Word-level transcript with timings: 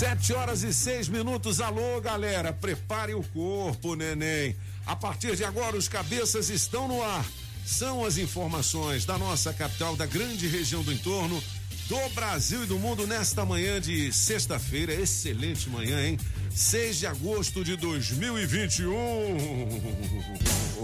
Sete 0.00 0.32
horas 0.32 0.62
e 0.62 0.72
seis 0.72 1.10
minutos. 1.10 1.60
Alô, 1.60 2.00
galera, 2.00 2.54
prepare 2.54 3.12
o 3.12 3.22
corpo, 3.22 3.94
neném. 3.94 4.56
A 4.86 4.96
partir 4.96 5.36
de 5.36 5.44
agora, 5.44 5.76
os 5.76 5.88
cabeças 5.88 6.48
estão 6.48 6.88
no 6.88 7.02
ar. 7.02 7.22
São 7.66 8.02
as 8.02 8.16
informações 8.16 9.04
da 9.04 9.18
nossa 9.18 9.52
capital, 9.52 9.94
da 9.96 10.06
grande 10.06 10.48
região 10.48 10.82
do 10.82 10.90
entorno, 10.90 11.44
do 11.86 12.08
Brasil 12.14 12.64
e 12.64 12.66
do 12.66 12.78
mundo 12.78 13.06
nesta 13.06 13.44
manhã 13.44 13.78
de 13.78 14.10
sexta-feira. 14.10 14.94
Excelente 14.94 15.68
manhã, 15.68 16.02
hein? 16.02 16.18
6 16.50 17.00
de 17.00 17.06
agosto 17.06 17.62
de 17.62 17.76
2021. 17.76 18.94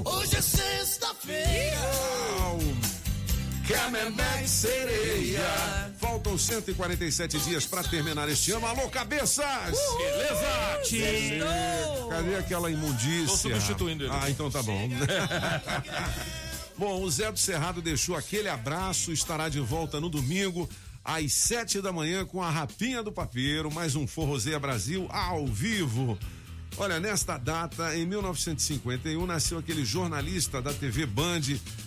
Hoje 0.05 0.37
é 0.37 0.43
sexta-feira. 0.43 1.81
Back 3.67 4.49
sereia. 4.49 5.93
Faltam 5.99 6.39
147 6.39 7.37
dias 7.41 7.67
para 7.67 7.83
terminar 7.83 8.29
este 8.29 8.53
ano. 8.53 8.65
Alô, 8.65 8.89
cabeças! 8.89 9.77
Beleza? 9.99 10.81
Beleza. 10.89 12.09
Cadê 12.09 12.37
aquela 12.37 12.71
imundícia? 12.71 13.27
Tô 13.27 13.37
substituindo 13.37 14.05
ele. 14.05 14.13
Ah, 14.13 14.31
então 14.31 14.49
tá 14.49 14.63
bom. 14.63 14.89
bom, 16.79 17.03
o 17.03 17.11
Zé 17.11 17.33
do 17.33 17.39
Cerrado 17.39 17.83
deixou 17.83 18.15
aquele 18.15 18.49
abraço, 18.49 19.11
estará 19.11 19.49
de 19.49 19.59
volta 19.59 20.01
no 20.01 20.09
domingo. 20.09 20.69
Às 21.05 21.33
sete 21.33 21.81
da 21.81 21.91
manhã 21.93 22.25
com 22.25 22.41
a 22.41 22.51
Rapinha 22.51 23.03
do 23.03 23.11
Papeiro, 23.11 23.69
mais 23.73 23.97
um 23.97 24.07
Forrozeia 24.07 24.61
Brasil 24.61 25.09
ao 25.11 25.45
vivo. 25.45 26.17
Olha, 26.79 27.01
nesta 27.01 27.39
data, 27.39 27.97
em 27.97 28.05
1951, 28.05 29.25
nasceu 29.25 29.57
aquele 29.59 29.83
jornalista 29.83 30.61
da 30.61 30.75
TV 30.75 31.07
Band, 31.07 31.41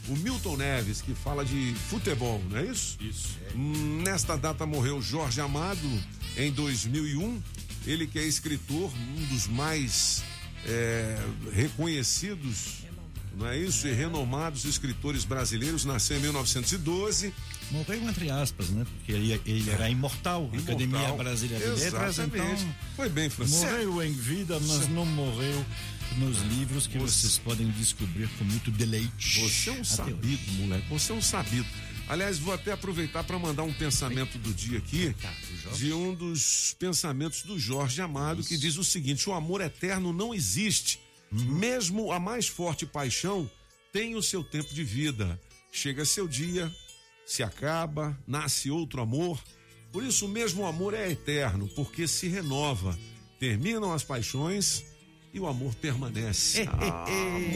o 0.08 0.16
Milton 0.16 0.58
Neves, 0.58 1.00
que 1.00 1.14
fala 1.14 1.46
de 1.46 1.76
futebol, 1.90 2.42
não 2.50 2.58
é 2.58 2.66
isso? 2.66 2.98
Isso. 3.00 3.38
Hum, 3.56 4.02
Nesta 4.04 4.36
data 4.36 4.66
morreu 4.66 5.00
Jorge 5.00 5.40
Amado, 5.42 5.88
em 6.36 6.52
2001. 6.52 7.40
Ele 7.86 8.08
que 8.08 8.18
é 8.18 8.24
escritor, 8.26 8.92
um 9.18 9.26
dos 9.28 9.46
mais 9.48 10.24
é, 10.66 11.18
reconhecidos, 11.54 12.80
não 13.38 13.48
é 13.48 13.58
isso? 13.60 13.88
E 13.88 13.94
renomados 13.94 14.66
escritores 14.66 15.24
brasileiros, 15.24 15.86
nasceu 15.86 16.18
em 16.18 16.22
1912. 16.22 17.32
Morreu 17.72 18.10
entre 18.10 18.32
aspas, 18.32 18.70
né? 18.70 18.86
Porque 18.98 19.12
ele, 19.12 19.40
ele 19.46 19.70
era 19.70 19.90
imortal, 19.90 20.50
Academia 20.54 20.98
Imortal. 20.98 21.18
Brasileira 21.18 21.76
de 21.76 21.82
Letras, 21.84 22.20
então 22.20 22.58
Foi 22.96 23.10
bem, 23.10 23.30
Francisco. 23.30 23.66
morreu 23.66 24.04
em 24.04 24.12
vida, 24.12 24.60
mas 24.62 24.88
não 24.90 25.06
morreu 25.06 25.66
nos 26.18 26.40
livros 26.42 26.88
que 26.88 26.98
vocês 26.98 27.38
podem 27.38 27.70
descobrir 27.72 28.28
com 28.38 28.44
muito 28.44 28.72
deleite. 28.72 29.40
Você 29.42 29.70
é 29.70 29.74
um 29.74 29.84
sabido, 29.84 30.20
hoje. 30.24 30.52
moleque. 30.62 30.88
Você 30.90 31.12
é 31.12 31.16
um 31.16 31.22
sabido. 31.22 31.68
Aliás, 32.08 32.40
vou 32.40 32.52
até 32.56 32.72
aproveitar 32.72 33.24
para 33.24 33.38
mandar 33.38 33.62
um 33.62 33.74
pensamento 33.74 34.40
do 34.40 34.52
dia 34.52 34.80
aqui, 34.80 35.16
de 35.76 35.94
um 35.94 36.16
dos 36.16 36.76
pensamentos 36.80 37.44
do 37.44 37.60
Jorge 37.60 38.02
Amado, 38.02 38.44
que 38.44 38.58
diz 38.58 38.78
o 38.78 38.84
seguinte: 38.84 39.30
o 39.30 39.34
amor 39.34 39.62
eterno 39.62 40.12
não 40.12 40.34
existe. 40.34 41.00
Mesmo 41.32 42.12
a 42.12 42.20
mais 42.20 42.48
forte 42.48 42.88
paixão 42.88 43.50
tem 43.94 44.16
o 44.16 44.24
seu 44.24 44.44
tempo 44.44 44.74
de 44.74 44.84
vida. 44.84 45.40
Chega 45.72 46.04
seu 46.04 46.28
dia, 46.28 46.74
se 47.30 47.44
acaba, 47.44 48.18
nasce 48.26 48.72
outro 48.72 49.02
amor. 49.02 49.40
Por 49.92 50.04
isso 50.04 50.28
mesmo 50.28 50.64
o 50.64 50.66
amor 50.66 50.96
é 50.96 51.12
eterno, 51.12 51.70
porque 51.76 52.08
se 52.08 52.28
renova. 52.28 52.98
Terminam 53.40 53.94
as 53.94 54.04
paixões 54.04 54.84
e 55.32 55.40
o 55.40 55.46
amor 55.46 55.76
permanece. 55.76 56.68
Ah, 56.74 57.06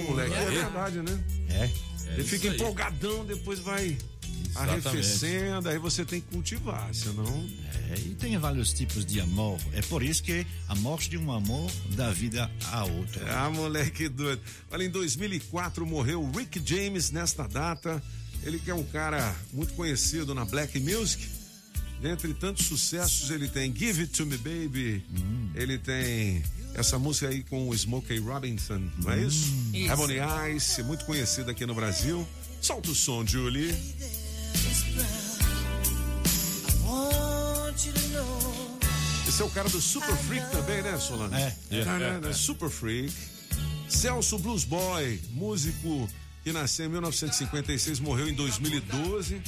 moleque, 0.07 0.35
é 0.35 0.45
verdade, 0.45 1.01
né? 1.01 1.23
É. 1.49 1.69
Ele 2.13 2.23
fica 2.23 2.49
aí. 2.49 2.55
empolgadão, 2.55 3.25
depois 3.25 3.57
vai 3.57 3.97
Exatamente. 4.45 4.87
arrefecendo, 4.87 5.69
aí 5.69 5.79
você 5.79 6.05
tem 6.05 6.21
que 6.21 6.27
cultivar, 6.27 6.93
senão. 6.93 7.49
É, 7.89 7.97
e 7.97 8.13
tem 8.13 8.37
vários 8.37 8.73
tipos 8.73 9.03
de 9.03 9.19
amor. 9.19 9.59
É 9.73 9.81
por 9.81 10.03
isso 10.03 10.21
que 10.21 10.45
a 10.67 10.75
morte 10.75 11.09
de 11.09 11.17
um 11.17 11.31
amor 11.31 11.71
dá 11.95 12.11
vida 12.11 12.49
a 12.71 12.85
outro. 12.85 13.25
Ah, 13.27 13.49
moleque 13.49 14.07
doido. 14.07 14.41
Olha, 14.69 14.83
em 14.83 14.89
2004 14.91 15.83
morreu 15.83 16.29
Rick 16.31 16.61
James 16.63 17.09
nesta 17.09 17.47
data. 17.47 18.01
Ele 18.45 18.59
que 18.59 18.69
é 18.69 18.75
um 18.75 18.83
cara 18.83 19.35
muito 19.51 19.73
conhecido 19.73 20.35
na 20.35 20.45
black 20.45 20.79
music. 20.79 21.27
Dentre 22.01 22.33
tantos 22.33 22.65
sucessos, 22.65 23.31
ele 23.31 23.47
tem 23.47 23.73
Give 23.73 24.01
It 24.01 24.13
To 24.13 24.25
Me 24.25 24.37
Baby. 24.37 25.05
Ele 25.55 25.77
tem 25.77 26.43
essa 26.73 26.99
música 26.99 27.29
aí 27.29 27.43
com 27.43 27.69
o 27.69 27.73
Smokey 27.73 28.19
Robinson, 28.19 28.81
não 29.01 29.11
é 29.11 29.21
isso? 29.21 29.53
Isso. 29.73 29.91
Ebony 29.91 30.15
Eyes, 30.15 30.79
muito 30.79 31.05
conhecida 31.05 31.51
aqui 31.51 31.65
no 31.65 31.73
Brasil. 31.73 32.27
Solta 32.61 32.91
o 32.91 32.95
som, 32.95 33.25
Julie. 33.25 33.73
Esse 39.27 39.41
é 39.41 39.45
o 39.45 39.49
cara 39.49 39.69
do 39.69 39.81
Super 39.81 40.15
Freak 40.17 40.51
também, 40.51 40.81
né, 40.81 40.99
Solano? 40.99 41.33
É, 41.35 41.55
é, 41.71 41.77
é, 41.79 42.29
é. 42.29 42.33
Super 42.33 42.69
Freak. 42.69 43.13
Celso 43.87 44.37
Blues 44.39 44.65
Boy, 44.65 45.21
músico 45.31 46.09
que 46.43 46.51
nasceu 46.51 46.87
em 46.87 46.89
1956, 46.89 47.99
morreu 48.01 48.27
em 48.27 48.33
2012. 48.33 49.41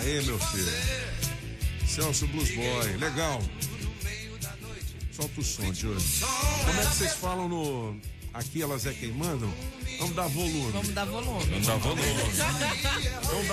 Aê, 0.00 0.22
meu 0.22 0.38
filho. 0.38 0.72
Celso 1.86 2.26
Blues 2.28 2.50
Boy, 2.50 2.96
legal. 2.96 3.42
Solta 5.12 5.40
o 5.40 5.44
som, 5.44 5.72
Júlio. 5.72 6.00
Como 6.64 6.80
é 6.80 6.86
que 6.86 6.96
vocês 6.96 7.12
falam 7.14 7.48
no. 7.48 8.00
Aqui 8.34 8.60
elas 8.60 8.84
é 8.84 8.92
quem 8.92 9.12
mandam? 9.12 9.52
Vamos 9.98 10.14
dar 10.14 10.28
volume. 10.28 10.72
Vamos 10.72 10.88
dar 10.88 11.04
volume. 11.06 11.46
Não 11.46 11.60
dá 11.60 11.76
volume. 11.76 12.02
Então 13.22 13.44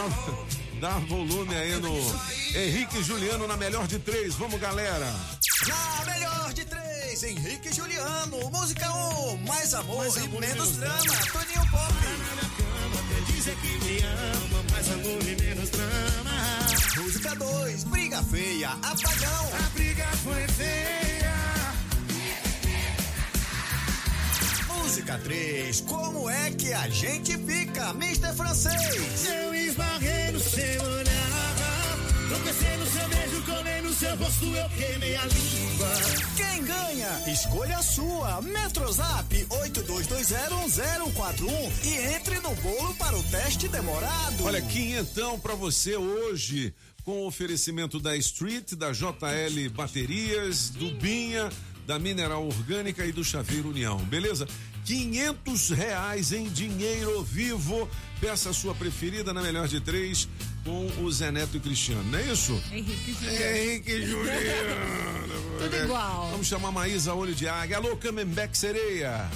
dá, 0.82 0.90
dá 0.90 1.00
volume 1.00 1.56
aí 1.56 1.80
no 1.80 1.96
Henrique 2.54 2.98
e 2.98 3.04
Juliano 3.04 3.48
na 3.48 3.56
melhor 3.56 3.88
de 3.88 4.00
três. 4.00 4.36
Vamos, 4.36 4.60
galera. 4.60 5.08
Henrique 7.34 7.70
e 7.70 7.74
Juliano. 7.74 8.50
Música 8.52 8.92
1, 8.92 9.34
um, 9.34 9.38
mais 9.38 9.74
amor 9.74 10.06
e 10.06 10.28
menos 10.40 10.78
drama. 10.78 11.16
Toninho 11.32 11.72
Pop. 11.72 11.94
Música 16.96 17.36
2, 17.36 17.84
briga 17.86 18.22
feia, 18.24 18.70
apagão. 18.70 19.50
A 19.66 19.70
briga 19.74 20.06
foi 20.24 20.48
feia. 20.50 21.34
Música 24.68 25.18
3, 25.18 25.82
como 25.82 26.30
é 26.30 26.52
que 26.52 26.72
a 26.72 26.88
gente 26.88 27.36
fica, 27.40 27.90
Mr. 27.92 28.34
Francês? 28.36 29.26
Eu 29.26 29.56
esbarrei 29.56 30.32
no 30.32 30.40
seu 30.40 30.84
olhar. 30.84 31.53
Tropecei 32.34 32.78
no 32.78 32.86
seu 32.88 33.08
beijo, 33.10 33.44
colei 33.44 33.82
no 33.82 33.94
seu 33.94 34.16
rosto, 34.16 34.46
eu 34.46 34.68
queimei 34.70 35.16
a 35.16 35.24
língua. 35.26 35.88
Quem 36.36 36.66
ganha? 36.66 37.32
Escolha 37.32 37.78
a 37.78 37.84
sua. 37.84 38.42
Metrozap 38.42 39.36
82201041 39.36 41.72
e 41.84 41.96
entre 42.16 42.40
no 42.40 42.56
bolo 42.56 42.96
para 42.96 43.16
o 43.16 43.22
teste 43.22 43.68
demorado. 43.68 44.46
Olha, 44.46 44.64
quinhentão 44.64 45.40
pra 45.40 45.54
você 45.54 45.96
hoje, 45.96 46.74
com 47.04 47.28
oferecimento 47.28 48.00
da 48.00 48.18
Street, 48.18 48.74
da 48.74 48.92
JL 48.92 49.70
Baterias, 49.76 50.72
do 50.72 50.90
Binha, 50.90 51.52
da 51.86 52.00
Mineral 52.00 52.48
Orgânica 52.48 53.06
e 53.06 53.12
do 53.12 53.24
Chaveiro 53.24 53.70
União, 53.70 53.98
beleza? 54.06 54.48
Quinhentos 54.84 55.70
reais 55.70 56.32
em 56.32 56.50
dinheiro 56.50 57.22
vivo. 57.24 57.88
Peça 58.20 58.50
a 58.50 58.54
sua 58.54 58.74
preferida 58.74 59.32
na 59.34 59.44
melhor 59.44 59.68
de 59.68 59.80
três 59.80 60.28
com 60.64 60.88
o 61.04 61.12
Zé 61.12 61.32
Neto 61.32 61.58
e 61.58 61.60
Cristiano, 61.60 62.04
não 62.04 62.20
é 62.20 62.24
isso? 62.24 62.62
Henrique 62.72 63.12
e 63.12 63.14
Juliano. 63.14 63.58
Henrique 63.58 63.92
e 63.92 64.06
Juliano. 64.06 65.58
Tudo 65.60 65.76
igual. 65.76 66.30
Vamos 66.32 66.48
chamar 66.48 66.72
Maísa 66.72 67.14
Olho 67.14 67.36
de 67.36 67.48
Águia. 67.48 67.78
Alô, 67.78 67.96
Camembert 67.98 68.54
Sereia. 68.56 69.30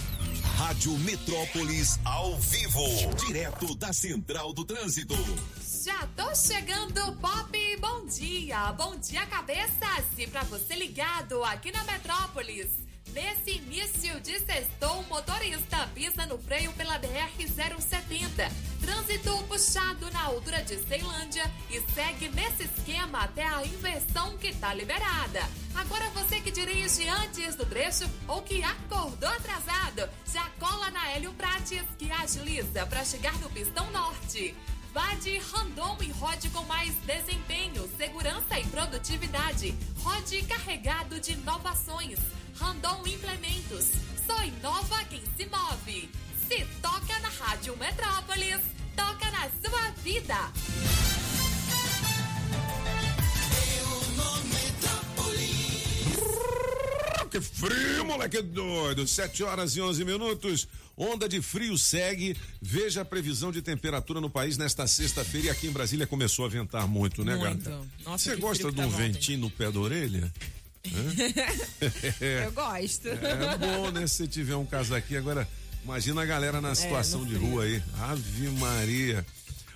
Rádio 0.58 0.98
Metrópolis 1.00 2.00
ao 2.04 2.38
vivo, 2.40 2.82
direto 3.28 3.76
da 3.76 3.94
Central 3.94 4.54
do 4.54 4.66
Trânsito. 4.66 5.16
Já 5.86 6.08
tô 6.16 6.34
chegando, 6.34 7.14
Pop. 7.18 7.78
Bom 7.80 8.06
dia. 8.08 8.72
Bom 8.74 8.96
dia, 8.98 9.26
cabeças. 9.28 10.06
E 10.18 10.26
pra 10.28 10.44
você 10.44 10.76
ligado 10.76 11.44
aqui 11.44 11.72
na 11.72 11.84
Metrópolis. 11.84 12.87
Nesse 13.14 13.52
início 13.58 14.20
de 14.22 14.40
sextou, 14.40 15.00
o 15.00 15.08
motorista 15.08 15.88
pisa 15.94 16.26
no 16.26 16.38
freio 16.38 16.72
pela 16.74 17.00
BR-070. 17.00 18.52
Trânsito 18.82 19.44
puxado 19.44 20.12
na 20.12 20.24
altura 20.24 20.62
de 20.64 20.78
Ceilândia 20.88 21.50
e 21.70 21.82
segue 21.94 22.30
nesse 22.30 22.64
esquema 22.64 23.20
até 23.24 23.44
a 23.44 23.66
inversão 23.66 24.38
que 24.38 24.54
tá 24.56 24.74
liberada. 24.74 25.42
Agora 25.76 26.10
você 26.12 26.40
que 26.42 26.52
dirige 26.52 27.08
antes 27.08 27.56
do 27.56 27.66
trecho 27.66 28.10
ou 28.28 28.42
que 28.42 28.64
acordou 28.64 29.30
atrasado, 29.30 30.10
já 30.32 30.48
cola 30.60 30.92
na 30.92 31.10
Hélio 31.12 31.34
Prates 31.34 31.84
que 31.98 32.12
agiliza 32.12 32.86
para 32.86 33.04
chegar 33.04 33.34
no 33.40 33.50
Pistão 33.50 33.90
Norte. 33.92 34.56
Vá 34.94 35.14
de 35.16 35.38
Randon 35.38 35.98
e 36.02 36.10
rode 36.12 36.50
com 36.50 36.64
mais 36.64 36.94
desempenho, 37.06 37.88
segurança 37.98 38.60
e 38.60 38.66
produtividade. 38.66 39.76
Rode 40.00 40.42
carregado 40.44 41.20
de 41.20 41.34
inovações. 41.34 42.18
Randon 42.60 43.02
Implementos. 43.06 43.86
Só 44.26 44.44
inova 44.44 45.04
quem 45.06 45.22
se 45.38 45.46
move. 45.46 46.10
Se 46.48 46.66
toca 46.82 47.20
na 47.20 47.30
Rádio 47.30 47.76
Metrópolis, 47.78 48.62
toca 48.96 49.32
na 49.32 49.50
sua 49.62 49.92
vida. 50.04 50.52
Que 57.30 57.42
frio, 57.42 58.06
moleque 58.06 58.42
doido. 58.42 59.06
7 59.06 59.44
horas 59.44 59.76
e 59.76 59.82
11 59.82 60.06
minutos. 60.06 60.68
Onda 60.96 61.28
de 61.28 61.42
frio 61.42 61.78
segue. 61.78 62.36
Veja 62.62 63.02
a 63.02 63.06
previsão 63.06 63.52
de 63.52 63.62
temperatura 63.62 64.22
no 64.22 64.30
país 64.30 64.58
nesta 64.58 64.88
sexta-feira. 64.88 65.48
E 65.48 65.50
aqui 65.50 65.68
em 65.68 65.72
Brasília 65.72 66.08
começou 66.08 66.46
a 66.46 66.48
ventar 66.48 66.88
muito, 66.88 67.24
né, 67.26 67.36
Muito. 67.36 67.66
galera? 67.66 67.86
Nossa, 68.06 68.30
Você 68.32 68.36
gosta 68.38 68.72
de 68.72 68.78
que 68.78 68.82
um 68.82 68.90
ventinho 68.90 69.40
no 69.40 69.50
pé 69.50 69.70
da 69.70 69.80
orelha? 69.80 70.34
Eu 72.46 72.52
gosto. 72.52 73.08
É 73.08 73.58
bom, 73.58 73.92
né? 73.92 74.08
Se 74.08 74.16
você 74.18 74.28
tiver 74.28 74.56
um 74.56 74.66
casaquinho. 74.66 75.20
Agora, 75.20 75.48
imagina 75.84 76.22
a 76.22 76.26
galera 76.26 76.62
na 76.62 76.74
situação 76.76 77.24
É, 77.24 77.26
de 77.26 77.36
rua 77.36 77.64
aí. 77.64 77.82
Ave 78.00 78.48
Maria. 78.50 79.26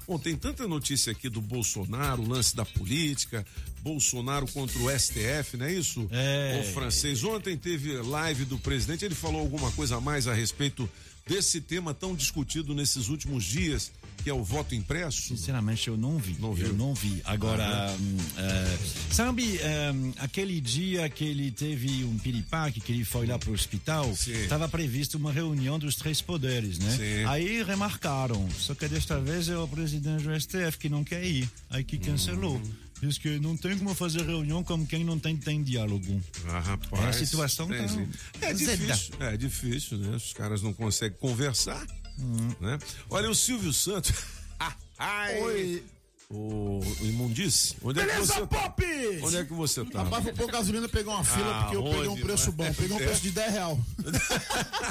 Bom, 0.07 0.17
tem 0.17 0.35
tanta 0.35 0.67
notícia 0.67 1.11
aqui 1.11 1.29
do 1.29 1.39
Bolsonaro, 1.41 2.21
o 2.21 2.27
lance 2.27 2.55
da 2.55 2.65
política, 2.65 3.45
Bolsonaro 3.81 4.45
contra 4.51 4.77
o 4.79 4.89
STF, 4.99 5.55
não 5.57 5.65
é 5.67 5.73
isso? 5.73 6.07
É. 6.11 6.59
O 6.61 6.73
francês. 6.73 7.23
Ontem 7.23 7.55
teve 7.55 7.93
live 7.97 8.43
do 8.45 8.57
presidente, 8.57 9.05
ele 9.05 9.15
falou 9.15 9.39
alguma 9.39 9.71
coisa 9.71 9.97
a 9.97 10.01
mais 10.01 10.27
a 10.27 10.33
respeito 10.33 10.89
desse 11.25 11.61
tema 11.61 11.93
tão 11.93 12.13
discutido 12.15 12.73
nesses 12.73 13.07
últimos 13.07 13.43
dias, 13.45 13.91
que 14.23 14.29
é 14.29 14.33
o 14.33 14.43
voto 14.43 14.75
impresso. 14.75 15.21
Sinceramente, 15.21 15.87
eu 15.87 15.97
não 15.97 16.17
vi. 16.17 16.35
Não 16.39 16.57
eu 16.57 16.73
não 16.73 16.93
vi. 16.93 17.21
Agora, 17.25 17.95
hum, 17.99 18.17
é, 18.37 19.13
sabe, 19.13 19.59
hum, 19.93 20.13
aquele 20.17 20.59
dia 20.61 21.09
que 21.09 21.23
ele 21.23 21.51
teve 21.51 22.03
um 22.03 22.17
piripaque, 22.17 22.79
que 22.79 22.91
ele 22.91 23.03
foi 23.03 23.25
lá 23.25 23.37
pro 23.37 23.51
hospital, 23.51 24.15
Sim. 24.15 24.33
estava 24.33 24.67
previsto 24.67 25.17
uma 25.17 25.31
reunião 25.31 25.79
dos 25.79 25.95
três 25.95 26.21
poderes, 26.21 26.79
né? 26.79 26.91
Sim. 26.97 27.25
Aí 27.27 27.63
remarcaram. 27.63 28.47
Só 28.51 28.75
que 28.75 28.87
desta 28.87 29.19
vez 29.19 29.49
é 29.49 29.57
o 29.57 29.67
presidente 29.67 30.23
do 30.23 30.39
STF 30.39 30.77
que 30.77 30.89
não 30.89 31.03
quer 31.03 31.23
ir. 31.23 31.49
Aí 31.69 31.83
que 31.83 31.97
cancelou. 31.97 32.57
Hum. 32.57 32.91
Diz 33.01 33.17
que 33.17 33.39
não 33.39 33.57
tem 33.57 33.75
como 33.75 33.95
fazer 33.95 34.21
reunião 34.23 34.63
com 34.63 34.85
quem 34.85 35.03
não 35.03 35.17
tem, 35.17 35.35
tem 35.35 35.63
diálogo. 35.63 36.21
Ah, 36.47 36.59
rapaz. 36.59 37.03
É, 37.03 37.09
a 37.09 37.13
situação 37.13 37.67
tá. 37.67 37.73
É 38.41 38.53
difícil, 38.53 39.15
é 39.19 39.37
difícil, 39.37 39.97
né? 39.97 40.15
Os 40.15 40.33
caras 40.33 40.61
não 40.61 40.71
conseguem 40.71 41.17
conversar, 41.19 41.83
né? 42.59 42.77
Olha, 43.09 43.29
o 43.29 43.35
Silvio 43.35 43.73
Santos. 43.73 44.11
Ai. 44.97 45.39
Oi. 45.41 45.83
O, 46.33 46.79
o 46.79 47.05
Imundice, 47.05 47.75
onde 47.83 47.99
é 47.99 48.05
que 48.05 48.11
Beleza, 48.13 48.33
você 48.35 48.39
tá? 48.41 48.47
Pop? 48.47 48.83
Onde 49.21 49.35
é 49.35 49.43
que 49.43 49.51
você 49.53 49.83
tá? 49.83 50.03
Rapaz, 50.03 50.23
vou 50.23 50.33
pôr 50.33 50.49
gasolina 50.49 50.87
pegar 50.87 51.11
uma 51.11 51.23
fila 51.25 51.51
Ah, 51.59 51.61
porque 51.63 51.75
eu 51.75 51.83
peguei 51.83 52.07
um 52.07 52.11
onde? 52.13 52.21
preço 52.21 52.51
bom. 52.53 52.73
Peguei 52.73 52.95
um 52.95 52.99
É. 53.01 53.03
preço 53.05 53.21
de 53.21 53.31
10 53.31 53.51
real. 53.51 53.79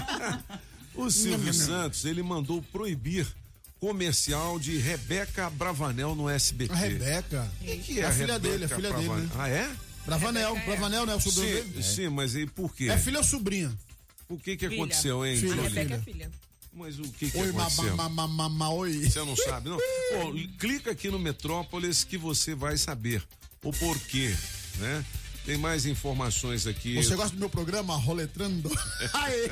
O 0.94 1.10
Silvio 1.10 1.54
Santos, 1.54 2.04
ele 2.04 2.22
mandou 2.22 2.60
proibir 2.72 3.26
comercial 3.78 4.58
de 4.58 4.76
Rebeca 4.76 5.48
Bravanel 5.48 6.14
no 6.14 6.28
SBT. 6.28 6.72
A 6.74 6.76
Rebeca. 6.76 7.50
O 7.60 7.64
que, 7.64 7.76
que 7.78 8.00
é, 8.00 8.02
É 8.02 8.06
a 8.06 8.12
filha 8.12 8.32
Rebeca 8.34 8.38
dele, 8.52 8.64
a 8.64 8.68
filha 8.68 8.92
dele, 8.92 9.04
Bravanel? 9.08 9.24
né? 9.24 9.30
Ah, 9.38 9.48
é? 9.48 9.70
Bravanel. 10.04 10.48
Rebeca 10.54 10.60
é. 10.64 10.66
Bravanel, 10.76 11.06
né? 11.06 11.14
O 11.14 11.20
sobrinho 11.20 11.56
Sim, 11.64 11.68
dele. 11.70 11.82
sim, 11.82 12.08
mas 12.08 12.36
aí 12.36 12.46
por 12.46 12.74
quê? 12.74 12.88
É 12.90 12.98
filha 12.98 13.18
ou 13.18 13.24
sobrinha? 13.24 13.72
O 14.28 14.36
que 14.38 14.56
que 14.56 14.68
Filha. 14.68 14.82
aconteceu, 14.82 15.24
hein, 15.24 15.36
Filha, 15.38 15.52
A 15.52 15.56
Jolie? 15.56 15.70
Rebeca 15.70 15.94
é 15.94 15.98
filha. 16.00 16.30
Mas 16.72 16.98
o 16.98 17.02
que 17.02 17.30
que 17.30 17.36
Oi, 17.38 17.50
aconteceu? 17.50 17.96
mamá, 17.96 18.08
mamá, 18.08 18.48
mamá, 18.48 18.70
oi. 18.70 19.10
Você 19.10 19.18
não 19.24 19.34
sabe, 19.36 19.68
não? 19.68 19.76
Bom, 19.76 20.32
clica 20.58 20.92
aqui 20.92 21.10
no 21.10 21.18
Metrópolis 21.18 22.04
que 22.04 22.16
você 22.16 22.54
vai 22.54 22.76
saber 22.76 23.22
o 23.62 23.72
porquê, 23.72 24.34
né? 24.78 25.04
Tem 25.44 25.58
mais 25.58 25.84
informações 25.84 26.66
aqui. 26.66 26.94
Você 26.94 27.16
gosta 27.16 27.34
do 27.34 27.40
meu 27.40 27.50
programa, 27.50 27.96
Roletrando? 27.96 28.70
Aê! 29.12 29.50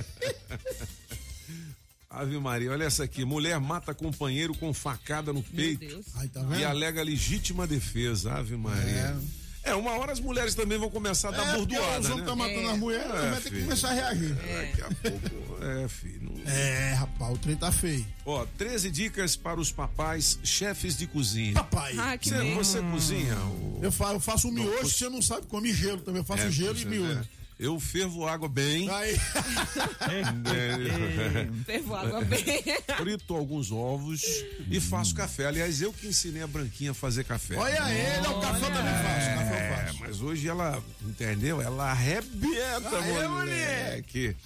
Ave 2.11 2.39
Maria, 2.39 2.71
olha 2.71 2.85
essa 2.85 3.05
aqui. 3.05 3.25
Mulher 3.25 3.59
mata 3.61 3.93
companheiro 3.95 4.55
com 4.55 4.73
facada 4.73 5.33
no 5.33 5.41
Meu 5.41 5.51
peito 5.55 5.87
Deus. 5.87 6.07
Ai, 6.15 6.29
tá 6.29 6.41
e 6.59 6.65
alega 6.65 7.03
legítima 7.03 7.67
defesa. 7.67 8.35
Ave 8.35 8.57
Maria. 8.57 8.83
É. 8.85 9.48
uma 9.75 9.93
hora 9.99 10.13
as 10.13 10.21
mulheres 10.21 10.55
também 10.55 10.79
vão 10.79 10.91
começar 10.91 11.29
a 11.29 11.33
dar 11.33 11.49
É, 11.55 11.57
bordoada, 11.57 12.01
os 12.01 12.05
né? 12.07 12.11
homens 12.13 12.19
estão 12.21 12.37
matando 12.37 12.69
as 12.71 12.79
mulheres, 12.79 13.07
É, 13.15 13.31
vai 13.31 13.41
ter 13.41 13.51
que 13.51 13.63
começar 13.63 13.89
a 13.91 13.93
reagir. 13.93 14.35
Daqui 14.35 14.83
a 14.83 15.11
pouco, 15.11 15.65
é, 15.65 15.89
filho. 15.89 16.19
não- 16.33 16.51
É, 16.53 16.93
rapaz, 16.95 17.35
o 17.35 17.39
trem 17.39 17.57
tá 17.57 17.71
feio. 17.73 18.07
Ó, 18.25 18.47
13 18.57 18.91
dicas 18.91 19.37
para 19.37 19.61
os 19.61 19.71
papais 19.73 20.39
chefes 20.45 20.97
de 20.97 21.07
cozinha. 21.07 21.55
Papai, 21.55 21.95
Ah, 21.99 22.17
que 22.19 22.29
Você, 22.29 22.55
você 22.55 22.81
cozinha? 22.83 23.37
o- 23.37 23.81
eu, 23.83 23.93
fa 23.93 24.13
eu 24.13 24.21
faço 24.21 24.49
um 24.49 24.53
miojo, 24.53 24.89
você 24.89 25.09
não 25.09 25.21
sabe, 25.23 25.47
come 25.47 25.73
gelo 25.73 26.01
também. 26.01 26.21
Eu 26.21 26.25
faço 26.27 26.45
É, 26.45 26.51
gelo 26.51 26.79
e 26.79 26.83
é, 26.83 26.85
miojo. 26.85 27.21
É. 27.61 27.67
Eu 27.67 27.79
fervo 27.81 28.27
água 28.27 28.49
bem. 28.49 28.89
Aí, 28.91 29.17
É, 30.09 31.65
Fervo 31.65 31.95
água 31.95 32.21
bem. 32.25 32.45
frito 32.97 33.35
alguns 33.35 33.71
ovos 33.73 34.23
e 34.71 34.81
faço 34.81 35.15
café. 35.15 35.47
Aliás, 35.47 35.81
eu 35.83 35.93
que 35.93 36.07
ensinei 36.07 36.43
a 36.43 36.47
Branquinha 36.47 36.93
a 36.93 36.95
fazer 36.95 37.25
café. 37.25 37.57
olha 37.57 37.91
ele, 37.93 38.27
é 38.27 38.31
o 38.31 38.41
café 38.41 38.67
eu 38.67 38.71
também 38.73 38.95
faço. 38.95 39.29
Café 39.29 39.51
eu 39.51 39.57
É, 39.57 39.85
faço. 39.87 39.99
mas 40.01 40.21
hoje 40.21 40.49
ela, 40.49 40.83
entendeu? 41.03 41.61
Ela 41.61 41.91
arrebenta, 41.91 42.99
Aê, 42.99 43.29
moleque. 43.29 44.37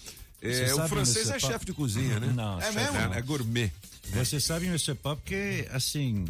É, 0.41 0.75
o 0.75 0.89
francês 0.89 1.29
é 1.29 1.35
papo? 1.39 1.47
chefe 1.53 1.65
de 1.67 1.73
cozinha, 1.73 2.19
né? 2.19 2.33
Não, 2.35 2.59
É 2.61 2.73
chefe 2.73 2.77
mesmo? 2.93 3.15
É, 3.15 3.19
é 3.19 3.23
gourmet. 3.23 3.71
Você 4.15 4.41
sabe, 4.41 4.67
Mr. 4.67 4.95
Pop, 4.97 5.21
que, 5.25 5.67
assim, 5.73 6.25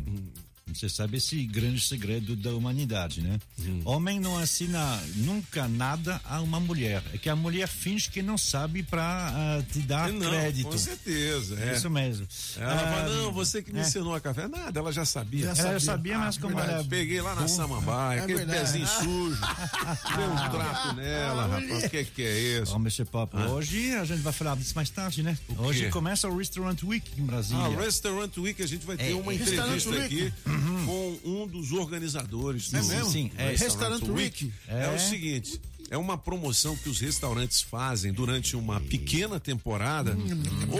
você 0.78 0.88
sabe 0.88 1.16
esse 1.18 1.44
grande 1.44 1.80
segredo 1.80 2.34
da 2.36 2.50
humanidade, 2.54 3.20
né? 3.20 3.38
Hum. 3.60 3.80
Homem 3.84 4.18
não 4.20 4.38
assina 4.38 5.00
nunca 5.16 5.66
nada 5.68 6.20
a 6.24 6.40
uma 6.40 6.58
mulher. 6.60 7.02
É 7.12 7.18
que 7.18 7.28
a 7.28 7.36
mulher 7.36 7.66
finge 7.68 8.10
que 8.10 8.22
não 8.22 8.36
sabe 8.38 8.82
pra 8.82 9.02
ah, 9.34 9.62
te 9.72 9.80
dar 9.80 10.10
Não, 10.10 10.20
crédito. 10.28 10.68
com 10.68 10.78
certeza. 10.78 11.58
É. 11.60 11.74
Isso 11.76 11.88
mesmo. 11.90 12.26
Ela 12.56 12.72
Ah, 12.74 12.78
fala, 13.02 13.08
não, 13.16 13.32
você 13.32 13.62
que 13.62 13.72
me 13.72 13.78
é. 13.78 13.82
ensinou 13.82 14.14
a 14.14 14.20
café. 14.20 14.48
Nada, 14.48 14.78
ela 14.80 14.92
já 14.92 15.04
sabia. 15.04 15.42
Já 15.46 15.48
Ela 15.52 15.56
sabia. 15.56 15.80
sabia, 15.80 16.18
mas 16.18 16.38
como 16.38 16.54
verdade. 16.56 16.72
ela 16.74 16.82
é 16.82 16.88
Peguei 16.88 17.20
lá 17.20 17.34
na 17.34 17.48
Samambaia, 17.48 18.18
É 18.20 18.22
aquele 18.22 18.38
verdade. 18.38 18.60
pezinho 18.60 18.86
sujo. 18.86 19.40
Deu 20.16 20.30
um 20.30 20.50
trato 20.50 20.94
nela, 20.96 21.46
rapaz. 21.46 21.84
O 21.84 21.90
que, 21.90 22.04
que 22.04 22.22
é 22.22 22.60
isso? 22.62 22.72
Ó, 22.74 22.76
Mr. 22.76 23.04
Pop, 23.04 23.36
hoje 23.36 23.92
a 23.94 24.04
gente 24.04 24.20
vai 24.20 24.32
falar 24.32 24.56
disso 24.56 24.72
mais 24.74 24.90
tarde, 24.90 25.22
né? 25.22 25.36
O 25.48 25.62
Hoje 25.62 25.88
começa 25.90 26.28
o 26.28 26.36
Restaurant 26.36 26.82
Week 26.82 27.10
em 27.20 27.24
Brasília. 27.24 27.62
Ah, 27.64 27.68
Restaurant 27.82 28.36
Week, 28.38 28.62
a 28.62 28.66
gente 28.66 28.84
vai 28.84 28.96
ter 28.96 29.10
É, 29.10 29.14
uma 29.14 29.32
é. 29.32 29.36
entrevista 29.36 29.66
Restaurant 29.66 30.10
aqui 30.62 30.86
com 30.86 31.18
um 31.42 31.46
dos 31.46 31.72
organizadores 31.72 32.70
do 32.70 32.78
É 32.78 32.82
mesmo? 32.82 33.10
Sim, 33.10 33.30
é. 33.36 33.50
Restaurant 33.56 34.02
Week. 34.08 34.52
É. 34.68 34.84
É. 34.84 34.94
o 34.94 34.98
seguinte, 34.98 35.60
é 35.90 35.96
uma 35.98 36.16
promoção 36.16 36.74
que 36.76 36.88
os 36.88 36.98
restaurantes 37.00 37.60
fazem 37.60 38.12
durante 38.12 38.56
uma 38.56 38.80
pequena 38.80 39.38
temporada, 39.38 40.16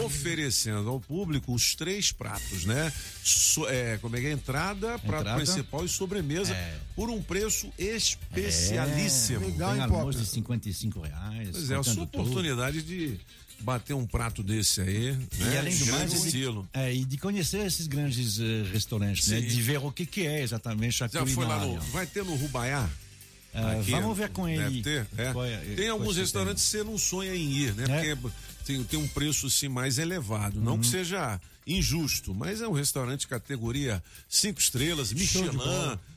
oferecendo 0.03 0.89
ao 0.89 0.99
público 0.99 1.53
os 1.53 1.75
três 1.75 2.11
pratos, 2.11 2.65
né? 2.65 2.91
So- 3.23 3.67
é, 3.67 3.97
como 3.99 4.15
é 4.15 4.21
que 4.21 4.27
é? 4.27 4.31
Entrada, 4.31 4.97
prato 4.99 5.21
Entrada. 5.21 5.35
principal 5.43 5.85
e 5.85 5.89
sobremesa, 5.89 6.53
É. 6.53 6.77
por 6.95 7.09
um 7.11 7.21
preço 7.21 7.71
especialíssimo. 7.77 9.45
Legal, 9.45 9.73
Tem 9.73 9.81
almoço 9.83 10.19
de 10.19 10.25
55 10.25 11.01
reais. 11.01 11.49
Pois 11.51 11.69
é, 11.71 11.75
a 11.75 11.83
sua 11.83 11.93
contando 11.93 12.09
tudo. 12.11 12.21
oportunidade 12.21 12.81
de 12.81 13.19
bater 13.63 13.93
um 13.93 14.05
prato 14.05 14.43
desse 14.43 14.81
aí, 14.81 15.11
né? 15.13 15.53
E 15.53 15.57
além 15.57 15.75
do 15.77 15.85
Grande 15.85 15.99
mais, 15.99 16.21
de, 16.21 16.27
estilo. 16.27 16.67
é, 16.73 16.93
e 16.93 17.05
de 17.05 17.17
conhecer 17.17 17.65
esses 17.65 17.87
grandes 17.87 18.39
eh, 18.39 18.63
restaurantes, 18.71 19.27
né? 19.29 19.41
De 19.41 19.61
ver 19.61 19.77
o 19.79 19.91
que, 19.91 20.05
que 20.05 20.25
é 20.27 20.41
exatamente 20.41 21.03
a 21.03 21.07
Já 21.07 21.25
foi 21.25 21.45
lá 21.45 21.65
no. 21.65 21.79
Vai 21.91 22.05
ter 22.05 22.23
no 22.23 22.35
Rubaiá? 22.35 22.89
Ah, 23.55 23.73
Aqui, 23.73 23.91
vamos 23.91 24.17
ver 24.17 24.29
com 24.29 24.45
Deve 24.47 24.61
ele. 24.63 24.81
ter, 24.81 25.07
é. 25.17 25.25
é- 25.71 25.75
tem 25.75 25.87
alguns 25.89 26.17
restaurantes 26.17 26.63
que 26.63 26.69
você 26.71 26.83
não 26.83 26.97
sonha 26.97 27.35
em 27.35 27.51
ir, 27.51 27.73
né? 27.75 27.83
É. 28.09 28.15
Porque 28.15 28.35
tem, 28.65 28.83
tem 28.83 28.99
um 28.99 29.07
preço 29.07 29.45
assim 29.47 29.67
mais 29.67 29.97
elevado. 29.99 30.59
Não 30.59 30.73
Uhum. 30.73 30.79
que 30.79 30.87
seja 30.87 31.39
injusto, 31.67 32.33
mas 32.33 32.61
é 32.61 32.67
um 32.67 32.71
restaurante 32.73 33.27
categoria 33.27 34.03
cinco 34.27 34.59
estrelas, 34.59 35.13
Michelin, 35.13 35.57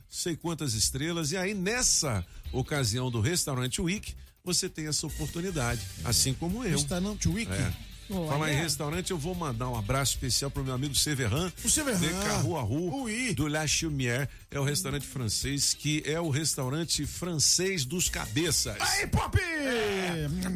sei 0.08 0.34
quantas 0.34 0.72
estrelas. 0.74 1.30
E 1.32 1.36
aí, 1.36 1.52
nessa 1.54 2.24
ocasião 2.52 3.10
do 3.10 3.20
Restaurante 3.20 3.80
Week, 3.82 4.14
você 4.46 4.68
tem 4.68 4.86
essa 4.86 5.04
oportunidade, 5.08 5.80
assim 6.04 6.32
como 6.32 6.64
eu. 6.64 6.70
Restaurant 6.70 7.26
Week. 7.26 7.50
É. 7.52 7.72
Olha. 8.10 8.28
Falar 8.28 8.52
em 8.52 8.56
restaurante, 8.56 9.10
eu 9.10 9.18
vou 9.18 9.34
mandar 9.34 9.68
um 9.68 9.76
abraço 9.76 10.12
especial 10.12 10.50
pro 10.50 10.62
meu 10.64 10.74
amigo 10.74 10.94
Severin. 10.94 11.52
O 11.64 11.68
Severin. 11.70 11.98
De 11.98 12.08
Carrou 12.08 13.02
Oui. 13.04 13.34
do 13.34 13.46
La 13.46 13.66
Chumière. 13.66 14.28
É 14.50 14.58
o 14.60 14.64
restaurante 14.64 15.06
francês, 15.06 15.74
que 15.74 16.02
é 16.06 16.18
o 16.20 16.30
restaurante 16.30 17.04
francês 17.06 17.84
dos 17.84 18.08
cabeças. 18.08 18.76
Aí, 18.80 19.06
Pop! 19.08 19.36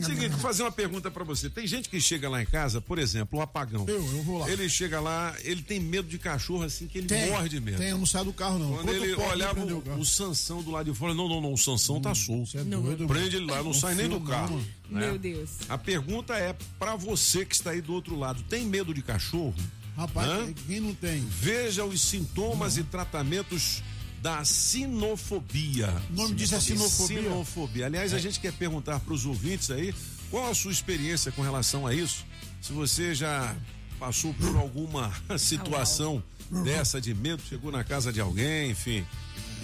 Seguinte, 0.05 0.29
vou 0.31 0.39
fazer 0.41 0.63
uma 0.63 0.73
pergunta 0.73 1.11
pra 1.11 1.25
você. 1.25 1.51
Tem 1.51 1.67
gente 1.67 1.89
que 1.89 2.01
chega 2.01 2.29
lá 2.29 2.41
em 2.43 2.47
casa, 2.47 2.81
por 2.81 2.99
exemplo, 2.99 3.39
o 3.39 3.43
apagão. 3.43 3.85
Eu, 3.89 3.97
eu 3.97 4.23
vou 4.23 4.39
lá. 4.39 4.51
Ele 4.51 4.69
chega 4.69 5.01
lá, 5.01 5.35
ele 5.43 5.63
tem 5.63 5.81
medo 5.81 6.09
de 6.09 6.19
cachorro 6.19 6.63
assim 6.65 6.87
que 6.87 6.99
ele 6.99 7.07
Tem, 7.07 7.31
morre 7.31 7.49
de 7.49 7.61
medo. 7.61 7.79
Tem, 7.79 7.89
eu 7.91 7.99
não 7.99 8.07
saio 8.07 8.25
do 8.27 8.33
carro, 8.33 8.59
não. 8.59 8.69
Quando 8.73 8.87
Quanto 8.87 9.05
ele 9.05 9.15
olhava 9.15 9.61
o, 9.61 9.99
o 10.01 10.05
Sansão 10.05 10.63
do 10.63 10.71
lado 10.71 10.91
de 10.91 10.97
fora, 10.99 11.13
não, 11.15 11.29
não, 11.29 11.41
não, 11.41 11.53
o 11.53 11.59
Sansão 11.59 12.01
tá 12.01 12.15
solto. 12.15 12.51
Você 12.51 12.59
é 12.59 12.65
doido, 12.65 13.07
Prende 13.07 13.37
ele 13.37 13.47
lá, 13.51 13.63
não 13.63 13.73
sai 13.75 13.95
nem 13.95 14.09
do 14.09 14.21
carro. 14.21 14.57
não, 14.57 14.65
né? 14.91 15.07
Meu 15.07 15.19
Deus. 15.19 15.51
A 15.69 15.79
pergunta 15.79 16.35
é 16.35 16.55
pra 16.79 16.97
você 16.97 17.45
que 17.45 17.55
está 17.55 17.71
aí 17.71 17.81
do 17.81 17.93
outro 17.93 18.17
lado, 18.19 18.43
tem 18.45 18.65
medo 18.67 18.93
de 18.93 19.03
cachorro? 19.03 19.55
Rapaz, 19.97 20.29
Hã? 20.31 20.53
quem- 20.67 20.81
não 20.81 20.95
tem? 20.95 21.21
Veja 21.29 21.85
os 21.85 22.01
sintomas 22.01 22.77
e 22.77 22.85
tratamentos 22.85 23.83
da 24.23 24.45
sinofobia. 24.45 25.95
O 26.11 26.13
nome 26.15 26.35
disso 26.35 26.55
é 26.55 26.61
sinofobia? 26.61 27.23
Sinofobia. 27.23 27.87
Aliás, 27.87 28.13
a 28.15 28.19
gente 28.19 28.39
quer 28.41 28.53
perguntar 28.53 29.01
para 29.01 29.15
os 29.15 29.25
ouvintes 29.27 29.71
aí 29.71 29.95
qual 30.31 30.51
a 30.51 30.55
sua 30.55 30.73
experiência 30.73 31.33
com 31.33 31.43
relação 31.43 31.87
a 31.87 31.95
isso. 31.95 32.25
Se 32.61 32.73
você 32.73 33.15
já 33.15 33.55
passou 33.99 34.33
por 34.35 34.57
alguma 34.57 35.13
situação 35.39 36.23
dessa 36.65 37.01
de 37.01 37.15
medo, 37.15 37.43
chegou 37.49 37.71
na 37.73 37.83
casa 37.85 38.13
de 38.13 38.21
alguém, 38.21 38.71
enfim, 38.71 39.05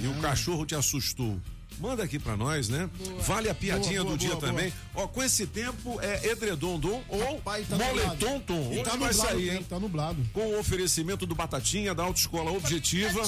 e 0.03 0.07
o 0.07 0.15
cachorro 0.21 0.65
te 0.67 0.75
assustou. 0.75 1.41
Manda 1.79 2.03
aqui 2.03 2.19
pra 2.19 2.37
nós, 2.37 2.69
né? 2.69 2.89
Vale 3.21 3.49
a 3.49 3.55
piadinha 3.55 4.03
Boa, 4.03 4.05
boa, 4.05 4.17
do 4.17 4.21
dia 4.21 4.35
boa, 4.35 4.41
também. 4.41 4.73
Ó, 4.95 5.07
com 5.07 5.23
esse 5.23 5.47
tempo 5.47 6.01
é 6.01 6.27
edredondom 6.31 7.03
ou 7.09 7.35
Rapaz, 7.37 7.69
tá 7.69 7.77
moletom 7.77 8.41
tom. 8.41 8.73
E 8.73 8.75
Hoje 8.77 8.83
tá 8.83 8.91
vai 8.97 9.09
nublado, 9.13 9.15
sair, 9.31 9.47
né? 9.47 9.55
hein? 9.57 9.67
Tá 9.69 9.79
nublado. 9.81 10.23
com 10.33 10.41
o 10.47 10.59
oferecimento 10.59 11.27
do 11.27 11.35
Batatinha 11.35 11.95
da 11.95 12.03
Autoescola 12.05 12.51
Objetiva, 12.51 13.21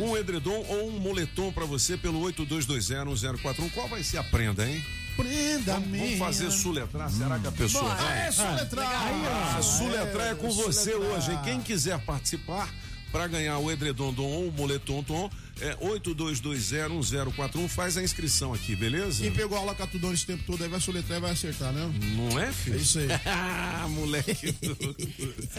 um 0.00 0.16
edredom 0.16 0.64
ou 0.68 0.88
um 0.88 0.98
moletom 1.00 1.52
pra 1.52 1.64
você 1.64 1.96
pelo 1.96 2.20
82201041. 2.32 3.70
Qual 3.72 3.88
vai 3.88 4.02
ser 4.02 4.18
a 4.18 4.24
prenda, 4.24 4.66
hein? 4.66 4.82
Prenda 5.16 5.74
Vamos, 5.74 5.98
vamos 5.98 6.18
fazer 6.18 6.50
suletrar, 6.50 7.10
será 7.10 7.38
que 7.38 7.46
a 7.46 7.52
pessoa 7.52 7.84
Bora. 7.84 7.96
vai? 7.96 8.26
É, 8.28 8.30
soletrar. 8.30 9.02
Aí, 9.06 9.22
ó. 9.54 9.58
A 9.58 9.62
suletrar 9.62 10.26
é 10.28 10.34
com 10.34 10.50
você 10.50 10.92
soletrar. 10.92 11.18
hoje, 11.18 11.32
hein? 11.32 11.38
Quem 11.44 11.60
quiser 11.60 11.98
participar 12.00 12.72
para 13.12 13.26
ganhar 13.28 13.58
o 13.58 13.70
edredondom 13.70 14.22
ou 14.24 14.48
o 14.48 14.52
moletom 14.52 15.02
tom, 15.02 15.30
é 15.60 15.76
82201041. 15.76 17.68
Faz 17.68 17.96
a 17.96 18.02
inscrição 18.02 18.52
aqui, 18.54 18.74
beleza? 18.74 19.22
Quem 19.22 19.30
pegou 19.32 19.56
aula 19.58 19.74
catudão 19.74 20.12
esse 20.12 20.24
tempo 20.26 20.42
todo 20.46 20.62
aí 20.64 20.68
vai 20.70 20.80
soletrar 20.80 21.18
e 21.18 21.20
vai 21.20 21.30
acertar, 21.32 21.72
né? 21.72 21.92
Não 22.16 22.40
é, 22.40 22.50
filho? 22.52 22.76
É 22.76 22.80
isso 22.80 22.98
aí. 22.98 23.08
Ah, 23.24 23.86
moleque. 23.88 24.52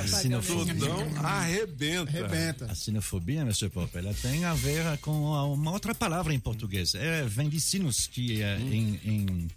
Tudão 0.80 1.26
arrebenta. 1.26 2.10
Arrebenta. 2.12 2.66
A 2.72 2.76
sinofobia, 2.76 3.42
Mr. 3.42 3.70
Pop, 3.70 3.90
ela 3.98 4.14
tem 4.16 4.46
a 4.46 4.54
ver 4.54 4.98
com 5.00 5.12
uma 5.54 5.72
outra 5.72 5.94
palavra 5.94 6.34
em 6.34 6.40
português. 6.40 6.96
É, 6.96 7.24
vem 7.26 7.50
de 7.50 7.60
sinus, 7.60 8.08
que 8.08 8.42
é 8.42 8.58
em, 8.60 9.00
em, 9.04 9.48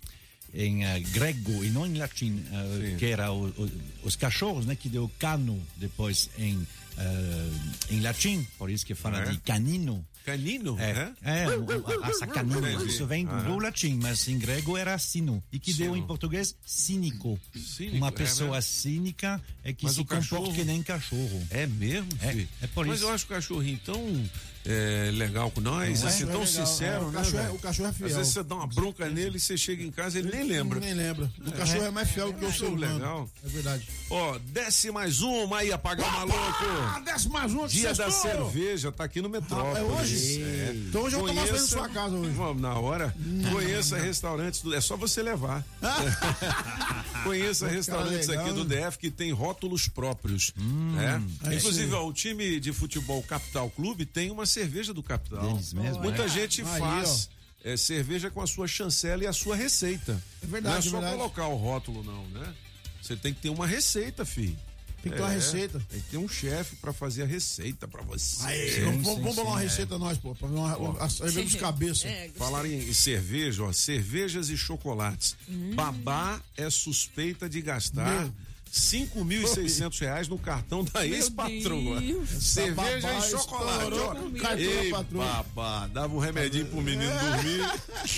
em 0.54 0.84
eh, 0.84 1.00
grego 1.00 1.64
e 1.64 1.70
não 1.70 1.86
em 1.86 1.96
latim, 1.96 2.42
eh, 2.52 2.96
que 2.98 3.06
era 3.06 3.30
o- 3.32 3.46
o- 3.48 3.70
os 4.04 4.16
cachorros, 4.16 4.66
né, 4.66 4.74
que 4.74 4.88
deu 4.88 5.10
cano 5.18 5.60
depois 5.76 6.28
em, 6.38 6.66
eh, 6.98 7.50
em 7.90 8.00
latim, 8.00 8.46
por 8.58 8.70
isso 8.70 8.84
que 8.86 8.94
fala 8.94 9.20
É. 9.22 9.30
de 9.30 9.38
canino. 9.38 10.04
Canino, 10.24 10.76
É, 10.80 10.92
né? 10.92 11.14
é, 11.22 11.46
o- 11.56 12.02
a- 12.02 12.08
essa 12.10 12.26
canino, 12.26 12.84
isso 12.84 13.06
vem 13.06 13.24
do, 13.24 13.44
do 13.44 13.58
latim, 13.60 13.96
mas 14.02 14.26
em 14.26 14.36
grego 14.36 14.76
era 14.76 14.98
sino, 14.98 15.40
e 15.52 15.58
que 15.60 15.72
deu 15.72 15.92
Sino. 15.94 15.96
em 15.96 16.06
português 16.06 16.56
cínico. 16.66 17.38
Cínico, 17.54 17.96
Uma 17.98 18.08
é 18.08 18.10
pessoa 18.10 18.56
mesmo? 18.56 18.62
cínica 18.72 19.40
é 19.62 19.72
que 19.72 19.84
Mas 19.84 19.94
se 19.94 20.00
comporta 20.00 20.22
cachorro- 20.22 20.52
que 20.52 20.64
nem 20.64 20.82
cachorro. 20.82 21.46
É 21.48 21.64
mesmo, 21.68 22.08
É, 22.20 22.44
é 22.62 22.66
por 22.66 22.84
Mas 22.86 22.96
isso. 22.96 23.04
eu 23.06 23.14
acho 23.14 23.24
o 23.24 23.28
cachorrinho 23.28 23.78
tão 23.84 24.28
é, 24.66 25.10
legal 25.12 25.50
com 25.50 25.60
nós, 25.60 26.00
Não 26.00 26.08
é? 26.08 26.10
assim, 26.12 26.22
É 26.24 26.26
tão 26.26 26.40
legal. 26.40 26.46
sincero, 26.46 26.96
É, 26.96 27.06
o 27.06 27.10
né? 27.10 27.18
cachorro 27.18 27.42
é- 27.42 27.50
o 27.50 27.58
cachorro 27.58 27.88
é 27.88 27.92
fiel. 27.92 28.08
Às 28.08 28.16
vezes 28.16 28.32
você 28.32 28.42
dá 28.42 28.54
uma 28.56 28.66
bronca 28.66 29.08
nele 29.08 29.36
e 29.36 29.40
você 29.40 29.56
chega 29.56 29.82
em 29.82 29.90
casa 29.90 30.18
e 30.18 30.22
ele 30.22 30.30
nem 30.36 30.44
lembra. 30.46 30.80
Nem 30.80 30.94
lembra. 30.94 31.30
O 31.46 31.52
cachorro 31.52 31.84
é 31.84 31.90
mais 31.90 32.10
fiel 32.10 32.32
que 32.34 32.44
o 32.44 32.48
Cachorro 32.48 32.74
humano. 32.74 32.94
legal. 32.94 33.30
É 33.44 33.48
verdade. 33.48 33.88
Ó, 34.10 34.38
desce 34.52 34.90
mais 34.90 35.20
uma 35.22 35.58
aí, 35.58 35.72
apagar 35.72 36.08
o 36.08 36.12
maluco. 36.12 37.04
desce 37.04 37.28
mais 37.28 37.52
um. 37.54 37.66
Dia 37.66 37.94
da 37.94 38.10
cerveja, 38.10 38.90
tá 38.92 39.04
aqui 39.04 39.20
no 39.22 39.28
Metrópolis. 39.28 39.76
Ah, 39.76 39.80
é 39.80 39.82
hoje? 39.84 40.42
É. 40.42 40.72
Então 40.88 41.02
hoje 41.02 41.16
eu 41.16 41.20
vou 41.20 41.28
tomar 41.28 41.42
banho 41.42 41.52
na 41.54 41.66
sua 41.66 41.88
casa 41.88 42.14
hoje. 42.16 42.30
Vamos, 42.32 42.62
na 42.62 42.74
hora. 42.78 43.14
Conheça 43.52 43.96
restaurantes 43.96 44.60
do. 44.62 44.74
É 44.74 44.80
só 44.80 44.96
você 44.96 45.22
levar. 45.22 45.64
Conheça 47.24 47.66
restaurantes 47.68 48.28
legal, 48.28 48.46
aqui 48.46 48.54
do? 48.54 48.64
DF 48.64 48.98
que 48.98 49.10
tem 49.10 49.32
rótulos 49.32 49.88
próprios. 49.88 50.52
né? 50.56 51.22
é 51.44 51.54
Inclusive, 51.54 51.92
ó, 51.94 52.06
o 52.06 52.12
time 52.12 52.60
de 52.60 52.72
futebol 52.72 53.22
Capital 53.22 53.68
Clube 53.70 54.04
tem 54.06 54.30
uma 54.30 54.46
cerveja 54.56 54.94
do 54.94 55.02
Capital. 55.02 55.52
Deles 55.52 55.72
mesmo, 55.72 56.02
Muita 56.02 56.22
é? 56.24 56.28
gente 56.28 56.62
Aí, 56.62 56.80
faz. 56.80 57.28
é, 57.62 57.76
cerveja 57.76 58.30
com 58.30 58.40
a 58.40 58.46
sua 58.46 58.66
chancela 58.66 59.22
e 59.22 59.26
a 59.26 59.32
sua 59.32 59.54
receita. 59.54 60.22
É 60.42 60.46
verdade, 60.46 60.64
Não 60.68 60.74
é 60.74 60.78
é 60.78 60.82
só 60.82 60.90
verdade. 61.00 61.16
colocar 61.16 61.46
o 61.48 61.56
rótulo, 61.56 62.02
não, 62.02 62.26
né? 62.28 62.54
Você 63.02 63.14
tem 63.16 63.34
que 63.34 63.40
ter 63.42 63.50
uma 63.50 63.66
receita, 63.66 64.24
filho. 64.24 64.56
Tem 65.02 65.12
que 65.12 65.18
ter 65.18 65.22
uma 65.22 65.30
receita. 65.30 65.78
Tem 65.88 66.00
que 66.00 66.08
ter 66.10 66.16
um 66.16 66.28
chefe 66.28 66.74
pra 66.76 66.92
fazer 66.92 67.22
a 67.22 67.26
receita 67.26 67.86
pra 67.86 68.02
você. 68.02 68.44
Aí, 68.44 68.80
vamos, 68.80 69.04
vamos, 69.06 69.20
vamos 69.20 69.36
bolar 69.36 69.52
uma 69.52 69.60
receita 69.60 69.96
nós, 69.98 70.18
pô. 70.18 70.34
Pra 70.34 70.48
ver 70.48 70.56
uma, 70.56 70.76
uma, 70.76 71.04
a 71.04 71.08
cerveja 71.08 71.42
dos 71.42 71.54
cabeças. 71.56 72.04
É, 72.10 72.30
Falar 72.34 72.66
em 72.66 72.92
cerveja, 72.92 73.62
ó, 73.62 73.72
cervejas 73.72 74.48
e 74.48 74.56
chocolates. 74.56 75.36
Babá 75.74 76.40
é 76.56 76.68
suspeita 76.70 77.48
de 77.48 77.60
gastar 77.60 78.22
Meu. 78.22 78.34
5.600 78.76 79.98
reais 80.00 80.28
no 80.28 80.38
cartão 80.38 80.84
da 80.84 81.06
ex-patroa. 81.06 82.00
Cerveja 82.26 83.18
e 83.18 83.22
chocolate. 83.30 83.92
ó. 83.98 84.14
no 84.14 84.30
cartão 84.32 84.56
da 84.56 84.62
Ei, 84.62 84.90
babá, 84.90 85.86
dava 85.88 86.14
um 86.14 86.18
remedinho 86.18 86.66
pro 86.66 86.80
menino 86.82 87.10
dormir. 87.10 87.60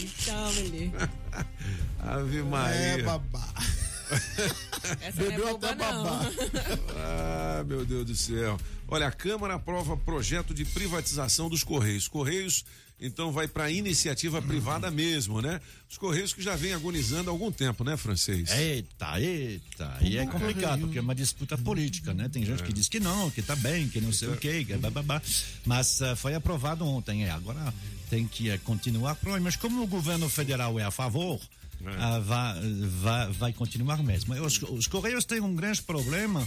Então, 0.03 0.51
ele. 0.53 0.93
Ave 2.01 2.39
É, 2.39 2.43
Maria. 2.43 3.05
babá. 3.05 3.49
Essa 5.01 5.21
não 5.23 5.27
é 5.27 5.31
Bebeu 5.31 5.47
boba, 5.53 5.67
até 5.67 5.75
babá. 5.77 6.21
Ah, 6.97 7.65
meu 7.67 7.85
Deus 7.85 8.05
do 8.07 8.17
céu. 8.17 8.59
Olha, 8.89 9.07
a 9.07 9.13
Câmara 9.13 9.55
aprova 9.55 9.97
projeto 9.97 10.53
de 10.55 10.65
privatização 10.65 11.49
dos 11.49 11.63
Correios. 11.63 12.09
Correios, 12.09 12.65
então, 13.01 13.31
vai 13.31 13.47
para 13.47 13.71
iniciativa 13.71 14.43
privada 14.43 14.91
mesmo, 14.91 15.41
né? 15.41 15.61
Os 15.89 15.97
Correios 15.97 16.33
que 16.33 16.43
já 16.43 16.57
vem 16.57 16.73
agonizando 16.73 17.31
há 17.31 17.33
algum 17.33 17.51
tempo, 17.51 17.85
né, 17.85 17.97
francês? 17.97 18.51
Eita, 18.51 19.21
eita. 19.21 19.99
E 20.01 20.19
é 20.19 20.27
complicado, 20.27 20.81
porque 20.81 20.99
é 20.99 21.01
uma 21.01 21.15
disputa 21.15 21.57
política, 21.57 22.13
né? 22.13 22.29
Tem 22.29 22.45
gente 22.45 22.63
que 22.63 22.73
diz 22.73 22.89
que 22.89 22.99
não, 22.99 23.31
que 23.31 23.41
tá 23.41 23.55
bem, 23.57 23.89
que 23.89 24.01
não 24.01 24.13
sei 24.13 24.29
o 24.29 24.37
quê, 24.37 24.65
que 24.65 24.77
bababá. 24.77 25.23
Mas 25.65 26.03
ah, 26.03 26.17
foi 26.17 26.35
aprovado 26.35 26.85
ontem, 26.85 27.25
é. 27.25 27.31
Agora 27.31 27.73
tem 28.11 28.27
que 28.27 28.51
eh, 28.51 28.59
continuar. 28.59 29.17
Mas 29.41 29.55
como 29.55 29.83
o 29.83 29.87
governo 29.87 30.29
federal 30.29 30.79
é 30.79 30.83
a 30.83 30.91
favor, 30.91 31.41
ah, 31.99 32.19
vai, 32.19 32.61
vai, 33.01 33.33
vai 33.33 33.53
continuar 33.53 34.03
mesmo. 34.03 34.35
Os, 34.45 34.61
os 34.63 34.87
Correios 34.87 35.25
têm 35.25 35.41
um 35.41 35.55
grande 35.55 35.81
problema, 35.83 36.47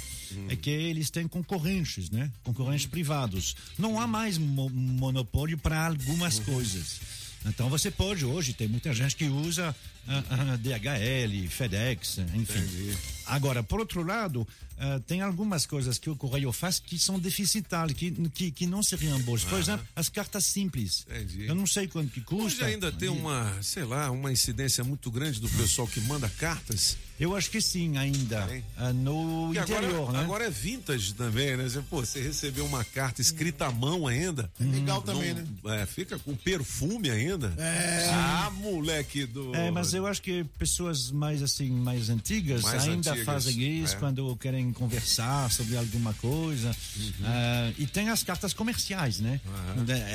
é 0.50 0.56
que 0.56 0.70
eles 0.70 1.10
têm 1.10 1.28
concorrentes, 1.28 2.10
né? 2.10 2.32
Concorrentes 2.44 2.86
privados. 2.86 3.56
Não 3.78 4.00
há 4.00 4.06
mais 4.08 4.38
mo- 4.38 4.70
monopólio 4.70 5.58
para 5.58 5.88
algumas 5.88 6.40
coisas. 6.40 7.00
Então 7.46 7.70
você 7.70 7.90
pode 7.90 8.24
hoje, 8.24 8.54
tem 8.54 8.68
muita 8.68 8.94
gente 8.94 9.16
que 9.16 9.26
usa 9.26 9.76
ah, 10.08 10.24
ah, 10.30 10.56
DHL, 10.58 11.48
FedEx, 11.50 12.20
enfim. 12.34 12.96
Agora, 13.26 13.64
por 13.64 13.80
outro 13.80 14.04
lado, 14.04 14.48
ah, 14.84 15.00
tem 15.06 15.22
algumas 15.22 15.68
coisas 15.68 16.00
que 16.00 16.10
o 16.10 16.16
Correio 16.16 16.52
faz 16.52 16.80
que 16.80 16.98
são 16.98 17.20
deficitárias, 17.20 17.96
que, 17.96 18.10
que, 18.30 18.50
que 18.50 18.66
não 18.66 18.82
se 18.82 18.96
reembolsam. 18.96 19.48
Por 19.48 19.60
exemplo, 19.60 19.86
as 19.96 20.10
cartas 20.10 20.44
simples. 20.46 21.06
Entendi. 21.08 21.46
Eu 21.46 21.54
não 21.54 21.68
sei 21.68 21.88
quanto 21.88 22.12
que 22.12 22.20
custa. 22.20 22.64
Hoje 22.64 22.74
ainda 22.74 22.92
tem 22.92 23.08
uma, 23.08 23.62
sei 23.62 23.84
lá, 23.84 24.10
uma 24.10 24.32
incidência 24.32 24.84
muito 24.84 25.12
grande 25.12 25.40
do 25.40 25.48
pessoal 25.50 25.88
que 25.88 26.02
manda 26.02 26.28
cartas. 26.28 26.98
Eu 27.20 27.36
acho 27.36 27.52
que 27.52 27.62
sim, 27.62 28.00
ainda. 28.00 28.50
Ah, 28.76 28.92
no 28.92 29.52
interior, 29.52 29.84
agora, 29.84 30.12
né? 30.12 30.20
agora 30.22 30.46
é 30.46 30.50
vintage 30.50 31.14
também, 31.14 31.56
né? 31.56 31.70
Você, 31.70 31.80
pô, 31.88 32.04
você 32.04 32.20
recebeu 32.20 32.66
uma 32.66 32.84
carta 32.84 33.22
escrita 33.22 33.68
à 33.68 33.72
mão 33.72 34.08
ainda. 34.08 34.52
É 34.60 34.64
legal 34.64 35.04
também, 35.04 35.36
né? 35.36 35.46
É, 35.66 35.86
fica 35.86 36.18
com 36.18 36.36
perfume 36.36 37.12
ainda. 37.12 37.54
É. 37.60 38.10
Ah, 38.10 38.50
moleque 38.56 39.28
do. 39.28 39.56
É, 39.56 39.70
mas 39.70 39.91
eu 39.94 40.06
acho 40.08 40.22
que 40.22 40.44
pessoas 40.58 41.12
mais 41.12 41.42
assim, 41.44 41.70
mais 41.70 42.10
antigas 42.10 42.62
Mais 42.64 42.84
ainda 42.84 43.12
antigas, 43.12 43.26
fazem 43.26 43.82
isso 43.84 43.96
é. 43.96 44.00
quando 44.00 44.36
querem 44.38 44.72
conversar 44.74 45.50
sobre 45.52 45.78
alguma 45.78 46.14
coisa. 46.16 46.76
Uhum. 46.98 47.12
Ah, 47.24 47.72
e 47.78 47.86
tem 47.88 48.10
as 48.10 48.24
cartas 48.24 48.54
comerciais, 48.54 49.20
né? 49.20 49.40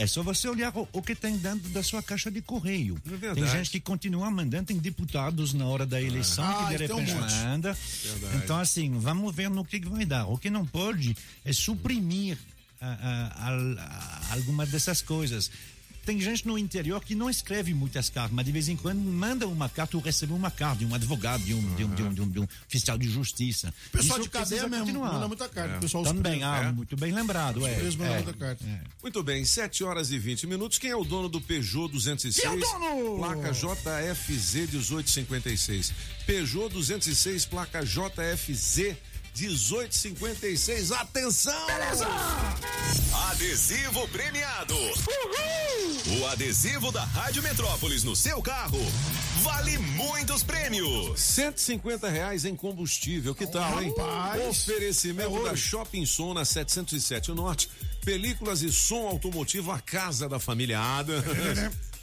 É 0.00 0.06
só 0.06 0.23
você 0.23 0.49
olhar 0.49 0.76
o, 0.76 0.88
o 0.92 1.02
que 1.02 1.14
tem 1.14 1.37
dentro 1.37 1.68
da 1.71 1.83
sua 1.83 2.02
caixa 2.02 2.30
de 2.30 2.40
correio. 2.42 3.00
É 3.23 3.35
tem 3.35 3.47
gente 3.49 3.71
que 3.71 3.80
continua 3.80 4.30
mandando, 4.30 4.66
tem 4.66 4.78
deputados 4.78 5.52
na 5.52 5.66
hora 5.66 5.87
da 5.87 6.00
eleição 6.00 6.45
Ah, 6.45 6.68
que 6.68 6.76
de 6.76 6.92
um 6.92 6.97
repente 6.97 7.14
monte. 7.14 7.35
manda. 7.35 7.73
Verdade. 8.04 8.37
Então, 8.38 8.59
assim, 8.59 8.99
vamos 8.99 9.35
ver 9.35 9.49
no 9.50 9.64
que, 9.64 9.78
vai 9.80 10.04
dar. 10.04 10.26
O 10.26 10.38
que 10.38 10.50
não 10.50 10.64
pode 10.66 11.16
é 11.45 11.52
suprimir 11.52 12.38
ah, 12.80 13.49
al- 13.49 13.78
ah, 13.78 14.21
alguma 14.33 14.66
dessas 14.66 15.00
coisas. 15.02 15.50
Tem 16.06 16.20
gente 16.20 16.46
no 16.46 16.56
interior 16.56 17.02
que 17.04 17.16
não 17.16 17.28
escreve 17.28 17.75
muitas 17.75 18.08
cartas, 18.08 18.32
mas 18.32 18.46
de 18.46 18.52
vez 18.52 18.68
em 18.68 18.76
quando 18.76 19.00
manda 19.00 19.48
uma 19.48 19.68
carta 19.68 19.96
ou 19.96 20.02
recebe 20.02 20.32
uma 20.32 20.52
carta 20.52 20.76
de 20.78 20.86
um 20.86 20.94
advogado, 20.94 21.42
de 21.42 21.52
um, 21.52 21.75
de 21.75 21.84
um, 21.84 21.94
de 21.94 22.02
um, 22.04 22.14
de 22.14 22.20
um, 22.22 22.28
de 22.28 22.40
um 22.40 22.48
fiscal 22.68 22.96
de 22.96 23.08
justiça. 23.08 23.75
O 23.88 23.90
pessoal 23.98 24.20
Isso 24.20 24.28
de 24.28 24.30
cadeia 24.30 24.68
mesmo 24.68 24.86
continuar. 24.86 25.12
manda 25.14 25.26
muita 25.26 25.48
carta. 25.48 25.78
O 25.78 25.80
pessoal 25.80 26.04
Também, 26.04 26.44
ah, 26.44 26.66
É. 26.68 26.72
muito 26.72 26.96
bem 26.96 27.12
lembrado, 27.12 27.66
é. 27.66 27.76
Mandam 27.82 28.06
é. 28.06 28.14
muita 28.22 28.32
carta. 28.34 28.64
Muito 29.02 29.22
bem, 29.25 29.44
7 29.44 29.82
horas 29.82 30.12
e 30.12 30.18
20 30.18 30.46
minutos. 30.46 30.78
Quem 30.78 30.90
é 30.90 30.96
o 30.96 31.02
dono 31.02 31.28
do 31.28 31.40
Peugeot 31.40 31.88
206? 31.88 32.36
Quem 32.36 32.52
é 32.52 32.54
o 32.54 32.60
dono? 32.60 33.18
Placa 33.18 33.50
JFZ 33.52 34.54
1856. 34.70 35.92
Peugeot 36.25 36.72
206, 36.72 37.46
placa 37.46 37.84
JFZ 37.84 38.96
1856. 39.38 40.93
Atenção! 40.93 41.66
Beleza! 41.66 42.07
Adesivo 43.31 44.09
premiado. 44.09 44.75
O 46.19 46.26
adesivo 46.26 46.90
da 46.90 47.05
Rádio 47.05 47.43
Metrópolis 47.43 48.02
no 48.02 48.16
seu 48.16 48.40
carro 48.40 48.81
vale 49.43 49.76
muitos 49.76 50.43
prêmios. 50.43 51.21
150 51.21 52.09
reais 52.09 52.47
em 52.47 52.57
combustível, 52.57 53.35
que 53.35 53.47
tal, 53.47 53.83
hein? 53.83 53.93
Rapaz, 53.97 54.49
Oferecimento 54.49 55.47
é 55.47 55.50
da. 55.50 55.57
Shopping 55.57 56.07
Som 56.07 56.33
na 56.33 56.45
707 56.45 57.33
Norte. 57.33 57.69
Películas 58.05 58.62
e 58.62 58.73
som 58.73 59.07
automotivo, 59.07 59.71
a 59.71 59.81
casa 59.81 60.28
da 60.28 60.38
família 60.38 60.81
Ada. 60.81 61.23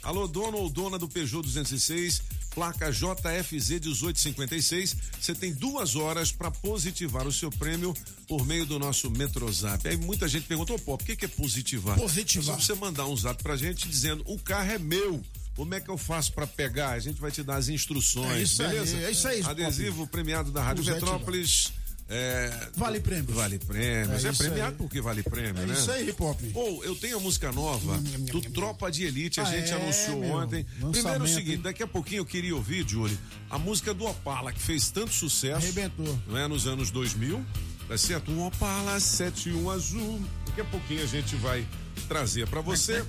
Alô, 0.04 0.28
dono 0.28 0.58
ou 0.58 0.68
dona 0.68 0.98
do 0.98 1.08
Peugeot 1.08 1.42
206, 1.42 2.22
placa 2.54 2.90
JFZ 2.90 3.70
1856. 3.80 4.96
Você 5.20 5.34
tem 5.34 5.52
duas 5.52 5.96
horas 5.96 6.30
para 6.32 6.50
positivar 6.50 7.26
o 7.26 7.32
seu 7.32 7.50
prêmio 7.50 7.94
por 8.28 8.46
meio 8.46 8.64
do 8.64 8.78
nosso 8.78 9.10
Metrozap. 9.10 9.86
Aí 9.88 9.96
muita 9.96 10.28
gente 10.28 10.46
perguntou, 10.46 10.78
pô, 10.78 10.96
por 10.96 11.04
que, 11.04 11.16
que 11.16 11.24
é 11.24 11.28
positivar? 11.28 11.96
Positivar. 11.98 12.56
É 12.56 12.60
você 12.60 12.74
mandar 12.74 13.06
um 13.06 13.16
zap 13.16 13.42
pra 13.42 13.56
gente 13.56 13.88
dizendo, 13.88 14.22
o 14.26 14.38
carro 14.38 14.70
é 14.70 14.78
meu. 14.78 15.22
Como 15.56 15.72
é 15.74 15.80
que 15.80 15.88
eu 15.88 15.96
faço 15.96 16.32
para 16.32 16.46
pegar? 16.46 16.90
A 16.90 16.98
gente 16.98 17.20
vai 17.20 17.30
te 17.30 17.42
dar 17.42 17.56
as 17.56 17.68
instruções, 17.68 18.32
É 18.38 18.42
isso 18.42 18.62
aí, 18.62 18.68
beleza? 18.70 18.96
é 18.96 19.10
isso 19.10 19.28
aí, 19.28 19.42
Adesivo 19.42 20.06
premiado 20.06 20.50
da 20.50 20.62
Rádio 20.62 20.82
O 20.82 20.86
Metrópolis. 20.86 21.72
É, 22.08 22.68
Vale 22.76 23.00
prêmios. 23.00 23.34
Vale 23.34 23.58
prêmios. 23.58 24.24
É 24.24 24.28
É, 24.28 24.32
premiado 24.32 24.72
aí. 24.72 24.76
porque 24.76 25.00
vale 25.00 25.22
prêmio, 25.22 25.62
É 25.62 25.66
né? 25.66 25.72
isso 25.74 25.90
aí, 25.90 26.12
Pop. 26.12 26.50
Ou 26.54 26.84
eu 26.84 26.94
tenho 26.96 27.16
a 27.16 27.20
música 27.20 27.50
nova 27.50 27.96
do 27.98 28.40
Tropa 28.52 28.90
de 28.92 29.04
Elite, 29.04 29.40
a 29.40 29.44
Ah, 29.44 29.46
gente 29.46 29.70
é, 29.70 29.74
anunciou 29.74 30.20
meu? 30.20 30.34
ontem. 30.36 30.64
Primeiro 30.64 30.98
é 30.98 31.00
o 31.00 31.04
Lançamento, 31.04 31.28
seguinte, 31.34 31.62
daqui 31.62 31.82
a 31.82 31.86
pouquinho 31.86 32.20
eu 32.20 32.26
queria 32.26 32.54
ouvir, 32.54 32.86
Julie, 32.86 33.18
a 33.48 33.58
música 33.58 33.94
do 33.94 34.04
Opala, 34.04 34.52
que 34.52 34.60
fez 34.60 34.90
tanto 34.90 35.12
sucesso. 35.14 35.56
Arrebentou. 35.64 36.18
Não 36.26 36.36
é? 36.36 36.46
Nos 36.46 36.66
anos 36.66 36.90
2000, 36.90 37.44
tá 37.88 37.96
certo? 37.96 38.30
Um 38.30 38.44
Opala 38.46 39.00
71 39.00 39.70
azul. 39.70 40.20
Daqui 40.46 40.60
a 40.60 40.64
pouquinho 40.66 41.02
a 41.02 41.06
gente 41.06 41.34
vai 41.36 41.66
trazer 42.06 42.46
pra 42.48 42.60
você. 42.60 43.02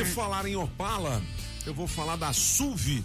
E 0.00 0.04
falar 0.06 0.46
em 0.46 0.56
Opala, 0.56 1.22
eu 1.66 1.74
vou 1.74 1.86
falar 1.86 2.16
da 2.16 2.32
SUV. 2.32 3.04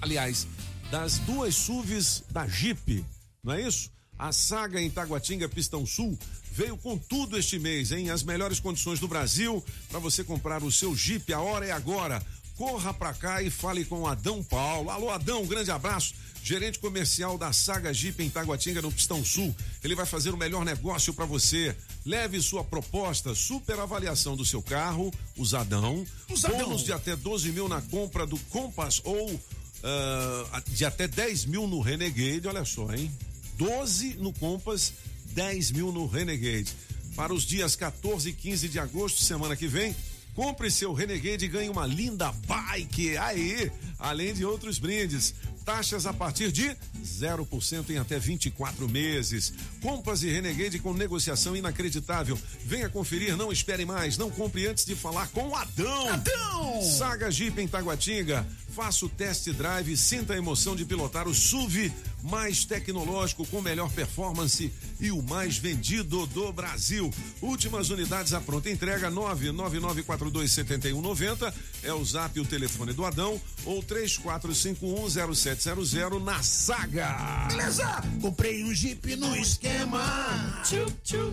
Aliás, 0.00 0.46
das 0.90 1.18
duas 1.18 1.54
SUVs 1.54 2.24
da 2.30 2.46
Jeep, 2.48 3.04
não 3.44 3.52
é 3.52 3.60
isso? 3.68 3.90
A 4.22 4.30
saga 4.30 4.80
em 4.80 4.88
Taguatinga 4.88 5.48
Pistão 5.48 5.84
Sul 5.84 6.16
veio 6.52 6.76
com 6.76 6.96
tudo 6.96 7.36
este 7.36 7.58
mês, 7.58 7.90
hein? 7.90 8.08
As 8.08 8.22
melhores 8.22 8.60
condições 8.60 9.00
do 9.00 9.08
Brasil 9.08 9.60
para 9.90 9.98
você 9.98 10.22
comprar 10.22 10.62
o 10.62 10.70
seu 10.70 10.94
Jeep. 10.94 11.32
A 11.32 11.40
hora 11.40 11.66
é 11.66 11.72
agora. 11.72 12.24
Corra 12.56 12.94
pra 12.94 13.12
cá 13.12 13.42
e 13.42 13.50
fale 13.50 13.84
com 13.84 14.02
o 14.02 14.06
Adão 14.06 14.40
Paulo. 14.40 14.90
Alô, 14.90 15.10
Adão, 15.10 15.42
um 15.42 15.46
grande 15.48 15.72
abraço. 15.72 16.14
Gerente 16.40 16.78
comercial 16.78 17.36
da 17.36 17.52
Saga 17.52 17.92
Jeep 17.92 18.22
em 18.22 18.30
Taguatinga, 18.30 18.80
no 18.80 18.92
Pistão 18.92 19.24
Sul. 19.24 19.52
Ele 19.82 19.96
vai 19.96 20.06
fazer 20.06 20.30
o 20.30 20.36
melhor 20.36 20.64
negócio 20.64 21.12
para 21.12 21.24
você. 21.24 21.74
Leve 22.06 22.40
sua 22.40 22.62
proposta, 22.62 23.34
super 23.34 23.80
avaliação 23.80 24.36
do 24.36 24.44
seu 24.44 24.62
carro, 24.62 25.12
usadão. 25.36 26.06
Usadão. 26.30 26.58
Bônus 26.60 26.84
de 26.84 26.92
até 26.92 27.16
12 27.16 27.50
mil 27.50 27.68
na 27.68 27.82
compra 27.82 28.24
do 28.24 28.38
Compass 28.38 29.00
ou 29.02 29.40
ah, 29.82 30.62
de 30.68 30.84
até 30.84 31.08
10 31.08 31.46
mil 31.46 31.66
no 31.66 31.80
Renegade, 31.80 32.46
olha 32.46 32.64
só, 32.64 32.94
hein? 32.94 33.10
12 33.56 34.14
no 34.18 34.32
Compass, 34.32 34.92
10 35.32 35.72
mil 35.72 35.92
no 35.92 36.06
Renegade. 36.06 36.74
Para 37.14 37.34
os 37.34 37.44
dias 37.44 37.76
14 37.76 38.30
e 38.30 38.32
15 38.32 38.68
de 38.68 38.78
agosto, 38.78 39.22
semana 39.22 39.54
que 39.54 39.66
vem, 39.66 39.94
compre 40.34 40.70
seu 40.70 40.92
Renegade 40.92 41.44
e 41.44 41.48
ganhe 41.48 41.68
uma 41.68 41.86
linda 41.86 42.32
bike. 42.46 43.16
Aí, 43.18 43.70
além 43.98 44.32
de 44.34 44.44
outros 44.44 44.78
brindes. 44.78 45.34
Taxas 45.64 46.06
a 46.06 46.12
partir 46.12 46.50
de 46.50 46.76
0% 47.04 47.90
em 47.90 47.98
até 47.98 48.18
24 48.18 48.88
meses. 48.88 49.52
Compass 49.80 50.22
e 50.24 50.30
Renegade 50.30 50.80
com 50.80 50.92
negociação 50.92 51.56
inacreditável. 51.56 52.36
Venha 52.64 52.88
conferir, 52.88 53.36
não 53.36 53.52
espere 53.52 53.84
mais. 53.84 54.18
Não 54.18 54.28
compre 54.28 54.66
antes 54.66 54.84
de 54.84 54.96
falar 54.96 55.28
com 55.28 55.48
o 55.48 55.54
Adão. 55.54 56.08
Adão! 56.08 56.82
Saga 56.82 57.30
Jeep 57.30 57.60
em 57.60 57.68
Taguatinga. 57.68 58.44
Faça 58.72 59.04
o 59.04 59.08
test 59.08 59.50
drive 59.50 59.94
sinta 59.96 60.32
a 60.32 60.36
emoção 60.36 60.74
de 60.74 60.86
pilotar 60.86 61.28
o 61.28 61.34
SUV 61.34 61.92
mais 62.22 62.64
tecnológico, 62.64 63.44
com 63.46 63.60
melhor 63.60 63.90
performance 63.90 64.72
e 65.00 65.10
o 65.10 65.20
mais 65.22 65.58
vendido 65.58 66.24
do 66.28 66.52
Brasil. 66.52 67.12
Últimas 67.40 67.90
unidades 67.90 68.32
à 68.32 68.40
pronta 68.40 68.70
entrega: 68.70 69.10
999427190. 69.10 71.52
É 71.82 71.92
o 71.92 72.04
zap 72.04 72.38
e 72.38 72.40
o 72.40 72.46
telefone 72.46 72.92
do 72.92 73.04
Adão. 73.04 73.40
Ou 73.64 73.82
34510700 73.82 76.22
na 76.22 76.40
Saga. 76.42 77.48
Beleza? 77.48 78.00
Comprei 78.20 78.62
um 78.64 78.72
Jeep 78.72 79.16
no 79.16 79.34
esquema. 79.36 80.62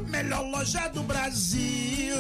Melhor 0.08 0.42
loja 0.42 0.88
do 0.90 1.04
Brasil. 1.04 2.16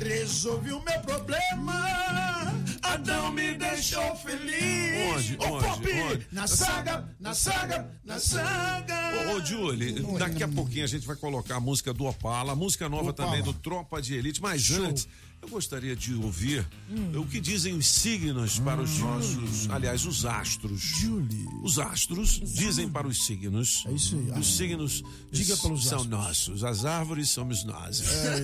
Resolvi 0.00 0.72
o 0.72 0.80
meu 0.82 1.00
problema. 1.00 2.54
Adão 2.82 3.32
me 3.32 3.54
deixou 3.54 4.05
feliz. 4.14 5.16
Onde? 5.16 5.36
Ô, 5.40 5.54
Onde? 5.56 5.66
Pop, 5.66 5.92
Onde? 6.12 6.26
Na 6.30 6.46
saga, 6.46 7.16
na 7.18 7.34
saga, 7.34 7.90
na 8.04 8.18
saga. 8.18 9.30
Ô, 9.32 9.36
ô 9.36 9.44
Julie, 9.44 9.94
daqui 10.18 10.42
a 10.42 10.48
pouquinho 10.48 10.84
a 10.84 10.88
gente 10.88 11.06
vai 11.06 11.16
colocar 11.16 11.56
a 11.56 11.60
música 11.60 11.92
do 11.92 12.04
Opala, 12.04 12.52
a 12.52 12.56
música 12.56 12.88
nova 12.88 13.10
Opala. 13.10 13.30
também 13.30 13.42
do 13.42 13.52
Tropa 13.52 14.00
de 14.00 14.14
Elite, 14.14 14.40
mas 14.40 14.62
Show. 14.62 14.84
antes, 14.84 15.08
eu 15.42 15.48
gostaria 15.48 15.94
de 15.94 16.14
ouvir 16.14 16.66
o 17.14 17.26
que 17.26 17.40
dizem 17.40 17.74
os 17.74 17.86
signos 17.86 18.58
para 18.58 18.80
os 18.80 18.98
nossos, 18.98 19.68
aliás, 19.70 20.04
os 20.06 20.24
astros. 20.24 20.80
Julie. 20.80 21.46
Os 21.62 21.78
astros 21.78 22.40
dizem 22.44 22.88
para 22.88 23.06
os 23.06 23.26
signos. 23.26 23.84
É 23.86 23.92
isso 23.92 24.16
aí. 24.16 24.38
Os 24.40 24.56
signos 24.56 25.02
Diga 25.30 25.56
pelos 25.58 25.84
são 25.84 25.98
astros. 25.98 26.10
nossos, 26.10 26.64
as 26.64 26.84
árvores 26.84 27.28
somos 27.30 27.64
nós. 27.64 28.00
É, 28.00 28.40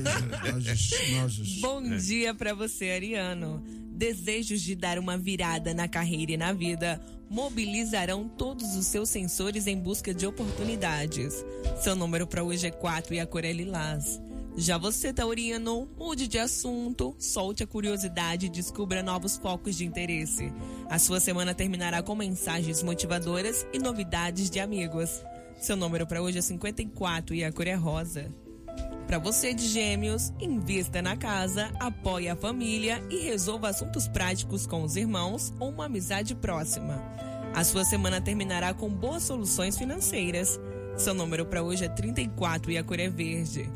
nós, 0.53 0.91
nós, 1.13 1.49
Bom 1.61 1.97
dia 1.97 2.35
pra 2.35 2.55
você, 2.55 2.91
Ariano. 2.91 3.63
Desejos 4.03 4.61
de 4.61 4.75
dar 4.75 4.99
uma 4.99 5.17
virada 5.17 5.73
na 5.73 5.87
carreira 5.87 6.33
e 6.33 6.37
na 6.37 6.53
vida 6.53 7.01
mobilizarão 7.31 8.29
todos 8.29 8.75
os 8.75 8.87
seus 8.87 9.09
sensores 9.09 9.69
em 9.69 9.79
busca 9.79 10.13
de 10.13 10.27
oportunidades. 10.27 11.45
Seu 11.81 11.95
número 11.95 12.27
para 12.27 12.43
hoje 12.43 12.67
é 12.67 12.73
4 12.73 13.15
e 13.15 13.21
a 13.21 13.27
cor 13.29 13.45
é 13.45 13.53
lilás. 13.53 14.21
Já 14.57 14.77
você, 14.77 15.13
Taurino, 15.13 15.89
mude 15.97 16.27
de 16.27 16.37
assunto, 16.37 17.15
solte 17.17 17.63
a 17.63 17.67
curiosidade 17.67 18.47
e 18.47 18.49
descubra 18.49 19.05
novos 19.05 19.37
focos 19.37 19.77
de 19.77 19.85
interesse. 19.85 20.53
A 20.91 20.99
sua 20.99 21.21
semana 21.21 21.55
terminará 21.55 22.03
com 22.03 22.17
mensagens 22.17 22.83
motivadoras 22.83 23.65
e 23.73 23.79
novidades 23.79 24.51
de 24.51 24.59
amigos. 24.59 25.23
Seu 25.61 25.77
número 25.77 26.09
para 26.09 26.21
hoje 26.21 26.39
é 26.39 26.43
54 26.43 27.37
e 27.37 27.45
a 27.45 27.53
cor 27.53 27.69
é 27.69 27.75
rosa. 27.75 28.42
Para 29.13 29.19
você 29.19 29.53
de 29.53 29.69
Gêmeos, 29.69 30.33
invista 30.41 31.03
na 31.03 31.15
casa, 31.15 31.71
apoie 31.79 32.31
a 32.31 32.35
família 32.35 33.05
e 33.11 33.19
resolva 33.19 33.69
assuntos 33.69 34.09
práticos 34.09 34.67
com 34.67 34.83
os 34.83 34.97
irmãos 34.97 35.53
ou 35.61 35.69
uma 35.69 35.85
amizade 35.85 36.35
próxima. 36.35 36.99
A 37.55 37.63
sua 37.63 37.85
semana 37.85 38.23
terminará 38.23 38.73
com 38.73 38.89
boas 38.89 39.23
soluções 39.25 39.77
financeiras. 39.77 40.59
Seu 40.97 41.13
número 41.13 41.45
para 41.45 41.63
hoje 41.63 41.85
é 41.85 41.91
34 41.91 42.73
e 42.73 42.79
a 42.79 42.83
cor 42.83 42.99
é 42.99 43.11
verde. 43.11 43.71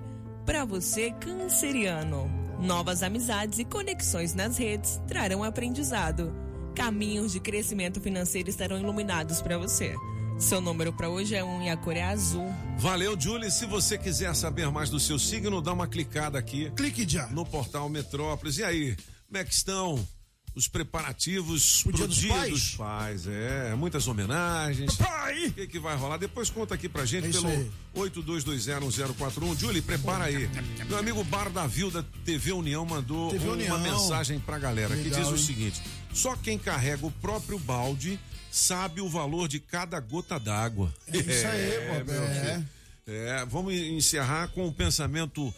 Para 0.46 0.64
você, 0.64 1.10
canceriano, 1.10 2.30
novas 2.58 3.02
amizades 3.02 3.58
e 3.58 3.64
conexões 3.66 4.32
nas 4.32 4.56
redes 4.56 5.02
trarão 5.06 5.44
aprendizado. 5.44 6.32
Caminhos 6.74 7.32
de 7.32 7.40
crescimento 7.40 8.00
financeiro 8.00 8.48
estarão 8.48 8.78
iluminados 8.78 9.42
para 9.42 9.58
você. 9.58 9.94
Seu 10.38 10.60
número 10.60 10.92
para 10.92 11.08
hoje 11.08 11.34
é 11.34 11.42
1 11.42 11.62
e 11.62 11.68
a 11.70 11.76
cor 11.76 11.96
é 11.96 12.02
azul. 12.02 12.52
Valeu, 12.78 13.18
Julie. 13.18 13.50
Se 13.50 13.64
você 13.66 13.96
quiser 13.96 14.34
saber 14.34 14.70
mais 14.70 14.90
do 14.90 15.00
seu 15.00 15.18
signo, 15.18 15.62
dá 15.62 15.72
uma 15.72 15.86
clicada 15.88 16.38
aqui 16.38 16.70
Clique 16.76 17.08
já. 17.08 17.26
no 17.28 17.44
portal 17.44 17.88
Metrópolis. 17.88 18.58
E 18.58 18.64
aí, 18.64 18.96
como 19.26 19.38
é 19.38 19.44
que 19.44 19.52
estão 19.54 20.06
os 20.54 20.68
preparativos 20.68 21.82
pro 21.82 21.92
Dia 21.92 22.06
dos 22.06 22.16
Dia 22.16 22.34
Pais? 22.34 22.50
dos 22.50 22.74
Pais? 22.76 23.26
É, 23.26 23.74
muitas 23.74 24.06
homenagens. 24.06 24.94
Pai! 24.96 25.46
O 25.46 25.52
que, 25.52 25.66
que 25.66 25.78
vai 25.80 25.96
rolar? 25.96 26.18
Depois 26.18 26.50
conta 26.50 26.74
aqui 26.74 26.88
pra 26.88 27.06
gente 27.06 27.28
É 27.28 27.32
pelo 27.32 27.48
aí. 27.48 27.70
82201041. 27.96 29.58
Julie, 29.58 29.80
prepara 29.82 30.24
aí. 30.24 30.48
Meu 30.86 30.98
amigo 30.98 31.24
Bar 31.24 31.48
da 31.50 31.66
da 31.66 32.02
TV 32.24 32.52
União 32.52 32.84
mandou 32.84 33.30
TV 33.30 33.44
uma 33.48 33.54
União. 33.54 33.80
mensagem 33.80 34.38
pra 34.38 34.58
galera 34.58 34.94
que 34.94 35.04
Legal, 35.04 35.20
diz 35.20 35.28
o 35.30 35.36
hein? 35.36 35.42
seguinte: 35.42 35.82
só 36.12 36.36
quem 36.36 36.58
carrega 36.58 37.06
o 37.06 37.10
próprio 37.10 37.58
balde 37.58 38.20
sabe 38.56 39.00
o 39.00 39.08
valor 39.08 39.48
de 39.48 39.60
cada 39.60 40.00
gota 40.00 40.40
d'água. 40.40 40.92
É 41.12 41.18
isso 41.18 41.46
aí, 41.46 42.04
meu 42.04 42.24
é. 42.24 42.54
filho. 42.54 42.68
É, 43.06 43.44
vamos 43.46 43.74
encerrar 43.74 44.48
com 44.48 44.66
o 44.66 44.72
pensamento 44.72 45.54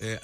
é, 0.00 0.20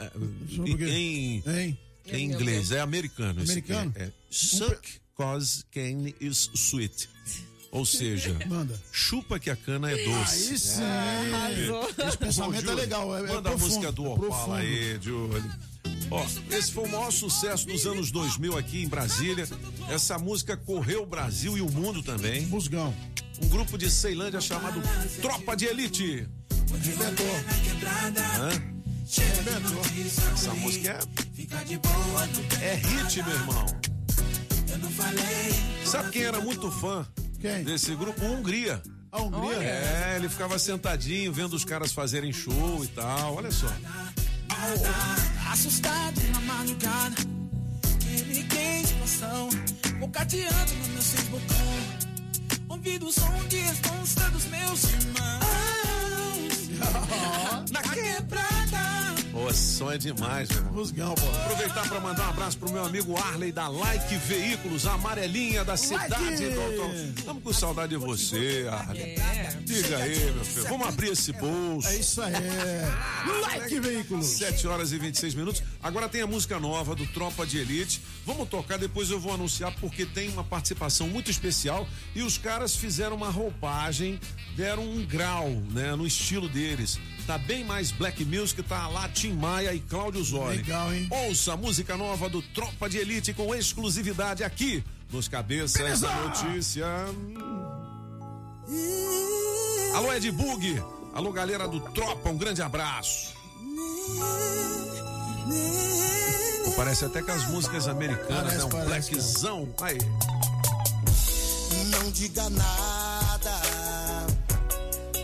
quê? 0.76 0.84
em 0.84 1.42
Hein? 1.46 1.78
Em 2.06 2.24
inglês, 2.24 2.70
é 2.70 2.80
americano. 2.80 3.42
esse 3.42 3.58
aqui. 3.58 3.72
Americano? 3.72 4.06
É, 4.06 4.12
suck 4.30 5.00
cause 5.16 5.64
cane 5.72 6.14
is 6.20 6.50
sweet. 6.54 7.08
Ou 7.70 7.84
seja, 7.84 8.36
Manda. 8.46 8.80
chupa 8.92 9.38
que 9.38 9.50
a 9.50 9.56
cana 9.56 9.90
é 9.90 10.04
doce. 10.04 10.50
Aí 10.50 10.58
sim. 10.58 10.82
Arrasou. 10.82 12.08
Esse 12.08 12.18
pensamento 12.18 12.56
é 12.56 12.60
Júlio, 12.60 12.76
legal. 12.76 13.16
É, 13.16 13.20
é 13.20 13.22
Manda 13.22 13.38
a 13.38 13.42
profundo, 13.52 13.68
música 13.68 13.92
do 13.92 14.04
é 14.04 14.08
Opala 14.08 14.28
profundo. 14.28 14.54
aí, 14.54 14.98
Júlio. 15.00 15.52
Ó, 16.10 16.24
esse 16.50 16.72
foi 16.72 16.84
o 16.84 16.88
maior 16.88 17.10
sucesso 17.10 17.66
dos 17.66 17.86
anos 17.86 18.10
2000 18.10 18.56
aqui 18.56 18.82
em 18.82 18.88
Brasília. 18.88 19.48
Essa 19.88 20.18
música 20.18 20.56
correu 20.56 21.02
o 21.02 21.06
Brasil 21.06 21.56
e 21.56 21.60
o 21.60 21.70
mundo 21.70 22.02
também. 22.02 22.46
Musgão. 22.46 22.94
Um 23.42 23.48
grupo 23.48 23.76
de 23.76 23.90
Ceilândia 23.90 24.40
chamado 24.40 24.80
Tropa 25.20 25.56
de 25.56 25.66
Elite. 25.66 26.28
Hã? 28.38 28.76
Essa 30.32 30.54
música 30.54 30.98
é, 32.60 32.64
é 32.64 32.74
hit, 32.74 33.22
meu 33.22 33.34
irmão. 33.34 33.66
Sabe 35.84 36.10
quem 36.10 36.22
era 36.22 36.40
muito 36.40 36.70
fã 36.70 37.06
Quem? 37.40 37.62
desse 37.62 37.94
grupo? 37.94 38.24
Hungria. 38.24 38.82
A 39.12 39.22
Hungria? 39.22 39.62
É, 39.62 40.16
ele 40.16 40.28
ficava 40.28 40.58
sentadinho 40.58 41.32
vendo 41.32 41.54
os 41.54 41.64
caras 41.64 41.92
fazerem 41.92 42.32
show 42.32 42.82
e 42.82 42.88
tal. 42.88 43.36
Olha 43.36 43.50
só. 43.50 43.68
Assustado 45.52 46.20
na 46.32 46.40
madrugada, 46.40 47.16
me 48.04 48.34
liguei 48.34 48.82
de 48.82 48.94
emoção, 48.94 49.48
bocateando 49.98 50.74
no 50.74 50.88
meu 50.88 51.02
seis 51.02 51.24
botão. 51.28 51.56
Ouvindo 52.68 53.06
o 53.06 53.12
som 53.12 53.44
de 53.48 53.56
responsa 53.58 54.28
dos 54.30 54.44
meus 54.46 54.84
irmãos. 54.84 55.26
Na 57.70 57.82
quebrada. 57.82 58.65
Pô, 59.46 59.54
som 59.54 59.92
é 59.92 59.96
demais, 59.96 60.48
meu 60.48 60.58
irmão. 60.58 60.72
Musgão, 60.72 61.14
pô. 61.14 61.28
Aproveitar 61.28 61.88
para 61.88 62.00
mandar 62.00 62.26
um 62.26 62.30
abraço 62.30 62.58
pro 62.58 62.72
meu 62.72 62.84
amigo 62.84 63.16
Arley 63.16 63.52
da 63.52 63.68
Like 63.68 64.16
Veículos, 64.16 64.88
a 64.88 64.94
amarelinha 64.94 65.64
da 65.64 65.76
cidade 65.76 66.48
do 66.48 66.60
automóvel. 66.60 67.12
Estamos 67.16 67.42
com 67.44 67.52
saudade 67.52 67.90
de 67.90 67.96
você, 67.96 68.66
Arley. 68.68 69.02
É. 69.02 69.56
Diga 69.60 69.98
aí, 69.98 70.32
meu 70.32 70.44
filho. 70.44 70.66
Vamos 70.68 70.88
abrir 70.88 71.12
esse 71.12 71.32
bolso. 71.32 71.86
É 71.86 71.96
isso 71.96 72.20
aí. 72.20 72.32
Like 73.42 73.78
veículos. 73.78 74.26
7 74.26 74.66
horas 74.66 74.90
e 74.90 74.98
26 74.98 75.34
minutos. 75.36 75.62
Agora 75.80 76.08
tem 76.08 76.22
a 76.22 76.26
música 76.26 76.58
nova 76.58 76.96
do 76.96 77.06
Tropa 77.06 77.46
de 77.46 77.58
Elite. 77.58 78.02
Vamos 78.24 78.48
tocar, 78.48 78.78
depois 78.78 79.10
eu 79.10 79.20
vou 79.20 79.32
anunciar 79.32 79.72
porque 79.80 80.04
tem 80.04 80.28
uma 80.28 80.42
participação 80.42 81.06
muito 81.06 81.30
especial 81.30 81.86
e 82.16 82.22
os 82.22 82.36
caras 82.36 82.74
fizeram 82.74 83.14
uma 83.14 83.30
roupagem, 83.30 84.18
deram 84.56 84.82
um 84.82 85.06
grau, 85.06 85.48
né, 85.70 85.94
no 85.94 86.04
estilo 86.04 86.48
deles. 86.48 86.98
Tá 87.26 87.38
bem 87.38 87.64
mais 87.64 87.90
black 87.90 88.24
music, 88.24 88.62
tá 88.62 88.86
lá 88.86 89.08
Tim 89.08 89.32
Maia 89.32 89.74
e 89.74 89.80
Cláudio 89.80 90.22
Zoli. 90.22 90.58
Legal, 90.58 90.94
hein? 90.94 91.08
Ouça 91.10 91.54
a 91.54 91.56
música 91.56 91.96
nova 91.96 92.28
do 92.28 92.40
Tropa 92.40 92.88
de 92.88 92.98
Elite 92.98 93.32
com 93.32 93.52
exclusividade 93.52 94.44
aqui 94.44 94.84
nos 95.10 95.26
Cabeças 95.26 96.00
da 96.00 96.14
Notícia. 96.22 96.86
Alô, 99.94 100.12
Ed 100.12 100.30
Bug. 100.30 100.80
Alô, 101.14 101.32
galera 101.32 101.66
do 101.66 101.80
Tropa, 101.80 102.30
um 102.30 102.38
grande 102.38 102.62
abraço. 102.62 103.34
Parece 106.76 107.06
até 107.06 107.22
que 107.22 107.30
as 107.30 107.48
músicas 107.48 107.88
americanas, 107.88 108.28
Parece, 108.28 108.58
né? 108.58 108.64
Um 108.64 108.68
parece, 108.68 109.10
blackzão. 109.10 109.68
Aí. 109.80 109.98
Não 111.90 112.10
diga 112.12 112.48
nada. 112.50 113.62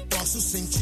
Posso 0.08 0.40
sentir 0.40 0.81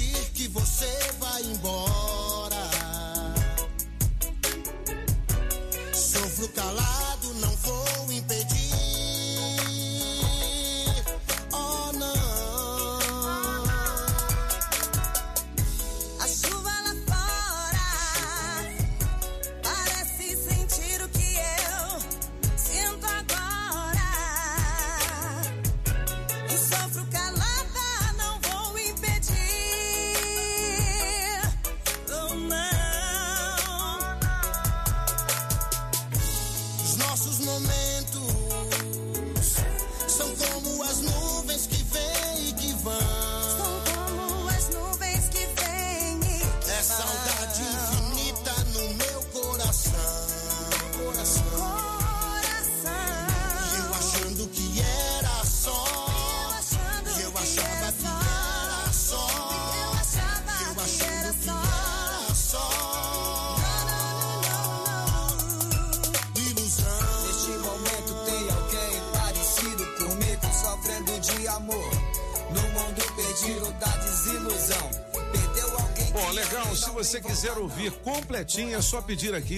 quiser 77.41 77.57
ouvir 77.57 77.91
completinho, 78.03 78.77
é 78.77 78.83
só 78.83 79.01
pedir 79.01 79.35
aqui 79.35 79.57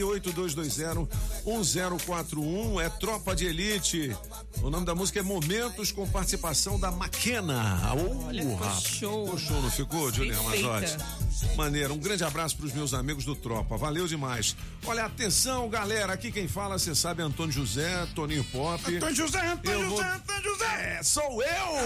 8220-1041. 1.45 2.81
É 2.81 2.89
Tropa 2.89 3.35
de 3.35 3.47
Elite. 3.47 4.17
O 4.63 4.71
nome 4.71 4.87
da 4.87 4.95
música 4.95 5.19
é 5.19 5.23
Momentos 5.23 5.91
com 5.91 6.09
participação 6.09 6.79
da 6.79 6.93
Maquena. 6.93 7.81
Oh, 7.97 8.27
Olha, 8.27 8.43
ficou 8.43 8.57
rapaz. 8.57 8.85
show. 8.85 9.25
Ficou 9.25 9.39
show, 9.41 9.61
não 9.63 9.71
ficou, 9.71 10.13
Juliana 10.13 10.43
Perfeita. 10.45 10.69
Mazotti? 10.69 11.57
Maneiro. 11.57 11.95
Um 11.95 11.99
grande 11.99 12.23
abraço 12.23 12.57
para 12.57 12.67
os 12.67 12.73
meus 12.73 12.95
amigos 12.95 13.25
do 13.25 13.35
Tropa. 13.35 13.77
Valeu 13.77 14.07
demais. 14.07 14.55
Olha, 14.87 15.05
atenção, 15.05 15.69
galera. 15.69 16.13
Aqui 16.13 16.31
quem 16.31 16.47
fala, 16.47 16.79
você 16.79 16.95
sabe, 16.95 17.21
é 17.23 17.25
Antônio 17.25 17.53
José, 17.53 18.07
Toninho 18.15 18.45
Pop. 18.45 18.95
Antônio 18.95 19.15
José, 19.17 19.41
Antônio 19.45 19.81
Eu 19.81 19.89
vou- 19.89 19.97
José, 19.99 20.09
Antônio 20.15 20.27
José. 20.29 20.32
É, 21.03 21.05
sou 21.05 21.43
eu! 21.43 21.77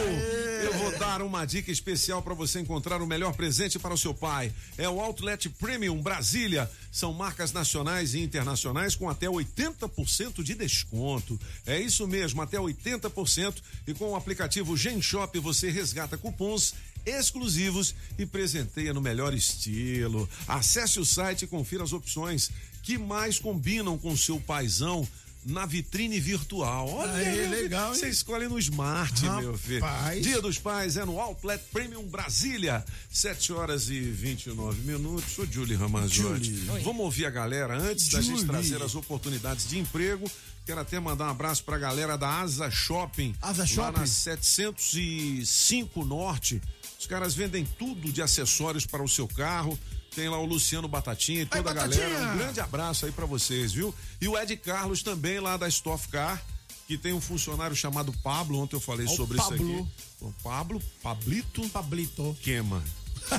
Eu 0.63 0.75
vou 0.75 0.99
dar 0.99 1.23
uma 1.23 1.47
dica 1.47 1.73
especial 1.73 2.21
para 2.21 2.35
você 2.35 2.61
encontrar 2.61 3.01
o 3.01 3.07
melhor 3.07 3.33
presente 3.33 3.79
para 3.79 3.95
o 3.95 3.97
seu 3.97 4.13
pai. 4.13 4.53
É 4.77 4.87
o 4.91 5.01
Outlet 5.01 5.49
Premium 5.49 6.03
Brasília. 6.03 6.71
São 6.93 7.15
marcas 7.15 7.51
nacionais 7.51 8.13
e 8.13 8.21
internacionais 8.21 8.95
com 8.95 9.09
até 9.09 9.27
80% 9.27 10.43
de 10.43 10.55
desconto. 10.55 11.41
É 11.65 11.81
isso 11.81 12.07
mesmo, 12.07 12.43
até 12.43 12.59
80%. 12.59 13.55
E 13.87 13.95
com 13.95 14.11
o 14.11 14.17
aplicativo 14.17 14.77
Gen 14.77 15.01
Shop 15.01 15.39
você 15.39 15.71
resgata 15.71 16.19
cupons 16.19 16.75
exclusivos 17.07 17.95
e 18.19 18.27
presenteia 18.27 18.93
no 18.93 19.01
melhor 19.01 19.33
estilo. 19.33 20.29
Acesse 20.47 21.01
o 21.01 21.07
site 21.07 21.47
e 21.47 21.49
confira 21.49 21.85
as 21.85 21.95
opções 21.95 22.51
que 22.83 22.99
mais 22.99 23.39
combinam 23.39 23.97
com 23.97 24.11
o 24.11 24.19
seu 24.19 24.39
paizão 24.39 25.09
na 25.47 25.65
vitrine 25.65 26.19
virtual. 26.19 26.89
Olha, 26.91 27.13
Aí, 27.13 27.47
legal? 27.49 27.95
Você 27.95 28.09
escolhe 28.09 28.49
no 28.49 28.59
Smart, 28.59 29.23
meu 29.25 29.57
filho. 29.57 29.81
Rapaz. 29.81 30.23
Dia 30.23 30.41
dos 30.43 30.59
Pais 30.59 30.97
é 30.97 31.05
no 31.05 31.21
Outlet 31.21 31.63
Premium 31.73 32.03
Brasília. 32.07 32.85
7 33.11 33.53
horas 33.53 33.89
e 33.89 34.01
29 34.01 34.81
minutos. 34.83 35.33
Sou 35.33 35.47
Julie 35.47 35.77
Ramazotti. 35.77 36.53
Julie. 36.55 36.83
Vamos 36.83 37.01
ouvir 37.05 37.27
a 37.27 37.31
galera 37.31 37.79
antes 37.79 38.09
da 38.09 38.21
gente 38.21 38.41
Julie. 38.41 38.47
trazer 38.47 38.83
as 38.83 38.95
oportunidades 38.97 39.69
de 39.69 39.79
emprego. 39.79 40.29
Quero 40.65 40.81
até 40.81 40.99
mandar 40.99 41.27
um 41.27 41.31
abraço 41.31 41.63
pra 41.63 41.79
galera 41.79 42.17
da 42.19 42.41
Asa 42.41 42.69
Shopping. 42.69 43.35
Asa 43.41 43.63
Lá 43.63 43.67
Shopping? 43.69 44.01
na 44.01 44.07
705 44.07 46.05
Norte. 46.05 46.61
Os 46.99 47.07
caras 47.07 47.35
vendem 47.35 47.65
tudo 47.79 48.11
de 48.11 48.21
acessórios 48.21 48.85
para 48.85 49.03
o 49.03 49.09
seu 49.09 49.29
carro. 49.29 49.79
Tem 50.17 50.29
lá 50.31 50.39
o 50.39 50.47
Luciano 50.47 50.89
Batatinha 50.89 51.43
e 51.43 51.47
toda 51.47 51.71
a 51.71 51.75
Batatinha! 51.75 52.09
galera. 52.09 52.33
Um 52.33 52.39
grande 52.39 52.59
abraço 52.61 53.05
aí 53.05 53.13
pra 53.13 53.27
vocês, 53.27 53.73
viu? 53.73 53.95
E 54.19 54.27
o 54.27 54.37
Ed 54.39 54.57
Carlos 54.57 55.03
também 55.03 55.39
lá 55.41 55.59
da 55.59 55.69
Stoff 55.69 56.09
Car, 56.09 56.43
que 56.89 56.97
tem 56.97 57.13
um 57.13 57.21
funcionário 57.21 57.77
chamado 57.77 58.13
Pablo. 58.25 58.59
Ontem 58.59 58.77
eu 58.77 58.81
falei 58.81 59.07
Ó, 59.07 59.11
sobre 59.11 59.37
isso 59.39 59.51
Pablo. 59.51 59.81
aqui. 59.81 59.89
O 60.23 60.33
Pablo, 60.43 60.83
Pablito 61.03 61.69
Pablito. 61.69 62.35
Queima. 62.43 62.83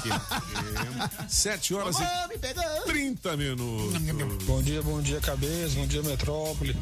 Queima. 0.04 1.12
Sete 1.28 1.74
horas 1.74 1.96
Mamãe, 1.96 2.36
e 2.36 2.86
30 2.86 3.38
minutos. 3.38 3.98
Bom 4.46 4.62
dia, 4.62 4.82
bom 4.84 5.02
dia, 5.02 5.20
cabeça, 5.20 5.76
bom 5.76 5.88
dia, 5.88 6.04
metrópole. 6.04 6.76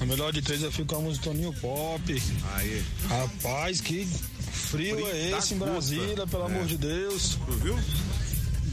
A 0.00 0.04
melhor 0.06 0.32
de 0.32 0.40
três 0.40 0.62
eu 0.62 0.72
fico 0.72 0.86
com 0.94 0.96
a 0.96 1.00
música 1.02 1.24
Toninho 1.26 1.52
Pop. 1.60 2.22
Aí, 2.54 2.82
Rapaz, 3.08 3.80
que 3.82 4.06
frio, 4.50 4.96
Frio 4.96 5.06
é 5.08 5.30
esse 5.38 5.52
em. 5.54 5.58
Brasília, 5.58 6.26
pelo 6.26 6.44
É. 6.44 6.46
amor 6.46 6.64
de 6.66 6.78
Deus. 6.78 7.36
tu 7.46 7.52
viu? 7.52 7.78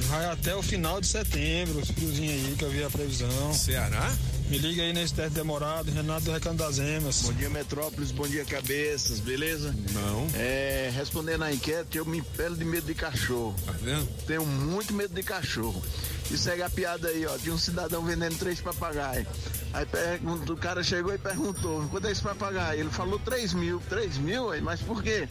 Vai 0.06 0.26
até 0.26 0.56
o 0.56 0.62
final 0.62 1.02
de 1.02 1.08
setembro, 1.08 1.80
os 1.80 1.90
friozinhos 1.90 2.46
aí 2.46 2.56
que 2.56 2.64
eu 2.64 2.70
vi 2.70 2.84
a 2.84 2.90
previsão. 2.90 3.54
Ceará? 3.54 4.12
Me 4.50 4.58
liga 4.58 4.82
aí 4.82 4.94
nesse 4.94 5.14
teste 5.14 5.34
demorado, 5.34 5.92
Renato 5.92 6.26
do 6.26 6.32
Recanto 6.32 6.56
das 6.56 6.80
Emas. 6.80 7.24
Bom 7.24 7.34
dia, 7.34 7.50
Metrópolis, 7.50 8.12
bom 8.12 8.26
dia, 8.26 8.46
cabeças, 8.46 9.20
beleza? 9.20 9.76
Não. 9.92 10.26
É, 10.36 10.90
respondendo 10.96 11.44
a 11.44 11.52
enquete, 11.52 11.98
eu 11.98 12.06
me 12.06 12.22
pelo 12.22 12.56
de 12.56 12.64
medo 12.64 12.88
de 12.88 12.94
cachorro. 12.94 13.54
Tá 13.66 13.74
vendo? 13.74 14.08
Tenho 14.26 14.46
muito 14.46 14.94
medo 14.94 15.14
de 15.14 15.22
cachorro. 15.22 15.84
E 16.32 16.38
segue 16.38 16.62
a 16.62 16.70
piada 16.70 17.10
aí, 17.10 17.26
ó. 17.26 17.38
Tinha 17.38 17.54
um 17.54 17.58
cidadão 17.58 18.04
vendendo 18.04 18.38
três 18.38 18.62
papagaios. 18.62 19.28
Aí 19.74 19.86
pergunta, 19.86 20.54
o 20.54 20.58
cara 20.58 20.82
chegou 20.82 21.14
e 21.14 21.18
perguntou, 21.18 21.86
quanto 21.90 22.08
é 22.08 22.12
esse 22.12 22.22
papagaio? 22.22 22.82
Ele 22.82 22.90
falou 22.90 23.20
3 23.20 23.54
mil. 23.54 23.82
3 23.90 24.18
mil? 24.18 24.50
Mas 24.62 24.82
por 24.82 25.04
quê? 25.04 25.28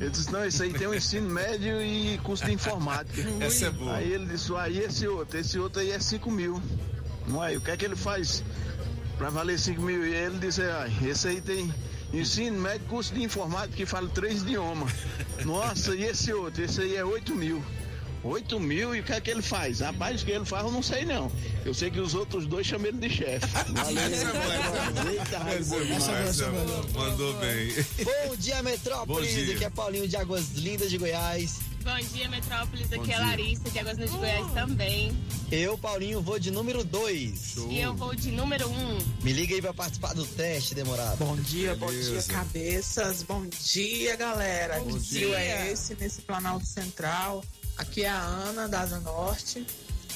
Ele 0.00 0.10
disse, 0.10 0.30
não, 0.30 0.44
isso 0.44 0.62
aí 0.62 0.72
tem 0.72 0.86
um 0.86 0.94
ensino 0.94 1.28
médio 1.28 1.80
e 1.82 2.18
custo 2.18 2.46
de 2.46 2.52
informática. 2.52 3.22
Essa 3.40 3.66
é 3.66 3.70
boa. 3.70 3.96
Aí 3.96 4.12
ele 4.12 4.26
disse, 4.26 4.54
aí 4.54 4.78
esse 4.78 5.08
outro, 5.08 5.38
esse 5.38 5.58
outro 5.58 5.80
aí 5.80 5.90
é 5.90 5.98
5 5.98 6.30
mil. 6.30 6.60
Não 7.26 7.42
é? 7.42 7.56
O 7.56 7.60
que 7.60 7.70
é 7.70 7.76
que 7.76 7.84
ele 7.84 7.96
faz 7.96 8.44
pra 9.16 9.30
valer 9.30 9.58
5 9.58 9.80
mil? 9.80 10.06
E 10.06 10.14
ele 10.14 10.38
disse, 10.38 10.62
ah, 10.62 10.86
esse 11.02 11.28
aí 11.28 11.40
tem 11.40 11.72
ensino 12.12 12.60
médio, 12.60 12.86
curso 12.88 13.14
de 13.14 13.22
informática 13.22 13.74
que 13.74 13.86
fala 13.86 14.08
três 14.08 14.42
idiomas. 14.42 14.92
Nossa, 15.44 15.94
e 15.94 16.04
esse 16.04 16.32
outro? 16.32 16.62
Esse 16.62 16.82
aí 16.82 16.96
é 16.96 17.04
8 17.04 17.34
mil. 17.34 17.64
8 18.26 18.60
mil 18.60 18.94
e 18.94 19.00
o 19.00 19.02
que 19.02 19.12
é 19.12 19.20
que 19.20 19.30
ele 19.30 19.42
faz? 19.42 19.80
Rapaz, 19.80 20.22
o 20.22 20.24
que 20.24 20.32
ele 20.32 20.44
faz 20.44 20.64
eu 20.64 20.72
não 20.72 20.82
sei 20.82 21.04
não. 21.04 21.30
Eu 21.64 21.72
sei 21.72 21.90
que 21.90 22.00
os 22.00 22.14
outros 22.14 22.46
dois 22.46 22.66
chamam 22.66 22.88
ele 22.88 22.98
de 22.98 23.10
chefe. 23.10 23.46
Valeu. 23.72 24.02
Eita. 25.10 25.36
Essa 25.96 26.44
é 26.44 26.50
boa. 26.50 26.86
Mandou 26.94 27.34
bem. 27.34 27.72
Bom 28.04 28.36
dia, 28.36 28.62
Metrópolis. 28.62 29.30
Bom 29.30 29.44
dia. 29.44 29.54
Aqui 29.54 29.64
é 29.64 29.70
Paulinho 29.70 30.08
de 30.08 30.16
Águas 30.16 30.52
Lindas 30.54 30.90
de 30.90 30.98
Goiás. 30.98 31.60
Bom 31.84 31.96
dia, 32.12 32.28
Metrópolis. 32.28 32.86
Aqui 32.86 32.96
Bom 32.96 33.02
é 33.04 33.06
dia. 33.06 33.18
Larissa, 33.20 33.70
de 33.70 33.78
Águas 33.78 33.96
Lindas 33.96 34.10
de 34.10 34.18
Goiás 34.18 34.52
também. 34.52 35.16
Eu, 35.52 35.78
Paulinho, 35.78 36.20
vou 36.20 36.38
de 36.40 36.50
número 36.50 36.82
2. 36.82 37.56
E 37.70 37.78
eu 37.78 37.94
vou 37.94 38.12
de 38.14 38.32
número 38.32 38.68
1. 38.68 38.72
Um. 38.72 38.98
Me 39.22 39.32
liga 39.32 39.54
aí 39.54 39.62
pra 39.62 39.72
participar 39.72 40.12
do 40.12 40.26
teste 40.26 40.74
demorado. 40.74 41.18
Bom 41.18 41.36
dia, 41.36 41.76
bom 41.76 41.86
dia, 41.86 42.20
cabeças. 42.24 43.22
Bom 43.22 43.46
dia, 43.46 44.16
galera. 44.16 44.80
Bom 44.80 44.98
que 44.98 44.98
dia. 44.98 45.38
é 45.38 45.70
esse 45.70 45.94
nesse 45.94 46.22
Planalto 46.22 46.66
Central? 46.66 47.44
Aqui 47.78 48.02
é 48.04 48.08
a 48.08 48.20
Ana, 48.20 48.68
da 48.68 48.80
Asa 48.80 49.00
Norte, 49.00 49.66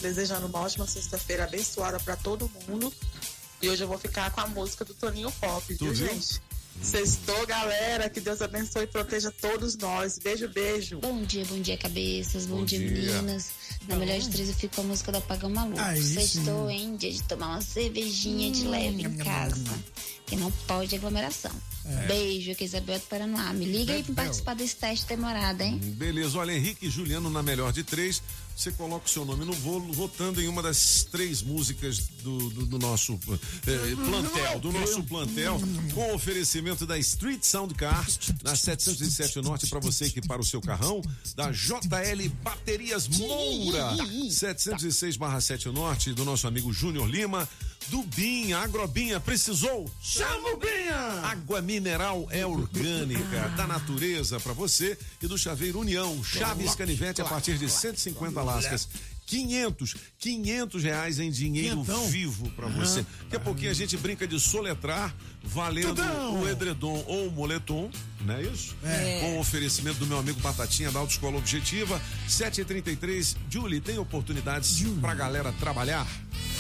desejando 0.01 0.47
uma 0.47 0.61
ótima 0.61 0.87
sexta-feira 0.87 1.45
abençoada 1.45 1.99
para 2.01 2.17
todo 2.17 2.51
mundo. 2.69 2.93
E 3.61 3.69
hoje 3.69 3.85
eu 3.85 3.89
vou 3.89 3.99
ficar 3.99 4.31
com 4.31 4.41
a 4.41 4.47
música 4.47 4.85
do 4.85 4.95
Toninho 4.95 5.31
Pop, 5.33 5.75
viu? 5.75 5.95
gente? 5.95 6.41
Sextou, 6.83 7.47
galera. 7.47 8.09
Que 8.09 8.21
Deus 8.21 8.41
abençoe 8.41 8.85
e 8.85 8.87
proteja 8.87 9.31
todos 9.31 9.77
nós. 9.77 10.19
Beijo, 10.19 10.49
beijo. 10.49 10.99
Bom 11.01 11.21
dia, 11.23 11.45
bom 11.45 11.61
dia, 11.61 11.77
cabeças. 11.77 12.47
Bom, 12.47 12.59
Bom 12.59 12.65
dia, 12.65 12.79
dia. 12.79 12.89
meninas. 13.21 13.51
Na 13.89 13.97
melhor 13.97 14.19
de 14.19 14.29
três 14.29 14.49
eu 14.49 14.55
fico 14.55 14.77
com 14.77 14.83
a 14.83 14.85
música 14.85 15.11
do 15.11 15.19
Apagão 15.19 15.51
Maluco. 15.51 15.81
Aí 15.81 16.03
Sextou, 16.03 16.69
sim. 16.69 16.75
hein? 16.75 16.97
Dia 16.97 17.13
de 17.13 17.23
tomar 17.25 17.49
uma 17.49 17.61
cervejinha 17.63 18.51
de 18.53 18.65
leve 18.67 19.03
em 19.03 19.17
casa. 19.17 19.65
Que 20.27 20.37
não 20.37 20.51
pode 20.67 20.95
aglomeração. 20.95 21.51
É. 21.85 22.07
Beijo, 22.07 22.53
aqui 22.53 22.63
é 22.63 22.67
Isabel 22.67 22.99
do 22.99 23.07
Paranoá. 23.07 23.53
Me 23.53 23.65
liga 23.65 23.95
aí 23.95 24.03
pra 24.03 24.15
participar 24.17 24.55
desse 24.55 24.77
teste 24.77 25.07
demorado, 25.07 25.63
hein? 25.63 25.79
Beleza, 25.83 26.39
olha, 26.39 26.53
Henrique 26.53 26.87
e 26.87 26.91
Juliano 26.91 27.31
na 27.31 27.43
melhor 27.43 27.73
de 27.73 27.83
três. 27.83 28.23
Você 28.61 28.71
coloca 28.73 29.07
o 29.07 29.09
seu 29.09 29.25
nome 29.25 29.43
no 29.47 29.55
bolo, 29.57 29.91
votando 29.91 30.39
em 30.39 30.47
uma 30.47 30.63
das 30.63 31.05
três 31.11 31.41
músicas 31.41 31.99
do, 32.23 32.51
do- 32.51 32.67
do 32.67 32.79
nosso 32.79 33.19
eh, 33.67 33.97
plantel, 33.97 34.61
do 34.61 34.71
nosso 34.71 35.03
plantel, 35.05 35.59
com 35.95 36.13
oferecimento 36.15 36.85
da 36.87 36.99
Street 36.99 37.43
Sound 37.43 37.73
Car, 37.75 38.07
na 38.45 38.55
707 38.55 39.41
Norte, 39.41 39.67
para 39.67 39.81
você 39.81 40.05
equipar 40.05 40.39
o 40.39 40.45
seu 40.45 40.61
carrão, 40.61 41.01
da 41.35 41.51
JL 41.51 42.29
Baterias 42.43 43.09
Moura, 43.09 43.97
706/7 44.29 45.73
Norte, 45.73 46.13
do 46.13 46.27
nosso 46.27 46.47
amigo 46.47 46.71
Júnior 46.71 47.09
Lima, 47.09 47.49
do 47.89 48.03
Binha, 48.03 48.59
Agrobinha, 48.59 49.19
precisou? 49.19 49.91
Chama 50.01 50.51
o 50.51 50.57
Binha! 50.57 50.97
Água 51.25 51.61
mineral 51.61 52.29
é 52.31 52.45
orgânica, 52.47 53.49
da 53.57 53.67
natureza 53.67 54.39
para 54.39 54.53
você 54.53 54.97
e 55.23 55.27
do 55.27 55.37
Chaveiro 55.37 55.81
União, 55.81 56.23
Chaves 56.23 56.75
Canivete 56.75 57.21
a 57.21 57.25
partir 57.25 57.59
de 57.59 57.69
150 57.69 58.43
lascas. 58.43 58.89
500, 59.31 59.95
500 60.19 60.83
reais 60.83 61.21
em 61.21 61.31
dinheiro 61.31 61.85
vivo 62.09 62.51
para 62.51 62.67
você. 62.67 63.07
Daqui 63.23 63.37
a 63.37 63.41
pouquinho 63.41 63.71
a 63.71 63.75
gente 63.75 63.97
brinca 63.97 64.27
de 64.27 64.41
soletrar, 64.41 65.15
valendo 65.41 65.95
Tudão! 65.95 66.43
o 66.43 66.49
edredom 66.49 67.05
ou 67.07 67.29
o 67.29 67.31
moletom, 67.31 67.89
não 68.23 68.35
é 68.35 68.43
isso? 68.43 68.75
É. 68.83 69.21
Com 69.21 69.37
o 69.37 69.39
oferecimento 69.39 69.99
do 70.01 70.07
meu 70.07 70.19
amigo 70.19 70.41
Batatinha 70.41 70.91
da 70.91 70.99
Autoescola 70.99 71.39
Objetiva, 71.39 72.03
7h33. 72.29 73.37
Julie, 73.49 73.81
tem 73.81 73.99
oportunidades 73.99 74.83
pra 75.01 75.15
galera 75.15 75.53
trabalhar? 75.53 76.09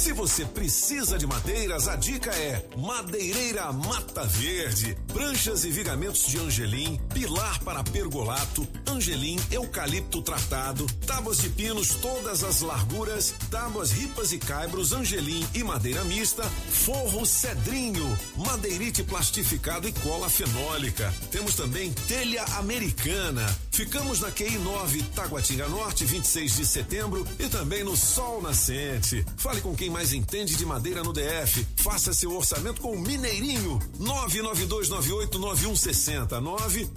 Se 0.00 0.14
você 0.14 0.46
precisa 0.46 1.18
de 1.18 1.26
madeiras, 1.26 1.86
a 1.86 1.94
dica 1.94 2.30
é 2.30 2.66
Madeireira 2.74 3.70
Mata 3.70 4.24
Verde. 4.24 4.96
Pranchas 5.12 5.62
e 5.66 5.70
vigamentos 5.70 6.26
de 6.26 6.38
angelim, 6.38 6.98
pilar 7.12 7.58
para 7.62 7.84
pergolato, 7.84 8.66
angelim, 8.86 9.38
eucalipto 9.50 10.22
tratado, 10.22 10.86
tábuas 11.06 11.36
de 11.36 11.50
pinos 11.50 11.96
todas 11.96 12.42
as 12.42 12.62
larguras, 12.62 13.34
tábuas 13.50 13.90
ripas 13.90 14.32
e 14.32 14.38
caibros, 14.38 14.94
angelim 14.94 15.46
e 15.52 15.62
madeira 15.62 16.02
mista, 16.04 16.44
forro 16.44 17.26
cedrinho, 17.26 18.18
madeirite 18.38 19.02
plastificado 19.02 19.86
e 19.86 19.92
cola 19.92 20.30
fenólica. 20.30 21.12
Temos 21.30 21.54
também 21.56 21.92
telha 22.08 22.42
americana, 22.56 23.46
Ficamos 23.80 24.20
na 24.20 24.30
QI 24.30 24.58
9, 24.58 25.02
Taguatinga 25.14 25.66
Norte, 25.66 26.04
26 26.04 26.56
de 26.56 26.66
setembro 26.66 27.26
e 27.38 27.48
também 27.48 27.82
no 27.82 27.96
Sol 27.96 28.42
Nascente. 28.42 29.24
Fale 29.38 29.62
com 29.62 29.74
quem 29.74 29.88
mais 29.90 30.12
entende 30.12 30.54
de 30.56 30.64
madeira 30.64 31.02
no 31.02 31.12
DF. 31.12 31.66
Faça 31.76 32.12
seu 32.12 32.32
orçamento 32.36 32.80
com 32.80 32.92
o 32.92 33.00
Mineirinho. 33.00 33.80
992989160, 33.98 36.40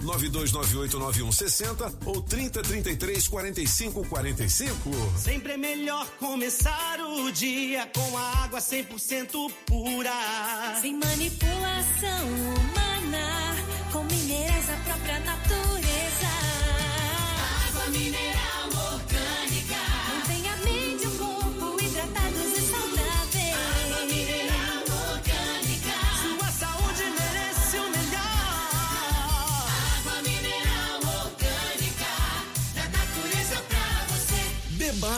992989160 0.00 1.92
ou 2.06 2.22
3033 2.22 3.26
4545. 3.28 4.90
Sempre 5.18 5.52
é 5.52 5.56
melhor 5.56 6.06
começar 6.18 7.00
o 7.00 7.30
dia 7.32 7.88
com 7.94 8.16
a 8.16 8.44
água 8.44 8.60
100% 8.60 9.50
pura. 9.66 10.12
Sem 10.80 10.98
manipulação 10.98 12.26
humana, 12.28 13.56
com 13.92 14.02
minerais 14.04 14.66
da 14.66 14.76
própria 14.76 15.18
natureza. 15.20 16.28
Água 17.68 17.86
mineral 17.90 18.53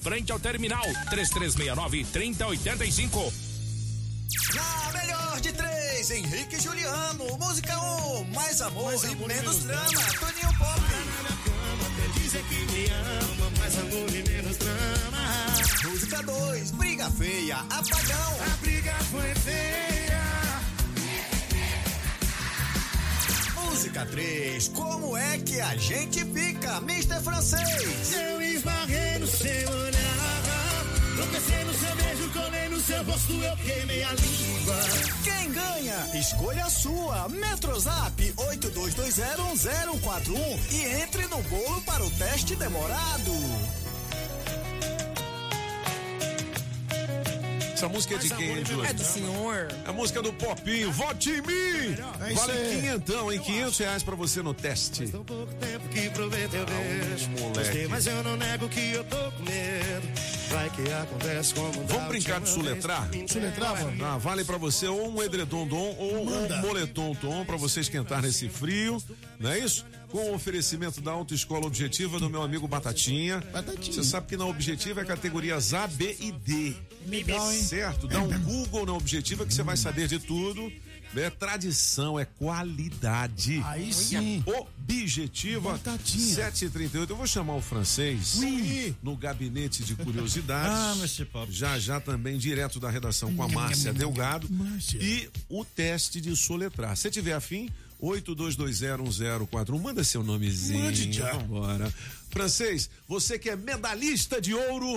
frente 0.00 0.32
ao 0.32 0.38
terminal 0.38 0.84
3369 1.10 2.04
3085. 2.04 3.32
Na 4.54 4.92
melhor 4.92 5.40
de 5.40 5.52
três, 5.52 6.10
Henrique 6.10 6.56
e 6.56 6.60
Juliano. 6.60 7.24
Música 7.38 7.78
1, 7.78 8.20
um, 8.20 8.24
mais 8.34 8.60
amor 8.60 8.84
Mais 8.84 9.04
e 9.04 9.06
amor, 9.08 9.28
menos 9.28 9.64
drama. 9.64 9.84
Toninho 9.84 10.58
Pop. 10.58 10.80
Até 11.86 12.18
dizer 12.20 12.42
que 12.44 12.54
me 12.54 12.86
ama, 12.90 13.50
mais 13.58 13.78
amor 13.78 14.14
e 14.14 14.28
menos 14.28 14.56
drama. 14.56 15.88
Música 15.90 16.22
2, 16.22 16.70
briga 16.72 17.10
feia, 17.10 17.56
apagão. 17.58 18.36
A 18.52 18.56
briga 18.60 18.94
foi 19.10 19.34
feia. 19.34 20.07
Música 23.78 24.04
3, 24.06 24.68
como 24.74 25.16
é 25.16 25.38
que 25.38 25.60
a 25.60 25.76
gente 25.76 26.24
fica, 26.24 26.78
Mr. 26.78 27.20
Francês? 27.22 28.12
Eu 28.12 28.42
esbarrei 28.42 29.20
no 29.20 29.26
seu 29.28 29.70
olhar. 29.70 30.42
Tropecei 31.14 31.62
no 31.62 31.72
seu 31.74 31.94
beijo, 31.94 32.28
colei 32.32 32.68
no 32.70 32.80
seu 32.80 33.04
rosto, 33.04 33.34
eu 33.34 33.56
queimei 33.58 34.02
a 34.02 34.12
língua. 34.14 34.74
Quem 35.22 35.52
ganha? 35.52 36.10
Escolha 36.12 36.64
a 36.64 36.70
sua. 36.70 37.28
Metrozap 37.28 38.20
82201041 38.36 40.58
e 40.72 40.84
entre 41.00 41.28
no 41.28 41.40
bolo 41.44 41.80
para 41.82 42.04
o 42.04 42.10
teste 42.10 42.56
demorado. 42.56 43.30
Essa 47.78 47.88
música 47.88 48.16
é 48.16 48.18
de 48.18 48.28
quem, 48.30 48.64
Júlio? 48.64 48.84
É 48.84 48.92
do 48.92 49.04
senhor. 49.04 49.68
A 49.86 49.92
música 49.92 50.20
do 50.20 50.32
Popinho, 50.32 50.90
vote 50.90 51.30
em 51.30 51.40
mim! 51.42 51.96
É 52.28 52.34
vale 52.34 52.74
quinhentão, 52.74 53.32
hein? 53.32 53.38
Quinhentos 53.38 53.78
reais 53.78 54.02
pra 54.02 54.16
você 54.16 54.42
no 54.42 54.52
teste. 54.52 55.06
Pouco 55.06 55.54
tempo 55.54 55.88
que 55.88 56.10
provei 56.10 56.48
teu 56.48 56.66
beijo. 56.66 57.30
moleque. 57.38 57.58
Gostei, 57.60 57.86
mas 57.86 58.08
eu 58.08 58.20
não 58.24 58.36
nego 58.36 58.68
que 58.68 58.80
eu 58.94 59.04
tô 59.04 59.16
com 59.30 59.44
medo. 59.44 60.37
Vai 60.50 60.70
que 60.70 60.90
acontece 60.92 61.54
como 61.54 61.72
Vamos 61.86 62.08
brincar 62.08 62.40
de 62.40 62.48
suletrar? 62.48 63.08
Suletrar, 63.26 63.76
vamos? 63.76 64.00
Ah, 64.02 64.16
vale 64.16 64.44
pra 64.44 64.56
você 64.56 64.86
ou 64.86 65.10
um 65.10 65.22
edredom 65.22 65.66
dom 65.66 65.94
ou 65.98 66.26
um 66.26 66.60
moletom 66.60 67.14
tom 67.14 67.44
pra 67.44 67.56
você 67.56 67.80
esquentar 67.80 68.22
nesse 68.22 68.48
frio, 68.48 69.02
não 69.38 69.50
é 69.50 69.58
isso? 69.58 69.84
Com 70.08 70.30
o 70.30 70.34
oferecimento 70.34 71.00
da 71.02 71.10
Autoescola 71.10 71.66
Objetiva 71.66 72.18
do 72.18 72.30
meu 72.30 72.42
amigo 72.42 72.66
Batatinha. 72.66 73.42
Batatinha. 73.52 73.92
Você 73.92 74.02
sabe 74.02 74.26
que 74.26 74.36
na 74.36 74.46
Objetiva 74.46 75.02
é 75.02 75.04
categorias 75.04 75.74
A, 75.74 75.86
B 75.86 76.16
e 76.18 76.32
D. 76.32 76.74
Legal, 77.06 77.52
hein? 77.52 77.62
Certo? 77.62 78.08
Dá 78.08 78.20
um 78.22 78.38
Google 78.40 78.86
na 78.86 78.94
Objetiva 78.94 79.44
que 79.44 79.52
você 79.52 79.62
vai 79.62 79.76
saber 79.76 80.08
de 80.08 80.18
tudo. 80.18 80.72
É 81.16 81.30
tradição, 81.30 82.18
é 82.18 82.24
qualidade. 82.24 83.60
Aí 83.64 83.92
sim. 83.92 84.44
Objetiva 84.46 85.72
Batatinha. 85.72 86.34
738. 86.34 87.10
Eu 87.12 87.16
vou 87.16 87.26
chamar 87.26 87.54
o 87.56 87.60
francês 87.62 88.34
Oui. 88.36 88.94
no 89.02 89.16
gabinete 89.16 89.82
de 89.84 89.94
curiosidades. 89.96 90.70
Ah. 90.70 91.46
Já 91.50 91.78
já 91.78 92.00
também 92.00 92.38
direto 92.38 92.78
da 92.78 92.90
redação 92.90 93.34
com 93.34 93.42
a 93.42 93.48
Márcia 93.48 93.92
Delgado. 93.92 94.48
Márcia. 94.50 94.98
E 95.02 95.28
o 95.48 95.64
teste 95.64 96.20
de 96.20 96.34
soletrar. 96.36 96.96
Se 96.96 97.10
tiver 97.10 97.32
afim, 97.32 97.68
82201041. 98.02 99.78
Manda 99.80 100.04
seu 100.04 100.22
nomezinho. 100.22 100.84
Mande 100.84 101.12
já. 101.12 101.32
Vambora. 101.32 101.92
Francês, 102.30 102.90
você 103.08 103.38
que 103.38 103.48
é 103.50 103.56
medalhista 103.56 104.40
de 104.40 104.54
ouro 104.54 104.94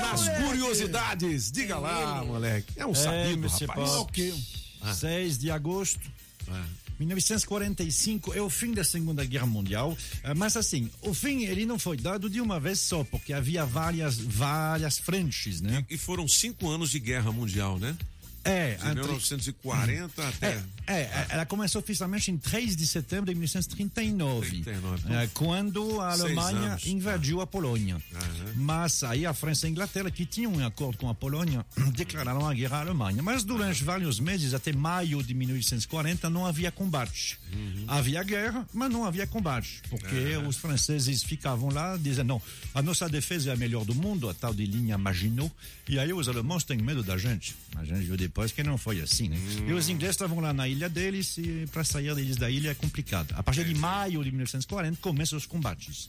nas 0.00 0.28
curiosidades. 0.38 1.50
Diga 1.50 1.78
lá, 1.78 2.22
moleque. 2.24 2.72
É 2.76 2.86
um 2.86 2.94
sabido, 2.94 3.38
Monsieur 3.38 3.68
rapaz. 3.68 3.90
Pop. 3.90 4.59
Ok. 4.80 4.94
6 4.94 5.38
de 5.38 5.50
agosto. 5.50 6.00
Ah. 6.48 6.66
1945 7.00 8.34
é 8.34 8.42
o 8.42 8.50
fim 8.50 8.72
da 8.72 8.84
Segunda 8.84 9.24
Guerra 9.24 9.46
Mundial, 9.46 9.96
eh, 10.22 10.34
mas 10.34 10.54
assim, 10.54 10.90
o 11.00 11.14
fim 11.14 11.44
ele 11.44 11.64
não 11.64 11.78
foi 11.78 11.96
dado 11.96 12.28
de 12.28 12.42
uma 12.42 12.60
vez 12.60 12.78
só, 12.78 13.02
porque 13.04 13.32
havia 13.32 13.64
várias 13.64 14.18
várias 14.18 14.98
frentes, 14.98 15.62
né? 15.62 15.84
E 15.88 15.96
foram 15.96 16.28
cinco 16.28 16.68
anos 16.68 16.90
de 16.90 17.00
guerra 17.00 17.32
mundial, 17.32 17.78
né? 17.78 17.96
É, 18.44 18.74
De 18.74 18.94
1940 18.94 20.28
até. 20.28 20.62
É, 20.86 20.92
é, 20.92 21.26
ela 21.30 21.46
começou 21.46 21.80
oficialmente 21.80 22.30
em 22.30 22.38
3 22.38 22.76
de 22.76 22.86
setembro 22.86 23.26
de 23.26 23.34
1939, 23.34 24.62
39. 24.62 25.14
é, 25.14 25.28
quando 25.34 26.00
a 26.00 26.12
Alemanha 26.12 26.72
anos. 26.72 26.86
invadiu 26.86 27.40
a 27.40 27.46
Polônia. 27.46 27.96
Aham. 28.14 28.52
Mas 28.56 29.02
aí 29.02 29.26
a 29.26 29.34
França 29.34 29.66
e 29.66 29.68
a 29.68 29.70
Inglaterra, 29.70 30.10
que 30.10 30.24
tinham 30.24 30.52
um 30.52 30.66
acordo 30.66 30.98
com 30.98 31.08
a 31.08 31.14
Polônia, 31.14 31.64
declararam 31.94 32.46
a 32.48 32.54
guerra 32.54 32.78
à 32.78 32.80
Alemanha. 32.80 33.22
Mas 33.22 33.44
durante 33.44 33.84
vários 33.84 34.20
meses, 34.20 34.54
até 34.54 34.72
maio 34.72 35.22
de 35.22 35.34
1940, 35.34 36.30
não 36.30 36.46
havia 36.46 36.70
combate. 36.70 37.38
Uhum. 37.52 37.84
Havia 37.88 38.22
guerra, 38.22 38.66
mas 38.72 38.90
não 38.90 39.04
havia 39.04 39.26
combate, 39.26 39.82
porque 39.88 40.36
os 40.46 40.56
franceses 40.56 41.22
ficavam 41.22 41.70
lá 41.70 41.96
dizendo: 41.96 42.28
não, 42.28 42.42
a 42.74 42.82
nossa 42.82 43.08
defesa 43.08 43.50
é 43.50 43.52
a 43.52 43.56
melhor 43.56 43.84
do 43.84 43.94
mundo, 43.94 44.28
a 44.28 44.34
tal 44.34 44.54
de 44.54 44.64
linha 44.64 44.96
Maginot, 44.96 45.52
e 45.88 45.98
aí 45.98 46.12
os 46.12 46.28
alemães 46.28 46.64
têm 46.64 46.78
medo 46.78 47.02
da 47.02 47.18
gente. 47.18 47.54
A 47.76 47.84
gente 47.84 48.04
viu 48.04 48.16
depois 48.16 48.52
que 48.52 48.62
não 48.62 48.78
foi 48.78 49.00
assim, 49.00 49.28
né? 49.28 49.36
E 49.66 49.72
os 49.72 49.88
ingleses 49.88 50.14
estavam 50.14 50.40
lá 50.40 50.52
na 50.52 50.68
ilha 50.68 50.88
deles 50.88 51.36
e 51.38 51.66
para 51.72 51.82
sair 51.84 52.14
deles 52.14 52.36
da 52.36 52.50
ilha 52.50 52.70
é 52.70 52.74
complicado. 52.74 53.34
A 53.36 53.42
partir 53.42 53.64
de 53.64 53.74
maio 53.74 54.22
de 54.22 54.30
1940 54.30 54.98
começam 55.00 55.36
os 55.36 55.46
combates. 55.46 56.06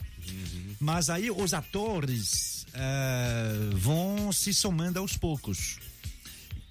Mas 0.80 1.10
aí 1.10 1.30
os 1.32 1.54
atores 1.54 2.65
eh, 2.73 3.69
vão 3.73 4.32
se 4.32 4.54
somando 4.54 4.99
aos 4.99 5.17
poucos. 5.17 5.77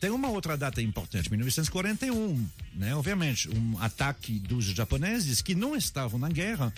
Tem 0.01 0.11
uma 0.11 0.29
outra 0.29 0.57
data 0.57 0.81
importante, 0.81 1.31
1941, 1.31 2.49
né? 2.75 2.95
Obviamente, 2.95 3.51
um 3.51 3.79
ataque 3.79 4.33
dos 4.39 4.65
japoneses 4.65 5.43
que 5.43 5.55
não 5.55 5.77
estavam 5.77 6.19
na 6.19 6.31
guerra 6.31 6.73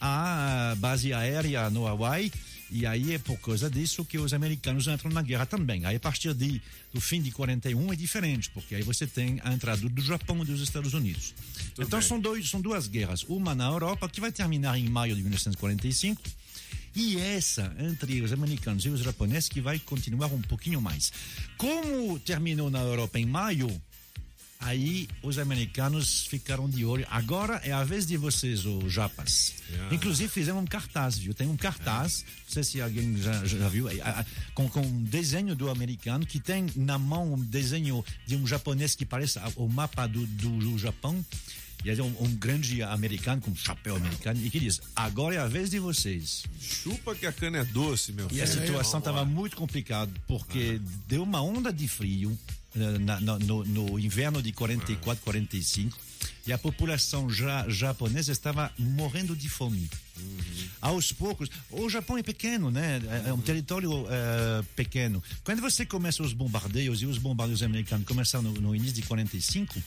à 0.00 0.76
base 0.78 1.12
aérea 1.12 1.68
no 1.70 1.84
Hawaii 1.84 2.32
E 2.70 2.86
aí 2.86 3.14
é 3.14 3.18
por 3.18 3.36
causa 3.38 3.68
disso 3.68 4.04
que 4.04 4.16
os 4.16 4.32
americanos 4.32 4.86
entram 4.86 5.10
na 5.10 5.22
guerra 5.22 5.44
também. 5.44 5.84
Aí 5.86 5.96
a 5.96 6.00
partir 6.00 6.32
de, 6.34 6.62
do 6.92 7.00
fim 7.00 7.20
de 7.20 7.32
41 7.32 7.92
é 7.92 7.96
diferente, 7.96 8.50
porque 8.50 8.76
aí 8.76 8.82
você 8.82 9.06
tem 9.06 9.40
a 9.42 9.52
entrada 9.52 9.88
do 9.88 10.02
Japão 10.02 10.40
e 10.42 10.44
dos 10.44 10.60
Estados 10.60 10.94
Unidos. 10.94 11.34
então 11.78 12.00
são, 12.00 12.20
dois, 12.20 12.48
são 12.48 12.60
duas 12.60 12.86
guerras. 12.86 13.24
Uma 13.24 13.54
na 13.54 13.66
Europa, 13.66 14.08
que 14.08 14.20
vai 14.20 14.30
terminar 14.30 14.78
em 14.78 14.88
maio 14.88 15.16
de 15.16 15.22
1945, 15.22 16.22
e 16.94 17.18
essa 17.18 17.74
entre 17.78 18.22
os 18.22 18.32
americanos 18.32 18.84
e 18.84 18.88
os 18.88 19.00
japoneses 19.00 19.48
que 19.48 19.60
vai 19.60 19.78
continuar 19.78 20.32
um 20.32 20.42
pouquinho 20.42 20.80
mais. 20.80 21.12
Como 21.56 22.18
terminou 22.18 22.70
na 22.70 22.80
Europa 22.80 23.18
em 23.18 23.26
maio, 23.26 23.68
aí 24.60 25.08
os 25.22 25.38
americanos 25.38 26.26
ficaram 26.26 26.68
de 26.68 26.84
olho. 26.84 27.06
Agora 27.10 27.60
é 27.64 27.72
a 27.72 27.84
vez 27.84 28.06
de 28.06 28.16
vocês, 28.16 28.64
os 28.64 28.92
japas. 28.92 29.54
Yeah. 29.70 29.94
Inclusive 29.94 30.28
fizeram 30.28 30.58
um 30.58 30.66
cartaz, 30.66 31.18
viu? 31.18 31.32
Tem 31.32 31.46
um 31.46 31.56
cartaz, 31.56 32.24
não 32.46 32.52
sei 32.52 32.64
se 32.64 32.80
alguém 32.80 33.16
já, 33.16 33.44
já 33.44 33.68
viu, 33.68 33.88
é, 33.88 33.96
é, 33.96 34.26
com, 34.54 34.68
com 34.68 34.80
um 34.80 35.02
desenho 35.04 35.54
do 35.54 35.70
americano 35.70 36.26
que 36.26 36.40
tem 36.40 36.66
na 36.74 36.98
mão 36.98 37.34
um 37.34 37.38
desenho 37.38 38.04
de 38.26 38.36
um 38.36 38.46
japonês 38.46 38.94
que 38.94 39.04
parece 39.04 39.38
o 39.56 39.68
mapa 39.68 40.06
do, 40.06 40.26
do, 40.26 40.58
do 40.58 40.78
Japão. 40.78 41.24
E 41.84 41.90
é 41.90 42.02
um, 42.02 42.14
um 42.22 42.34
grande 42.36 42.82
americano 42.82 43.40
com 43.40 43.50
um 43.52 43.56
chapéu 43.56 43.96
americano 43.96 44.40
e 44.44 44.50
que 44.50 44.58
diz: 44.58 44.80
agora 44.96 45.36
é 45.36 45.38
a 45.38 45.46
vez 45.46 45.70
de 45.70 45.78
vocês. 45.78 46.42
Chupa 46.60 47.14
que 47.14 47.24
a 47.26 47.32
cana 47.32 47.58
é 47.58 47.64
doce, 47.64 48.12
meu 48.12 48.28
E 48.32 48.42
a 48.42 48.46
situação 48.46 48.98
estava 48.98 49.24
muito 49.24 49.56
complicada 49.56 50.10
porque 50.26 50.80
deu 51.06 51.22
uma 51.22 51.40
onda 51.40 51.72
de 51.72 51.86
frio 51.86 52.36
eh, 52.76 52.98
na- 52.98 53.20
na- 53.20 53.38
no, 53.38 53.64
no 53.64 53.98
inverno 53.98 54.42
de 54.42 54.52
44, 54.52 55.22
45 55.24 55.98
e 56.46 56.52
a 56.52 56.58
população 56.58 57.30
ja, 57.30 57.68
japonesa 57.68 58.32
estava 58.32 58.72
morrendo 58.78 59.36
de 59.36 59.48
fome. 59.48 59.88
Aos 60.80 61.12
poucos, 61.12 61.48
o 61.70 61.88
Japão 61.88 62.18
é 62.18 62.22
pequeno, 62.22 62.70
né? 62.70 63.00
É 63.24 63.28
é 63.28 63.32
um 63.32 63.40
território 63.40 63.90
eh, 64.08 64.64
pequeno. 64.74 65.22
Quando 65.44 65.60
você 65.60 65.84
começa 65.86 66.22
os 66.22 66.32
bombardeios 66.32 67.02
e 67.02 67.06
os 67.06 67.18
bombardeios 67.18 67.62
americanos 67.62 68.06
começaram 68.06 68.44
no, 68.44 68.60
no 68.60 68.74
início 68.74 68.94
de 68.94 69.02
45, 69.02 69.80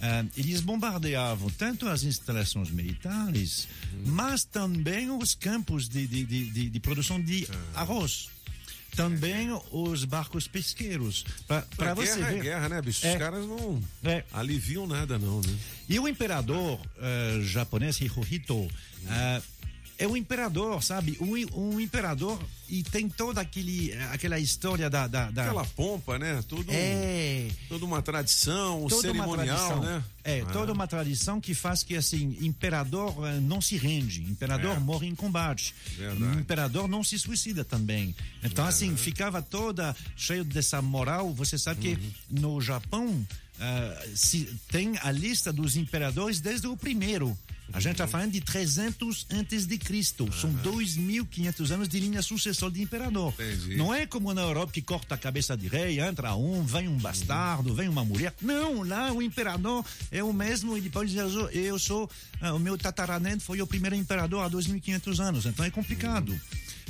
eh, 0.00 0.24
eles 0.36 0.60
bombardeavam 0.60 1.50
tanto 1.50 1.86
as 1.88 2.02
instalações 2.04 2.70
militares, 2.70 3.68
mas 4.06 4.44
também 4.44 5.10
os 5.10 5.34
campos 5.34 5.88
de, 5.88 6.06
de, 6.06 6.24
de, 6.24 6.50
de- 6.50 6.70
de 6.70 6.80
produção 6.80 7.20
de 7.20 7.46
arroz. 7.74 8.28
Também 8.94 9.48
os 9.72 10.04
barcos 10.04 10.46
pesqueiros. 10.48 11.24
Para 11.76 11.94
você 11.94 12.14
guerra 12.16 12.30
ver. 12.30 12.38
é 12.38 12.42
guerra, 12.42 12.68
né, 12.68 12.82
bicho? 12.82 13.06
É. 13.06 13.12
Os 13.12 13.18
caras 13.18 13.46
não 13.46 13.82
É. 14.04 14.24
aliviam 14.32 14.86
nada, 14.86 15.18
não, 15.18 15.40
né? 15.40 15.56
E 15.88 15.98
o 15.98 16.08
imperador 16.08 16.80
eh, 16.98 17.40
japonês 17.42 18.00
Hirohito 18.00 18.68
eh, 19.08 19.42
é 19.98 20.06
um 20.06 20.16
imperador, 20.16 20.82
sabe? 20.82 21.16
Um, 21.20 21.34
um 21.74 21.80
imperador 21.80 22.38
e 22.68 22.82
tem 22.82 23.08
toda 23.08 23.40
aquele, 23.40 23.92
aquela 24.12 24.38
história 24.38 24.90
da. 24.90 25.06
da, 25.06 25.30
da- 25.30 25.44
Aquela 25.44 25.64
pompa, 25.64 26.18
né? 26.18 26.42
Tudo, 26.48 26.66
É. 26.72 27.48
Toda 27.68 27.84
uma 27.84 28.02
tradição, 28.02 28.86
toda 28.88 29.00
cerimonial, 29.02 29.56
tradição. 29.56 29.80
né? 29.82 30.04
É, 30.24 30.40
Ah. 30.40 30.46
toda 30.52 30.72
uma 30.72 30.86
tradição 30.88 31.40
que 31.40 31.54
faz 31.54 31.82
que, 31.84 31.94
assim, 31.96 32.36
imperador 32.40 33.14
eh, 33.28 33.38
não 33.40 33.60
se 33.60 33.76
rende, 33.76 34.22
imperador 34.22 34.76
É. 34.76 34.78
morre 34.80 35.06
em 35.06 35.14
combate, 35.14 35.74
Verdade. 35.96 36.38
imperador 36.40 36.88
não 36.88 37.04
se 37.04 37.16
suicida 37.18 37.64
também. 37.64 38.14
Então, 38.42 38.66
assim, 38.66 38.96
ficava 38.96 39.40
toda 39.40 39.94
cheio 40.16 40.44
dessa 40.44 40.82
moral. 40.82 41.32
Você 41.34 41.56
sabe 41.56 41.80
que 41.80 41.88
Uhum. 41.94 42.10
no 42.54 42.60
Japão 42.60 43.26
eh, 43.60 44.08
se, 44.14 44.48
tem 44.68 44.94
a 45.02 45.10
lista 45.10 45.52
dos 45.52 45.76
imperadores 45.76 46.40
desde 46.40 46.66
o 46.66 46.76
primeiro. 46.76 47.36
A 47.72 47.80
gente 47.80 47.86
Uhum. 47.86 47.92
está 47.92 48.06
falando 48.06 48.30
de 48.30 48.40
300 48.40 49.26
antes 49.28 49.66
de 49.66 49.76
Cristo. 49.76 50.32
São 50.32 50.52
2.500 50.62 51.70
anos 51.72 51.88
de 51.88 51.98
linha 51.98 52.22
sucessória 52.22 52.74
de 52.76 52.80
imperador. 52.82 53.34
Entendi. 53.34 53.74
Não 53.76 53.92
é 53.92 54.06
como 54.06 54.32
na 54.32 54.42
Europa 54.42 54.72
que 54.72 54.80
corta 54.80 55.16
a 55.16 55.18
cabeça 55.18 55.56
de 55.56 55.66
rei, 55.66 55.98
entra 56.00 56.36
um, 56.36 56.62
vem 56.64 56.86
um 56.86 56.96
bastardo, 56.96 57.74
vem 57.74 57.88
uma 57.88 58.04
mulher. 58.04 58.32
Não, 58.40 58.82
lá 58.84 59.12
o 59.12 59.20
imperador 59.20 59.84
é 60.12 60.22
o 60.22 60.32
mesmo. 60.32 60.76
Ele 60.76 60.88
pode 60.88 61.10
dizer, 61.10 61.26
eu 61.56 61.76
sou, 61.78 62.08
ah, 62.40 62.54
o 62.54 62.58
meu 62.60 62.78
tataraneto 62.78 63.42
foi 63.42 63.60
o 63.60 63.66
primeiro 63.66 63.96
imperador 63.96 64.44
há 64.44 64.48
2.500 64.50 65.18
anos. 65.20 65.44
Então 65.46 65.64
é 65.64 65.70
complicado. 65.70 66.38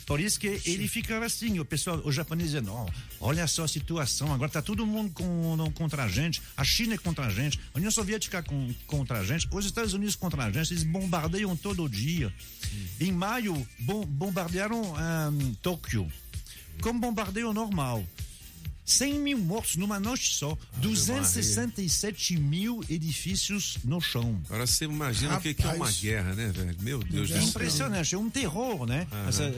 Por 0.07 0.21
isso 0.21 0.39
que 0.39 0.47
ele 0.65 0.87
ficava 0.87 1.27
assim, 1.27 1.59
o 1.59 1.65
pessoal, 1.65 2.01
os 2.05 2.15
japoneses 2.15 2.53
dizendo, 2.53 2.73
"Ó, 2.73 2.87
olha 3.21 3.47
só 3.49 3.65
a 3.65 3.69
situação, 3.69 4.33
agora 4.33 4.49
tá 4.51 4.63
todo 4.63 4.87
mundo 4.87 5.11
com, 5.13 5.73
contra 5.75 6.05
a 6.05 6.09
gente, 6.09 6.41
a 6.57 6.63
China 6.63 6.95
é 6.95 6.99
contra 6.99 7.27
a 7.27 7.31
gente, 7.31 7.59
a 7.75 7.79
União 7.79 7.91
Soviética 7.91 8.41
com, 8.41 8.73
contra 8.87 9.19
a 9.19 9.25
gente, 9.25 9.49
os 9.51 9.67
Estados 9.67 9.95
Unidos 9.95 10.15
contra 10.15 10.45
a 10.45 10.51
gente, 10.51 10.73
eles 10.73 10.85
bombardeiam 10.85 11.57
todo 11.57 11.89
dia. 11.89 12.33
Em 13.01 13.11
maio, 13.11 13.67
bom, 13.81 14.07
bombardearam 14.07 14.95
ahn, 14.97 15.55
Tóquio, 15.61 16.11
como 16.81 17.01
bombardeio 17.01 17.53
normal. 17.53 18.07
100 18.87 19.15
mil 19.19 19.39
mortos 19.39 19.77
numa 19.77 19.99
noite 20.01 20.33
só, 20.35 20.57
267 20.77 22.37
mil 22.39 22.83
edifícios 22.89 23.79
no 23.85 24.01
chão. 24.01 24.41
Agora 24.47 24.67
você 24.67 24.85
imagina 24.85 25.37
o 25.37 25.41
que, 25.41 25.53
que 25.55 25.63
é 25.63 25.67
uma 25.67 25.73
Rapaz. 25.87 26.01
guerra, 26.01 26.35
né, 26.35 26.53
velho? 26.55 26.77
Meu 26.81 26.99
Deus 27.03 27.31
É 27.31 27.35
do 27.35 27.41
céu. 27.41 27.49
impressionante, 27.49 28.15
é 28.15 28.19
um 28.19 28.31
terror, 28.31 28.87
né? 28.87 29.07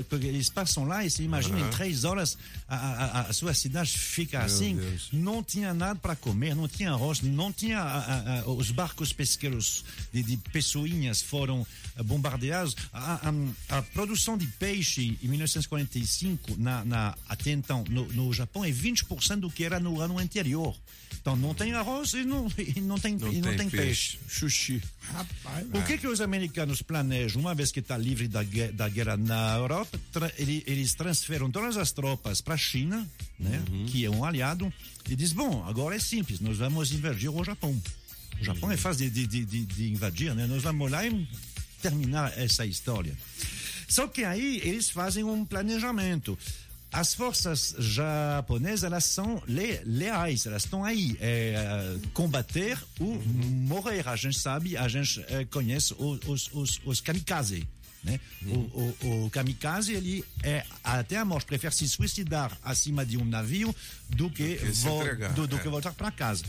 Porque 0.09 0.27
eles 0.27 0.49
passam 0.49 0.85
lá 0.85 1.05
e 1.05 1.11
se 1.11 1.23
imagina 1.23 1.61
em 1.61 1.69
três 1.71 2.05
horas 2.05 2.39
a, 2.67 2.77
a- 2.77 3.21
a- 3.29 3.33
sua 3.33 3.53
cidade 3.55 3.91
fica 3.99 4.39
Meu 4.39 4.47
assim, 4.47 4.77
Deus. 4.77 5.09
não 5.13 5.43
tinha 5.43 5.75
nada 5.75 5.95
para 6.01 6.17
comer, 6.17 6.55
não 6.57 6.67
tinha 6.67 6.91
arroz, 6.91 7.21
não 7.21 7.53
tinha 7.53 7.81
a- 7.81 8.45
os 8.49 8.71
barcos 8.71 9.13
pesqueiros 9.13 9.85
de, 10.13 10.23
de 10.23 10.37
pessoinhas 10.53 11.21
foram 11.21 11.67
eh, 11.97 12.03
bombardeados. 12.03 12.75
A 12.93 13.83
produção 13.93 14.39
de 14.39 14.47
peixe 14.47 15.19
em 15.23 15.29
1945 15.29 16.57
na, 16.59 16.85
na 16.85 17.15
até 17.29 17.51
então 17.51 17.85
no, 17.91 18.07
no 18.13 18.33
Japão 18.33 18.65
é 18.65 18.71
20% 18.71 19.18
do 19.41 19.51
que 19.51 19.65
era 19.65 19.79
no 19.81 20.01
ano 20.01 20.19
anterior. 20.19 20.75
Então 21.21 21.35
não 21.37 21.53
tem 21.55 21.73
arroz 21.73 22.13
e 22.15 22.25
não, 22.25 22.47
e 22.57 22.81
não 22.81 22.99
tem 22.99 23.17
Não 23.17 23.33
e 23.33 23.37
não 23.41 23.49
tem 23.51 23.59
tem 23.59 23.71
peixe. 23.71 24.19
Xuxi. 24.29 24.83
Rapaz, 25.01 25.67
O 25.75 25.83
que 25.85 25.99
que 25.99 26.07
os 26.07 26.21
americanos 26.21 26.81
planejam, 26.83 27.41
uma 27.41 27.55
vez 27.55 27.73
que 27.73 27.81
está 27.81 27.97
livre 27.99 28.29
da, 28.29 28.41
da 28.73 28.89
guerra 28.89 29.17
na 29.17 29.57
Europa, 29.57 29.99
tra- 30.13 30.33
ele- 30.39 30.63
eles 30.67 30.95
transferem 30.95 31.51
todas 31.51 31.77
as 31.77 31.91
tropas 31.93 32.41
para 32.41 32.55
a 32.55 32.59
China, 32.59 33.07
né, 33.39 33.63
que 33.89 34.05
é 34.05 34.11
um 34.11 34.25
aliado, 34.25 34.73
e 35.09 35.17
diz, 35.17 35.33
bom, 35.33 35.65
agora 35.67 35.97
é 35.97 35.99
simples, 35.99 36.41
nós 36.41 36.59
vamos 36.59 36.93
invadir 36.93 37.29
o 37.31 37.43
Japão. 37.45 37.81
O 38.41 38.45
Japão 38.45 38.71
é 38.71 38.77
fácil 38.77 39.11
de, 39.11 39.27
de, 39.27 39.45
de, 39.45 39.65
de 39.67 39.91
invadir, 39.91 40.33
né? 40.35 40.47
Nós 40.47 40.63
vamos 40.63 40.89
lá 40.91 41.05
e 41.05 41.27
terminar 41.83 42.33
essa 42.39 42.65
história. 42.65 43.17
Só 43.89 44.07
que 44.07 44.23
aí 44.23 44.61
eles 44.63 44.91
fazem 44.91 45.25
um 45.25 45.45
planejamento. 45.45 46.39
As 46.91 47.13
forças 47.13 47.75
japonesas, 47.79 48.85
elas 48.85 49.05
são 49.05 49.43
le- 49.47 49.81
leais, 49.85 50.47
elas 50.47 50.65
estão 50.65 50.85
aí. 50.85 51.17
É, 51.21 51.97
combater 52.15 52.79
ou 52.99 53.23
morrer. 53.25 54.09
A 54.09 54.17
gente 54.17 54.39
sabe, 54.39 54.77
a 54.77 54.89
gente 54.89 55.23
eh, 55.29 55.45
conhece 55.51 55.95
os, 55.99 56.51
os, 56.53 56.81
os, 56.85 57.01
kamikaze. 57.01 57.69
Né? 58.03 58.19
O, 58.47 58.97
o, 59.07 59.25
o 59.27 59.31
kamikaze, 59.31 59.93
ele 59.93 60.25
é 60.43 60.65
até 60.83 61.17
a 61.19 61.25
morte, 61.25 61.47
prefere 61.47 61.75
se 61.75 61.87
suicidar 61.89 62.57
acima 62.63 63.05
de 63.05 63.19
um 63.19 63.25
navio 63.25 63.75
do 64.09 64.31
que, 64.31 64.57
que 64.57 64.75
se 64.75 64.85
vol- 64.85 65.03
entregar, 65.03 65.33
do, 65.35 65.47
do 65.47 65.57
é. 65.57 65.59
que 65.59 65.69
voltar 65.69 65.93
para 65.93 66.11
casa. 66.11 66.45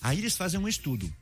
Aí 0.00 0.18
eles 0.18 0.36
fazem 0.36 0.60
um 0.60 0.68
estudo. 0.68 1.12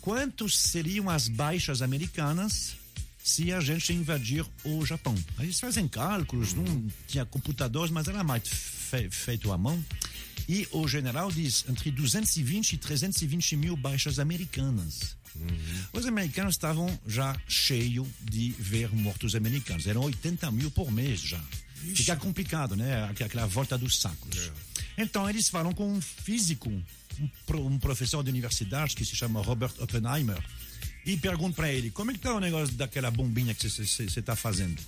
Quantos 0.00 0.56
seriam 0.58 1.10
as 1.10 1.26
baixas 1.26 1.82
americanas 1.82 2.76
se 3.22 3.52
a 3.52 3.60
gente 3.60 3.92
invadir 3.92 4.44
o 4.64 4.84
Japão? 4.84 5.14
Aí 5.38 5.46
eles 5.46 5.60
fazem 5.60 5.86
cálculos, 5.88 6.52
não 6.54 6.86
tinha 7.06 7.24
computadores, 7.24 7.90
mas 7.90 8.08
era 8.08 8.22
mais 8.24 8.42
fe- 8.48 9.08
feito 9.10 9.52
à 9.52 9.58
mão. 9.58 9.82
E 10.48 10.66
o 10.72 10.88
general 10.88 11.30
diz 11.30 11.64
entre 11.68 11.90
220 11.90 12.72
e 12.72 12.76
320 12.78 13.56
mil 13.56 13.76
baixas 13.76 14.18
americanas. 14.18 15.16
Os 15.92 16.04
americanos 16.04 16.54
estavam 16.54 16.98
já 17.06 17.34
cheios 17.48 18.06
de 18.20 18.50
ver 18.58 18.92
mortos 18.94 19.34
americanos. 19.34 19.86
Eram 19.86 20.02
80 20.02 20.50
mil 20.50 20.70
por 20.70 20.90
mês 20.90 21.20
já. 21.20 21.40
Fica 21.94 22.16
complicado, 22.16 22.76
né? 22.76 23.04
Aqu- 23.04 23.24
Aquela 23.24 23.46
volta 23.46 23.78
dos 23.78 23.98
sacos. 23.98 24.50
Então 24.98 25.28
eles 25.30 25.48
falam 25.48 25.72
com 25.72 25.90
um 25.90 26.00
físico, 26.00 26.68
um, 26.70 27.28
pro- 27.46 27.66
um 27.66 27.78
professor 27.78 28.22
de 28.22 28.30
universidade 28.30 28.94
que 28.94 29.04
se 29.04 29.16
chama 29.16 29.40
Robert 29.40 29.72
Oppenheimer, 29.78 30.38
e 31.04 31.16
perguntam 31.16 31.52
para 31.52 31.72
ele 31.72 31.90
como 31.90 32.10
é 32.10 32.14
que 32.14 32.20
tá 32.20 32.34
o 32.34 32.40
negócio 32.40 32.74
daquela 32.74 33.10
bombinha 33.10 33.54
que 33.54 33.68
você 33.68 34.04
está 34.04 34.36
fazendo. 34.36 34.80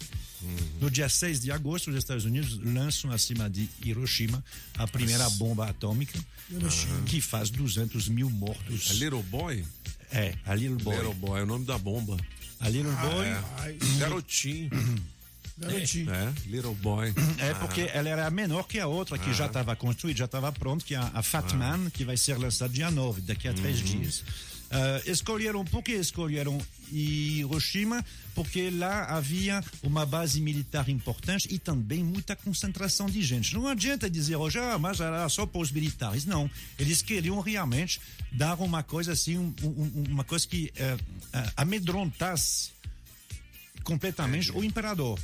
No 0.81 0.91
dia 0.91 1.09
6 1.09 1.41
de 1.41 1.51
agosto, 1.51 1.91
os 1.91 1.97
Estados 1.97 2.25
Unidos 2.25 2.59
lançam 2.63 3.11
acima 3.11 3.49
de 3.49 3.69
Hiroshima 3.83 4.45
a 4.77 4.87
primeira 4.87 5.25
Nossa. 5.25 5.37
bomba 5.37 5.69
atômica, 5.69 6.19
Hiroshima. 6.51 7.03
que 7.07 7.21
faz 7.21 7.49
200 7.51 8.09
mil 8.09 8.29
mortos. 8.29 8.91
A 8.91 8.95
Little 8.95 9.23
Boy? 9.23 9.65
É, 10.13 10.35
a 10.45 10.55
Little 10.55 10.77
Boy. 10.77 10.97
Little 10.97 11.15
Boy, 11.15 11.41
é 11.41 11.43
o 11.43 11.47
nome 11.47 11.65
da 11.65 11.79
bomba. 11.79 12.17
A 12.61 12.69
Little 12.69 12.93
Boy. 12.93 13.27
É. 13.27 13.99
Garotinho. 13.99 14.71
Garotinho. 15.57 16.11
É, 16.13 16.33
Little 16.47 16.75
Boy. 16.75 17.15
É 17.39 17.55
porque 17.55 17.83
ela 17.93 18.09
era 18.09 18.31
menor 18.31 18.65
que 18.65 18.79
a 18.79 18.87
outra, 18.87 19.17
que 19.17 19.33
já 19.33 19.47
estava 19.47 19.75
construída, 19.75 20.19
já 20.19 20.25
estava 20.27 20.53
pronta, 20.53 20.85
que 20.85 20.95
é 20.95 20.99
a, 20.99 21.11
a 21.15 21.23
Fat 21.23 21.53
Man, 21.55 21.89
que 21.91 22.05
vai 22.05 22.17
ser 22.17 22.37
lançada 22.37 22.73
dia 22.73 22.91
9, 22.91 23.23
daqui 23.23 23.49
a 23.49 23.55
três 23.55 23.79
dias. 23.79 24.23
Ah, 24.77 25.01
escolheram, 25.07 25.65
por 25.65 25.83
que 25.85 25.93
escolheram 25.93 26.61
Hiroshima? 26.91 28.05
Porque 28.35 28.71
lá 28.71 29.05
havia 29.05 29.63
uma 29.85 30.05
base 30.05 30.41
militar 30.41 30.89
importante 30.89 31.47
e 31.49 31.59
também 31.61 32.03
muita 32.03 32.35
concentração 32.35 33.07
de 33.07 33.23
gente. 33.23 33.55
Não 33.55 33.69
adianta 33.69 34.11
dizer 34.11 34.35
hoje, 34.35 34.59
ah, 34.59 34.77
mas 34.77 34.99
era 34.99 35.29
só 35.29 35.47
para 35.47 35.61
os 35.61 35.71
militares. 35.71 36.25
Não. 36.27 36.51
Eles 36.77 37.03
queriam 37.03 37.39
realmente 37.41 38.01
dar 38.33 38.59
uma 38.61 38.83
coisa 38.83 39.13
assim, 39.13 39.39
um- 39.39 39.55
um- 39.63 40.05
uma 40.11 40.25
coisa 40.25 40.45
que 40.47 40.73
eh, 40.75 40.97
amedrontasse 41.57 42.71
completamente 43.85 44.51
o 44.51 44.65
imperador. 44.65 45.19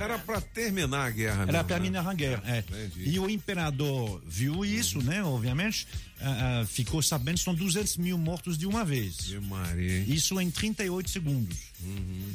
Era 0.00 0.18
para 0.18 0.40
terminar 0.40 1.06
a 1.06 1.10
guerra. 1.10 1.42
Era 1.42 1.52
mesmo, 1.52 1.52
para 1.52 1.62
né? 1.62 1.68
terminar 1.68 2.06
a 2.08 2.14
guerra. 2.14 2.42
é. 2.46 2.64
E 2.98 3.18
o 3.18 3.30
imperador 3.30 4.22
viu 4.26 4.64
isso, 4.64 5.00
né? 5.02 5.22
Obviamente, 5.22 5.86
ah, 6.20 6.60
ah, 6.62 6.66
ficou 6.66 7.00
sabendo 7.00 7.38
que 7.38 7.44
são 7.44 7.54
200 7.54 7.96
mil 7.96 8.18
mortos 8.18 8.58
de 8.58 8.66
uma 8.66 8.84
vez. 8.84 9.32
Isso 10.06 10.38
em 10.40 10.50
38 10.50 11.08
segundos. 11.08 11.56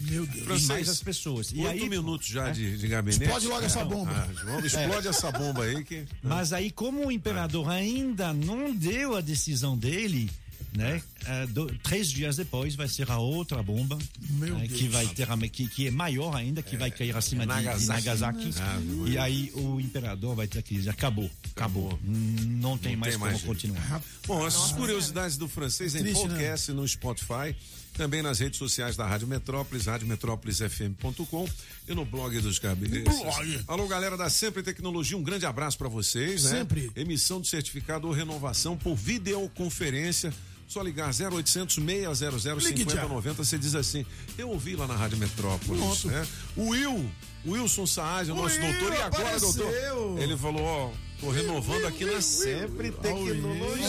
Meu 0.10 0.26
Deus. 0.26 0.38
E 0.42 0.46
Francês, 0.46 0.68
mais 0.68 0.90
as 0.90 1.04
pessoas. 1.04 1.52
E 1.54 1.60
Oito 1.60 1.84
aí, 1.84 1.90
minutos 1.90 2.28
já 2.28 2.48
É. 2.48 2.52
de, 2.52 2.78
de 2.78 2.88
gabinete. 2.88 3.22
Explode 3.24 3.48
logo 3.48 3.66
essa 3.66 3.82
É. 3.82 3.86
bomba. 3.86 4.12
Ah, 4.12 4.44
vamos- 4.46 4.66
explode 4.66 5.08
É. 5.08 5.10
essa 5.12 5.32
bomba 5.32 5.64
aí 5.66 5.84
que. 5.84 6.06
Mas 6.24 6.52
aí, 6.54 6.72
como 6.72 7.06
o 7.06 7.12
imperador 7.12 7.70
ainda 7.70 8.34
não 8.34 8.74
deu 8.74 9.16
a 9.16 9.22
decisão 9.22 9.78
dele, 9.78 10.32
né? 10.76 11.02
eh, 11.26 11.48
do- 11.48 11.68
três 11.80 12.10
dias 12.10 12.36
depois 12.38 12.76
vai 12.76 12.88
ser 12.88 13.10
a 13.10 13.18
outra 13.18 13.62
bomba 13.64 13.98
né, 14.30 14.68
que 14.68 14.88
vai 14.88 15.08
ter 15.08 15.28
que, 15.50 15.68
que 15.68 15.88
é 15.88 15.92
maior 15.92 16.36
ainda, 16.36 16.62
que 16.62 16.76
vai 16.78 16.92
cair 16.92 17.16
acima 17.16 17.46
de- 17.46 17.54
de 17.54 17.56
Nagasaki. 17.64 17.88
Nagasaki. 17.88 18.54
Ah, 18.60 18.80
e 19.08 19.18
aí 19.18 19.52
o 19.56 19.80
imperador 19.80 20.36
vai 20.36 20.48
ter 20.48 20.62
que 20.62 20.76
dizer 20.76 20.90
acabou, 20.90 21.30
acabou, 21.56 21.98
Hum, 22.06 22.36
não 22.60 22.78
tem 22.78 22.94
Não 22.94 23.00
mais 23.02 23.14
tem 23.14 23.20
como 23.20 23.32
mais 23.32 23.42
jeito. 23.42 23.48
continuar. 23.48 24.02
Bom, 24.28 24.46
essas 24.46 24.72
curiosidades 24.74 25.38
do 25.38 25.48
francês 25.48 25.96
em 25.96 26.00
Triste, 26.00 26.24
né? 26.28 26.30
podcast 26.30 26.72
no 26.72 26.88
Spotify, 26.88 27.56
também 27.94 28.22
nas 28.22 28.40
redes 28.40 28.60
sociais 28.60 28.96
da 28.98 29.08
Rádio 29.08 29.26
Metrópolis, 29.28 29.86
radiometrópolisfm.com 29.86 31.48
e 31.88 31.94
no 31.94 32.04
blog 32.06 32.40
dos. 32.42 32.60
Blog. 32.60 33.60
Alô, 33.68 33.88
galera 33.88 34.18
da 34.18 34.30
Sempre 34.30 34.64
Tecnologia, 34.64 35.16
um 35.18 35.24
grande 35.24 35.46
abraço 35.46 35.78
para 35.78 35.88
vocês, 35.88 36.44
né? 36.46 36.60
Sempre. 36.60 36.92
Emissão 36.96 37.40
do 37.40 37.48
certificado 37.48 38.08
ou 38.08 38.14
renovação 38.14 38.76
por 38.78 38.96
videoconferência. 38.96 40.34
Só 40.68 40.82
ligar 40.82 41.10
0800 41.10 41.76
600 41.76 42.64
Ligue 42.66 42.84
já. 42.84 43.02
5090, 43.02 43.44
você 43.44 43.58
diz 43.58 43.76
assim, 43.76 44.06
eu 44.38 44.50
ouvi 44.50 44.76
lá 44.76 44.88
na 44.88 44.96
Rádio 44.96 45.18
Metrópolis, 45.18 46.04
né? 46.06 46.28
O 46.56 46.70
Will, 46.70 47.10
o 47.46 47.52
Wilson 47.52 47.86
Saad, 47.86 48.32
o 48.32 48.36
nosso 48.36 48.60
Will, 48.60 48.72
doutor, 48.74 48.94
e 48.94 49.02
agora, 49.02 49.24
apareceu. 49.24 49.54
doutor? 49.54 50.22
Ele 50.22 50.36
falou, 50.38 50.64
ó, 50.64 50.92
tô 51.20 51.30
renovando 51.30 51.86
aqui 51.86 52.04
na 52.06 52.20
Sempre 52.22 52.92
Tecnologia. 52.92 53.88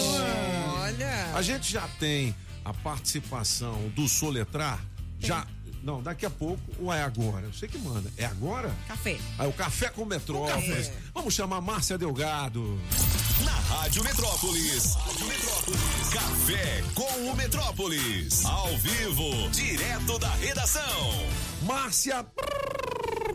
Olha. 0.76 1.32
A 1.34 1.42
gente 1.42 1.72
já 1.72 1.88
tem 1.98 2.34
a 2.64 2.74
participação 2.74 3.90
do 3.94 4.06
Soletrar? 4.08 4.84
Já. 5.18 5.46
Não, 5.86 6.02
daqui 6.02 6.26
a 6.26 6.30
pouco 6.30 6.60
ou 6.80 6.92
é 6.92 7.00
agora? 7.00 7.46
Você 7.46 7.68
que 7.68 7.78
manda. 7.78 8.10
É 8.18 8.24
agora? 8.24 8.74
Café. 8.88 9.16
Ah, 9.38 9.46
o 9.46 9.52
Café 9.52 9.88
com 9.88 10.04
Metrópolis. 10.04 10.88
Café. 10.88 10.92
Vamos 11.14 11.32
chamar 11.32 11.60
Márcia 11.60 11.96
Delgado. 11.96 12.76
Na 13.44 13.52
Rádio 13.52 14.02
Metrópolis. 14.02 14.96
Rádio 14.96 15.26
Metrópolis. 15.26 16.08
Café 16.12 16.82
com 16.92 17.30
o 17.30 17.36
Metrópolis. 17.36 18.44
Ao 18.44 18.76
vivo, 18.78 19.48
direto 19.50 20.18
da 20.18 20.30
redação. 20.34 21.12
Márcia 21.62 22.26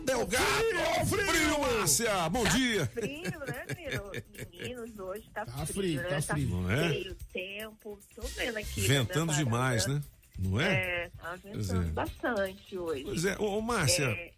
Delgado. 0.04 1.06
Frio, 1.06 1.58
Márcia. 1.58 2.28
Bom 2.28 2.44
dia. 2.44 2.84
frio, 2.92 3.40
né, 3.46 3.64
menino? 3.74 4.12
Meninos, 4.52 4.98
hoje 4.98 5.24
tá, 5.32 5.46
Tá 5.46 5.64
frio, 5.64 5.74
frio, 5.74 6.02
né? 6.02 6.20
tá 6.20 6.34
frio. 6.34 6.48
Não 6.48 6.70
é? 6.70 6.88
feio 6.90 7.12
o 7.12 7.16
tempo. 7.32 7.98
Tô 8.14 8.22
vendo 8.36 8.58
aqui. 8.58 8.80
Ventando 8.82 9.26
na 9.26 9.32
minha 9.32 9.44
demais, 9.46 9.86
né? 9.86 10.02
Não 10.42 10.60
é? 10.60 10.72
É, 11.04 11.10
tá 11.16 11.36
ventando 11.42 11.82
é. 11.82 11.90
bastante 11.92 12.76
hoje. 12.76 13.04
Pois 13.04 13.24
é, 13.24 13.36
ô, 13.38 13.58
ô 13.58 13.62
Márcia, 13.62 14.06
É, 14.06 14.32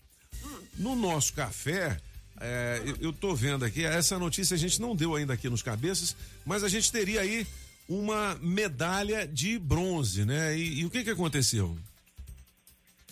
no 0.78 0.94
nosso 0.94 1.32
café, 1.32 1.98
é, 2.40 2.82
eu, 2.84 2.96
eu 3.00 3.12
tô 3.12 3.34
vendo 3.34 3.64
aqui, 3.64 3.84
essa 3.84 4.18
notícia 4.18 4.55
a 4.55 4.59
gente 4.59 4.80
não 4.80 4.94
deu 4.94 5.14
ainda 5.14 5.32
aqui 5.32 5.48
nos 5.48 5.62
cabeças, 5.62 6.14
mas 6.44 6.62
a 6.64 6.68
gente 6.68 6.90
teria 6.92 7.20
aí 7.22 7.46
uma 7.88 8.34
medalha 8.36 9.26
de 9.26 9.59
bronze, 9.59 10.24
né? 10.24 10.57
E, 10.57 10.80
e 10.80 10.84
o 10.84 10.90
que 10.90 11.05
que 11.05 11.11
aconteceu? 11.11 11.76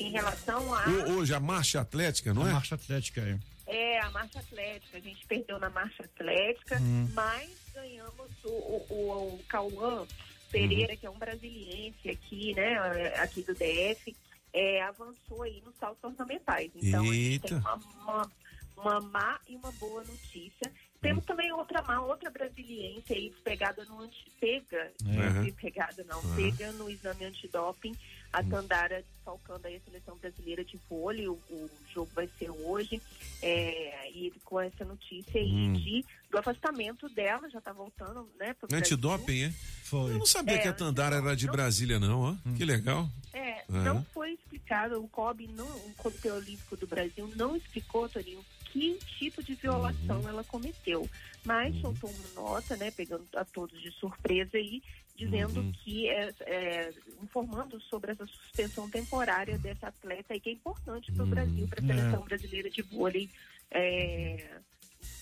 em 0.01 0.11
relação 0.11 0.74
a. 0.74 0.84
Ho- 0.88 1.12
Hoje 1.18 1.32
a 1.34 1.38
marcha 1.38 1.80
atlética, 1.80 2.34
não 2.34 2.45
A 2.45 2.49
é? 2.49 2.53
marcha 2.55 2.74
atlética 2.74 3.20
é. 3.20 3.38
É, 3.66 4.01
a 4.01 4.11
marcha 4.11 4.38
atlética. 4.40 4.97
A 4.97 5.01
gente 5.01 5.24
perdeu 5.26 5.59
na 5.61 5.70
marcha 5.70 6.03
atlética, 6.03 6.78
Hum. 6.80 7.09
mas 7.14 7.49
ganhamos 7.72 8.30
o, 8.45 8.49
o, 8.49 8.86
o, 8.90 9.34
o 9.34 9.40
Cauã 9.49 10.05
Pereira, 10.53 10.97
que 10.97 11.07
é 11.07 11.11
um 11.11 11.19
brasiliense 11.19 12.09
aqui, 12.11 12.55
né? 12.55 12.77
Aqui 13.17 13.43
do 13.43 13.55
DF, 13.55 14.15
é, 14.53 14.83
avançou 14.83 15.43
aí 15.43 15.63
nos 15.65 15.75
saltos 15.77 16.05
ornamentais. 16.05 16.71
Então, 16.77 17.03
a 17.03 17.15
gente 17.15 17.41
tem 17.41 17.57
uma, 17.59 17.75
uma, 17.75 18.31
uma 18.77 19.01
má 19.01 19.41
e 19.49 19.57
uma 19.57 19.73
boa 19.73 20.05
notícia. 20.05 20.71
Temos 21.01 21.25
também 21.25 21.51
outra 21.53 21.83
má, 21.83 22.01
outra 22.01 22.31
brasiliense 22.31 23.13
aí, 23.13 23.35
pegada 23.43 23.85
no 23.87 24.01
anti, 24.03 24.25
pega, 24.39 24.93
Uhum. 25.05 25.45
não 25.47 25.53
pegada 25.55 26.05
não, 26.05 26.21
Uhum. 26.23 26.37
pega 26.37 26.71
no 26.73 26.89
exame 26.89 27.25
antidoping, 27.25 27.97
a 28.33 28.43
Tandara 28.43 29.05
desfalcando 29.12 29.66
aí 29.66 29.76
a 29.76 29.80
seleção 29.80 30.16
brasileira 30.16 30.64
de 30.64 30.78
vôlei, 30.89 31.28
o, 31.28 31.33
o 31.51 31.70
jogo 31.93 32.11
vai 32.14 32.28
ser 32.39 32.51
hoje, 32.51 33.01
é, 33.43 34.11
e 34.11 34.33
com 34.45 34.61
essa 34.61 34.85
notícia 34.85 35.41
aí 35.41 35.51
Hum. 35.53 35.72
de, 35.74 36.05
do 36.30 36.39
afastamento 36.39 37.09
dela, 37.11 37.49
já 37.51 37.61
tá 37.61 37.72
voltando, 37.72 38.28
né. 38.39 38.55
Antidoping, 38.72 39.45
é? 39.45 39.51
Foi. 39.85 40.12
Eu 40.14 40.18
não 40.18 40.26
sabia 40.26 40.55
É, 40.55 40.59
que 40.59 40.68
a 40.68 40.72
Tandara 40.72 41.16
era 41.16 41.37
de 41.37 41.47
Brasília, 41.47 41.99
não, 42.01 42.20
ó. 42.22 42.35
Que 42.57 42.64
legal. 42.64 43.09
É, 43.35 43.59
É. 43.61 43.64
não 43.68 44.03
foi 44.14 44.33
explicado, 44.33 45.03
o 45.03 45.09
COB, 45.09 45.47
não, 45.49 45.66
o 45.68 45.95
Comitê 45.99 46.30
Olímpico 46.30 46.76
do 46.76 46.87
Brasil, 46.87 47.30
não 47.37 47.55
explicou, 47.57 48.09
Toninho, 48.09 48.43
que 48.72 48.99
tipo 49.18 49.43
de 49.43 49.55
violação 49.55 50.20
Uhum. 50.20 50.28
ela 50.28 50.43
cometeu. 50.45 51.09
Mas 51.45 51.74
soltou 51.80 52.09
uma 52.09 52.43
nota, 52.43 52.76
né, 52.76 52.91
pegando 52.93 53.26
a 53.35 53.45
todos 53.45 53.78
de 53.83 53.91
surpresa 53.93 54.57
aí, 54.57 54.80
dizendo 55.17 55.61
Uhum. 55.61 55.73
que, 55.73 56.09
é, 56.09 56.33
é, 56.41 56.93
informando 57.23 57.81
sobre 57.83 58.13
essa 58.13 58.27
suspensão 58.27 58.89
temporária 58.91 59.59
dessa 59.59 59.89
atleta 59.89 60.33
aí, 60.35 60.41
que 60.41 60.51
é 60.51 60.53
importante 60.53 61.13
para 61.13 61.25
o 61.25 61.27
Brasil, 61.27 61.69
para 61.69 61.81
a 61.81 61.85
É. 61.85 61.87
seleção 61.97 62.23
brasileira 62.25 62.71
de 62.71 62.83
vôlei, 62.83 63.29
é, 63.71 64.59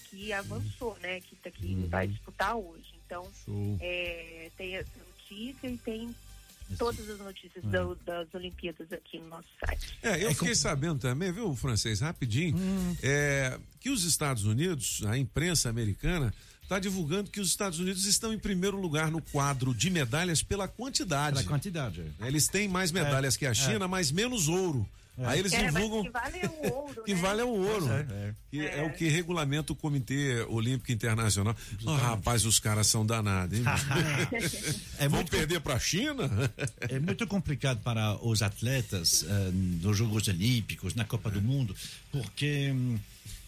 que 0.08 0.32
avançou, 0.32 0.96
né, 1.00 1.20
que, 1.20 1.36
tá- 1.36 1.50
que 1.50 1.74
vai 1.88 2.06
disputar 2.08 2.56
hoje. 2.56 2.92
Então, 3.06 3.28
é, 3.80 4.50
tem 4.56 4.76
essa 4.76 4.90
notícia 4.98 5.68
e 5.68 5.78
tem 5.78 6.14
todas 6.78 7.08
as 7.10 7.18
notícias 7.18 7.64
da- 7.64 7.94
das 8.04 8.32
Olimpíadas 8.34 8.92
aqui 8.92 9.18
no 9.18 9.26
nosso 9.28 9.48
site. 9.64 9.98
É, 10.02 10.24
eu 10.24 10.32
fiquei 10.34 10.54
sabendo 10.54 11.00
também, 11.00 11.32
viu, 11.32 11.54
francês, 11.56 12.00
rapidinho, 12.00 12.56
Hum. 12.56 12.96
é, 13.02 13.58
que 13.80 13.90
os 13.90 14.04
Estados 14.04 14.44
Unidos, 14.44 15.02
a 15.06 15.18
imprensa 15.18 15.68
americana, 15.68 16.32
está 16.70 16.78
divulgando 16.78 17.28
que 17.32 17.40
os 17.40 17.48
Estados 17.48 17.80
Unidos 17.80 18.04
estão 18.04 18.32
em 18.32 18.38
primeiro 18.38 18.80
lugar 18.80 19.10
no 19.10 19.20
quadro 19.20 19.74
de 19.74 19.90
medalhas 19.90 20.40
pela 20.40 20.68
quantidade. 20.68 21.34
Pela 21.38 21.48
quantidade. 21.48 22.00
é. 22.20 22.28
Eles 22.28 22.46
têm 22.46 22.68
mais 22.68 22.92
medalhas 22.92 23.34
É, 23.34 23.38
que 23.40 23.46
a 23.46 23.52
China, 23.52 23.88
mas 23.88 24.12
menos 24.12 24.46
ouro. 24.46 24.88
Aí 25.18 25.40
eles 25.40 25.52
É, 25.52 25.64
mas 25.64 25.74
divulgam 25.74 26.04
que 26.04 26.10
vale 26.10 26.38
é 26.38 26.48
o 26.48 26.72
ouro, 26.72 27.02
que 27.04 27.14
né? 27.14 27.20
vale 27.20 27.40
é 27.40 27.44
o 27.44 27.48
ouro. 27.48 27.86
Pois 27.88 27.90
é, 27.90 28.04
é. 28.28 28.34
Que 28.52 28.60
é. 28.66 28.82
o 28.84 28.92
que 28.92 29.08
regulamenta 29.08 29.72
o 29.72 29.76
Comitê 29.76 30.46
Olímpico 30.48 30.92
Internacional. 30.92 31.56
Ah, 31.86 31.96
rapaz, 31.96 32.46
os 32.46 32.60
caras 32.60 32.86
são 32.86 33.04
danados, 33.04 33.58
hein? 33.58 33.64
É 34.98 35.08
Vão 35.08 35.18
muito 35.18 35.30
perder 35.30 35.60
para 35.60 35.74
a 35.74 35.80
China? 35.80 36.30
É 36.88 37.00
muito 37.00 37.26
complicado 37.26 37.80
para 37.82 38.14
os 38.24 38.42
atletas 38.42 39.24
eh, 39.28 39.50
nos 39.82 39.96
Jogos 39.96 40.28
Olímpicos, 40.28 40.94
na 40.94 41.04
Copa 41.04 41.30
do 41.30 41.42
Mundo, 41.42 41.74
porque 42.12 42.70
hum, 42.72 42.96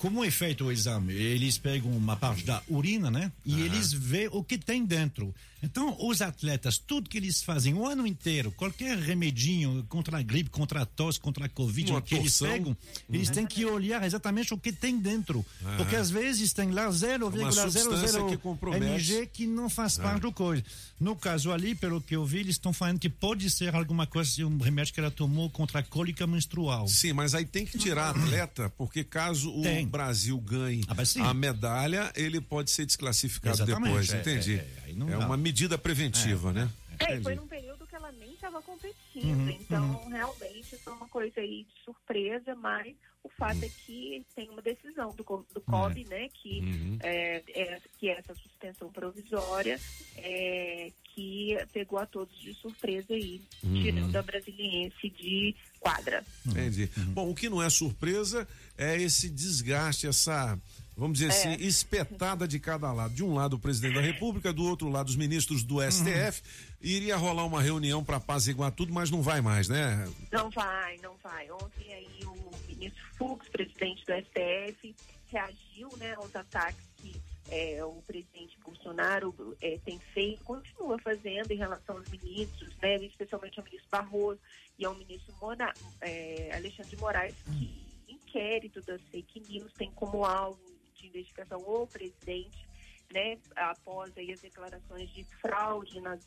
como 0.03 0.25
é 0.25 0.31
feito 0.33 0.65
o 0.65 0.73
exame? 0.73 1.15
Eles 1.15 1.59
pegam 1.59 1.89
uma 1.93 2.17
parte 2.17 2.45
da 2.45 2.61
urina, 2.69 3.09
né? 3.09 3.31
E 3.47 3.61
eles 3.61 3.93
vê 3.93 4.29
o 4.33 4.43
que 4.43 4.59
tem 4.59 4.85
dentro. 4.85 5.33
Então, 5.63 5.97
os 6.01 6.21
atletas, 6.21 6.77
tudo 6.77 7.09
que 7.09 7.17
eles 7.17 7.43
fazem 7.43 7.73
o 7.75 7.87
ano 7.87 8.05
inteiro, 8.07 8.51
qualquer 8.53 8.99
remedinho 8.99 9.85
contra 9.89 10.19
a 10.19 10.23
gripe, 10.23 10.51
contra 10.51 10.83
a 10.83 10.87
tosse, 10.87 11.21
contra 11.21 11.47
a 11.47 11.49
Covid, 11.49 11.93
Uma 11.93 12.03
que 12.03 12.17
eles 12.17 12.37
torção. 12.37 12.57
pegam, 12.57 12.77
eles 13.09 13.31
têm 13.31 13.47
que 13.47 13.65
olhar 13.65 14.05
exatamente 14.05 14.53
o 14.53 14.59
que 14.59 14.73
tem 14.73 14.99
dentro. 14.99 15.47
Porque 15.77 15.95
às 15.95 16.11
vezes 16.11 16.53
tem 16.53 16.71
lá 16.73 16.91
substância 16.91 18.25
que 18.25 18.37
0,00 18.37 18.39
compromete. 18.39 18.85
mg 18.85 19.27
que 19.27 19.47
não 19.47 19.71
faz 19.71 19.97
parte 19.97 20.23
do 20.23 20.33
coisa. 20.33 20.65
No 20.99 21.15
caso 21.15 21.53
ali, 21.53 21.75
pelo 21.75 22.01
que 22.01 22.17
eu 22.17 22.25
vi, 22.27 22.39
eles 22.39 22.55
estão 22.57 22.73
falando 22.73 22.99
que 22.99 23.09
pode 23.09 23.49
ser 23.49 23.73
alguma 23.75 24.07
coisa, 24.07 24.45
um 24.47 24.59
remédio 24.59 24.93
que 24.93 25.01
ela 25.01 25.11
tomou 25.11 25.49
contra 25.49 25.79
a 25.81 25.83
cólica 25.83 26.27
menstrual. 26.27 26.89
Sim, 26.89 27.13
mas 27.13 27.35
aí 27.35 27.45
tem 27.45 27.65
que 27.65 27.79
tirar 27.79 28.07
a 28.07 28.11
atleta, 28.11 28.69
porque 28.77 29.05
caso 29.05 29.51
o 29.57 29.63
Tem. 29.63 29.87
Brasil 29.87 30.39
ganhe 30.41 30.83
Ah, 30.89 31.31
a 31.31 31.35
medalha, 31.35 32.13
ele 32.17 32.41
pode 32.41 32.71
ser 32.71 32.85
desclassificado 32.85 33.57
Exatamente, 33.57 33.85
depois, 33.85 34.13
é, 34.13 34.21
entendi. 34.21 34.55
é, 34.55 34.69
é, 34.89 35.13
É 35.13 35.17
uma 35.19 35.37
medida 35.37 35.52
preventiva, 35.79 36.53
né? 36.53 36.69
É, 36.99 37.05
e 37.05 37.07
Entendi. 37.07 37.23
foi 37.23 37.35
num 37.35 37.47
período 37.49 37.87
que 37.87 37.95
ela 37.97 38.13
nem 38.13 38.33
estava 38.33 38.63
competindo. 38.63 39.25
Uhum, 39.25 39.51
então, 39.51 40.09
realmente, 40.09 40.77
foi 40.79 40.93
uma 40.93 41.09
coisa 41.09 41.41
aí 41.41 41.65
de 41.65 41.85
surpresa, 41.85 42.55
mas 42.55 42.95
o 43.25 43.29
fato 43.29 43.63
é 43.65 43.69
que 43.69 44.25
tem 44.35 44.49
uma 44.51 44.61
decisão 44.63 45.11
do, 45.15 45.25
do 45.55 45.61
COB, 45.63 46.05
né, 46.09 46.29
que, 46.43 46.61
Uhum. 46.61 46.99
é, 47.01 47.43
é, 47.55 47.81
que 47.99 48.09
é 48.09 48.19
essa 48.19 48.35
suspensão 48.35 48.91
provisória, 48.93 49.81
é, 50.17 50.93
que 51.15 51.57
pegou 51.73 51.99
a 51.99 52.07
todos 52.07 52.39
de 52.41 52.53
surpresa 52.55 53.13
aí, 53.15 53.41
Uhum. 53.63 53.83
tirando 53.83 54.17
a 54.17 54.23
brasiliense 54.23 55.09
de 55.11 55.55
quadra. 55.81 56.25
Entendi. 56.47 56.89
Bom, 57.09 57.31
o 57.31 57.35
que 57.35 57.49
não 57.49 57.63
é 57.63 57.69
surpresa 57.71 58.47
é 58.79 59.01
esse 59.01 59.29
desgaste, 59.29 60.07
essa, 60.07 60.59
vamos 60.97 61.19
dizer 61.19 61.33
É. 61.33 61.37
assim, 61.37 61.65
espetada 61.65 62.47
de 62.47 62.59
cada 62.59 62.93
lado. 62.93 63.15
De 63.15 63.25
um 63.25 63.35
lado 63.35 63.55
o 63.57 63.59
presidente 63.59 63.95
da 63.95 64.01
República, 64.01 64.53
do 64.53 64.65
outro 64.65 64.89
lado 64.89 65.09
os 65.09 65.17
ministros 65.17 65.63
do 65.63 65.81
STF. 65.83 66.43
Iria 66.81 67.17
rolar 67.17 67.45
uma 67.45 67.63
reunião 67.63 68.03
para 68.05 68.17
apaziguar 68.17 68.73
tudo, 68.73 68.93
mas 68.93 69.11
não 69.11 69.23
vai 69.23 69.41
mais, 69.41 69.69
né? 69.69 70.09
Não 70.31 70.51
vai, 70.51 70.97
não 70.99 71.15
vai. 71.23 71.51
Ontem 71.51 71.93
aí 71.95 72.21
o 72.25 72.51
ministro 72.69 73.03
Fux, 73.17 73.49
presidente 73.49 74.05
do 74.05 74.13
STF, 74.13 74.95
reagiu 75.29 75.89
né, 75.99 76.15
aos 76.15 76.35
ataques 76.35 76.83
que 76.97 77.15
é, 77.51 77.85
o 77.85 78.03
presidente 78.07 78.59
Bolsonaro 78.65 79.57
é, 79.61 79.79
tem 79.85 79.99
feito, 80.13 80.43
continua 80.45 80.99
fazendo 80.99 81.51
em 81.51 81.57
relação 81.57 81.97
aos 81.97 82.09
ministros, 82.09 82.73
né, 82.83 82.97
especialmente 82.97 83.59
ao 83.59 83.65
ministro 83.65 83.89
Barroso 83.91 84.41
e 84.79 84.85
ao 84.85 84.95
ministro 84.95 85.35
Mona, 85.41 85.73
é, 86.01 86.51
Alexandre 86.55 86.91
de 86.91 86.97
Moraes, 86.97 87.35
que 87.47 87.83
inquérito 88.09 88.81
das 88.83 89.01
fake 89.11 89.41
news 89.49 89.73
tem 89.75 89.91
como 89.93 90.25
alvo 90.25 90.59
de 91.03 91.09
investigação 91.09 91.61
o 91.67 91.87
presidente, 91.87 92.67
né, 93.13 93.37
após 93.57 94.17
aí 94.17 94.33
as 94.33 94.41
declarações 94.41 95.11
de 95.13 95.25
fraude 95.41 96.01
nas 96.01 96.21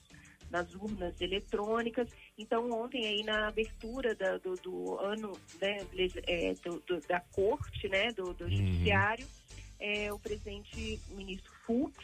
nas 0.51 0.71
urnas 0.75 1.19
eletrônicas. 1.19 2.07
Então, 2.37 2.71
ontem 2.71 3.07
aí 3.07 3.23
na 3.23 3.47
abertura 3.47 4.13
da- 4.13 4.37
do, 4.37 4.55
do 4.57 4.95
ano 4.99 5.35
né, 5.59 5.83
é, 6.27 6.53
do- 6.63 6.79
do- 6.81 7.01
da 7.07 7.19
corte, 7.19 7.89
né, 7.89 8.11
do, 8.11 8.31
do 8.31 8.47
judiciário, 8.47 9.27
é, 9.79 10.13
o 10.13 10.19
presidente 10.19 10.99
ministro 11.09 11.51
Fux 11.65 11.95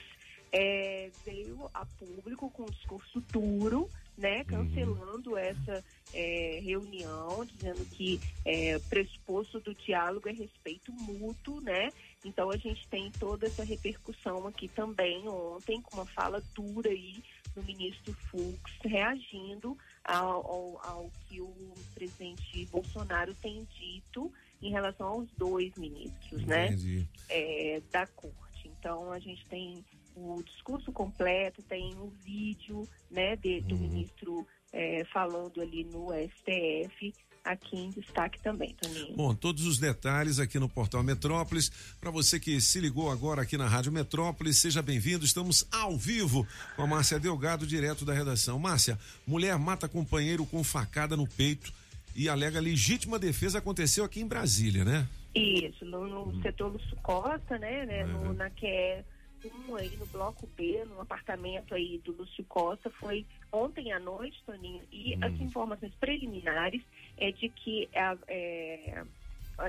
é, 0.51 1.11
veio 1.23 1.69
a 1.71 1.85
público 1.85 2.49
com 2.49 2.63
um 2.63 2.71
discurso 2.71 3.21
duro, 3.31 3.87
né, 4.17 4.43
cancelando 4.43 5.37
essa 5.37 5.83
é, 6.13 6.59
reunião, 6.63 7.45
dizendo 7.45 7.83
que 7.85 8.19
é, 8.45 8.77
pressuposto 8.79 9.59
do 9.59 9.73
diálogo 9.73 10.29
é 10.29 10.31
respeito 10.31 10.91
mútuo, 10.91 11.61
né? 11.61 11.91
Então 12.23 12.51
a 12.51 12.57
gente 12.57 12.87
tem 12.87 13.11
toda 13.11 13.47
essa 13.47 13.63
repercussão 13.63 14.45
aqui 14.47 14.67
também 14.67 15.27
ontem, 15.27 15.81
com 15.81 15.95
uma 15.97 16.05
fala 16.05 16.41
dura 16.53 16.89
aí 16.89 17.23
do 17.55 17.63
ministro 17.63 18.13
Fux 18.13 18.61
reagindo 18.83 19.77
ao, 20.03 20.45
ao, 20.45 20.81
ao 20.85 21.11
que 21.27 21.41
o 21.41 21.73
presidente 21.93 22.65
Bolsonaro 22.67 23.33
tem 23.35 23.67
dito 23.77 24.31
em 24.61 24.69
relação 24.69 25.07
aos 25.07 25.29
dois 25.37 25.73
ministros, 25.75 26.45
né? 26.45 26.67
Entendi. 26.67 27.07
é, 27.29 27.81
da 27.91 28.05
corte. 28.07 28.69
Então 28.79 29.11
a 29.11 29.19
gente 29.19 29.45
tem 29.47 29.83
o 30.15 30.41
discurso 30.43 30.91
completo, 30.91 31.61
tem 31.63 31.93
o 31.95 32.11
vídeo 32.23 32.87
né, 33.09 33.35
de- 33.35 33.61
do 33.61 33.77
ministro 33.77 34.45
é, 34.73 35.03
falando 35.05 35.61
ali 35.61 35.83
no 35.83 36.07
STF, 36.13 37.13
aqui 37.43 37.75
em 37.75 37.89
destaque 37.89 38.41
também, 38.41 38.75
Toninho. 38.75 39.15
Bom, 39.15 39.33
todos 39.33 39.65
os 39.65 39.77
detalhes 39.77 40.39
aqui 40.39 40.59
no 40.59 40.69
Portal 40.69 41.03
Metrópolis. 41.03 41.71
Para 41.99 42.11
você 42.11 42.39
que 42.39 42.61
se 42.61 42.79
ligou 42.79 43.09
agora 43.09 43.41
aqui 43.41 43.57
na 43.57 43.67
Rádio 43.67 43.91
Metrópolis, 43.91 44.57
seja 44.57 44.81
bem-vindo. 44.81 45.25
Estamos 45.25 45.67
ao 45.71 45.97
vivo 45.97 46.47
com 46.75 46.83
a 46.83 46.87
Márcia 46.87 47.19
Delgado, 47.19 47.65
direto 47.65 48.05
da 48.05 48.13
redação. 48.13 48.59
Márcia, 48.59 48.97
mulher 49.25 49.57
mata 49.57 49.89
companheiro 49.89 50.45
com 50.45 50.63
facada 50.63 51.17
no 51.17 51.27
peito 51.27 51.73
e 52.15 52.29
alega 52.29 52.59
legítima 52.59 53.17
defesa. 53.17 53.57
Aconteceu 53.57 54.03
aqui 54.05 54.21
em 54.21 54.27
Brasília, 54.27 54.85
né? 54.85 55.07
Isso, 55.33 55.85
no, 55.85 56.07
no 56.07 56.41
setor 56.41 56.73
Lúcio 56.73 56.95
Costa, 56.97 57.57
né, 57.57 57.85
né 57.85 58.03
no, 58.03 58.33
na 58.33 58.49
QE 58.49 59.03
1 59.43 59.75
aí 59.75 59.97
no 59.97 60.05
bloco 60.05 60.47
B, 60.55 60.85
no 60.85 61.01
apartamento 61.01 61.73
aí 61.73 61.99
do 61.99 62.11
Lúcio 62.13 62.43
Costa, 62.45 62.89
foi 62.89 63.25
ontem 63.51 63.91
à 63.91 63.99
noite, 63.99 64.43
Toninho, 64.45 64.83
e 64.91 65.15
as 65.23 65.33
informações 65.39 65.93
preliminares 65.95 66.81
é 67.17 67.31
de 67.31 67.49
que 67.49 67.89
a, 67.95 68.17
é, 68.27 69.03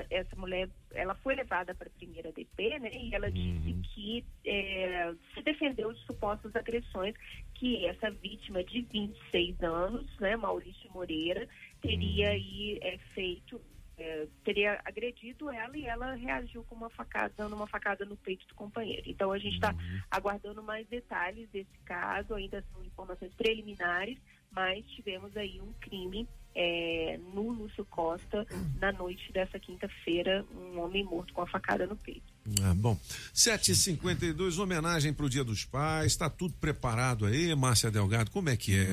essa 0.09 0.35
mulher, 0.35 0.69
ela 0.93 1.15
foi 1.15 1.35
levada 1.35 1.75
para 1.75 1.87
a 1.87 1.97
primeira 1.97 2.31
DP, 2.31 2.79
né, 2.79 2.89
e 2.93 3.13
ela 3.13 3.31
disse 3.31 3.73
que 3.93 4.25
é, 4.45 5.13
se 5.33 5.41
defendeu 5.41 5.93
de 5.93 5.99
supostas 6.05 6.55
agressões 6.55 7.15
que 7.55 7.85
essa 7.85 8.09
vítima 8.09 8.63
de 8.63 8.81
26 8.81 9.61
anos, 9.61 10.19
né, 10.19 10.35
Maurício 10.35 10.91
Moreira, 10.91 11.47
teria 11.81 12.29
aí 12.29 12.79
é, 12.81 12.97
feito 13.13 13.61
é, 14.03 14.27
teria 14.43 14.81
agredido 14.83 15.49
ela 15.49 15.77
e 15.77 15.85
ela 15.85 16.13
reagiu 16.13 16.61
com 16.65 16.75
uma 16.75 16.89
facada, 16.89 17.33
dando 17.37 17.55
uma 17.55 17.65
facada 17.65 18.03
no 18.03 18.17
peito 18.17 18.45
do 18.47 18.55
companheiro. 18.55 19.09
Então 19.09 19.31
a 19.31 19.37
gente 19.37 19.55
está 19.55 19.73
aguardando 20.11 20.61
mais 20.61 20.85
detalhes 20.87 21.49
desse 21.51 21.79
caso, 21.85 22.33
ainda 22.33 22.61
são 22.73 22.83
informações 22.83 23.33
preliminares, 23.35 24.17
mas 24.51 24.85
tivemos 24.87 25.35
aí 25.37 25.61
um 25.61 25.71
crime 25.79 26.27
é, 26.53 27.17
no 27.33 27.49
Lúcio 27.49 27.85
Costa 27.85 28.45
na 28.77 28.91
noite 28.91 29.31
dessa 29.31 29.57
quinta-feira, 29.57 30.45
um 30.53 30.81
homem 30.81 31.03
morto 31.03 31.33
com 31.33 31.41
a 31.41 31.47
facada 31.47 31.87
no 31.87 31.95
peito. 31.95 32.32
Ah, 32.61 32.73
bom, 32.75 32.99
7h52, 33.33 34.57
homenagem 34.59 35.13
para 35.13 35.25
o 35.25 35.29
Dia 35.29 35.43
dos 35.45 35.63
Pais. 35.63 36.11
Está 36.11 36.29
tudo 36.29 36.53
preparado 36.59 37.25
aí, 37.25 37.55
Márcia 37.55 37.89
Delgado? 37.89 38.29
Como 38.31 38.49
é 38.49 38.57
que 38.57 38.75
é? 38.75 38.87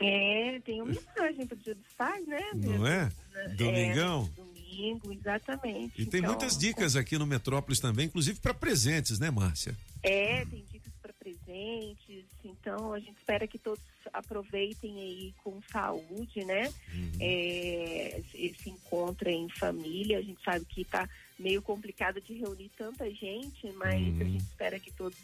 É, 0.00 0.60
tem 0.60 0.78
imagem 0.78 1.46
para 1.46 1.54
o 1.54 1.56
Dia 1.58 1.74
dos 1.74 1.92
Pais, 1.96 2.26
né? 2.26 2.40
Não 2.54 2.86
é? 2.86 3.10
Domingão? 3.56 4.28
É, 4.36 4.40
domingo, 4.42 5.12
exatamente. 5.12 6.02
E 6.02 6.06
tem 6.06 6.18
Então, 6.20 6.30
muitas 6.32 6.58
dicas 6.58 6.96
aqui 6.96 7.16
no 7.16 7.26
Metrópolis 7.26 7.78
também, 7.78 8.06
inclusive 8.06 8.38
para 8.40 8.52
presentes, 8.52 9.18
né, 9.20 9.30
Márcia? 9.30 9.76
É, 10.02 10.44
tem 10.46 10.64
dicas 10.72 10.92
para 11.00 11.12
presentes, 11.12 12.24
então 12.44 12.92
a 12.92 12.98
gente 12.98 13.16
espera 13.16 13.46
que 13.46 13.58
todos 13.58 13.80
aproveitem 14.12 14.98
aí 15.00 15.34
com 15.44 15.60
saúde, 15.72 16.44
né? 16.44 16.72
É, 17.20 18.18
esse- 18.20 18.46
esse 18.46 18.70
encontro 18.70 19.28
em 19.28 19.48
família, 19.48 20.18
a 20.18 20.22
gente 20.22 20.42
sabe 20.44 20.64
que 20.64 20.84
tá 20.84 21.08
meio 21.38 21.60
complicado 21.62 22.20
de 22.20 22.34
reunir 22.34 22.70
tanta 22.76 23.10
gente, 23.10 23.70
mas 23.76 23.94
a 24.20 24.24
gente 24.24 24.42
espera 24.44 24.78
que 24.78 24.90
todos 24.92 25.18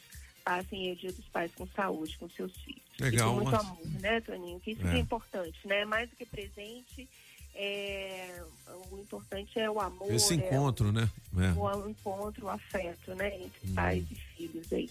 passem 0.45 0.93
o 0.93 0.97
Dia 0.97 1.13
dos 1.13 1.25
Pais 1.27 1.53
com 1.55 1.67
saúde, 1.69 2.17
com 2.19 2.29
seus 2.31 2.55
filhos. 2.63 2.81
Legal, 2.99 3.29
E 3.29 3.31
com 3.31 3.37
muito 3.37 3.51
mas- 3.53 3.61
amor, 3.67 3.87
né, 4.01 4.21
Toninho? 4.21 4.61
Que 4.61 4.73
isso 4.73 4.87
É. 4.87 4.91
que 4.91 4.97
é 4.97 5.01
importante, 5.01 5.59
né? 5.67 5.85
Mais 5.85 6.09
do 6.11 6.17
que 6.17 6.27
presente, 6.27 7.09
é, 7.55 8.43
o 8.91 8.99
importante 8.99 9.59
é 9.59 9.71
o 9.71 9.81
amor, 9.81 10.13
Esse 10.13 10.33
é 10.35 10.37
encontro, 10.37 10.91
né? 10.93 11.09
É. 11.37 11.53
o 11.59 11.89
encontro, 11.89 12.47
o 12.47 12.49
afeto, 12.49 13.15
né, 13.15 13.37
entre 13.37 13.71
Hum. 13.71 13.75
pais 13.75 14.05
e 14.11 14.15
filhos 14.37 14.73
aí. 14.73 14.91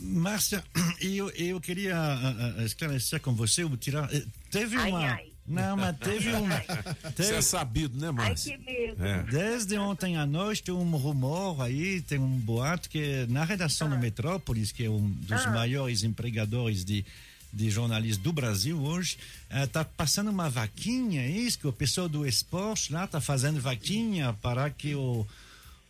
Márcia, 0.00 0.64
eu, 1.00 1.30
eu 1.30 1.60
queria 1.60 1.96
ah, 1.96 2.54
ah, 2.58 2.64
esclarecer 2.64 3.20
com 3.20 3.34
você, 3.34 3.68
tirar. 3.76 4.12
eh, 4.14 4.24
Teve 4.50 4.76
Ai, 4.76 4.90
uma. 4.90 5.12
ai. 5.12 5.32
Não, 5.48 5.76
mas 5.76 5.96
teve 5.98 6.34
um. 6.34 6.46
Isso 7.18 7.32
é 7.34 7.42
sabido, 7.42 7.98
né, 7.98 8.10
Márcia? 8.10 8.52
Ai, 8.54 8.64
que 8.64 8.70
medo. 8.70 9.04
É. 9.04 9.22
Desde 9.24 9.76
ontem 9.78 10.16
à 10.16 10.26
noite 10.26 10.62
tem 10.62 10.74
um 10.74 10.90
rumor 10.96 11.62
aí, 11.62 12.00
tem 12.02 12.18
um 12.18 12.38
boato 12.38 12.88
que 12.88 13.26
na 13.28 13.44
redação 13.44 13.88
do 13.88 13.98
Metrópolis, 13.98 14.70
que 14.72 14.84
é 14.84 14.90
um 14.90 15.08
dos 15.10 15.46
Ah. 15.46 15.50
maiores 15.50 16.02
empregadores 16.02 16.84
de, 16.84 17.04
de 17.52 17.70
jornalistas 17.70 18.22
do 18.22 18.32
Brasil 18.32 18.78
hoje, 18.82 19.16
está 19.50 19.84
passando 19.84 20.30
uma 20.30 20.50
vaquinha, 20.50 21.22
é 21.22 21.30
isso? 21.30 21.58
Que 21.58 21.66
o 21.66 21.72
pessoal 21.72 22.08
do 22.08 22.26
esporte 22.26 22.92
lá 22.92 23.04
está 23.04 23.20
fazendo 23.20 23.60
vaquinha 23.60 24.32
para 24.42 24.68
que 24.70 24.94
o, 24.94 25.26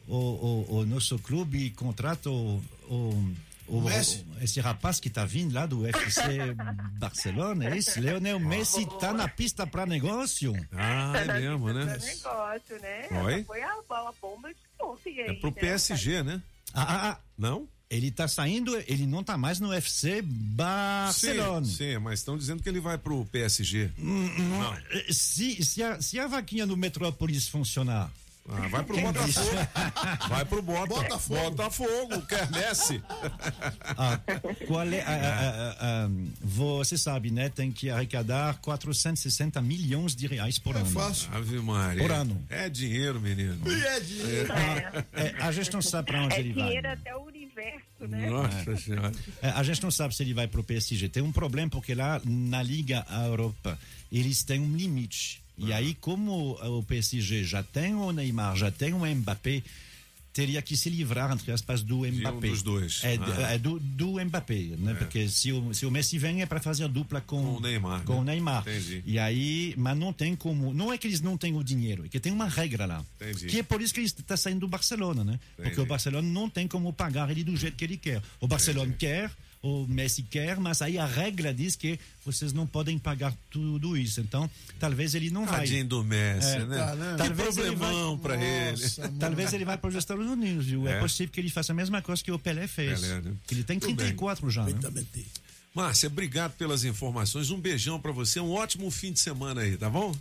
o, 0.06 0.14
o, 0.16 0.66
o 0.80 0.86
nosso 0.86 1.18
clube 1.18 1.70
contrate 1.70 2.28
o, 2.28 2.62
o, 2.88 3.32
o- 3.68 3.80
Messi? 3.82 4.24
o- 4.38 4.44
esse 4.44 4.60
rapaz 4.60 4.98
que 5.00 5.08
está 5.08 5.24
vindo 5.24 5.52
lá 5.54 5.66
do 5.66 5.80
UFC 5.80 6.20
Barcelona, 6.98 7.70
é 7.70 7.76
isso? 7.78 8.00
Leonel 8.00 8.38
Messi 8.40 8.82
está 8.82 9.12
na 9.12 9.28
pista 9.28 9.66
para 9.66 9.84
negócio. 9.86 10.52
Ah, 10.72 11.12
é 11.16 11.40
mesmo, 11.40 11.72
né? 11.72 11.96
Esse 11.96 12.16
negócio, 12.16 12.80
né? 12.80 13.08
Oi? 13.24 13.44
Foi 13.44 13.62
a, 13.62 13.72
a 13.72 14.12
bomba 14.20 14.48
de 14.50 14.56
ontem 14.82 15.20
aí. 15.20 15.30
É 15.30 15.32
pro 15.34 15.50
né? 15.50 15.56
PSG, 15.60 16.22
né? 16.22 16.42
Ah, 16.74 16.82
ah, 16.82 17.10
ah. 17.12 17.18
Não? 17.36 17.68
Ele 17.90 18.10
tá 18.10 18.28
saindo, 18.28 18.76
ele 18.86 19.06
não 19.06 19.24
tá 19.24 19.38
mais 19.38 19.58
no 19.60 19.68
UFC 19.70 20.20
Barcelona. 20.22 21.64
Sim, 21.64 21.72
sim, 21.94 21.98
mas 21.98 22.18
estão 22.20 22.36
dizendo 22.36 22.62
que 22.62 22.68
ele 22.68 22.80
vai 22.80 22.98
pro 22.98 23.24
PSG. 23.26 23.90
Não. 23.96 24.76
Se, 25.10 25.64
se, 25.64 25.82
a, 25.82 26.00
se 26.00 26.18
a 26.20 26.26
vaquinha 26.26 26.66
do 26.66 26.76
Metrópolis 26.76 27.48
funcionar. 27.48 28.10
Ah, 28.50 28.66
vai 28.68 28.82
pro 28.82 29.00
Botafogo. 29.00 29.56
Vai 30.28 30.44
pro 30.44 30.62
Bota. 30.62 30.86
Botafogo. 30.86 31.50
Botafogo, 31.50 32.22
quer 32.26 32.50
Messi. 32.50 33.02
Ah, 34.00 34.20
qual 34.66 34.86
é, 34.86 35.00
ah, 35.00 35.06
ah, 35.08 35.76
ah, 35.80 36.06
ah, 36.06 36.10
você 36.42 36.96
sabe, 36.96 37.30
né? 37.30 37.48
Tem 37.48 37.72
que 37.72 37.90
arrecadar 37.90 38.58
460 38.58 39.60
milhões 39.60 40.14
de 40.14 40.26
reais 40.26 40.58
por 40.58 40.76
ano. 40.76 40.86
fácil. 40.86 41.28
Ave 41.32 41.58
Maria. 41.60 42.00
Por 42.02 42.12
ano. 42.12 42.44
É 42.48 42.68
dinheiro, 42.68 43.20
menino. 43.20 43.58
E 43.66 43.84
é 43.84 44.00
dinheiro. 44.00 44.52
É, 45.12 45.34
a 45.40 45.50
gente 45.52 45.72
não 45.72 45.82
sabe 45.82 46.08
para 46.08 46.22
onde 46.22 46.34
É 46.36 46.40
ele 46.40 46.52
vai. 46.52 46.64
dinheiro 46.66 46.88
até 46.88 47.16
o 47.16 47.20
universo 47.22 47.88
né? 48.00 48.30
Nossa 48.30 48.76
senhora. 48.76 49.12
É, 49.42 49.50
a 49.50 49.62
gente 49.62 49.82
não 49.82 49.90
sabe 49.90 50.14
se 50.14 50.22
ele 50.22 50.34
vai 50.34 50.46
pro 50.46 50.62
PSG. 50.62 51.08
Tem 51.08 51.22
um 51.22 51.32
problema 51.32 51.68
porque 51.70 51.94
lá 51.94 52.20
na 52.24 52.62
Liga 52.62 53.04
Europa 53.26 53.78
eles 54.12 54.42
têm 54.44 54.60
um 54.60 54.76
limite. 54.76 55.42
E 55.58 55.72
aí, 55.72 55.94
como 55.94 56.52
o 56.78 56.82
PSG 56.84 57.44
já 57.44 57.62
tem 57.62 57.94
o 57.94 58.12
Neymar, 58.12 58.56
já 58.56 58.70
tem 58.70 58.92
o 58.94 59.04
Mbappé, 59.04 59.62
teria 60.32 60.62
que 60.62 60.76
se 60.76 60.88
livrar, 60.88 61.32
entre 61.32 61.50
aspas, 61.50 61.82
do 61.82 62.06
Mbappé. 62.06 62.48
dos 62.50 62.62
dois. 62.62 63.00
É, 63.02 63.16
Ah. 63.44 63.54
é 63.54 63.58
do, 63.58 63.80
do 63.80 64.24
Mbappé, 64.24 64.76
né? 64.78 64.94
Porque 64.94 65.28
se 65.28 65.50
o, 65.50 65.74
se 65.74 65.84
o 65.84 65.90
Messi 65.90 66.16
vem 66.16 66.42
é 66.42 66.46
para 66.46 66.60
fazer 66.60 66.86
dupla 66.86 67.20
com, 67.20 67.42
Com 67.42 67.56
o 67.56 67.60
Neymar, 67.60 68.04
Com 68.04 68.12
né? 68.14 68.20
o 68.20 68.24
Neymar. 68.24 68.62
Entendi. 68.62 69.02
E 69.04 69.18
aí, 69.18 69.74
mas 69.76 69.98
não 69.98 70.12
tem 70.12 70.36
como. 70.36 70.72
Não 70.72 70.92
é 70.92 70.98
que 70.98 71.08
eles 71.08 71.20
não 71.20 71.36
têm 71.36 71.56
o 71.56 71.64
dinheiro, 71.64 72.04
é 72.04 72.08
que 72.08 72.20
tem 72.20 72.30
uma 72.30 72.46
regra 72.48 72.86
lá. 72.86 73.04
Entendi. 73.20 73.46
Que 73.48 73.58
é 73.58 73.62
por 73.64 73.82
isso 73.82 73.92
que 73.92 73.98
ele 73.98 74.06
está 74.06 74.36
saindo 74.36 74.60
do 74.60 74.68
Barcelona, 74.68 75.24
né? 75.24 75.40
Porque 75.56 75.70
Entendi. 75.70 75.80
o 75.80 75.86
Barcelona 75.86 76.28
não 76.28 76.48
tem 76.48 76.68
como 76.68 76.92
pagar 76.92 77.28
ele 77.30 77.42
do 77.42 77.56
jeito 77.56 77.76
que 77.76 77.84
ele 77.84 77.96
quer. 77.96 78.22
O 78.38 78.46
Barcelona 78.46 78.94
quer, 78.96 79.32
o 79.62 79.86
Messi 79.88 80.22
quer, 80.22 80.58
mas 80.58 80.80
aí 80.82 80.98
a 80.98 81.04
regra 81.06 81.52
diz 81.52 81.74
que 81.74 81.98
vocês 82.24 82.52
não 82.52 82.66
podem 82.66 82.98
pagar 82.98 83.34
tudo 83.50 83.96
isso. 83.96 84.20
Então, 84.20 84.48
talvez 84.78 85.14
ele 85.14 85.30
não 85.30 85.44
vai. 85.46 85.60
Tadinho 85.60 85.84
do 85.86 86.04
Messi, 86.04 86.46
É, 86.48 86.64
né? 86.64 86.76
tá, 86.78 86.94
né? 86.94 87.10
Que 87.12 87.16
Talvez 87.18 87.56
ele 87.56 87.66
problemão 87.76 88.16
vai- 88.16 88.36
pra 88.38 88.44
ele. 88.44 88.82
Talvez 89.18 89.52
ele 89.52 89.64
vá 89.64 89.76
para 89.76 89.88
os 89.90 89.96
Estados 89.96 90.26
Unidos, 90.26 90.66
viu? 90.66 90.86
É. 90.86 90.92
É. 90.92 91.00
possível 91.00 91.32
que 91.32 91.40
ele 91.40 91.50
faça 91.50 91.72
a 91.72 91.74
mesma 91.74 92.00
coisa 92.02 92.22
que 92.22 92.30
o 92.30 92.38
Pelé 92.38 92.66
fez. 92.68 93.00
Pelé, 93.00 93.20
né? 93.20 93.32
Ele 93.50 93.64
tem 93.64 93.78
Tudo 93.80 93.88
bem. 93.96 94.06
34 94.06 94.48
já, 94.50 94.64
né? 94.64 94.74
Márcia, 95.74 96.06
obrigado 96.08 96.52
pelas 96.56 96.84
informações. 96.84 97.50
Um 97.50 97.60
beijão 97.60 98.00
pra 98.00 98.10
você. 98.10 98.40
Um 98.40 98.50
ótimo 98.50 98.90
fim 98.90 99.12
de 99.12 99.20
semana 99.20 99.60
aí, 99.60 99.76
tá 99.76 99.88
bom? 99.88 100.14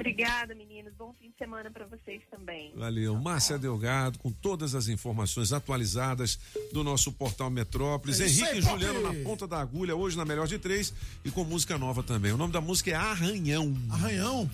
Obrigada, 0.00 0.54
meninos. 0.54 0.94
Bom 0.96 1.14
fim 1.20 1.28
de 1.28 1.36
semana 1.36 1.70
para 1.70 1.84
vocês 1.84 2.22
também. 2.30 2.72
Valeu. 2.74 3.14
Márcia 3.20 3.58
Delgado, 3.58 4.18
com 4.18 4.32
todas 4.32 4.74
as 4.74 4.88
informações 4.88 5.52
atualizadas 5.52 6.38
do 6.72 6.82
nosso 6.82 7.12
portal 7.12 7.50
Metrópolis. 7.50 8.18
É 8.18 8.24
Henrique 8.24 8.44
aí, 8.44 8.58
e 8.60 8.62
Juliano 8.62 9.02
na 9.02 9.12
ponta 9.22 9.46
da 9.46 9.60
agulha, 9.60 9.94
hoje 9.94 10.16
na 10.16 10.24
melhor 10.24 10.48
de 10.48 10.58
três 10.58 10.94
e 11.22 11.30
com 11.30 11.44
música 11.44 11.76
nova 11.76 12.02
também. 12.02 12.32
O 12.32 12.38
nome 12.38 12.50
da 12.50 12.62
música 12.62 12.90
é 12.90 12.94
Arranhão. 12.94 13.76
Arranhão? 13.90 14.50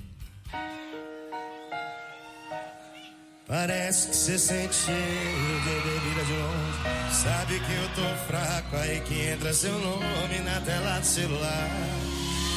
Parece 3.46 4.08
que 4.08 4.16
você 4.16 4.38
sente 4.40 4.74
cheiro 4.74 5.60
de 5.62 5.80
bebida 5.80 6.24
de 6.24 6.32
longe. 6.32 7.14
Sabe 7.22 7.60
que 7.60 7.72
eu 7.72 7.88
tô 7.94 8.26
fraco, 8.26 8.74
aí 8.74 9.00
que 9.02 9.14
entra 9.14 9.54
seu 9.54 9.78
nome 9.78 10.40
na 10.44 10.60
tela 10.62 10.98
do 10.98 11.06
celular. 11.06 11.70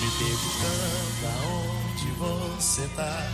Me 0.02 0.10
perguntando 0.18 1.28
aonde 1.28 1.79
você 2.20 2.88
tá. 2.96 3.26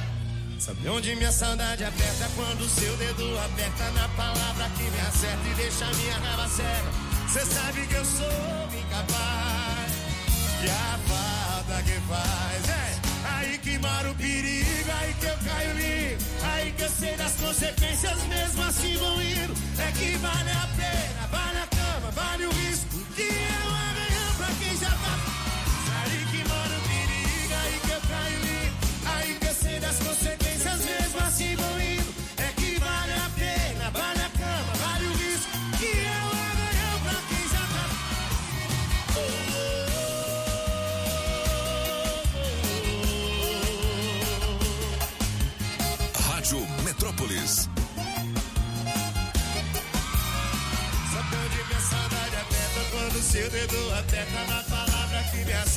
Sabe 0.60 0.88
onde 0.88 1.16
minha 1.16 1.32
saudade 1.32 1.84
aperta 1.84 2.30
quando 2.36 2.70
seu 2.70 2.96
dedo 2.98 3.38
aperta 3.40 3.92
na 3.92 4.08
palavra 4.10 4.70
que 4.78 4.84
me 4.84 5.00
acerta 5.02 5.48
e 5.50 5.54
deixa 5.56 5.86
minha 5.86 6.18
raiva 6.20 6.48
cega. 6.48 6.92
Cê 7.28 7.46
sabe 7.46 7.88
que 7.88 7.96
eu 7.96 8.06
sou 8.06 8.70
incapaz. 8.80 9.92
E 10.64 10.70
a 10.70 11.00
falta 11.10 11.84
que 11.84 12.00
faz 12.08 12.70
é 12.70 13.00
aí 13.38 13.58
que 13.58 13.78
mora 13.80 14.12
o 14.12 14.16
perigo, 14.16 14.92
aí 15.00 15.14
que 15.20 15.26
eu 15.26 15.38
caio 15.46 15.74
livre, 15.74 16.26
aí 16.54 16.72
que 16.72 16.84
eu 16.84 16.90
sei 16.90 17.16
das 17.18 17.34
consequências, 17.34 18.24
mesmo 18.24 18.64
assim 18.64 18.98
vou 18.98 19.22
indo. 19.22 19.54
É 19.80 19.92
que 19.92 20.18
vale 20.18 20.52
a 20.52 20.70
pena, 20.78 21.28
vale 21.32 21.60
a 21.60 21.68
cama, 21.68 22.12
vale 22.12 22.46
o 22.46 22.52
risco, 22.52 23.00
que 23.16 23.24
um 23.24 23.68
amanhã 23.68 24.34
pra 24.38 24.48
quem 24.60 24.78
já 24.78 24.90
tá. 24.90 25.25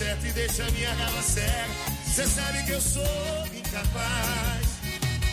E 0.01 0.33
deixa 0.33 0.63
minha 0.71 0.95
raiva 0.95 1.23
cega. 1.23 1.67
Cê 2.07 2.25
sabe 2.25 2.63
que 2.63 2.71
eu 2.71 2.81
sou 2.81 3.03
incapaz 3.53 4.67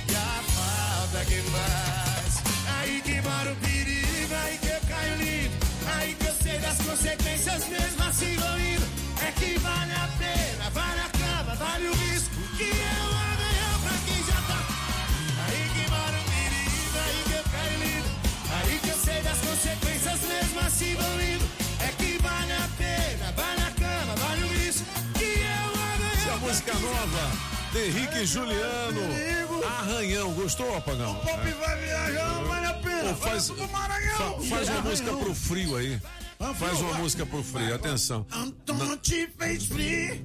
e 0.09 0.15
a 0.15 0.43
falta 0.55 1.25
que 1.25 1.39
faz. 1.51 2.41
Aí 2.79 2.99
que 3.01 3.21
mora 3.21 3.51
o 3.51 3.55
perigo, 3.57 4.33
aí 4.43 4.57
que 4.57 4.67
eu 4.67 4.81
caio 4.89 5.15
livre, 5.17 5.59
aí 5.95 6.15
que 6.15 6.25
eu 6.25 6.33
sei 6.41 6.57
das 6.57 6.77
consequências 6.77 7.67
mesmo 7.67 8.03
assim 8.09 8.35
vou 8.37 8.59
indo. 8.59 8.87
É 9.27 9.31
que 9.33 9.59
vale 9.59 9.93
a 9.93 10.09
pena, 10.17 10.69
vale 10.71 10.99
a 10.99 11.09
cama, 11.09 11.55
vale 11.55 11.87
o 11.87 11.93
risco, 11.93 12.35
que 12.57 12.63
o 12.63 13.13
amanhã 13.29 13.69
pra 13.83 13.97
quem 14.07 14.25
já 14.25 14.41
tá. 14.49 14.61
Aí 15.45 15.69
que 15.75 15.89
mora 15.91 16.17
o 16.17 16.25
perigo, 16.33 16.97
aí 17.05 17.23
que 17.27 17.33
eu 17.37 17.43
caio 17.53 17.77
livre. 17.85 18.11
Aí 18.57 18.79
que 18.79 18.89
eu 18.89 18.97
sei 18.97 19.21
das 19.21 19.37
consequências, 19.37 20.21
mesmo 20.21 20.59
assim 20.59 20.95
vou 20.95 21.21
indo. 21.21 21.34
Música 26.55 26.73
nova 26.75 27.31
de 27.73 27.79
Henrique 27.79 28.19
e 28.19 28.25
Juliano. 28.25 29.01
Arranhão. 29.77 30.31
Gostou, 30.31 30.77
Apagão? 30.77 31.13
Pop 31.15 31.51
vai 31.51 31.77
viajar, 31.81 32.43
vale 32.43 32.65
a 32.65 32.73
pena. 32.75 33.13
Faz, 33.13 33.51
faz 34.49 34.69
uma 34.69 34.81
música 34.81 35.11
pro 35.17 35.35
frio 35.35 35.75
aí. 35.75 35.99
Faz 36.53 36.79
uma 36.79 36.93
música 36.95 37.25
pro 37.25 37.43
frio, 37.43 37.73
atenção. 37.75 38.25
Antônio 38.31 38.97
te 38.97 39.27
fez 39.37 39.65
free. 39.65 40.21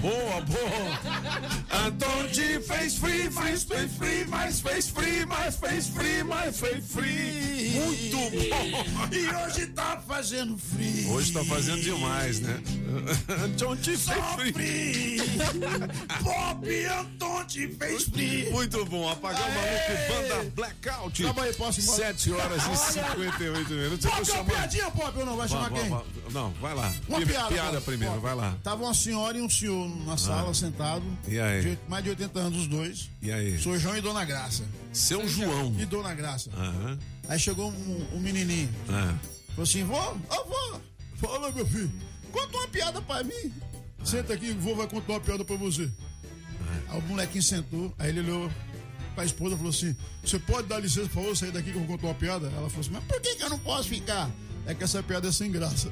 Boa, 0.00 0.40
boa. 0.42 1.86
Antônio 1.86 2.30
te 2.30 2.60
fez 2.60 2.96
free, 2.98 3.30
fez, 3.30 3.62
fez 3.64 3.92
free, 3.96 4.24
mas 4.26 4.60
fez 4.60 4.88
free, 4.90 5.24
mas 5.24 5.56
fez 5.56 5.88
free, 5.88 6.22
mas 6.22 6.60
fez 6.60 6.84
free. 6.86 7.70
Muito 7.74 8.16
bom. 8.16 9.10
E 9.10 9.46
hoje 9.46 9.66
tá 9.68 10.02
fazendo 10.06 10.58
frio. 10.58 11.10
Hoje 11.10 11.32
tá 11.32 11.42
fazendo 11.44 11.80
demais, 11.80 12.40
né? 12.40 12.60
Antônio 13.42 13.82
te 13.82 13.96
fez 13.96 14.24
free. 14.36 14.52
free. 14.52 15.16
Pop 16.22 16.86
Antônio 16.86 17.46
te 17.46 17.68
fez 17.68 18.04
free. 18.04 18.50
Muito 18.50 18.84
bom. 18.84 19.08
Apagão 19.08 19.40
maluco, 19.40 20.12
banda 20.28 20.50
Blackout. 20.54 21.22
Calma 21.22 21.42
aí, 21.44 21.54
posso 21.54 21.80
ir 21.80 21.84
embora? 21.84 21.98
7 21.98 22.32
horas 22.32 22.62
e 22.62 22.66
Olha. 22.66 22.76
58 22.76 23.70
minutos. 23.70 24.04
É 24.04 24.32
uma 24.34 24.44
piadinha, 24.44 24.90
Pop, 24.90 25.18
ou 25.18 25.26
não? 25.26 25.36
Vai 25.36 25.48
chamar 25.54 25.70
quem? 25.70 26.32
Não, 26.32 26.50
vai 26.60 26.74
lá. 26.74 26.92
Uma 27.08 27.20
piada. 27.20 27.48
piada 27.48 27.80
primeiro, 27.80 28.20
vai 28.20 28.34
lá. 28.34 28.56
Tava 28.62 28.84
uma 28.84 28.94
senhora 28.94 29.38
e 29.38 29.42
um 29.42 29.48
senhor 29.48 29.88
na 30.04 30.16
sala, 30.16 30.50
Ah. 30.50 30.54
sentado. 30.54 31.04
E 31.28 31.38
aí? 31.38 31.62
de 31.62 31.78
mais 31.88 32.02
de 32.04 32.10
80 32.10 32.38
anos 32.38 32.58
os 32.60 32.66
dois. 32.66 33.10
E 33.22 33.30
aí? 33.32 33.58
Sou 33.58 33.78
João 33.78 33.96
e 33.96 34.00
Dona 34.00 34.24
Graça. 34.24 34.64
Seu 34.92 35.26
João. 35.28 35.74
E 35.78 35.84
Dona 35.86 36.14
Graça. 36.14 36.50
Aham. 36.56 36.98
Aí 37.28 37.38
chegou 37.38 37.70
um, 37.70 38.06
um 38.14 38.20
menininho. 38.20 38.68
Ah. 38.88 39.14
Falou 39.50 39.62
assim, 39.62 39.84
vô, 39.84 39.96
ô 39.96 40.44
vô, 40.44 40.80
fala 41.16 41.50
meu 41.52 41.64
filho, 41.66 41.90
conta 42.32 42.56
uma 42.56 42.68
piada 42.68 43.00
pra 43.00 43.22
mim. 43.22 43.52
Senta 44.04 44.34
aqui, 44.34 44.50
o 44.50 44.58
vô 44.60 44.74
vai 44.74 44.86
contar 44.88 45.12
uma 45.14 45.20
piada 45.20 45.44
pra 45.44 45.56
você. 45.56 45.90
Aí 46.88 46.98
o 46.98 47.02
molequinho 47.02 47.42
sentou, 47.42 47.94
aí 47.98 48.08
ele 48.10 48.20
olhou 48.20 48.50
pra 49.14 49.24
esposa 49.24 49.54
e 49.54 49.56
falou 49.56 49.70
assim, 49.70 49.94
você 50.24 50.38
pode 50.40 50.66
dar 50.68 50.80
licença 50.80 51.08
pra 51.08 51.22
eu 51.22 51.36
sair 51.36 51.52
daqui 51.52 51.70
que 51.70 51.76
eu 51.76 51.84
vou 51.84 51.96
contar 51.96 52.08
uma 52.08 52.14
piada? 52.14 52.46
Ela 52.48 52.68
falou 52.68 52.80
assim, 52.80 52.90
mas 52.90 53.04
por 53.04 53.20
que, 53.20 53.36
que 53.36 53.42
eu 53.44 53.48
não 53.50 53.58
posso 53.60 53.88
ficar? 53.88 54.28
É 54.66 54.74
que 54.74 54.82
essa 54.84 55.02
piada 55.02 55.28
é 55.28 55.32
sem 55.32 55.50
graça. 55.50 55.90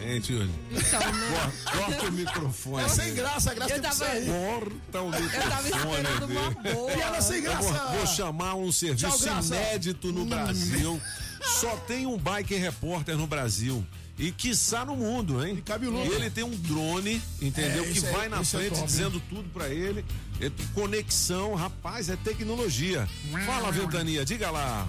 Hein, 0.00 0.22
Júlio? 0.22 0.48
Então, 0.70 1.00
né? 1.00 1.52
Corta, 1.64 1.76
corta 1.78 2.06
o 2.08 2.12
microfone. 2.12 2.84
É 2.84 2.88
sem 2.88 3.14
graça, 3.14 3.50
a 3.50 3.54
graça 3.54 3.74
Eu 3.74 3.80
tem 3.82 3.90
que 3.90 3.96
tava- 3.98 4.10
sair. 4.12 4.26
Corta 4.26 5.00
o 5.02 5.10
microfone. 5.10 5.44
Eu 5.44 5.50
tava 5.50 5.68
esperando 5.68 6.26
dele. 6.26 6.38
uma 6.38 6.50
boa. 6.50 6.92
Piada 6.92 7.20
sem 7.20 7.36
Eu 7.38 7.42
graça. 7.42 7.72
vou, 7.72 7.96
vou 7.98 8.06
chamar 8.06 8.54
um 8.54 8.70
serviço 8.70 9.18
Tchau, 9.26 9.42
inédito 9.44 10.12
no 10.12 10.22
Hum. 10.22 10.26
Brasil. 10.26 11.00
Só 11.60 11.76
tem 11.78 12.06
um 12.06 12.16
biker 12.16 12.60
repórter 12.60 13.16
no 13.16 13.26
Brasil. 13.26 13.84
E 14.16 14.32
quiçá 14.32 14.84
no 14.84 14.96
mundo, 14.96 15.44
hein? 15.46 15.60
cabeludo. 15.64 16.10
E 16.12 16.14
ele 16.16 16.30
tem 16.30 16.42
um 16.44 16.50
drone, 16.56 17.20
entendeu? 17.42 17.84
É, 17.84 17.88
que 17.92 17.98
é- 18.04 18.10
vai 18.10 18.28
na 18.28 18.40
isso 18.42 18.56
é 18.56 18.60
frente 18.60 18.74
top, 18.74 18.86
dizendo 18.86 19.20
tudo 19.28 19.48
pra 19.50 19.68
ele. 19.68 20.04
É 20.40 20.50
conexão, 20.74 21.54
rapaz, 21.54 22.08
é 22.08 22.16
tecnologia. 22.16 23.08
Fala, 23.46 23.70
Ventania, 23.72 24.24
diga 24.24 24.50
lá. 24.50 24.88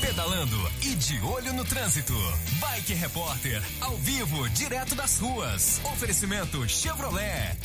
Pedalando 0.00 0.56
e 0.82 0.94
de 0.94 1.20
olho 1.20 1.52
no 1.52 1.64
trânsito. 1.64 2.14
Bike 2.60 2.94
Repórter, 2.94 3.62
ao 3.80 3.96
vivo, 3.98 4.48
direto 4.50 4.94
das 4.94 5.18
ruas. 5.18 5.80
Oferecimento 5.84 6.68
Chevrolet. 6.68 7.56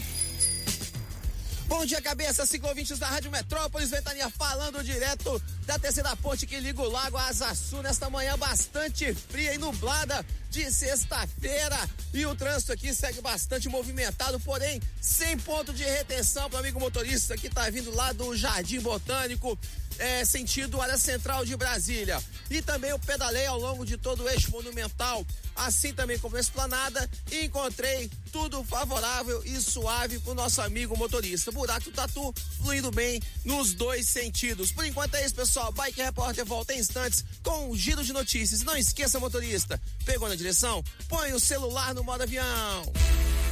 Bom 1.67 1.85
dia, 1.85 2.01
cabeça, 2.01 2.45
cinco 2.45 2.67
ouvintes 2.67 2.99
da 2.99 3.07
Rádio 3.07 3.31
Metrópolis, 3.31 3.89
Ventania 3.89 4.29
falando 4.29 4.83
direto 4.83 5.41
da 5.65 5.79
terceira 5.79 6.15
ponte 6.17 6.45
que 6.45 6.59
liga 6.59 6.81
o 6.81 6.89
Lago 6.89 7.17
a 7.17 7.27
Asa 7.27 7.53
Sul 7.55 7.81
nesta 7.81 8.09
manhã 8.09 8.37
bastante 8.37 9.13
fria 9.13 9.53
e 9.53 9.57
nublada 9.57 10.25
de 10.49 10.69
sexta-feira. 10.71 11.89
E 12.13 12.25
o 12.25 12.35
trânsito 12.35 12.71
aqui 12.71 12.93
segue 12.93 13.21
bastante 13.21 13.67
movimentado, 13.67 14.39
porém 14.41 14.79
sem 15.01 15.37
ponto 15.39 15.73
de 15.73 15.83
retenção 15.83 16.49
para 16.49 16.57
o 16.57 16.59
amigo 16.59 16.79
motorista 16.79 17.35
que 17.35 17.47
está 17.47 17.69
vindo 17.69 17.93
lá 17.95 18.11
do 18.13 18.35
Jardim 18.35 18.79
Botânico. 18.79 19.57
É, 19.99 20.25
sentido 20.25 20.81
área 20.81 20.97
central 20.97 21.45
de 21.45 21.55
Brasília. 21.55 22.19
E 22.49 22.63
também 22.63 22.89
eu 22.89 22.97
pedalei 22.97 23.45
ao 23.45 23.59
longo 23.59 23.85
de 23.85 23.95
todo 23.95 24.23
o 24.23 24.29
eixo 24.29 24.49
monumental, 24.49 25.23
assim 25.55 25.93
também 25.93 26.17
como 26.17 26.35
a 26.35 26.39
esplanada, 26.39 27.07
e 27.31 27.45
encontrei 27.45 28.09
tudo 28.31 28.63
favorável 28.63 29.43
e 29.45 29.61
suave 29.61 30.17
pro 30.17 30.33
nosso 30.33 30.63
amigo 30.63 30.97
motorista. 30.97 31.51
Buraco 31.51 31.91
Tatu 31.91 32.33
fluindo 32.57 32.89
bem 32.89 33.21
nos 33.45 33.75
dois 33.75 34.07
sentidos. 34.07 34.71
Por 34.71 34.83
enquanto 34.83 35.13
é 35.13 35.23
isso, 35.23 35.35
pessoal. 35.35 35.52
Bike 35.73 36.01
Repórter 36.01 36.43
volta 36.45 36.73
em 36.73 36.79
instantes 36.79 37.23
com 37.43 37.69
um 37.69 37.75
giro 37.75 38.03
de 38.03 38.11
notícias. 38.11 38.63
Não 38.63 38.75
esqueça, 38.75 39.19
motorista, 39.19 39.79
pegou 40.03 40.27
na 40.27 40.35
direção? 40.35 40.83
Põe 41.07 41.31
o 41.33 41.39
celular 41.39 41.93
no 41.93 42.03
modo 42.03 42.23
avião. 42.23 42.91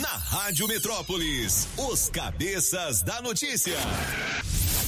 Na 0.00 0.08
Rádio 0.08 0.68
Metrópolis, 0.68 1.66
os 1.76 2.08
cabeças 2.08 3.02
da 3.02 3.20
notícia. 3.20 3.76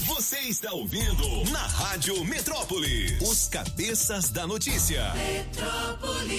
Você 0.06 0.38
está 0.40 0.72
ouvindo 0.72 1.50
na 1.50 1.66
Rádio 1.66 2.24
Metrópolis, 2.24 3.20
os 3.20 3.48
cabeças 3.48 4.30
da 4.30 4.46
notícia. 4.46 5.12
Metrópolis. 5.14 6.34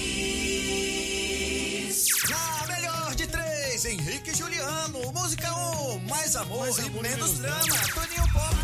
Na 2.29 2.67
melhor 2.67 3.13
de 3.15 3.27
três, 3.27 3.83
Henrique 3.83 4.29
e 4.29 4.35
Juliano. 4.35 5.11
Música 5.11 5.53
1, 5.53 5.95
um, 5.95 5.99
mais 6.07 6.33
amor 6.37 6.59
mais 6.59 6.77
e 6.77 6.89
menos 6.89 7.39
drama. 7.39 7.77
Toninho 7.93 8.31
Pop. 8.31 8.55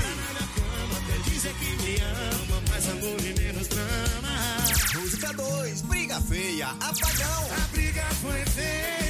Dizer 1.25 1.53
que 1.55 1.83
me 1.83 1.97
ama, 1.97 2.61
mais 2.69 2.89
amor 2.89 3.19
e 3.19 3.33
menos 3.39 3.67
drama. 3.67 5.01
Música 5.01 5.33
2, 5.33 5.81
briga 5.81 6.21
feia, 6.21 6.67
apagão. 6.69 7.47
A 7.57 7.67
briga 7.73 8.03
foi 8.21 8.45
feia. 8.45 9.00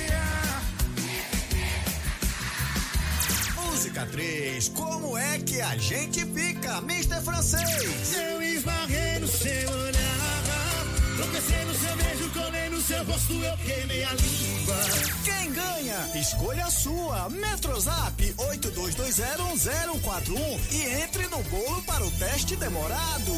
3, 3.90 4.70
como 4.70 5.18
é 5.18 5.40
que 5.40 5.60
a 5.60 5.76
gente 5.76 6.24
fica, 6.28 6.78
Mr. 6.78 7.20
Francês? 7.22 8.16
Eu 8.16 8.40
esbarrei 8.42 9.20
no 9.20 9.28
seu 9.28 9.72
olhar, 9.72 10.86
tropecei 11.18 11.66
no 11.66 11.74
seu 11.74 11.96
beijo, 11.96 12.30
colei 12.30 12.70
no 12.70 12.80
seu 12.80 13.04
rosto, 13.04 13.34
eu 13.34 13.58
queimei 13.58 14.04
a 14.04 14.14
língua. 14.14 14.78
Quem 15.26 15.52
ganha? 15.52 16.12
Escolha 16.14 16.66
a 16.66 16.70
sua. 16.70 17.28
Metrozap 17.30 18.36
82201041 18.38 20.60
e 20.72 20.84
entre 21.02 21.26
no 21.28 21.42
bolo 21.44 21.82
para 21.82 22.06
o 22.06 22.12
teste 22.12 22.56
demorado. 22.56 23.34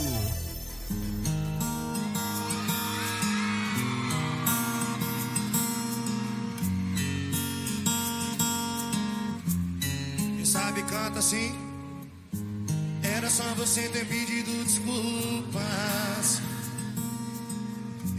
Sabe, 10.53 10.83
canta 10.83 11.17
assim. 11.17 11.51
Era 13.01 13.27
só 13.27 13.43
você 13.55 13.89
ter 13.89 14.05
pedido 14.05 14.63
desculpas. 14.63 16.41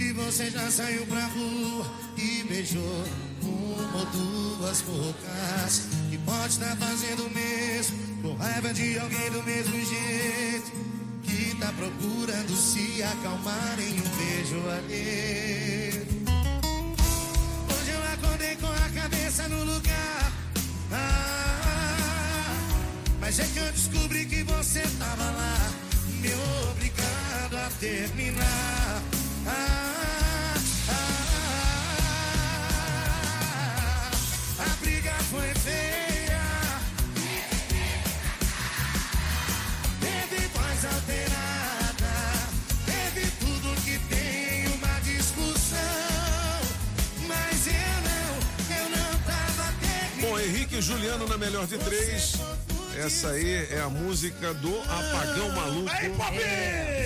E 0.01 0.13
você 0.13 0.51
já 0.51 0.69
saiu 0.69 1.07
pra 1.07 1.25
rua 1.27 1.87
e 2.17 2.43
beijou 2.49 3.05
uma 3.41 3.99
ou 4.01 4.07
duas 4.07 4.81
bocas. 4.81 5.87
E 6.11 6.19
pode 6.19 6.55
estar 6.55 6.77
fazendo 6.77 7.25
o 7.25 7.31
mesmo, 7.31 7.97
com 8.21 8.35
raiva 8.35 8.75
de 8.75 8.99
alguém 8.99 9.31
do 9.31 9.43
mesmo 9.45 9.77
jeito. 9.93 10.73
Que 11.23 11.55
tá 11.61 11.73
procurando 11.77 12.57
se 12.57 13.01
acalmar 13.05 13.77
em 13.79 14.01
um 14.01 14.11
beijo 14.19 14.59
alheio. 14.71 16.07
Hoje 17.71 17.91
eu 17.91 18.03
acordei 18.13 18.57
com 18.57 18.67
a 18.67 19.01
cabeça 19.01 19.49
no 19.49 19.65
lugar. 19.65 20.33
Ah, 20.91 21.54
mas 23.25 23.39
é 23.41 23.45
que 23.45 23.59
eu 23.59 23.73
descobri 23.73 24.27
que 24.27 24.43
você 24.43 24.83
tava 24.99 25.25
lá, 25.25 25.57
me 26.21 26.29
obrigado 26.69 27.57
a 27.57 27.71
terminar. 27.81 29.03
Ah, 29.47 30.55
ah, 30.91 31.71
a 34.59 34.69
briga 34.85 35.13
foi 35.31 35.55
feia. 35.55 36.43
Teve 40.01 40.47
voz 40.49 40.85
alterada, 40.85 42.15
teve 42.85 43.31
tudo 43.41 43.75
que 43.87 43.99
tem 44.15 44.67
uma 44.67 45.01
discussão. 45.01 46.61
Mas 47.27 47.67
eu 47.69 48.03
não, 48.05 48.37
eu 48.77 48.87
não 48.91 49.19
tava 49.21 49.73
terminando. 49.81 50.21
Bom, 50.21 50.39
Henrique 50.39 50.77
e 50.77 50.83
Juliano 50.83 51.27
na 51.27 51.39
melhor 51.39 51.67
de 51.67 51.79
três. 51.79 52.35
Essa 52.97 53.31
aí 53.31 53.67
é 53.71 53.81
a 53.81 53.89
música 53.89 54.55
do 54.55 54.81
Apagão 54.83 55.53
Maluco. 55.53 55.91
Pop! 56.17 56.39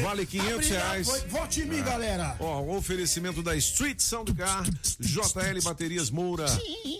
Vale 0.02 0.26
500 0.26 0.52
A 0.52 0.56
briga 0.58 0.78
reais. 0.78 1.24
Vote 1.28 1.60
em 1.62 1.64
mim, 1.64 1.82
galera. 1.82 2.36
Ó, 2.38 2.60
o 2.60 2.76
oferecimento 2.76 3.42
da 3.42 3.56
Street 3.56 3.98
Sound 4.00 4.32
Car, 4.34 4.64
JL 5.00 5.62
Baterias 5.64 6.10
Moura, 6.10 6.46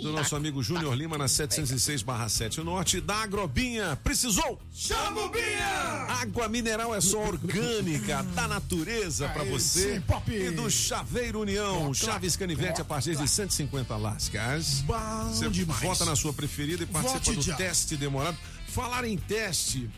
do 0.03 0.12
nosso 0.12 0.34
amigo 0.34 0.62
Júnior 0.62 0.95
Lima, 0.95 1.18
na 1.18 1.28
706 1.28 2.05
7 2.28 2.61
Norte, 2.62 3.01
da 3.01 3.16
Agrobinha. 3.16 3.99
Precisou? 4.03 4.59
Chama 4.72 5.22
o 5.22 5.28
Binha! 5.28 6.07
Água 6.20 6.49
mineral 6.49 6.95
é 6.95 7.01
só 7.01 7.18
orgânica, 7.18 8.22
da 8.34 8.49
natureza 8.49 9.28
pra 9.28 9.45
você. 9.45 10.03
E 10.28 10.51
do 10.51 10.70
Chaveiro 10.70 11.41
União, 11.41 11.93
Chaves 11.93 12.36
Canivete 12.36 12.80
a 12.80 12.84
partir 12.84 13.16
de 13.16 13.28
150 13.28 13.97
lascas. 13.97 14.84
Você 15.28 15.49
vota 15.64 16.05
na 16.05 16.16
sua 16.16 16.32
preferida 16.32 16.82
e 16.82 16.86
participa 16.86 17.32
do 17.32 17.57
teste 17.57 17.97
demorado. 17.97 18.36
Falar 18.68 19.04
em 19.04 19.16
teste, 19.16 19.88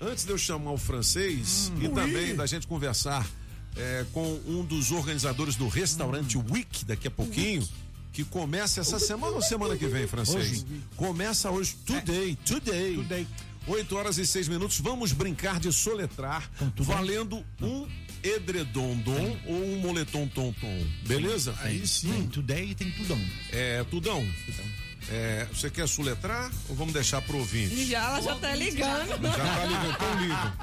antes 0.00 0.24
de 0.24 0.30
eu 0.30 0.38
chamar 0.38 0.72
o 0.72 0.78
francês 0.78 1.72
e 1.80 1.88
Ui. 1.88 1.94
também 1.94 2.34
da 2.36 2.46
gente 2.46 2.66
conversar 2.66 3.26
é, 3.76 4.04
com 4.12 4.40
um 4.46 4.64
dos 4.64 4.90
organizadores 4.92 5.56
do 5.56 5.68
restaurante 5.68 6.36
Hum. 6.38 6.44
Week 6.50 6.84
daqui 6.84 7.08
a 7.08 7.10
pouquinho. 7.10 7.66
Que 8.12 8.24
começa 8.24 8.80
essa 8.80 8.98
semana 8.98 9.36
ou 9.36 9.42
semana 9.42 9.76
que 9.76 9.86
vem, 9.86 10.06
francês? 10.08 10.64
Hoje. 10.64 10.66
Começa 10.96 11.50
hoje, 11.50 11.76
today, 11.86 12.36
today. 12.44 12.96
Today. 12.96 13.26
8 13.66 13.96
horas 13.96 14.18
e 14.18 14.26
6 14.26 14.48
minutos. 14.48 14.80
Vamos 14.80 15.12
brincar 15.12 15.60
de 15.60 15.70
soletrar, 15.72 16.50
valendo 16.78 17.44
um 17.60 17.86
edredondom 18.24 19.38
ou 19.46 19.62
um 19.72 19.78
moletom 19.80 20.26
tom 20.26 20.52
tom. 20.60 20.86
Beleza? 21.06 21.54
Aí 21.60 21.86
sim. 21.86 22.10
Tem 22.10 22.26
today 22.26 22.70
e 22.70 22.74
tem 22.74 22.90
tudão. 22.90 23.20
É, 23.52 23.84
Tudão. 23.84 24.26
É, 25.10 25.46
você 25.50 25.70
quer 25.70 25.88
soletrar 25.88 26.50
ou 26.68 26.76
vamos 26.76 26.92
deixar 26.92 27.22
pro 27.22 27.38
ouvinte? 27.38 27.86
Já, 27.86 28.04
ela 28.04 28.20
já 28.20 28.34
tá 28.36 28.54
ligando. 28.54 29.08
Já 29.08 29.16
tá 29.18 29.64
ligando, 29.64 29.90
então 29.90 30.20
liga. 30.20 30.54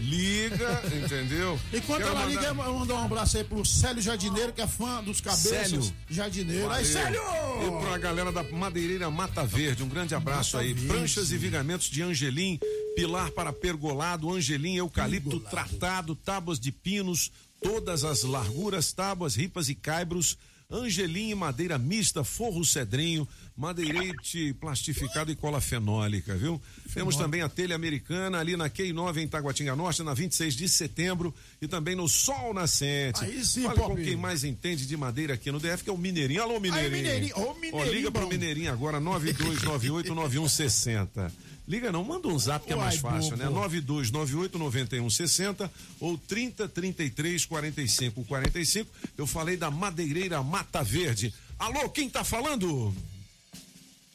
Liga, 0.00 0.82
entendeu? 1.04 1.58
Enquanto 1.72 1.98
Quero 1.98 2.10
ela 2.10 2.20
mandar- 2.20 2.28
liga, 2.28 2.46
eu 2.46 2.54
vou 2.54 2.78
mandar 2.78 2.94
um 2.94 3.04
abraço 3.04 3.36
aí 3.36 3.44
pro 3.44 3.64
Célio 3.64 4.00
Jardineiro, 4.00 4.52
que 4.52 4.60
é 4.60 4.66
fã 4.66 5.02
dos 5.02 5.20
cabeças. 5.20 5.50
Célio. 5.70 5.94
Jardineiro. 6.08 6.70
Aí, 6.70 6.84
Célio! 6.84 7.20
E 7.20 7.84
pra 7.84 7.98
galera 7.98 8.30
da 8.30 8.42
Madeireira 8.44 9.10
Mata 9.10 9.44
Verde, 9.44 9.82
um 9.82 9.88
grande 9.88 10.14
abraço 10.14 10.56
Mata 10.56 10.66
aí. 10.68 10.72
Verde. 10.72 10.88
Pranchas 10.88 11.32
e 11.32 11.36
vigamentos 11.36 11.90
de 11.90 12.00
Angelim, 12.02 12.60
pilar 12.94 13.30
para 13.32 13.52
pergolado, 13.52 14.32
Angelim, 14.32 14.76
eucalipto 14.76 15.40
tratado, 15.40 16.14
tábuas 16.14 16.60
de 16.60 16.70
pinos, 16.70 17.32
todas 17.60 18.04
as 18.04 18.22
larguras, 18.22 18.92
tábuas, 18.92 19.34
ripas 19.34 19.68
e 19.68 19.74
caibros 19.74 20.38
Angelim 20.70 21.30
e 21.30 21.34
madeira 21.34 21.78
mista, 21.78 22.22
forro 22.22 22.64
cedrinho, 22.64 23.26
madeirite 23.56 24.54
plastificado 24.60 25.32
e 25.32 25.34
cola 25.34 25.60
fenólica, 25.60 26.36
viu? 26.36 26.62
Temos 26.94 27.16
também 27.16 27.42
a 27.42 27.48
telha 27.48 27.74
americana 27.74 28.38
ali 28.38 28.56
na 28.56 28.70
Q9 28.70 29.16
em 29.18 29.26
Taguatinga 29.28 29.74
Norte, 29.74 30.02
na 30.02 30.14
26 30.14 30.54
de 30.54 30.68
setembro 30.68 31.34
e 31.60 31.66
também 31.66 31.96
no 31.96 32.08
Sol 32.08 32.54
Nascente. 32.54 33.24
Aí 33.24 33.44
sim, 33.44 33.64
Fale 33.64 33.80
com 33.80 33.96
quem 33.96 34.14
mais 34.16 34.44
entende 34.44 34.86
de 34.86 34.96
madeira 34.96 35.34
aqui 35.34 35.50
no 35.50 35.58
DF, 35.58 35.82
que 35.82 35.90
é 35.90 35.92
o 35.92 35.98
Mineirinho. 35.98 36.42
Alô, 36.42 36.60
Mineirinho. 36.60 37.02
Mineirinho. 37.02 37.36
Ô, 37.36 37.50
Ó, 37.50 37.54
Mineirinho, 37.54 37.92
liga 37.92 38.12
pro 38.12 38.22
bom. 38.22 38.28
Mineirinho 38.28 38.72
agora, 38.72 39.00
92989160. 39.00 41.32
Liga 41.70 41.92
não, 41.92 42.02
manda 42.02 42.26
um 42.26 42.36
zap 42.36 42.66
que 42.66 42.72
é 42.72 42.76
mais 42.76 43.00
Uai, 43.00 43.12
fácil, 43.12 43.36
né? 43.36 43.44
bobo. 43.46 43.60
92989160 43.70 45.70
ou 46.00 46.18
3033 46.18 47.44
45 47.46 48.24
45. 48.24 48.90
Eu 49.16 49.24
falei 49.24 49.56
da 49.56 49.70
Madeireira 49.70 50.42
Mata 50.42 50.82
Verde. 50.82 51.32
Alô, 51.56 51.88
quem 51.88 52.10
tá 52.10 52.24
falando? 52.24 52.92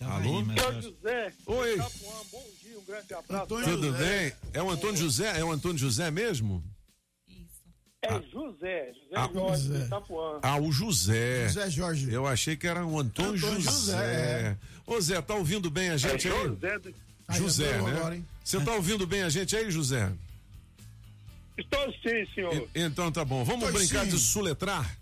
Alô? 0.01 0.39
Antônio 0.39 0.81
José. 0.81 1.31
Oi. 1.45 1.73
Itapuã, 1.75 2.11
bom 2.29 2.43
dia, 2.61 2.77
um 2.77 2.83
grande 2.83 3.13
abraço. 3.13 3.47
Tudo 3.47 3.91
bem? 3.93 4.33
É 4.51 4.61
o 4.61 4.69
Antônio 4.69 4.97
José? 4.97 5.39
É 5.39 5.43
o 5.45 5.49
Antônio 5.49 5.77
José 5.77 6.11
mesmo? 6.11 6.61
É 8.01 8.21
José, 8.33 8.91
José 8.93 9.15
Ah, 9.15 9.29
Jorge, 9.33 9.63
José. 9.67 9.85
Itapuã. 9.85 10.39
Ah, 10.43 10.57
o 10.59 10.71
José. 10.73 11.47
José 11.47 11.69
Jorge. 11.71 12.11
Eu 12.11 12.27
achei 12.27 12.57
que 12.57 12.67
era 12.67 12.85
o 12.85 12.99
Antônio, 12.99 13.35
Antônio 13.37 13.61
José. 13.61 13.71
José, 13.71 14.57
Ô 14.85 14.99
Zé, 15.01 15.19
tá 15.21 15.33
ouvindo 15.33 15.71
bem 15.71 15.89
a 15.89 15.97
gente 15.97 16.27
É 16.27 16.31
aí? 16.31 16.47
José 16.49 16.77
do- 16.79 17.04
Aí, 17.27 17.39
José, 17.39 17.81
né? 17.81 17.91
agora? 17.97 18.21
Você 18.43 18.59
tá 18.61 18.73
ouvindo 18.73 19.07
bem 19.07 19.23
a 19.23 19.29
gente 19.29 19.55
aí, 19.55 19.69
José? 19.71 20.11
Estou 21.57 21.91
sim, 22.03 22.25
senhor. 22.33 22.53
E- 22.53 22.81
Então 22.81 23.11
tá 23.11 23.23
bom. 23.25 23.43
Vamos 23.43 23.65
Tô 23.67 23.71
brincar 23.73 24.03
sim. 24.05 24.11
de 24.11 24.19
suletrar? 24.19 24.97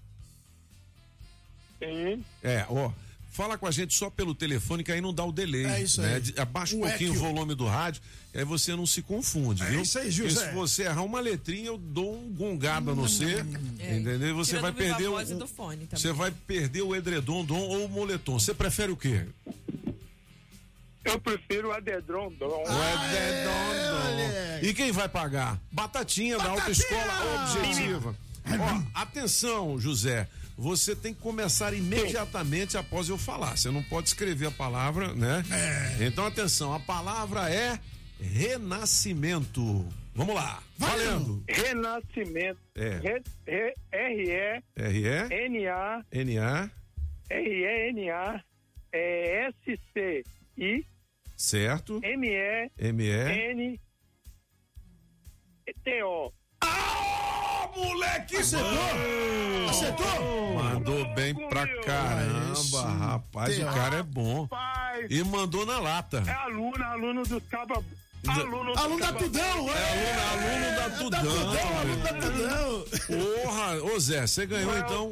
Sim. 1.79 2.23
É, 2.41 2.65
ó. 2.69 2.91
Fala 3.31 3.57
com 3.57 3.65
a 3.65 3.71
gente 3.71 3.95
só 3.95 4.11
pelo 4.11 4.35
telefone, 4.35 4.83
que 4.83 4.91
aí 4.91 5.01
não 5.01 5.11
dá 5.11 5.25
o 5.25 5.31
delay. 5.31 5.65
É 5.65 5.81
isso 5.81 5.99
né? 6.03 6.15
aí. 6.15 6.21
De- 6.21 6.39
Abaixa 6.39 6.75
um 6.75 6.81
O 6.81 6.87
pouquinho 6.87 7.09
o 7.09 7.15
equio. 7.15 7.19
volume 7.27 7.55
do 7.55 7.65
rádio, 7.65 7.99
aí 8.31 8.45
você 8.45 8.75
não 8.75 8.85
se 8.85 9.01
confunde, 9.01 9.63
É 9.63 9.71
viu? 9.71 9.81
isso 9.81 9.97
aí, 9.97 10.05
Porque 10.13 10.29
José. 10.29 10.49
se 10.49 10.53
você 10.53 10.83
errar 10.83 11.01
uma 11.01 11.19
letrinha, 11.19 11.65
eu 11.65 11.77
dou 11.79 12.15
um 12.15 12.29
gongada 12.31 12.93
no 12.93 13.09
C, 13.09 13.25
É. 13.79 13.97
entendeu? 13.97 14.35
Você 14.35 14.51
Tira 14.51 14.61
vai 14.61 14.71
perder 14.71 15.09
voz 15.09 15.31
o, 15.31 15.35
do 15.35 15.47
fone 15.47 15.87
também. 15.87 15.99
você 15.99 16.13
vai 16.13 16.29
perder 16.29 16.83
o 16.83 16.95
edredom 16.95 17.43
dom 17.43 17.59
ou 17.59 17.85
o 17.85 17.89
moletom. 17.89 18.37
Você 18.37 18.53
prefere 18.53 18.91
o 18.91 18.95
quê? 18.97 19.25
Eu 21.05 21.19
prefiro 21.19 21.69
o 21.69 21.71
Adedron. 21.71 22.31
Dom. 22.33 22.47
O 22.47 22.61
edredom 22.61 23.89
dom. 23.89 24.67
E 24.67 24.73
quem 24.73 24.91
vai 24.91 25.09
pagar? 25.09 25.59
Batatinha, 25.71 26.37
da 26.37 26.49
Autoescola 26.51 27.43
Objetiva. 27.43 28.15
Ó, 28.47 28.83
atenção, 29.01 29.79
José. 29.79 30.27
Você 30.57 30.95
tem 30.95 31.13
que 31.13 31.19
começar 31.19 31.73
imediatamente 31.73 32.77
após 32.77 33.09
eu 33.09 33.17
falar. 33.17 33.57
Você 33.57 33.69
não 33.71 33.81
pode 33.83 34.07
escrever 34.09 34.47
a 34.47 34.51
palavra, 34.51 35.13
né? 35.13 35.43
Então, 35.99 36.25
atenção. 36.27 36.73
A 36.73 36.79
palavra 36.79 37.49
é 37.53 37.77
renascimento. 38.21 39.85
Vamos 40.15 40.35
lá. 40.35 40.61
Valendo. 40.77 41.43
Renascimento. 41.49 42.59
É. 42.75 42.89
Re- 42.99 43.23
re- 43.47 43.73
R-E-N-A. 43.91 44.61
R-E, 46.11 46.19
N-A, 46.19 46.69
R-E-N-A. 47.29 48.43
É 48.91 49.47
S-C-I. 49.47 50.85
Certo? 51.43 51.99
M-E. 52.01 52.71
M-E. 52.77 53.51
N. 53.51 53.79
T-O. 55.83 56.31
moleque! 57.75 58.37
Acertou? 58.37 59.69
Acertou? 59.69 60.53
Mandou 60.55 61.13
bem 61.13 61.33
pra 61.49 61.67
caramba, 61.83 62.81
rapaz. 62.81 63.59
O 63.59 63.65
cara 63.65 63.97
é 63.97 64.03
bom. 64.03 64.47
E 65.09 65.23
mandou 65.23 65.65
na 65.65 65.79
lata. 65.79 66.23
é 66.25 66.31
aluno, 66.31 66.83
aluno 66.83 67.23
dos 67.23 67.43
cabas. 67.47 67.83
Aluno, 68.27 68.73
Aluno 68.77 68.99
da 68.99 69.13
Tudão, 69.13 69.69
É 69.69 70.13
aluno, 70.31 70.31
aluno 70.31 70.75
da 70.75 70.89
Tudão. 70.97 71.79
Aluno 71.79 72.03
da 72.03 72.13
Tudão. 72.13 72.85
Porra, 73.43 73.83
ô 73.83 73.99
Zé, 73.99 74.25
você 74.25 74.45
ganhou 74.45 74.73
é 74.73 74.79
então 74.79 75.11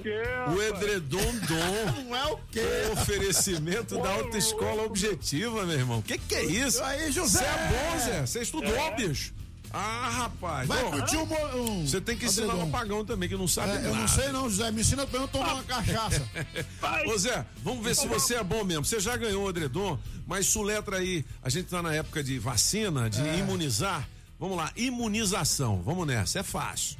o 0.56 0.62
edredom 0.62 1.20
dom. 1.20 2.04
Não 2.08 2.16
é 2.16 2.26
o 2.32 2.40
quê? 2.50 2.62
O 2.90 2.94
oferecimento 2.94 3.98
da 4.02 4.14
autoescola 4.14 4.84
objetiva, 4.84 5.66
meu 5.66 5.78
irmão. 5.78 6.02
Que 6.02 6.18
que 6.18 6.36
é 6.36 6.44
isso? 6.46 6.82
Aí, 6.84 7.12
José. 7.12 7.40
Você 7.40 7.46
é 7.46 7.68
bom, 7.68 8.00
Zé. 8.00 8.26
Você 8.26 8.42
estudou, 8.42 8.96
bicho. 8.96 9.34
Ah, 9.74 10.10
rapaz. 10.10 10.68
Vai 10.68 10.84
Ó, 10.84 10.92
curtir 10.92 11.18
um, 11.18 11.86
Você 11.88 12.02
tem 12.02 12.18
que 12.18 12.26
ensinar 12.26 12.56
o 12.56 12.62
apagão 12.64 13.06
também, 13.06 13.30
que 13.30 13.36
não 13.38 13.48
sabe 13.48 13.70
É, 13.72 13.74
nada. 13.76 13.88
eu 13.88 13.96
não 13.96 14.08
sei 14.08 14.28
não, 14.32 14.50
José. 14.50 14.70
Me 14.72 14.82
ensina 14.82 15.08
pra 15.08 15.20
eu 15.22 15.28
tomar 15.28 15.54
uma 15.54 15.64
cachaça. 15.64 16.22
Ô 17.08 17.18
Zé, 17.18 17.46
vamos 17.64 17.84
ver 17.84 17.96
se 17.96 18.08
você 18.08 18.36
é 18.36 18.44
bom 18.44 18.64
mesmo. 18.64 18.84
Você 18.86 19.00
já 19.00 19.16
ganhou 19.16 19.46
o 19.46 19.50
edredom, 19.50 19.98
mas 20.28 20.48
suletra 20.48 20.98
aí. 20.98 21.26
A 21.42 21.50
gente 21.50 21.68
tá 21.70 21.82
na 21.82 21.94
época 21.94 22.22
de 22.24 22.38
vacina, 22.38 23.10
de 23.10 23.22
É. 23.22 23.38
imunizar. 23.40 24.08
Vamos 24.40 24.58
lá, 24.58 24.72
imunização. 24.76 25.82
Vamos 25.82 26.06
nessa, 26.08 26.40
é 26.40 26.44
fácil. 26.44 26.98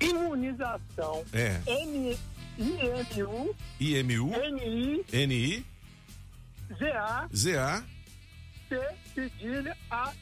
Imunização. 0.00 1.24
É. 1.32 1.60
N-I-M-U. 1.66 3.54
IMU, 3.78 4.34
N-I. 4.34 5.26
NI, 5.26 5.66
Z-A. 6.78 7.28
ZA. 7.34 7.84
C. 8.68 8.80
Cedilha. 9.14 9.76
A. 9.90 10.12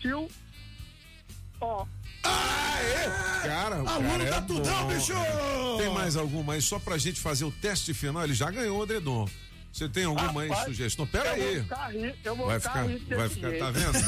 Tio. 0.00 0.28
O. 1.60 1.86
Cara, 3.42 3.82
o 3.82 3.88
Aluno 3.88 4.10
cara 4.10 4.24
é 4.24 4.30
da 4.30 4.42
Tudão, 4.42 4.82
bom. 4.86 4.94
bicho! 4.94 5.12
Tem 5.78 5.90
mais 5.92 6.16
alguma 6.16 6.54
aí 6.54 6.62
só 6.62 6.78
pra 6.78 6.98
gente 6.98 7.20
fazer 7.20 7.44
o 7.44 7.50
teste 7.50 7.94
final? 7.94 8.24
Ele 8.24 8.34
já 8.34 8.50
ganhou 8.50 8.78
o 8.80 8.82
edredom. 8.84 9.28
Você 9.72 9.88
tem 9.88 10.04
alguma 10.04 10.42
aí 10.42 10.50
sugestão? 10.64 11.06
Pera 11.06 11.36
eu 11.36 11.48
aí. 11.48 11.54
Vou 11.56 11.62
ficar 11.64 11.86
ri, 11.92 12.14
eu 12.24 12.36
vou 12.36 12.46
Vai 12.46 12.58
ficar, 12.60 12.84
vai 12.84 13.28
ficar, 13.28 13.50
jeito. 13.50 13.64
tá 13.64 13.70
vendo? 13.70 13.98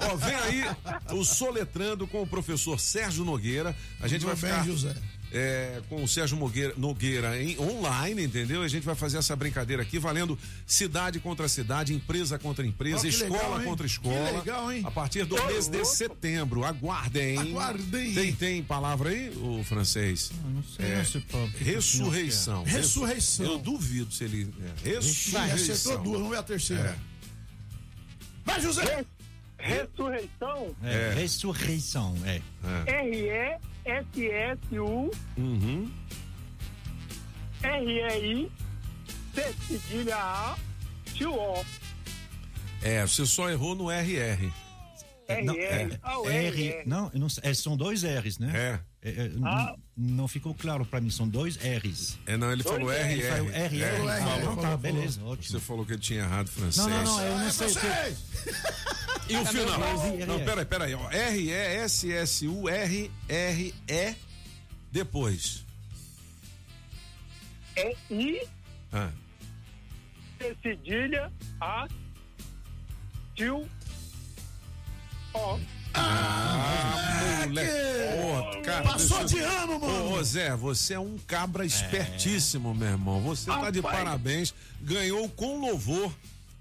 Ó, 0.12 0.16
vem 0.16 0.34
aí 0.34 0.64
o 1.12 1.24
Soletrando 1.24 2.06
com 2.06 2.22
o 2.22 2.26
professor 2.26 2.80
Sérgio 2.80 3.22
Nogueira. 3.24 3.76
A 4.00 4.08
gente 4.08 4.24
vai 4.24 4.34
Tudo 4.34 4.44
bem, 4.46 4.52
ficar 4.52 4.64
José? 4.64 4.94
É, 5.34 5.82
com 5.88 6.02
o 6.02 6.08
Sérgio 6.08 6.36
Nogueira, 6.38 6.72
Nogueira 6.76 7.42
em 7.42 7.58
online, 7.58 8.22
entendeu? 8.24 8.62
A 8.62 8.68
gente 8.68 8.84
vai 8.84 8.94
fazer 8.94 9.18
essa 9.18 9.34
brincadeira 9.34 9.82
aqui, 9.82 9.98
valendo 9.98 10.38
cidade 10.66 11.18
contra 11.20 11.48
cidade, 11.48 11.92
empresa 11.92 12.38
contra 12.38 12.64
empresa, 12.64 13.00
que 13.02 13.08
escola 13.08 13.56
legal, 13.58 13.62
contra 13.64 13.86
Que 13.86 13.92
escola. 13.92 14.30
legal, 14.30 14.72
hein? 14.72 14.82
A 14.84 14.90
partir 14.90 15.24
do 15.24 15.34
Ô, 15.36 15.46
mês 15.46 15.66
de 15.68 15.78
louco. 15.78 15.92
setembro. 15.92 16.64
Aguardem. 16.64 17.36
Aguardem. 17.38 18.14
Tem, 18.14 18.32
tem 18.32 18.62
palavra 18.62 19.10
aí, 19.10 19.30
o 19.36 19.62
francês? 19.64 20.30
Não 20.44 20.62
sei 20.62 20.86
É, 20.86 21.04
se 21.04 21.18
pode. 21.20 21.56
Ressurreição. 21.56 22.62
Ressurreição. 22.62 23.44
Eu 23.46 23.58
duvido 23.58 24.12
se 24.14 24.24
ele. 24.24 24.54
É, 24.84 24.96
acertou 24.96 25.02
ressurreição. 25.02 26.02
duas, 26.02 26.16
vamos 26.18 26.30
ver 26.30 26.38
a 26.38 26.42
terceira. 26.44 26.88
É. 26.90 27.14
Vai, 28.44 28.60
José! 28.60 29.04
Ressurreição. 29.58 30.76
É, 30.82 30.94
É. 31.10 31.14
Ressurreição, 31.14 32.14
é. 32.26 32.40
R-E-S-S-U. 33.84 35.10
Uhum. 35.36 35.90
R-E-I. 37.62 38.50
C. 39.34 39.54
Cedilha. 39.66 40.16
A. 40.16 40.56
Tio 41.12 41.34
O. 41.34 41.64
É, 42.82 43.06
você 43.06 43.24
só 43.24 43.50
errou 43.50 43.74
no 43.74 43.90
RR. 43.90 44.52
Não, 45.42 45.54
R-R. 45.54 45.98
Ah, 46.02 46.20
o 46.20 46.28
R, 46.28 46.46
R-R. 46.46 46.82
não, 46.86 47.10
não 47.14 47.26
é, 47.42 47.54
são 47.54 47.76
dois 47.76 48.02
R's, 48.02 48.38
né? 48.38 48.52
É. 48.54 48.80
É, 49.04 49.10
é, 49.10 49.30
Ah. 49.44 49.74
Não 49.96 50.26
ficou 50.26 50.54
claro 50.54 50.84
pra 50.86 51.00
mim, 51.00 51.10
são 51.10 51.28
dois 51.28 51.56
R's. 51.56 52.18
É, 52.26 52.36
não, 52.36 52.50
ele 52.50 52.62
falou 52.64 52.80
Dois 52.80 52.98
RR. 52.98 53.12
Ele 53.12 53.22
falou 53.22 53.50
R, 53.50 53.54
R, 53.54 53.82
É, 53.82 53.86
R. 53.86 53.96
falou, 53.96 54.08
Ah, 54.10 54.16
falou, 54.18 54.56
tá, 54.56 54.62
falou. 54.62 54.78
beleza, 54.78 55.20
Você 55.20 55.26
ótimo. 55.26 55.60
falou 55.60 55.86
que 55.86 55.92
ele 55.92 56.00
tinha 56.00 56.20
errado 56.20 56.48
francês. 56.48 56.86
Não, 56.86 56.88
não, 56.88 57.04
não, 57.04 57.20
eu 57.22 57.38
não 57.38 57.46
É 57.46 57.52
sei 57.52 57.66
o 57.68 57.70
que. 57.70 57.80
vocês! 57.80 58.18
E 59.26 59.36
o 59.38 59.46
final? 59.46 59.80
R, 59.80 60.26
Não, 60.26 60.34
R. 60.36 60.44
peraí, 60.44 60.64
peraí. 60.66 60.94
ó. 60.94 61.08
R-E-S-S-U-R-R-E. 62.84 64.14
Depois. 64.92 65.64
E-I. 67.76 68.46
Ah. 68.92 69.10
C. 70.38 70.56
Cedilha. 70.62 71.32
A. 71.60 71.88
Tio 73.34 73.66
O. 75.32 75.58
Ah, 75.94 77.44
moleque. 77.46 77.70
Ô, 78.22 78.62
cara, 78.62 78.82
Passou 78.82 79.18
deixa 79.18 79.34
de 79.34 79.40
ano, 79.40 79.78
mano! 79.80 80.14
Ô, 80.14 80.22
Zé, 80.22 80.54
você 80.56 80.94
é 80.94 80.98
um 80.98 81.18
cabra 81.26 81.64
espertíssimo, 81.64 82.74
meu 82.74 82.88
irmão. 82.88 83.20
Você 83.22 83.46
tá 83.50 83.70
de 83.70 83.80
Rapaz. 83.80 83.98
parabéns. 83.98 84.54
Ganhou 84.80 85.28
com 85.28 85.60
louvor 85.60 86.12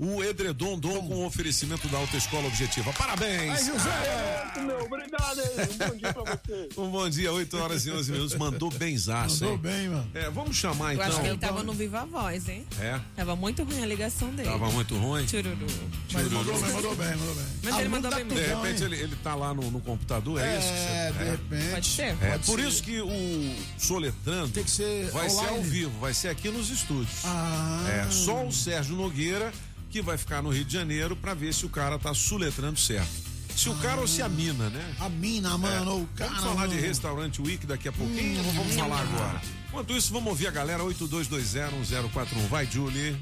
o 0.04 0.24
Edredom 0.24 0.78
Dom 0.78 1.08
com 1.08 1.16
o 1.16 1.26
oferecimento 1.26 1.88
da 1.88 1.98
Autoescola 1.98 2.48
Objetiva. 2.48 2.92
Parabéns! 2.94 3.52
Ai, 3.52 3.64
José! 3.66 4.62
Meu, 4.66 4.82
obrigado? 4.84 5.42
Um 5.72 5.78
bom 5.90 5.96
dia 5.96 6.14
pra 6.14 6.24
você. 6.24 6.70
Um 6.78 6.90
bom 6.90 7.10
dia, 7.10 7.32
8 7.32 7.58
horas 7.58 7.86
e 7.86 7.92
11 7.92 8.12
minutos. 8.12 8.36
Mandou 8.36 8.70
benzaço, 8.72 9.44
Mandou 9.46 9.52
hein? 9.54 9.58
bem, 9.62 9.90
mano. 9.90 10.12
É, 10.14 10.30
vamos 10.30 10.56
chamar 10.58 10.94
Eu 10.94 11.00
então. 11.00 11.08
acho 11.08 11.22
que 11.22 11.28
ele 11.28 11.38
tava 11.38 11.64
no 11.64 11.74
Viva 11.74 12.06
Voz, 12.06 12.48
hein? 12.50 12.66
É, 12.80 13.00
Tava 13.16 13.36
muito 13.36 13.64
ruim 13.64 13.82
a 13.82 13.86
ligação 13.86 14.30
dele. 14.32 14.50
tava 14.50 14.70
muito 14.72 14.96
ruim. 14.98 15.28
Chururu. 15.28 15.66
Mas 16.14 16.32
mandou 16.32 16.54
bem, 16.54 16.72
mandou 16.74 16.96
bem, 16.96 17.16
mandou 17.16 17.36
bem. 17.36 17.46
Mas 17.64 17.78
ele 17.80 17.90
mandou 17.90 18.12
bem 18.16 18.28
De 18.28 18.36
mesmo. 18.36 18.62
repente 18.64 18.84
ele, 18.84 18.96
ele 19.00 19.16
tá 19.24 19.36
lá 19.36 19.54
no, 19.54 19.70
no 19.72 19.80
computador, 19.82 20.40
é, 20.42 20.58
isso? 20.58 20.68
que 20.68 20.74
você- 20.74 20.94
É, 20.94 21.12
de 21.12 21.24
repente. 21.32 21.72
Pode 21.74 21.88
ser? 21.88 22.02
É, 22.02 22.32
Pode 22.32 22.46
por 22.46 22.60
ser. 22.60 22.68
isso 22.68 22.84
que 22.84 23.02
o 23.02 23.56
Soletrando 23.78 24.50
Tem 24.50 24.64
que 24.64 24.72
ser 24.72 25.10
vai 25.12 25.30
ser 25.30 25.38
ao 25.38 25.44
online. 25.56 25.70
vivo, 25.70 26.00
vai 26.00 26.14
ser 26.14 26.30
aqui 26.30 26.50
nos 26.50 26.70
estúdios. 26.70 27.20
Ah. 27.26 28.06
É, 28.08 28.12
só 28.12 28.46
o 28.46 28.52
Sérgio 28.52 28.96
Nogueira 28.96 29.52
que 29.94 30.02
vai 30.02 30.18
ficar 30.18 30.42
no 30.42 30.50
Rio 30.50 30.66
de 30.66 30.74
Janeiro 30.74 31.16
pra 31.16 31.36
ver 31.36 31.54
se 31.54 31.68
o 31.68 31.70
cara 31.70 32.00
tá 32.00 32.16
suletrando 32.16 32.80
certo. 32.80 33.12
Se 33.56 33.70
o 33.70 33.76
cara 33.76 34.02
ou 34.02 34.08
se 34.08 34.24
a 34.24 34.28
mina, 34.28 34.68
né? 34.72 34.96
A 35.00 35.08
mina, 35.08 35.56
mano, 35.56 35.92
É. 35.92 35.94
o 35.94 36.08
cara. 36.16 36.32
Vamos 36.32 36.44
falar 36.56 36.66
de 36.68 36.74
mano. 36.74 36.88
restaurante 36.88 37.40
Week 37.44 37.68
daqui 37.68 37.88
a 37.88 37.92
pouquinho 37.92 38.44
ou 38.44 38.52
vamos 38.54 38.74
falar 38.74 39.02
agora? 39.02 39.40
Enquanto 39.68 39.94
isso, 39.96 40.12
vamos 40.12 40.30
ouvir 40.30 40.48
a 40.48 40.52
galera 40.52 40.82
82201041. 40.84 42.48
Vai, 42.50 42.66
Julie. 42.66 43.16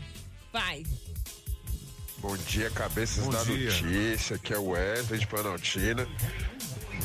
Vai. 0.53 0.85
Bom 2.19 2.37
dia, 2.37 2.69
cabeças 2.69 3.25
Bom 3.25 3.31
da 3.31 3.43
dia. 3.43 3.69
notícia. 3.69 4.37
Aqui 4.37 4.53
é 4.53 4.57
o 4.57 4.69
Wesley 4.69 5.19
de 5.19 5.27
Planaltina. 5.27 6.07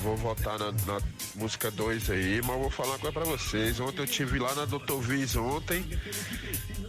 Vou 0.06 0.16
votar 0.16 0.56
na, 0.56 0.70
na 0.70 1.00
música 1.34 1.68
2 1.68 2.10
aí, 2.10 2.40
mas 2.40 2.56
vou 2.56 2.70
falar 2.70 2.90
uma 2.90 2.98
coisa 3.00 3.12
pra 3.12 3.24
vocês. 3.24 3.80
Ontem 3.80 4.02
eu 4.02 4.06
tive 4.06 4.38
lá 4.38 4.54
na 4.54 4.64
Doutor 4.64 5.00
Viz 5.02 5.34
ontem. 5.34 5.84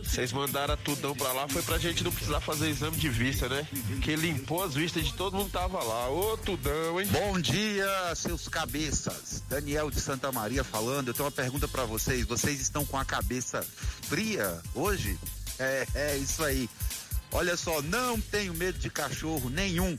Vocês 0.03 0.32
mandaram 0.32 0.78
tudão 0.78 1.15
pra 1.15 1.34
lá, 1.34 1.47
foi 1.47 1.63
pra 1.63 1.80
gente 1.80 2.03
não 2.03 2.11
precisar 2.11 2.39
fazer 2.41 2.70
exame 2.70 2.95
de 2.95 3.09
vista, 3.09 3.49
né? 3.49 3.68
Que 4.03 4.15
limpou 4.15 4.63
as 4.63 4.76
vistas 4.76 5.03
de 5.03 5.15
todo 5.15 5.36
mundo 5.36 5.49
tava 5.49 5.82
lá. 5.82 6.07
Ô, 6.11 6.38
tudão, 6.38 7.01
hein? 7.01 7.07
Bom 7.07 7.39
dia, 7.39 7.88
seus 8.15 8.47
cabeças. 8.47 9.41
Daniel 9.49 9.89
de 9.89 9.99
Santa 9.99 10.32
Maria 10.32 10.63
falando. 10.63 11.07
Eu 11.07 11.13
tenho 11.15 11.26
uma 11.26 11.32
pergunta 11.32 11.68
pra 11.68 11.86
vocês. 11.86 12.24
Vocês 12.24 12.61
estão 12.61 12.86
com 12.86 12.99
a 12.99 13.03
cabeça 13.03 13.65
fria 14.03 14.61
hoje? 14.76 15.18
É, 15.57 15.88
é 15.95 16.18
isso 16.18 16.43
aí. 16.43 16.70
Olha 17.32 17.57
só, 17.57 17.82
não 17.82 18.22
tenho 18.22 18.53
medo 18.53 18.78
de 18.78 18.91
cachorro 18.91 19.49
nenhum. 19.49 19.97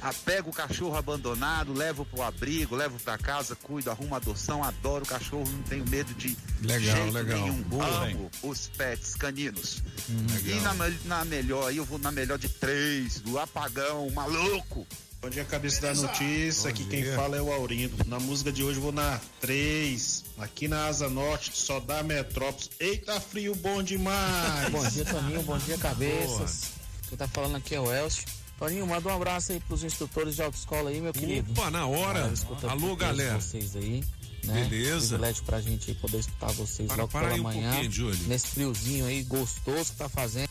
Apego 0.00 0.50
o 0.50 0.52
cachorro 0.52 0.96
abandonado, 0.96 1.72
levo 1.72 2.04
pro 2.04 2.22
abrigo, 2.22 2.76
levo 2.76 2.98
pra 3.00 3.18
casa, 3.18 3.56
cuido, 3.56 3.90
arrumo 3.90 4.14
adoção, 4.14 4.62
adoro 4.62 5.04
cachorro, 5.04 5.44
não 5.50 5.62
tenho 5.62 5.84
medo 5.88 6.14
de 6.14 6.36
Legal, 6.62 6.96
jeito 6.96 7.12
legal. 7.12 7.40
nenhum. 7.40 7.62
Boa, 7.62 8.04
Amo 8.06 8.30
os 8.42 8.68
pets 8.68 9.14
caninos. 9.16 9.82
E 10.08 10.52
legal. 10.52 10.74
na, 10.74 10.90
na 11.04 11.24
melhor, 11.24 11.68
aí 11.68 11.78
eu 11.78 11.84
vou 11.84 11.98
na 11.98 12.12
melhor 12.12 12.38
de 12.38 12.48
três, 12.48 13.20
do 13.20 13.38
apagão, 13.38 14.08
maluco. 14.10 14.86
Bom 15.20 15.28
dia, 15.28 15.44
cabeça 15.44 15.80
da 15.80 15.94
notícia. 15.94 16.70
Aqui 16.70 16.84
quem 16.84 17.04
fala 17.16 17.36
é 17.36 17.42
o 17.42 17.52
Aurindo. 17.52 17.96
Na 18.06 18.20
música 18.20 18.52
de 18.52 18.62
hoje 18.62 18.78
eu 18.78 18.82
vou 18.82 18.92
na 18.92 19.20
3. 19.40 20.24
Aqui 20.38 20.68
na 20.68 20.86
Asa 20.86 21.08
Norte, 21.10 21.50
só 21.54 21.80
dá 21.80 22.04
Metrópolis. 22.04 22.70
Eita, 22.78 23.20
frio 23.20 23.52
bom 23.56 23.82
demais. 23.82 24.68
Bom 24.70 24.88
dia, 24.88 25.04
Toninho. 25.04 25.42
Bom 25.42 25.58
dia, 25.58 25.76
cabeças. 25.76 26.68
Quem 27.08 27.18
tá 27.18 27.26
falando 27.26 27.56
aqui 27.56 27.74
é 27.74 27.80
o 27.80 27.92
Elcio. 27.92 28.24
Toninho, 28.58 28.86
manda 28.86 29.08
um 29.08 29.14
abraço 29.14 29.52
aí 29.52 29.60
pros 29.60 29.84
instrutores 29.84 30.34
de 30.34 30.42
autoescola 30.42 30.90
aí, 30.90 31.00
meu 31.00 31.12
querido. 31.12 31.52
Opa, 31.52 31.70
na 31.70 31.86
hora. 31.86 32.28
Escuta 32.32 32.68
Alô, 32.70 32.96
galera. 32.96 33.40
Vocês 33.40 33.76
aí. 33.76 34.02
Né? 34.44 34.64
Beleza. 34.68 35.08
Privilégio 35.10 35.44
pra 35.44 35.60
gente 35.60 35.94
poder 35.94 36.18
escutar 36.18 36.50
vocês 36.52 36.88
Para- 36.88 36.96
logo 37.02 37.12
para 37.12 37.28
pela 37.28 37.38
um 37.40 37.42
manhã. 37.42 37.90
Júlio. 37.90 38.18
nesse 38.26 38.48
friozinho 38.48 39.06
aí 39.06 39.22
gostoso 39.22 39.92
que 39.92 39.98
tá 39.98 40.08
fazendo. 40.08 40.48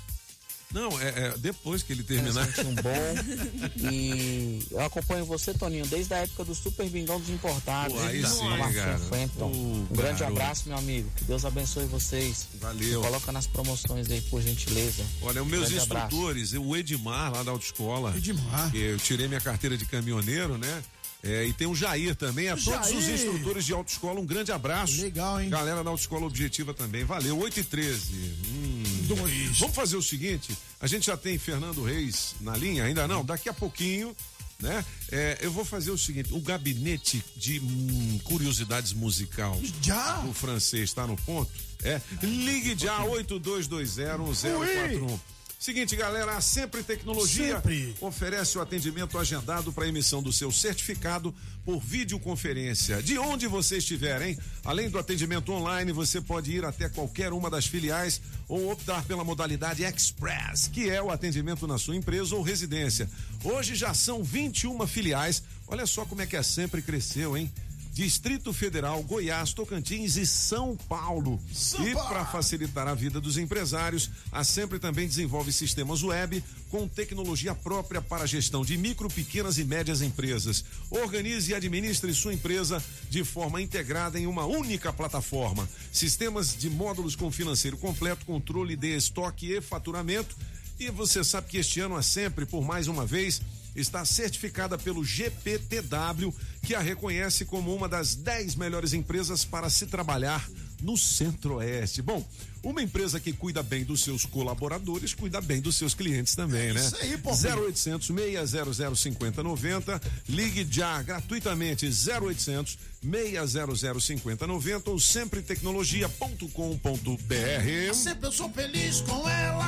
Não, 0.74 1.00
é, 1.02 1.08
é 1.08 1.34
depois 1.38 1.82
que 1.82 1.94
ele 1.94 2.04
terminar. 2.04 2.48
Um 2.66 2.76
bom. 2.76 3.78
E 3.90 4.66
eu 4.72 4.82
acompanho 4.82 5.26
você, 5.26 5.54
Toninho, 5.54 5.86
desde 5.88 6.14
a 6.14 6.18
época 6.18 6.44
do 6.44 6.54
Super 6.56 6.90
Bingão 6.90 7.20
dos 7.20 7.30
Importados. 7.30 7.96
Pô, 7.96 8.02
aí 8.04 8.26
sim, 8.26 8.74
cara. 8.74 8.98
Fenton. 8.98 9.46
Um 9.52 9.88
grande 9.92 10.20
garoto. 10.20 10.42
abraço, 10.42 10.68
meu 10.68 10.78
amigo. 10.78 11.10
Que 11.16 11.24
Deus 11.26 11.46
abençoe 11.46 11.86
vocês. 11.86 12.48
Valeu. 12.56 13.02
Coloca 13.02 13.32
nas 13.32 13.48
promoções 13.48 14.10
aí, 14.10 14.22
por 14.22 14.42
gentileza. 14.42 15.04
Olha, 15.22 15.42
os 15.44 15.48
meus 15.48 15.70
Grande 15.70 15.84
abraço. 15.84 16.06
instrutores, 16.08 16.54
o 16.54 16.76
Edmar 16.76 17.32
lá 17.34 17.44
da 17.44 17.52
autoescola. 17.52 18.14
Edmar. 18.16 18.72
que 18.72 18.78
Eu 18.78 18.98
tirei 18.98 19.28
minha 19.28 19.42
carteira 19.42 19.78
de 19.78 19.86
caminhoneiro, 19.86 20.58
né? 20.58 20.84
É, 21.24 21.46
e 21.46 21.54
tem 21.54 21.68
o 21.68 21.76
Jair 21.76 22.16
também. 22.16 22.50
A 22.50 22.58
todos 22.58 22.92
os 22.92 23.08
instrutores 23.08 23.66
de 23.66 23.74
autoescola, 23.74 24.20
um 24.20 24.26
grande 24.26 24.52
abraço. 24.52 25.02
Legal, 25.02 25.42
hein? 25.42 25.50
Galera 25.50 25.84
da 25.84 25.90
autoescola 25.90 26.26
objetiva 26.26 26.74
também. 26.74 27.04
Valeu, 27.04 27.38
8 27.38 27.60
e 27.60 27.64
13. 27.64 28.14
Hum. 28.48 28.84
Dois. 29.08 29.60
Vamos 29.60 29.76
fazer 29.76 29.96
o 29.96 30.04
seguinte: 30.04 30.56
a 30.80 30.88
gente 30.88 31.08
já 31.08 31.18
tem 31.18 31.38
Fernando 31.38 31.84
Reis 31.84 32.36
na 32.42 32.56
linha? 32.56 32.84
Ainda 32.84 33.08
não? 33.08 33.26
Daqui 33.26 33.50
a 33.50 33.54
pouquinho. 33.54 34.16
Né? 34.60 34.84
É, 35.12 35.38
eu 35.42 35.52
vou 35.52 35.64
fazer 35.64 35.92
o 35.92 35.98
seguinte: 35.98 36.34
o 36.34 36.40
gabinete 36.40 37.24
de 37.36 37.60
hum, 37.60 38.20
curiosidades 38.24 38.92
musical 38.92 39.60
Já? 39.82 40.16
do 40.18 40.34
francês 40.34 40.86
está 40.86 41.06
no 41.06 41.16
ponto? 41.18 41.52
É. 41.84 42.02
Ligue 42.24 42.76
já 42.76 43.06
82201041. 43.06 45.20
Seguinte, 45.60 45.96
galera, 45.96 46.38
a 46.38 46.42
Sempre 46.42 46.84
Tecnologia 46.84 47.56
Sempre. 47.56 47.96
oferece 48.00 48.60
o 48.60 48.62
atendimento 48.62 49.18
agendado 49.18 49.74
para 49.74 49.88
emissão 49.88 50.22
do 50.22 50.32
seu 50.32 50.52
certificado 50.52 51.34
por 51.66 51.80
videoconferência. 51.80 53.02
De 53.02 53.18
onde 53.18 53.48
você 53.48 53.78
estiver, 53.78 54.22
hein? 54.22 54.38
Além 54.64 54.88
do 54.88 55.00
atendimento 55.00 55.52
online, 55.52 55.92
você 55.92 56.22
pode 56.22 56.52
ir 56.52 56.64
até 56.64 56.88
qualquer 56.88 57.34
uma 57.34 57.50
das 57.50 57.66
filiais 57.66 58.22
ou 58.48 58.72
optar 58.72 59.04
pela 59.06 59.24
modalidade 59.24 59.84
Express, 59.84 60.68
que 60.68 60.92
é 60.92 61.02
o 61.02 61.10
atendimento 61.10 61.66
na 61.66 61.80
sua 61.80 61.96
empresa 61.96 62.36
ou 62.36 62.44
residência. 62.44 63.10
Hoje 63.44 63.74
já 63.74 63.96
são 63.96 64.24
21 64.24 64.86
filiais. 64.86 65.42
Olha 65.68 65.88
só 65.88 66.06
como 66.06 66.22
é 66.22 66.28
que 66.28 66.38
a 66.38 66.44
Sempre 66.44 66.84
cresceu, 66.84 67.36
hein? 67.36 67.52
Distrito 67.98 68.54
Federal, 68.54 69.02
Goiás, 69.02 69.54
Tocantins 69.54 70.18
e 70.18 70.28
São 70.28 70.78
Paulo. 70.78 71.42
e 71.84 71.96
para 71.96 72.24
facilitar 72.26 72.88
a 72.88 72.94
vida 72.94 73.20
dos 73.20 73.40
empresários, 73.40 74.12
a 74.32 74.44
Sempre 74.44 74.78
também 74.78 75.08
desenvolve 75.08 75.52
sistemas 75.52 76.04
web 76.04 76.44
com 76.70 76.88
tecnologia 76.88 77.56
própria 77.56 78.00
para 78.00 78.26
a 78.26 78.28
gestão 78.28 78.64
de 78.64 78.78
micro, 78.78 79.10
pequenas 79.10 79.58
e 79.58 79.64
médias 79.64 80.04
empresas. 80.04 80.64
Organize 80.92 81.50
e 81.50 81.56
administre 81.56 82.14
sua 82.14 82.36
empresa 82.36 82.84
de 83.10 83.24
forma 83.24 83.60
integrada 83.64 84.20
em 84.20 84.28
uma 84.28 84.46
única 84.46 84.94
plataforma. 84.94 85.68
Sistemas 85.92 86.56
de 86.56 86.70
módulos 86.70 87.16
com 87.16 87.32
financeiro 87.32 87.78
completo, 87.78 88.28
controle 88.28 88.76
de 88.76 88.96
estoque 88.96 89.54
e 89.54 89.60
faturamento. 89.60 90.36
E 90.80 90.92
você 90.92 91.24
sabe 91.24 91.48
que 91.48 91.58
este 91.58 91.80
ano 91.80 91.96
a 91.96 92.04
Sempre, 92.04 92.46
por 92.46 92.64
mais 92.64 92.88
uma 92.88 93.08
vez, 93.08 93.42
está 93.78 94.04
certificada 94.04 94.78
pelo 94.78 95.06
GPTW, 95.06 96.34
que 96.64 96.74
a 96.74 96.80
reconhece 96.80 97.46
como 97.46 97.74
uma 97.74 97.88
das 97.88 98.16
10 98.16 98.56
melhores 98.56 98.92
empresas 98.94 99.46
para 99.46 99.70
se 99.70 99.86
trabalhar 99.86 100.50
no 100.82 100.98
Centro-Oeste. 100.98 102.02
Bom, 102.02 102.26
uma 102.64 102.82
empresa 102.82 103.20
que 103.20 103.32
cuida 103.34 103.64
bem 103.64 103.84
dos 103.84 104.04
seus 104.04 104.26
colaboradores, 104.26 105.14
cuida 105.14 105.40
bem 105.40 105.62
dos 105.62 105.76
seus 105.76 105.94
clientes 105.94 106.36
também, 106.36 106.74
né? 106.74 106.82
isso 106.82 106.98
aí, 106.98 107.18
pô. 107.18 107.32
0800 107.32 108.08
600 108.08 109.00
5090. 109.00 110.02
Ligue 110.30 110.68
já 110.70 111.02
gratuitamente 111.02 111.88
0800 111.88 112.78
600 113.08 114.04
5090 114.04 114.90
ou 114.92 115.00
sempretecnologia.com.br. 115.00 117.94
Sempre 117.94 118.28
eu 118.28 118.32
sou 118.32 118.50
feliz 118.50 119.02
com 119.02 119.28
ela. 119.30 119.66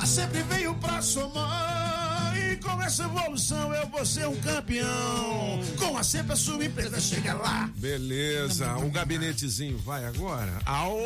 A 0.00 0.06
sempre 0.06 0.42
veio 0.44 0.74
pra 0.76 1.02
somar. 1.02 2.34
E 2.36 2.56
com 2.56 2.80
essa 2.82 3.04
evolução 3.04 3.74
eu 3.74 3.86
vou 3.88 4.04
ser 4.06 4.26
um 4.26 4.36
campeão. 4.36 5.60
Com 5.76 5.96
a 5.96 6.02
sempre 6.02 6.32
a 6.32 6.36
sua 6.36 6.64
empresa 6.64 6.98
chega 7.00 7.34
lá. 7.34 7.70
Beleza, 7.76 8.76
o 8.78 8.90
gabinetezinho 8.90 9.76
vai 9.78 10.04
agora? 10.06 10.52
Aô, 10.64 10.98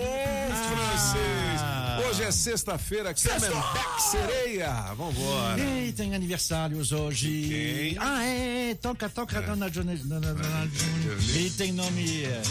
francês! 0.68 1.60
Hoje 2.06 2.22
é 2.24 2.30
sexta-feira, 2.30 3.14
Camembert 3.14 4.00
Sereia. 4.10 4.70
Vambora. 4.94 5.58
E 5.60 5.92
tem 5.92 6.14
aniversários 6.14 6.92
hoje. 6.92 7.46
Quem? 7.48 7.96
Ah, 7.98 8.22
é, 8.24 8.74
toca, 8.74 9.08
toca, 9.08 9.40
dona 9.42 9.70
Jones. 9.70 10.02
Dona, 10.02 10.34
dona 10.34 10.66
Jones. 10.66 11.31
Ele 11.34 11.50
tem 11.50 11.72
nome 11.72 12.24
é, 12.24 12.42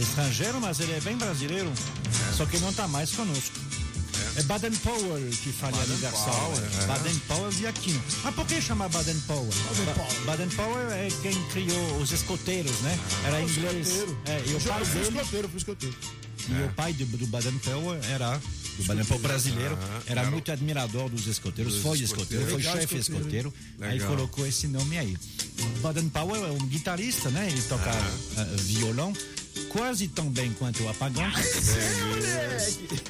estrangeiro, 0.00 0.60
mas 0.60 0.80
ele 0.80 0.92
é 0.92 1.00
bem 1.00 1.16
brasileiro. 1.16 1.72
Só 2.36 2.44
que 2.46 2.58
não 2.58 2.72
tá 2.72 2.88
mais 2.88 3.10
conosco. 3.12 3.52
É 4.36 4.42
Baden 4.42 4.72
Powell 4.72 5.30
que 5.30 5.52
faz 5.52 5.78
aniversário. 5.78 6.32
Powell, 6.32 6.64
é. 6.82 6.86
Baden 6.86 7.14
Powell 7.28 7.52
e 7.60 7.66
Aquino. 7.68 8.02
Mas 8.24 8.34
por 8.34 8.44
que 8.46 8.60
chama 8.60 8.88
Baden 8.88 9.18
Powell? 9.28 9.48
Ba- 9.96 10.08
Baden 10.32 10.48
Powell 10.48 10.90
é 10.90 11.08
quem 11.22 11.40
criou 11.50 11.96
os 11.98 12.10
escoteiros, 12.10 12.72
né? 12.80 12.98
Era 13.26 13.44
Os 13.44 13.56
inglês. 13.56 13.86
escoteiros. 13.88 14.16
É, 14.26 14.42
e 14.50 14.54
o 14.54 14.60
pai 14.60 14.84
dele. 14.84 15.08
escoteiro, 15.08 15.50
escoteiro. 15.56 15.96
E 16.48 16.62
o 16.64 16.68
pai 16.74 16.92
do, 16.94 17.06
do 17.06 17.26
Baden 17.28 17.56
Powell 17.58 18.00
era 18.10 18.40
do 18.76 18.84
Baden 18.84 19.04
Powell 19.04 19.22
brasileiro, 19.22 19.74
Aham, 19.74 20.02
era 20.06 20.20
era 20.22 20.30
muito 20.30 20.50
admirador 20.52 21.08
dos 21.08 21.26
escoteiros, 21.26 21.74
dos 21.74 21.82
foi 21.82 21.98
escoteiro, 21.98 22.46
foi 22.50 22.62
chefe 22.62 22.96
escoteiro. 22.98 23.48
escoteiro, 23.48 23.54
aí 23.80 24.00
colocou 24.00 24.46
esse 24.46 24.66
nome 24.66 24.98
aí. 24.98 25.16
Baden 25.80 26.08
Powell 26.08 26.46
é 26.46 26.50
um 26.50 26.66
guitarrista, 26.66 27.30
né? 27.30 27.48
Ele 27.50 27.62
toca 27.62 27.90
eh, 27.90 28.44
violão 28.58 29.12
quase 29.68 30.08
tão 30.08 30.28
bem 30.30 30.52
quanto 30.52 30.82
o 30.82 30.88
Apagão. 30.88 31.24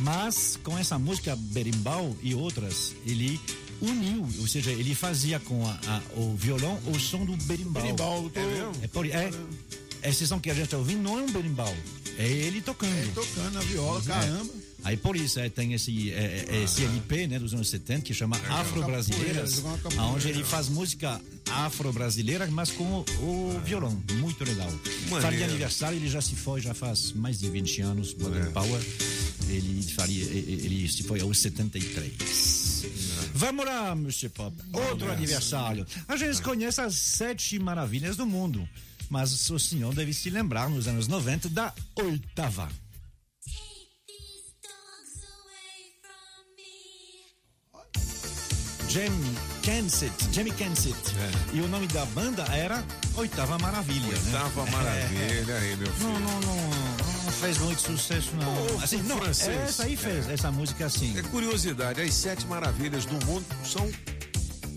Mas 0.00 0.58
com 0.62 0.76
essa 0.78 0.98
música 0.98 1.36
Berimbau 1.36 2.16
e 2.22 2.34
outras, 2.34 2.92
ele 3.06 3.40
uniu, 3.80 4.28
ou 4.40 4.46
seja, 4.46 4.70
ele 4.70 4.94
fazia 4.94 5.38
com 5.40 5.66
a- 5.66 5.78
a- 5.86 6.02
o 6.18 6.34
violão 6.36 6.78
o 6.86 6.98
som 6.98 7.24
do 7.24 7.36
berimbau. 7.44 7.82
Berimbau, 7.82 8.30
tô- 8.30 8.40
é, 8.40 8.46
mesmo? 8.46 8.72
é, 8.82 8.86
por, 8.88 9.06
é, 9.06 9.30
esse 10.02 10.26
som 10.26 10.38
que 10.40 10.50
a 10.50 10.54
gente 10.54 10.64
está 10.66 10.76
ouvindo 10.78 11.02
não 11.02 11.18
é 11.18 11.22
um 11.22 11.30
berimbau, 11.30 11.74
é 12.18 12.26
ele 12.26 12.60
tocando. 12.60 12.92
É, 12.92 13.06
tocando 13.14 13.58
a 13.58 13.62
viola, 13.62 14.02
caramba. 14.02 14.52
Aí 14.84 14.96
por 14.96 15.16
isso 15.16 15.40
é, 15.40 15.48
tem 15.48 15.72
esse, 15.72 16.12
é, 16.12 16.46
é, 16.48 16.62
esse 16.62 16.84
LP 16.84 17.26
né, 17.26 17.38
dos 17.38 17.54
anos 17.54 17.68
70 17.68 18.02
que 18.02 18.12
chama 18.12 18.36
Afro-Brasileiras, 18.48 19.62
onde 19.98 20.28
ele 20.28 20.44
faz 20.44 20.68
música 20.68 21.20
afro-brasileira, 21.50 22.46
mas 22.50 22.70
com 22.70 22.84
o, 22.84 23.04
o 23.22 23.60
violão. 23.64 24.02
Muito 24.14 24.44
legal. 24.44 24.70
Faria 25.20 25.44
aniversário, 25.46 25.96
ele 25.96 26.08
já 26.08 26.20
se 26.20 26.34
foi, 26.34 26.60
já 26.60 26.74
faz 26.74 27.12
mais 27.12 27.38
de 27.38 27.48
20 27.48 27.80
anos, 27.82 28.14
Modern 28.14 28.50
Power. 28.52 28.80
Ele, 29.48 29.82
faria, 29.82 30.24
ele 30.24 30.64
ele 30.64 30.88
se 30.88 31.02
foi 31.02 31.20
aos 31.20 31.38
73. 31.38 32.86
Vamos 33.34 33.64
lá, 33.64 33.92
Mr. 33.92 34.28
Pop. 34.30 34.56
Outro 34.72 35.10
aniversário. 35.10 35.86
A 36.08 36.16
gente 36.16 36.40
conhece 36.42 36.80
as 36.80 36.94
sete 36.94 37.58
maravilhas 37.58 38.16
do 38.16 38.26
mundo, 38.26 38.66
mas 39.10 39.50
o 39.50 39.58
senhor 39.58 39.94
deve 39.94 40.12
se 40.12 40.30
lembrar 40.30 40.68
nos 40.70 40.88
anos 40.88 41.08
90 41.08 41.48
da 41.48 41.72
oitava. 41.96 42.68
Jamie 48.94 49.34
Kensett, 49.62 50.12
Jamie 50.32 50.52
Kensett. 50.52 50.96
E 51.52 51.60
o 51.60 51.66
nome 51.68 51.88
da 51.88 52.04
banda 52.06 52.44
era 52.52 52.84
Oitava 53.16 53.58
Maravilha, 53.58 54.16
Oitava 54.16 54.64
né? 54.64 54.70
Maravilha, 54.70 55.56
aí, 55.56 55.76
meu 55.76 55.92
filho. 55.92 56.10
Não, 56.10 56.20
não, 56.20 56.40
não, 56.40 56.56
não 57.24 57.32
fez 57.32 57.58
muito 57.58 57.80
sucesso, 57.80 58.30
não. 58.36 58.80
assim, 58.80 58.98
não, 59.02 59.18
francês. 59.18 59.60
essa 59.62 59.82
aí 59.84 59.96
fez, 59.96 60.28
É. 60.28 60.34
essa 60.34 60.52
música 60.52 60.86
assim. 60.86 61.18
É 61.18 61.22
curiosidade, 61.22 62.00
as 62.00 62.14
sete 62.14 62.46
maravilhas 62.46 63.04
do 63.04 63.14
mundo 63.26 63.44
são 63.64 63.90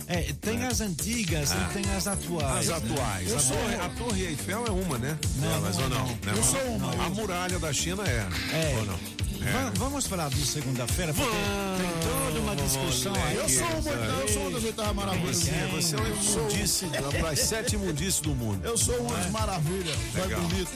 É, 0.08 0.34
tem 0.42 0.66
as 0.66 0.80
antigas 0.82 1.52
Ah. 1.52 1.68
e 1.70 1.74
tem 1.82 1.92
as 1.96 2.08
atuais. 2.08 2.70
as 2.72 2.82
né? 2.82 2.92
atuais. 2.92 3.30
Eu 3.30 3.36
A 3.38 3.40
sou- 3.40 3.58
Torre, 3.58 3.76
a 3.76 3.90
Torre 3.90 4.24
Eiffel 4.26 4.66
é 4.66 4.72
uma, 4.72 4.98
né? 4.98 5.18
Não, 5.36 5.50
Delas, 5.50 5.76
não, 5.78 5.84
ou 5.84 5.90
não? 5.90 6.00
não. 6.00 6.10
É 6.10 6.30
Eu 6.30 6.34
uma? 6.36 6.44
sou 6.44 6.62
uma. 6.76 7.06
A 7.06 7.10
muralha 7.10 7.60
da 7.60 7.74
China 7.74 8.04
é. 8.08 8.26
É. 8.54 8.76
Ou 8.80 8.86
não? 8.86 9.00
É. 9.46 9.52
Va- 9.52 9.72
Vamos 9.76 10.08
falar 10.08 10.30
de 10.30 10.46
segunda-feira, 10.46 11.14
porque 11.14 11.30
tem 11.32 12.10
toda 12.10 12.40
uma 12.40 12.56
discussão 12.56 13.14
aí. 13.26 13.36
Eu 13.36 13.50
sou 13.50 13.68
uma, 13.68 13.92
eu 13.92 14.28
sou 14.28 14.54
oitavas 14.66 14.96
maravilhas. 14.96 15.38
Você, 15.38 15.52
você 15.72 15.96
é 15.96 16.00
um 16.00 16.08
imundice 16.08 16.86
das 17.22 17.40
sete 17.40 17.76
imundícies 17.76 18.20
do 18.22 18.36
mundo. 18.36 18.60
Eu 18.66 18.78
sou 18.78 18.96
uma 18.98 19.16
das 19.18 19.32
maravilhas. 19.32 19.96
Vai 20.14 20.24
Legal. 20.24 20.42
bonito. 20.42 20.72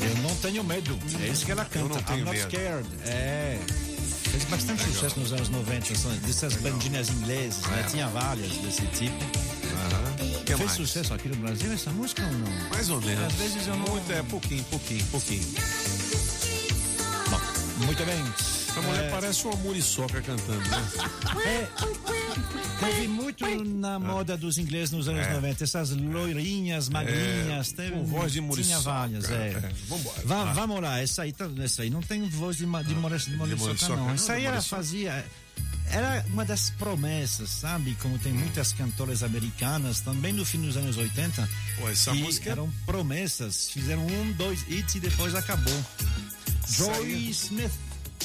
Eu 0.00 0.22
não 0.22 0.34
tenho 0.36 0.62
medo. 0.64 0.98
É 1.22 1.28
isso 1.28 1.44
que 1.46 1.52
ela 1.52 1.64
canta. 1.64 1.88
não 1.94 2.02
tenho 2.02 2.18
I'm 2.20 2.24
not 2.24 2.36
medo. 2.36 2.50
scared. 2.50 2.86
É. 3.06 3.58
Fez 4.30 4.44
bastante 4.44 4.82
sucesso 4.82 5.18
nos 5.20 5.32
anos 5.32 5.48
90, 5.48 5.94
são 5.94 6.10
dessas 6.18 6.54
bandinhas 6.56 7.08
inglesas, 7.08 7.62
né? 7.62 7.80
É. 7.80 7.82
Tinha 7.90 8.08
várias 8.08 8.52
desse 8.58 8.82
tipo. 8.88 9.16
Que 10.44 10.54
Fez 10.54 10.58
mais? 10.60 10.72
sucesso 10.72 11.12
aqui 11.14 11.28
no 11.28 11.36
Brasil 11.36 11.72
essa 11.72 11.90
música 11.90 12.22
ou 12.22 12.32
não? 12.32 12.68
Mais 12.70 12.88
ou 12.90 13.00
menos. 13.00 13.24
Às 13.24 13.32
vezes 13.34 13.66
eu 13.66 13.76
não. 13.76 13.86
Muito, 13.88 14.12
é, 14.12 14.22
pouquinho, 14.22 14.62
pouquinho, 14.64 15.04
pouquinho. 15.06 15.42
Muito 17.84 18.04
bem. 18.04 18.24
A 18.76 18.80
mulher 18.82 19.04
É, 19.04 19.10
parece 19.10 19.46
uma 19.46 19.56
muriçoca 19.56 20.20
cantando, 20.22 20.60
né? 20.68 20.88
É, 21.46 21.68
teve 22.80 23.08
muito 23.08 23.44
na 23.64 23.98
moda 23.98 24.36
dos 24.36 24.58
ingleses 24.58 24.90
nos 24.90 25.08
anos 25.08 25.26
É. 25.26 25.32
90, 25.34 25.64
essas 25.64 25.90
loirinhas, 25.90 26.88
magrinhas, 26.88 27.72
teve, 27.72 27.92
com 27.92 28.04
voz 28.04 28.32
de 28.32 28.38
tinha 28.38 28.46
muriçoca, 28.46 28.80
várias, 28.80 29.30
é. 29.30 29.48
é. 29.48 29.72
Vambora. 29.88 30.22
Va- 30.24 30.50
Ah. 30.50 30.52
Vamos 30.52 30.80
lá, 30.82 31.00
essa 31.00 31.22
aí, 31.22 31.32
tá- 31.32 31.48
essa 31.62 31.82
aí 31.82 31.90
não 31.90 32.00
tem 32.02 32.28
voz 32.28 32.56
de, 32.56 32.66
ma- 32.66 32.82
de, 32.82 32.94
mora- 32.94 33.18
de 33.18 33.30
muriçoca, 33.36 33.64
muriçoca, 33.66 33.96
não. 33.96 34.06
não, 34.08 34.14
Essa 34.14 34.26
de 34.26 34.32
aí 34.32 34.44
ela 34.44 34.54
muriçoca. 34.56 34.76
fazia... 34.76 35.24
Era 35.88 36.24
uma 36.30 36.44
das 36.44 36.70
promessas, 36.70 37.48
sabe? 37.48 37.96
Como 38.02 38.18
tem 38.18 38.32
muitas 38.32 38.72
cantoras 38.72 39.22
americanas, 39.22 40.00
também 40.00 40.32
no 40.32 40.44
fim 40.44 40.60
dos 40.60 40.76
anos 40.76 40.96
80, 40.96 41.48
Pô, 41.78 41.88
essa 41.88 42.10
que 42.10 42.18
música 42.18 42.48
é- 42.50 42.52
eram 42.52 42.68
promessas, 42.84 43.70
fizeram 43.70 44.04
um, 44.04 44.32
dois 44.32 44.64
hits 44.68 44.96
e 44.96 45.00
depois 45.00 45.34
acabou. 45.34 45.84
Joy. 46.68 47.30
Smith. 47.32 47.72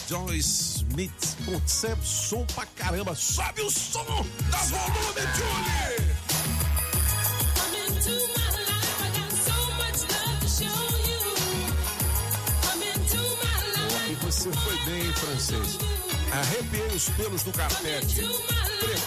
Joy 0.10 0.38
Smith. 0.38 1.12
Putz, 1.46 1.72
você 1.72 1.88
é 1.88 1.98
som 2.04 2.46
pra 2.48 2.66
caramba. 2.66 3.16
Sobe 3.16 3.62
o 3.62 3.70
som 3.70 4.04
da 4.50 4.58
volume, 4.58 5.22
Julie! 5.36 6.12
Você 14.24 14.52
foi 14.54 14.78
bem, 14.86 15.14
francês. 15.14 15.78
Arrepiei 16.32 16.96
os 16.96 17.10
pelos 17.10 17.44
do 17.44 17.52
carpete. 17.52 18.22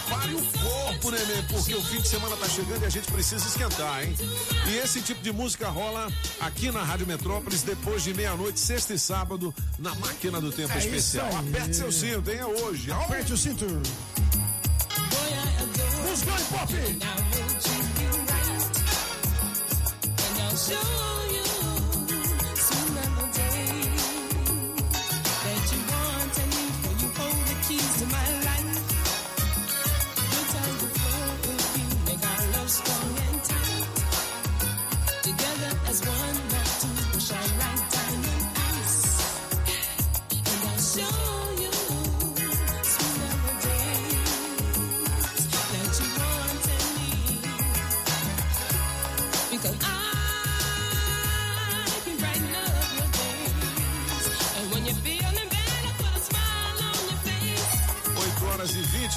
Prepare 0.05 0.35
o 0.35 0.41
corpo, 0.45 1.09
neném, 1.11 1.43
porque 1.49 1.73
o 1.73 1.81
fim 1.81 1.99
de 1.99 2.07
semana 2.07 2.35
tá 2.37 2.47
chegando 2.47 2.83
e 2.83 2.85
a 2.85 2.89
gente 2.89 3.11
precisa 3.11 3.45
esquentar, 3.47 4.03
hein? 4.03 4.15
E 4.67 4.75
esse 4.77 5.01
tipo 5.01 5.21
de 5.21 5.31
música 5.31 5.67
rola 5.67 6.07
aqui 6.39 6.69
na 6.71 6.83
Rádio 6.83 7.07
Metrópolis 7.07 7.63
depois 7.63 8.03
de 8.03 8.13
meia-noite, 8.13 8.59
sexta 8.59 8.93
e 8.93 8.99
sábado, 8.99 9.53
na 9.79 9.95
máquina 9.95 10.39
do 10.39 10.51
tempo 10.51 10.71
É 10.73 10.77
isso 10.77 10.87
especial. 10.89 11.27
aí. 11.27 11.49
Aperte 11.49 11.75
seu 11.75 11.91
cinto, 11.91 12.29
hein? 12.29 12.37
É 12.37 12.45
hoje. 12.45 12.91
Aperte 12.91 13.33
o 13.33 13.37
cinto. 13.37 13.65
Buscou 16.05 16.33
em 16.39 16.45
pop. 16.45 16.73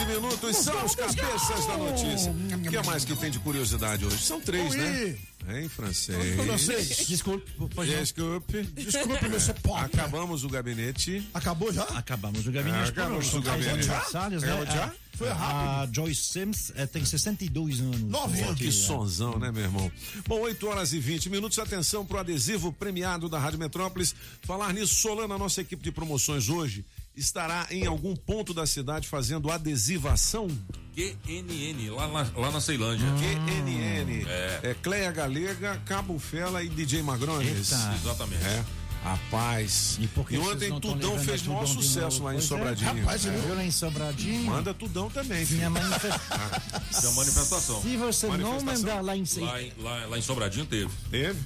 Minutos 0.09 0.57
são 0.57 0.85
os 0.85 0.95
cabeças 0.95 1.67
da 1.67 1.77
notícia. 1.77 2.33
O 2.33 2.71
que 2.71 2.87
mais 2.87 3.05
que 3.05 3.15
tem 3.17 3.31
de 3.31 3.39
curiosidade 3.39 4.05
hoje? 4.05 4.19
São 4.19 4.41
três, 4.41 4.75
né? 4.75 5.17
Em 5.63 5.69
francês. 5.69 6.35
Francês. 6.37 7.07
Desculpe, 7.07 7.51
não. 7.59 7.85
Desculpe. 7.85 8.63
Desculpe, 8.75 9.29
meu 9.29 9.41
pop. 9.63 9.81
Acabamos 9.85 10.45
o 10.45 10.49
gabinete. 10.49 11.27
Acabou 11.33 11.73
já? 11.73 11.85
Acabamos 11.85 12.47
o 12.47 12.53
gabinete. 12.53 12.91
Acabamos 12.91 13.31
Pô, 13.31 13.39
o 13.39 13.43
gabinete. 13.43 13.71
aniversários, 13.75 14.43
né? 14.43 14.67
Já? 14.67 14.85
A- 14.87 14.93
Foi 15.17 15.29
A 15.31 15.35
rápido. 15.35 15.95
Joyce 15.97 16.23
Sims 16.33 16.73
eh, 16.77 16.87
tem 16.87 17.05
62 17.05 17.81
anos. 17.81 18.01
Nove 18.03 18.41
anos. 18.43 18.59
que 18.59 18.71
sonzão, 18.71 19.39
né, 19.39 19.51
meu 19.51 19.63
irmão? 19.65 19.91
Bom, 20.27 20.41
8 20.41 20.67
horas 20.69 20.93
e 20.93 20.99
20 21.01 21.29
minutos. 21.31 21.59
Atenção 21.59 22.05
pro 22.05 22.19
adesivo 22.19 22.73
premiado 22.73 23.29
da 23.29 23.39
Rádio 23.39 23.59
Metrópolis. 23.59 24.15
Falar 24.43 24.73
nisso, 24.75 24.95
Solana, 24.97 25.35
a 25.35 25.39
nossa 25.39 25.61
equipe 25.63 25.83
de 25.83 25.91
promoções 25.91 26.49
hoje 26.49 26.85
estará 27.19 27.67
em 27.71 27.87
algum 27.87 28.15
ponto 28.17 28.55
da 28.55 28.67
cidade 28.67 29.09
fazendo 29.09 29.51
adesivação 29.51 30.49
QNN, 30.95 31.91
lá, 31.91 32.09
na- 32.09 32.31
lá 32.37 32.51
na 32.51 32.61
Ceilândia. 32.61 33.07
QNN. 33.19 34.25
É. 34.27 34.61
É 34.71 34.75
Cleia 34.83 35.11
Galega, 35.13 35.81
Cabo 35.87 36.19
Fela 36.19 36.63
e 36.63 36.69
DJ 36.69 37.03
Magrones. 37.03 37.73
Eita. 37.73 37.95
Exatamente. 38.03 38.45
É. 38.45 38.65
Rapaz. 39.05 39.97
E, 40.01 40.09
E 40.35 40.39
ontem 40.39 40.69
não 40.71 40.81
Tudão 40.81 41.17
fez 41.21 41.43
maior 41.45 41.61
Tudão 41.65 41.77
de 41.77 41.87
sucesso 41.87 42.23
lá 42.25 42.35
em 42.35 42.39
é. 42.39 42.41
Sobradinho. 42.41 43.01
Rapaz, 43.05 43.27
É. 43.27 43.29
Eu 43.49 43.55
lá 43.55 43.65
em 43.65 43.71
Sobradinho. 43.71 44.45
Manda 44.45 44.75
Tudão 44.75 45.09
também, 45.09 45.47
filho. 45.47 45.59
Tinha 45.59 45.71
manifestação. 45.71 46.51
Tinha 47.01 47.13
manifestação. 47.13 47.83
Se 47.83 47.97
você 47.97 48.27
não 48.27 48.33
Manifestação? 48.39 48.65
mandar 48.75 49.01
lá 49.01 49.17
em 49.17 49.25
Lá 49.41 49.63
em, 49.63 49.73
lá, 49.79 50.07
lá 50.07 50.19
em 50.19 50.23
Sobradinho 50.23 50.67
teve. 50.67 50.91
Teve? 51.11 51.39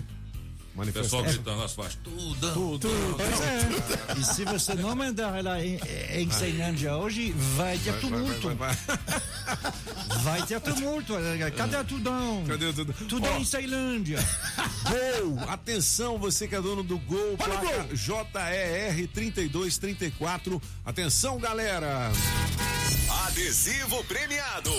O 0.75 0.93
pessoal 0.93 1.23
Manifestação. 1.23 1.23
gritando 1.23 1.61
nas 1.61 1.73
faixas. 1.75 1.99
Tudo. 2.03 2.53
Tudo. 2.55 2.89
Pois 3.17 3.41
é. 3.41 4.19
E 4.19 4.25
se 4.25 4.45
você 4.45 4.75
não 4.75 4.97
mandar 4.97 5.39
ela 5.39 5.63
em, 5.63 5.79
em 6.15 6.31
Ceilândia 6.31 6.97
hoje, 6.97 7.33
vai 7.57 7.77
ter 7.77 7.93
tumulto. 8.01 8.55
Vai, 8.55 8.55
vai, 8.57 8.75
vai, 8.87 8.97
vai. 9.57 10.23
Vai 10.23 10.47
ter 10.47 10.61
tumulto. 10.61 11.15
Cadê 11.57 11.77
a 11.77 11.85
Tudão? 11.85 12.45
Cadê 12.49 12.67
o 12.67 12.73
Tudão? 12.73 12.95
Tudão 13.07 13.39
em 13.39 13.45
Ceilândia. 13.45 14.19
Gol! 14.89 15.39
Atenção, 15.49 16.19
você 16.19 16.49
que 16.49 16.55
é 16.55 16.61
dono 16.61 16.83
do 16.83 16.99
Gol, 16.99 17.37
Olha 17.39 17.55
o 17.55 17.59
placa 17.59 17.83
gol. 17.83 17.97
JER 17.97 19.09
3234. 19.09 20.63
Atenção, 20.85 21.39
galera! 21.39 22.11
Adesivo 23.27 24.03
premiado. 24.05 24.71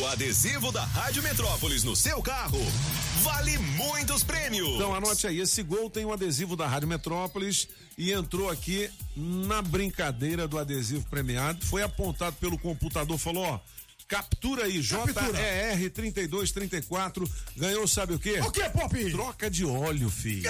O 0.00 0.06
adesivo 0.06 0.72
da 0.72 0.84
Rádio 0.84 1.22
Metrópolis 1.22 1.84
no 1.84 1.94
seu 1.94 2.22
carro 2.22 2.60
vale 3.26 3.58
muitos 3.58 4.22
prêmios. 4.22 4.68
Então 4.76 4.94
anote 4.94 5.26
aí, 5.26 5.40
esse 5.40 5.62
gol 5.62 5.90
tem 5.90 6.04
um 6.04 6.12
adesivo 6.12 6.54
da 6.54 6.66
Rádio 6.66 6.88
Metrópolis 6.88 7.68
e 7.98 8.12
entrou 8.12 8.48
aqui 8.48 8.88
na 9.16 9.60
brincadeira 9.60 10.46
do 10.46 10.56
adesivo 10.58 11.04
premiado, 11.10 11.64
foi 11.66 11.82
apontado 11.82 12.36
pelo 12.36 12.56
computador, 12.56 13.18
falou, 13.18 13.44
ó, 13.44 13.60
captura 14.06 14.64
aí, 14.64 14.80
JER 14.80 15.90
3234, 15.92 17.28
ganhou 17.56 17.88
sabe 17.88 18.14
o 18.14 18.18
quê? 18.18 18.38
O 18.40 18.50
quê, 18.52 18.68
Pop? 18.70 19.10
Troca 19.10 19.50
de 19.50 19.64
óleo, 19.64 20.08
filho. 20.08 20.48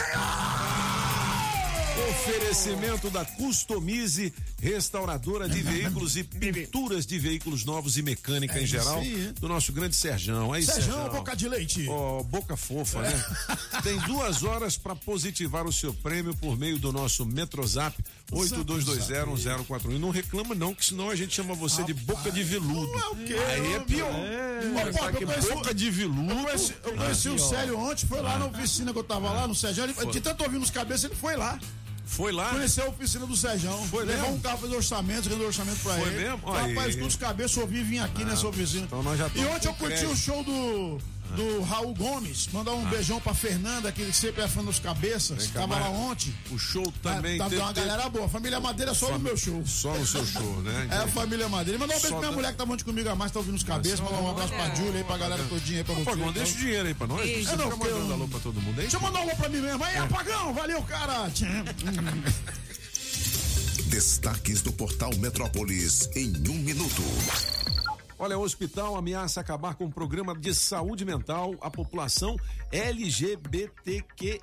Oferecimento 2.10 3.09
da 3.10 3.24
Customize, 3.24 4.32
restauradora 4.60 5.48
de 5.48 5.62
veículos 5.62 6.16
e 6.16 6.23
pinturas 6.24 7.06
de 7.06 7.18
veículos 7.18 7.64
novos 7.64 7.97
e 7.97 8.02
mecânica 8.02 8.59
É 8.59 8.62
em 8.62 8.66
geral, 8.66 8.98
aí. 8.98 9.32
do 9.40 9.48
nosso 9.48 9.73
grande 9.73 9.97
Serjão. 9.97 10.52
Aí, 10.52 10.62
Serjão, 10.64 11.09
boca 11.09 11.35
de 11.35 11.48
leite. 11.48 11.86
Ó, 11.89 12.23
boca 12.23 12.56
fofa, 12.56 13.02
né? 13.02 13.24
Tem 13.82 13.98
duas 14.01 14.43
horas 14.43 14.77
para 14.77 14.94
positivar 14.94 15.66
o 15.66 15.73
seu 15.73 15.94
prêmio 15.94 16.35
por 16.36 16.59
meio 16.59 16.78
do 16.78 16.93
nosso 16.93 17.24
Metrozap 17.24 17.97
82201041. 18.32 19.94
E 19.94 19.98
não 19.98 20.10
reclama 20.10 20.55
não, 20.55 20.74
que 20.74 20.85
senão 20.85 21.09
a 21.10 21.16
gente 21.16 21.35
chama 21.35 21.55
você 21.55 21.82
de 21.85 21.94
boca 21.94 22.31
de 22.31 22.43
veludo. 22.43 22.90
Aí 23.48 23.74
é 23.74 23.81
pior. 23.81 24.10
Ô, 24.10 24.78
Sabe 24.78 24.93
Pop, 24.98 25.16
que 25.16 25.24
eu 25.24 25.28
conheci- 25.28 25.48
boca 25.55 25.74
de 25.74 25.90
veludo. 25.90 26.31
Eu 26.32 26.44
conheci, 26.44 26.74
eu 26.85 26.93
conheci 26.94 27.28
Ah, 27.28 27.32
o 27.32 27.36
pior. 27.36 27.48
Célio 27.48 27.78
ontem, 27.78 28.06
foi 28.06 28.20
lá 28.20 28.39
na 28.39 28.47
oficina 28.47 28.93
que 28.93 28.98
eu 28.98 29.05
tava 29.05 29.31
lá, 29.32 29.47
no 29.47 29.55
Sérgio. 29.55 29.85
Ele, 29.85 29.94
de 30.10 30.20
tanto 30.20 30.43
ouvir 30.44 30.59
nos 30.59 30.70
cabeças, 30.70 31.05
ele 31.05 31.14
foi 31.14 31.36
lá. 31.36 31.59
Foi 32.08 32.30
lá? 32.32 32.50
Conheceu 32.50 32.84
a 32.84 32.88
oficina 32.88 33.26
do 33.26 33.36
Sérgio. 33.36 33.68
Foi 33.90 34.04
Levou 34.04 34.22
mesmo? 34.22 34.36
um 34.36 34.40
carro, 34.40 34.58
fez 34.58 34.72
orçamento, 34.72 35.28
rendeu 35.28 35.46
orçamento 35.48 35.78
pra 35.80 35.94
Foi 35.94 36.08
ele. 36.08 36.22
mesmo? 36.22 36.38
Falei, 36.38 36.62
Aí. 36.62 36.74
Rapaz, 36.74 36.94
todos 36.94 37.08
os 37.14 37.16
cabeças, 37.16 37.56
ouvi 37.56 37.78
e 37.80 37.82
vim 37.82 37.98
aqui 37.98 38.22
Ah, 38.22 38.26
nessa 38.26 38.46
oficina. 38.46 38.84
então 38.84 39.02
nós 39.02 39.18
já 39.18 39.26
e 39.34 39.44
ontem 39.44 39.66
eu 39.68 39.74
com 39.74 39.84
curti 39.86 40.06
o 40.06 40.16
show 40.16 40.42
do, 40.44 40.98
do 41.35 41.62
Raul 41.62 41.94
Gomes. 41.94 42.48
Mandar 42.53 42.73
um 42.74 42.86
Ah. 42.86 42.90
beijão 42.90 43.20
pra 43.20 43.35
Fernanda, 43.35 43.90
que 43.90 44.12
sempre 44.12 44.43
é 44.43 44.48
fã 44.48 44.62
dos 44.62 44.78
cabeças. 44.78 45.48
Tava 45.48 45.78
lá 45.78 45.89
ontem. 45.89 46.35
O 46.51 46.59
show 46.59 46.93
também 47.03 47.39
Tá, 47.39 47.44
tá 47.44 47.51
teve- 47.51 47.62
uma 47.62 47.73
galera 47.73 48.09
boa. 48.09 48.28
Família 48.28 48.61
Madeira 48.61 48.94
só 48.94 49.11
no 49.12 49.19
meu 49.19 49.36
show. 49.36 49.62
Só 49.66 49.93
no 49.94 50.07
seu 50.07 50.24
show, 50.27 50.62
né? 50.62 50.89
É 50.93 50.97
a 50.98 51.09
família 51.09 51.48
Madeira. 51.48 51.77
E 51.78 51.81
mandar 51.81 51.94
um 51.97 52.01
beijo 52.01 52.09
Só 52.09 52.09
pra 52.11 52.19
minha 52.19 52.31
dá- 52.31 52.36
mulher 52.36 52.53
que 52.53 52.59
tava 52.59 52.73
ontem 52.73 52.85
comigo 52.85 53.09
a 53.09 53.15
mais, 53.15 53.32
tá 53.32 53.39
ouvindo 53.40 53.57
os 53.57 53.62
cabeças. 53.62 54.01
Mandar 54.01 54.19
um 54.20 54.31
abraço 54.31 54.53
pra 54.53 54.74
Júlia 54.74 54.98
aí, 54.98 55.05
pra 55.05 55.16
galera 55.19 55.43
todinha 55.48 55.78
aí, 55.78 55.85
pra 55.85 55.94
você. 55.94 56.03
Apagão, 56.11 56.32
deixa 56.32 56.55
o 56.55 56.57
dinheiro 56.59 56.89
aí 56.89 56.94
pra 56.94 57.07
nós. 57.07 57.20
Beijo. 57.23 57.48
Você 57.48 57.55
É, 57.55 57.57
não, 57.57 57.65
fica 57.70 57.77
mandando 57.85 58.07
eu- 58.09 58.12
alô 58.15 58.28
pra 58.28 58.40
todo 58.40 58.61
mundo 58.61 58.74
aí. 58.78 58.82
Deixa 58.82 58.97
eu 58.97 59.01
mandar 59.01 59.19
um 59.20 59.23
alô 59.23 59.36
pra 59.36 59.48
mim 59.48 59.59
mesmo. 59.61 59.85
É. 59.85 59.89
Aí, 59.89 59.97
apagão, 59.98 60.55
valeu, 60.55 60.82
cara. 60.82 61.31
Destaques 63.86 64.62
do 64.62 64.73
portal 64.73 65.11
Metrópolis 65.16 66.09
em 66.16 66.32
um 66.51 66.55
minuto. 66.59 67.03
Olha, 68.18 68.38
o 68.38 68.43
hospital 68.43 68.97
ameaça 68.97 69.40
acabar 69.40 69.74
com 69.74 69.84
o 69.84 69.93
programa 69.93 70.34
de 70.34 70.55
saúde 70.55 71.05
mental 71.05 71.55
à 71.60 71.70
população 71.70 72.36
LGBTQIA+. 72.72 74.36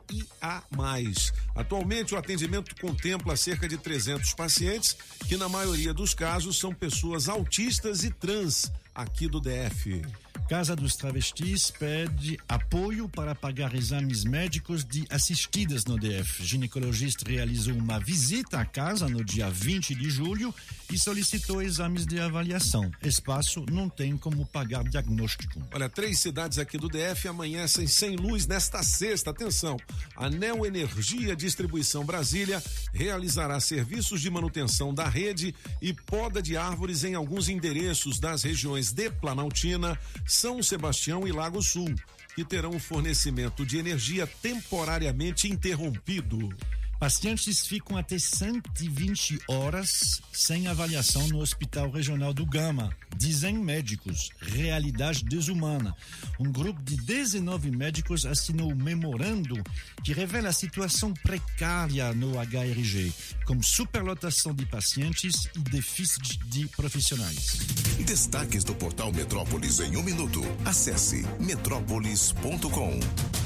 Atualmente, 1.56 2.14
o 2.14 2.18
atendimento 2.18 2.76
contempla 2.80 3.36
cerca 3.36 3.68
de 3.68 3.78
300 3.78 4.34
pacientes, 4.36 4.96
que 5.28 5.38
na 5.38 5.50
maioria 5.50 5.94
dos 5.94 6.14
casos 6.14 6.60
são 6.60 6.74
pessoas 6.74 7.28
autistas 7.28 8.04
e 8.04 8.12
trans 8.12 8.72
aqui 8.94 9.28
do 9.28 9.40
DF. 9.40 10.04
Casa 10.50 10.76
dos 10.76 10.96
Travestis 10.96 11.72
pede 11.72 12.38
apoio 12.48 13.08
para 13.08 13.34
pagar 13.34 13.74
exames 13.74 14.24
médicos 14.24 14.84
de 14.84 15.06
assistidas 15.10 15.86
no 15.86 15.98
DF. 15.98 16.46
Ginecologista 16.46 17.30
realizou 17.30 17.74
uma 17.74 18.00
visita 18.00 18.60
à 18.60 18.66
casa 18.66 19.08
no 19.08 19.24
dia 19.24 19.50
20 19.50 19.96
de 19.96 20.10
julho 20.10 20.54
e 20.92 21.00
solicitou 21.00 21.62
exames 21.62 22.06
de 22.06 22.20
avaliação. 22.20 22.92
Espaço 23.02 23.66
não 23.72 23.90
tem 23.90 24.18
como 24.18 24.46
pagar 24.46 24.84
diagnóstico. 24.84 25.62
Olha, 25.74 25.90
três 25.90 26.20
cidades 26.20 26.60
aqui 26.60 26.78
do 26.78 26.90
DF 26.90 27.28
amanhecem 27.28 27.88
sem 27.88 28.16
luz 28.16 28.46
nesta 28.46 28.84
sexta. 28.84 29.32
Atenção, 29.32 29.78
a 30.16 30.30
Neo 30.30 30.66
Energia 30.66 31.36
Distribuição 31.36 32.06
Brasília 32.06 32.62
realizará 32.94 33.60
serviços 33.60 34.22
de 34.22 34.30
manutenção 34.30 34.94
da 34.94 35.08
rede 35.08 35.56
e 35.82 35.94
poda 35.94 36.42
de 36.42 36.58
árvores 36.58 37.04
em 37.04 37.16
alguns 37.16 37.50
endereços 37.50 38.20
das 38.20 38.44
regiões 38.44 38.92
de 38.92 39.10
Planaltina, 39.10 39.98
São 40.26 40.64
Sebastião 40.64 41.28
e 41.28 41.32
Lago 41.32 41.62
Sul, 41.62 41.94
que 42.36 42.44
terão 42.44 42.72
o 42.72 42.80
fornecimento 42.80 43.66
de 43.66 43.78
energia 43.78 44.26
temporariamente 44.42 45.48
interrompido. 45.48 46.50
Pacientes 47.00 47.68
ficam 47.68 47.98
até 47.98 48.18
120 48.18 49.40
horas 49.48 50.22
sem 50.32 50.68
avaliação 50.68 51.28
no 51.28 51.40
Hospital 51.40 51.92
Regional 51.92 52.34
do 52.34 52.46
Gama. 52.46 52.96
Dizem 53.18 53.58
médicos, 53.58 54.30
realidade 54.42 55.24
desumana. 55.26 55.96
Um 56.40 56.52
grupo 56.52 56.82
de 56.82 56.96
19 56.96 57.72
médicos 57.72 58.26
assinou 58.26 58.72
um 58.72 58.76
memorando 58.76 59.62
que 60.04 60.14
revela 60.14 60.50
a 60.50 60.54
situação 60.54 61.14
precária 61.14 62.14
no 62.14 62.40
HRG, 62.40 63.14
com 63.46 63.62
superlotação 63.62 64.54
de 64.54 64.66
pacientes 64.66 65.50
e 65.56 65.60
déficit 65.60 66.40
de 66.48 66.68
profissionais. 66.70 67.60
Destaques 68.06 68.64
do 68.64 68.74
portal 68.76 69.12
Metrópolis 69.12 69.80
em 69.80 69.98
um 69.98 70.04
minuto. 70.04 70.42
Acesse 70.66 71.26
metrópolis.com. 71.40 73.43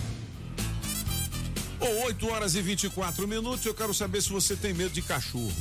Ou 1.80 2.06
8 2.06 2.28
horas 2.32 2.56
e 2.56 2.62
24 2.62 3.28
minutos, 3.28 3.66
eu 3.66 3.74
quero 3.74 3.94
saber 3.94 4.22
se 4.22 4.30
você 4.30 4.56
tem 4.56 4.74
medo 4.74 4.92
de 4.92 5.02
cachorro. 5.02 5.54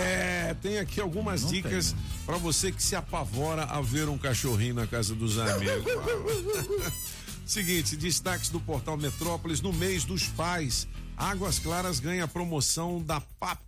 É, 0.00 0.54
tem 0.62 0.78
aqui 0.78 1.00
algumas 1.00 1.42
Não 1.42 1.50
dicas 1.50 1.94
para 2.24 2.36
você 2.36 2.72
que 2.72 2.82
se 2.82 2.96
apavora 2.96 3.64
a 3.64 3.80
ver 3.80 4.08
um 4.08 4.16
cachorrinho 4.18 4.74
na 4.74 4.86
casa 4.86 5.14
dos 5.14 5.38
amigos. 5.38 5.84
Seguinte, 7.46 7.96
destaques 7.96 8.48
do 8.50 8.60
portal 8.60 8.96
Metrópolis 8.96 9.60
no 9.60 9.72
mês 9.72 10.04
dos 10.04 10.24
pais. 10.28 10.86
Águas 11.16 11.58
Claras 11.58 11.98
ganha 12.00 12.24
a 12.24 12.28
promoção 12.28 13.02
da 13.02 13.20
PAP. 13.20 13.58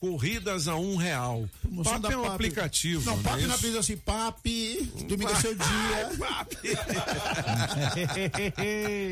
Corridas 0.00 0.68
a 0.68 0.76
um 0.76 0.94
real. 0.96 1.48
Promoção 1.60 1.92
PAP 1.94 2.02
da 2.02 2.12
é 2.12 2.16
um 2.16 2.22
PAP. 2.22 2.34
aplicativo. 2.34 3.04
Não, 3.04 3.20
papi 3.22 3.42
é 3.42 3.46
na 3.46 3.54
isso? 3.54 3.62
brisa 3.62 3.80
assim, 3.80 3.96
papi, 3.96 4.92
domingo 5.08 5.30
é 5.32 5.34
seu 5.36 5.54
dia. 5.54 6.10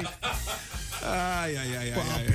Ai, 1.03 1.57
ai, 1.57 1.77
ai, 1.77 1.93
ai, 1.93 2.01
ai. 2.01 2.27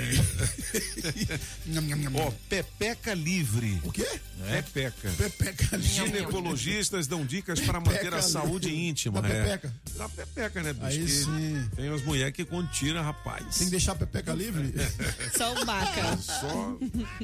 Ó, 2.15 2.31
Pepeca 2.49 3.13
Livre. 3.13 3.79
O 3.83 3.91
quê? 3.91 4.07
Pepeca. 4.49 5.09
Pepeca 5.17 5.77
livre. 5.77 6.05
Ginecologistas 6.05 7.07
dão 7.07 7.25
dicas 7.25 7.59
para 7.59 7.79
manter 7.79 8.13
a 8.13 8.21
saúde 8.21 8.69
livre. 8.69 8.87
íntima. 8.89 9.21
Da 9.21 9.29
é. 9.29 9.43
pepeca? 9.43 9.73
Da 9.97 10.09
pepeca, 10.09 10.63
né, 10.63 10.73
bicho? 10.73 10.85
Aí 10.85 11.07
sim. 11.07 11.69
Tem 11.75 11.89
umas 11.89 12.03
mulheres 12.03 12.33
que 12.33 12.45
quando 12.45 12.69
tira, 12.71 13.01
rapaz. 13.01 13.57
Tem 13.57 13.65
que 13.65 13.71
deixar 13.71 13.93
a 13.93 13.95
pepeca 13.95 14.33
livre? 14.33 14.73
Só 15.37 15.53
o 15.53 15.65
baca. 15.65 16.17
Só. 16.17 16.77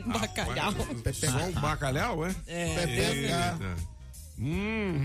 Bacalhau. 0.05 0.73
Só 1.13 1.49
o 1.49 1.53
bacalhau, 1.53 2.25
é? 2.25 2.35
É. 2.47 2.75
Pepeca. 2.75 3.57
Eita. 3.59 3.96
Hum. 4.39 5.01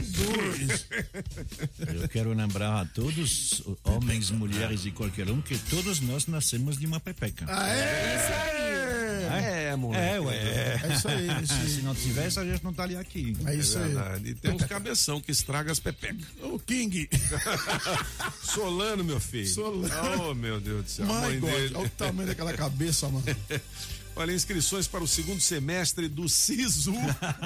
Eu 2.01 2.09
quero 2.09 2.33
lembrar 2.33 2.83
a 2.83 2.85
todos, 2.85 3.63
homens, 3.85 4.31
mulheres 4.31 4.85
e 4.85 4.91
qualquer 4.91 5.31
um, 5.31 5.41
que 5.41 5.57
todos 5.59 6.01
nós 6.01 6.27
nascemos 6.27 6.79
de 6.79 6.87
uma 6.87 7.01
pepeca. 7.01 7.47
Ah, 7.49 7.69
é? 7.69 8.17
Isso 8.17 8.33
aí. 8.33 8.73
É, 9.73 9.77
moleque. 9.77 10.05
É, 10.05 10.21
ué. 10.21 10.81
É 10.83 10.95
isso 10.95 11.09
aí. 11.09 11.47
Se 11.71 11.83
não 11.83 11.95
tivesse, 11.95 12.39
a 12.39 12.45
gente 12.45 12.63
não 12.63 12.71
estaria 12.71 13.01
aqui. 13.01 13.37
É 13.47 13.55
isso 13.55 13.79
aí. 13.79 13.95
E 14.25 14.35
tem 14.35 14.53
uns 14.53 14.65
cabeção 14.65 15.21
que 15.21 15.33
estraga 15.33 15.73
as 15.73 15.81
pepecas. 15.81 16.27
O 16.43 16.59
King. 16.59 17.09
Solano, 18.43 19.03
meu 19.03 19.21
filho. 19.21 19.49
Solano. 19.49 20.31
Oh, 20.31 20.35
meu 20.35 20.61
Deus 20.61 20.85
do 20.85 20.91
céu. 20.91 21.07
Mãe 21.07 21.41
God, 21.41 21.51
dele. 21.51 21.75
olha 21.75 21.87
o 21.87 21.91
tamanho 21.91 22.29
daquela 22.29 22.53
cabeça, 22.53 23.09
mano. 23.09 23.25
Olha, 24.15 24.33
inscrições 24.33 24.87
para 24.87 25.03
o 25.03 25.09
segundo 25.09 25.41
semestre 25.41 26.07
do 26.07 26.29
SISU 26.29 26.95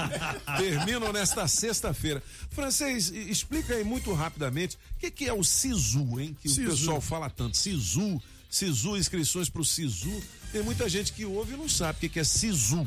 terminam 0.58 1.12
nesta 1.12 1.46
sexta-feira. 1.46 2.22
Francês, 2.50 3.08
explica 3.10 3.74
aí 3.74 3.84
muito 3.84 4.12
rapidamente 4.12 4.76
o 4.96 4.98
que, 4.98 5.10
que 5.10 5.28
é 5.28 5.32
o 5.32 5.44
SISU, 5.44 6.20
hein? 6.20 6.36
Que 6.42 6.48
Sisu. 6.48 6.62
o 6.62 6.70
pessoal 6.70 7.00
fala 7.00 7.30
tanto. 7.30 7.56
SISU, 7.56 8.20
SISU, 8.50 8.96
inscrições 8.96 9.48
para 9.48 9.62
o 9.62 9.64
SISU. 9.64 10.20
Tem 10.50 10.62
muita 10.62 10.88
gente 10.88 11.12
que 11.12 11.24
ouve 11.24 11.54
e 11.54 11.56
não 11.56 11.68
sabe 11.68 11.98
o 11.98 12.00
que, 12.00 12.08
que 12.08 12.20
é 12.20 12.24
SISU. 12.24 12.86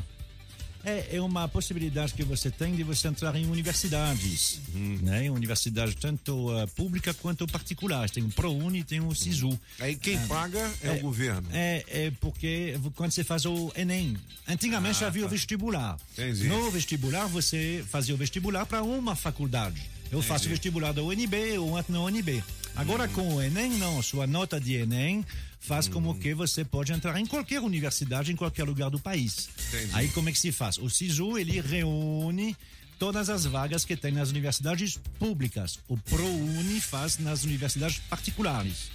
É, 0.84 1.16
é 1.16 1.20
uma 1.20 1.46
possibilidade 1.48 2.14
que 2.14 2.22
você 2.22 2.50
tem 2.50 2.74
de 2.74 2.82
você 2.82 3.08
entrar 3.08 3.36
em 3.36 3.46
universidades, 3.46 4.60
né? 5.02 5.26
Em 5.26 5.30
Universidades 5.30 5.94
tanto 5.94 6.50
uh, 6.50 6.66
pública 6.68 7.12
quanto 7.14 7.46
particulares. 7.46 8.10
Tem 8.10 8.22
o 8.24 8.28
ProUni 8.30 8.82
tem 8.82 9.00
o 9.00 9.14
SISU. 9.14 9.58
Aí 9.78 9.94
quem 9.96 10.16
Ah, 10.16 10.26
paga 10.26 10.72
é, 10.82 10.90
o 10.92 11.00
governo. 11.00 11.46
É, 11.52 11.84
é 11.88 12.12
porque 12.20 12.78
quando 12.94 13.10
você 13.12 13.22
faz 13.24 13.44
o 13.44 13.72
Enem, 13.76 14.16
antigamente 14.48 15.04
Ah, 15.04 15.08
havia 15.08 15.22
o 15.22 15.26
tá. 15.26 15.30
vestibular. 15.32 15.98
Entendi. 16.12 16.48
No 16.48 16.70
vestibular, 16.70 17.26
você 17.26 17.84
fazia 17.90 18.14
o 18.14 18.18
vestibular 18.18 18.64
para 18.66 18.82
uma 18.82 19.14
faculdade. 19.14 19.80
Eu 20.10 20.20
faço 20.22 20.44
o 20.44 20.46
Entendi. 20.46 20.48
vestibular 20.50 20.92
da 20.92 21.02
UNB 21.02 21.58
ou 21.58 21.70
outro 21.76 21.92
na 21.92 22.00
UNB. 22.02 22.42
Agora, 22.74 23.06
com 23.08 23.36
o 23.36 23.42
Enem, 23.42 23.72
não. 23.78 24.02
Sua 24.02 24.26
nota 24.26 24.60
de 24.60 24.74
Enem 24.74 25.24
faz 25.60 25.86
como 25.86 26.18
que 26.18 26.34
você 26.34 26.64
pode 26.64 26.92
entrar 26.92 27.20
em 27.20 27.26
qualquer 27.26 27.60
universidade, 27.60 28.32
em 28.32 28.36
qualquer 28.36 28.64
lugar 28.64 28.90
do 28.90 28.98
país. 28.98 29.48
Entendi. 29.68 29.90
Aí, 29.92 30.08
como 30.08 30.28
é 30.28 30.32
que 30.32 30.38
se 30.38 30.50
faz? 30.50 30.78
O 30.78 30.88
SISU, 30.88 31.38
ele 31.38 31.60
reúne 31.60 32.56
todas 32.98 33.30
as 33.30 33.44
vagas 33.44 33.84
que 33.84 33.96
tem 33.96 34.12
nas 34.12 34.30
universidades 34.30 34.98
públicas. 35.18 35.78
O 35.86 35.96
ProUni 35.96 36.80
faz 36.80 37.18
nas 37.18 37.44
universidades 37.44 37.98
particulares. 38.10 38.90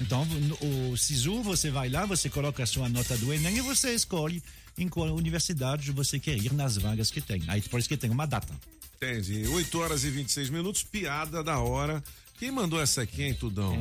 Então, 0.00 0.26
o 0.60 0.96
SISU, 0.96 1.42
você 1.42 1.70
vai 1.70 1.88
lá, 1.88 2.06
você 2.06 2.28
coloca 2.28 2.62
a 2.62 2.66
sua 2.66 2.88
nota 2.88 3.16
do 3.18 3.32
Enem 3.32 3.58
e 3.58 3.60
você 3.60 3.94
escolhe 3.94 4.42
em 4.78 4.88
qual 4.88 5.14
universidade 5.14 5.92
você 5.92 6.18
quer 6.18 6.36
ir 6.36 6.52
nas 6.52 6.76
vagas 6.76 7.10
que 7.10 7.20
tem. 7.20 7.42
Aí 7.48 7.60
por 7.60 7.78
isso 7.78 7.88
que 7.88 7.96
tem 7.96 8.10
uma 8.10 8.26
data. 8.26 8.54
Entendi. 8.96 9.46
8 9.46 9.78
horas 9.78 10.04
e 10.04 10.10
26 10.10 10.50
minutos, 10.50 10.82
piada 10.82 11.42
da 11.42 11.58
hora. 11.58 12.02
Quem 12.40 12.50
mandou 12.50 12.80
essa 12.80 13.02
aqui, 13.02 13.22
hein, 13.22 13.34
Tudão? 13.34 13.76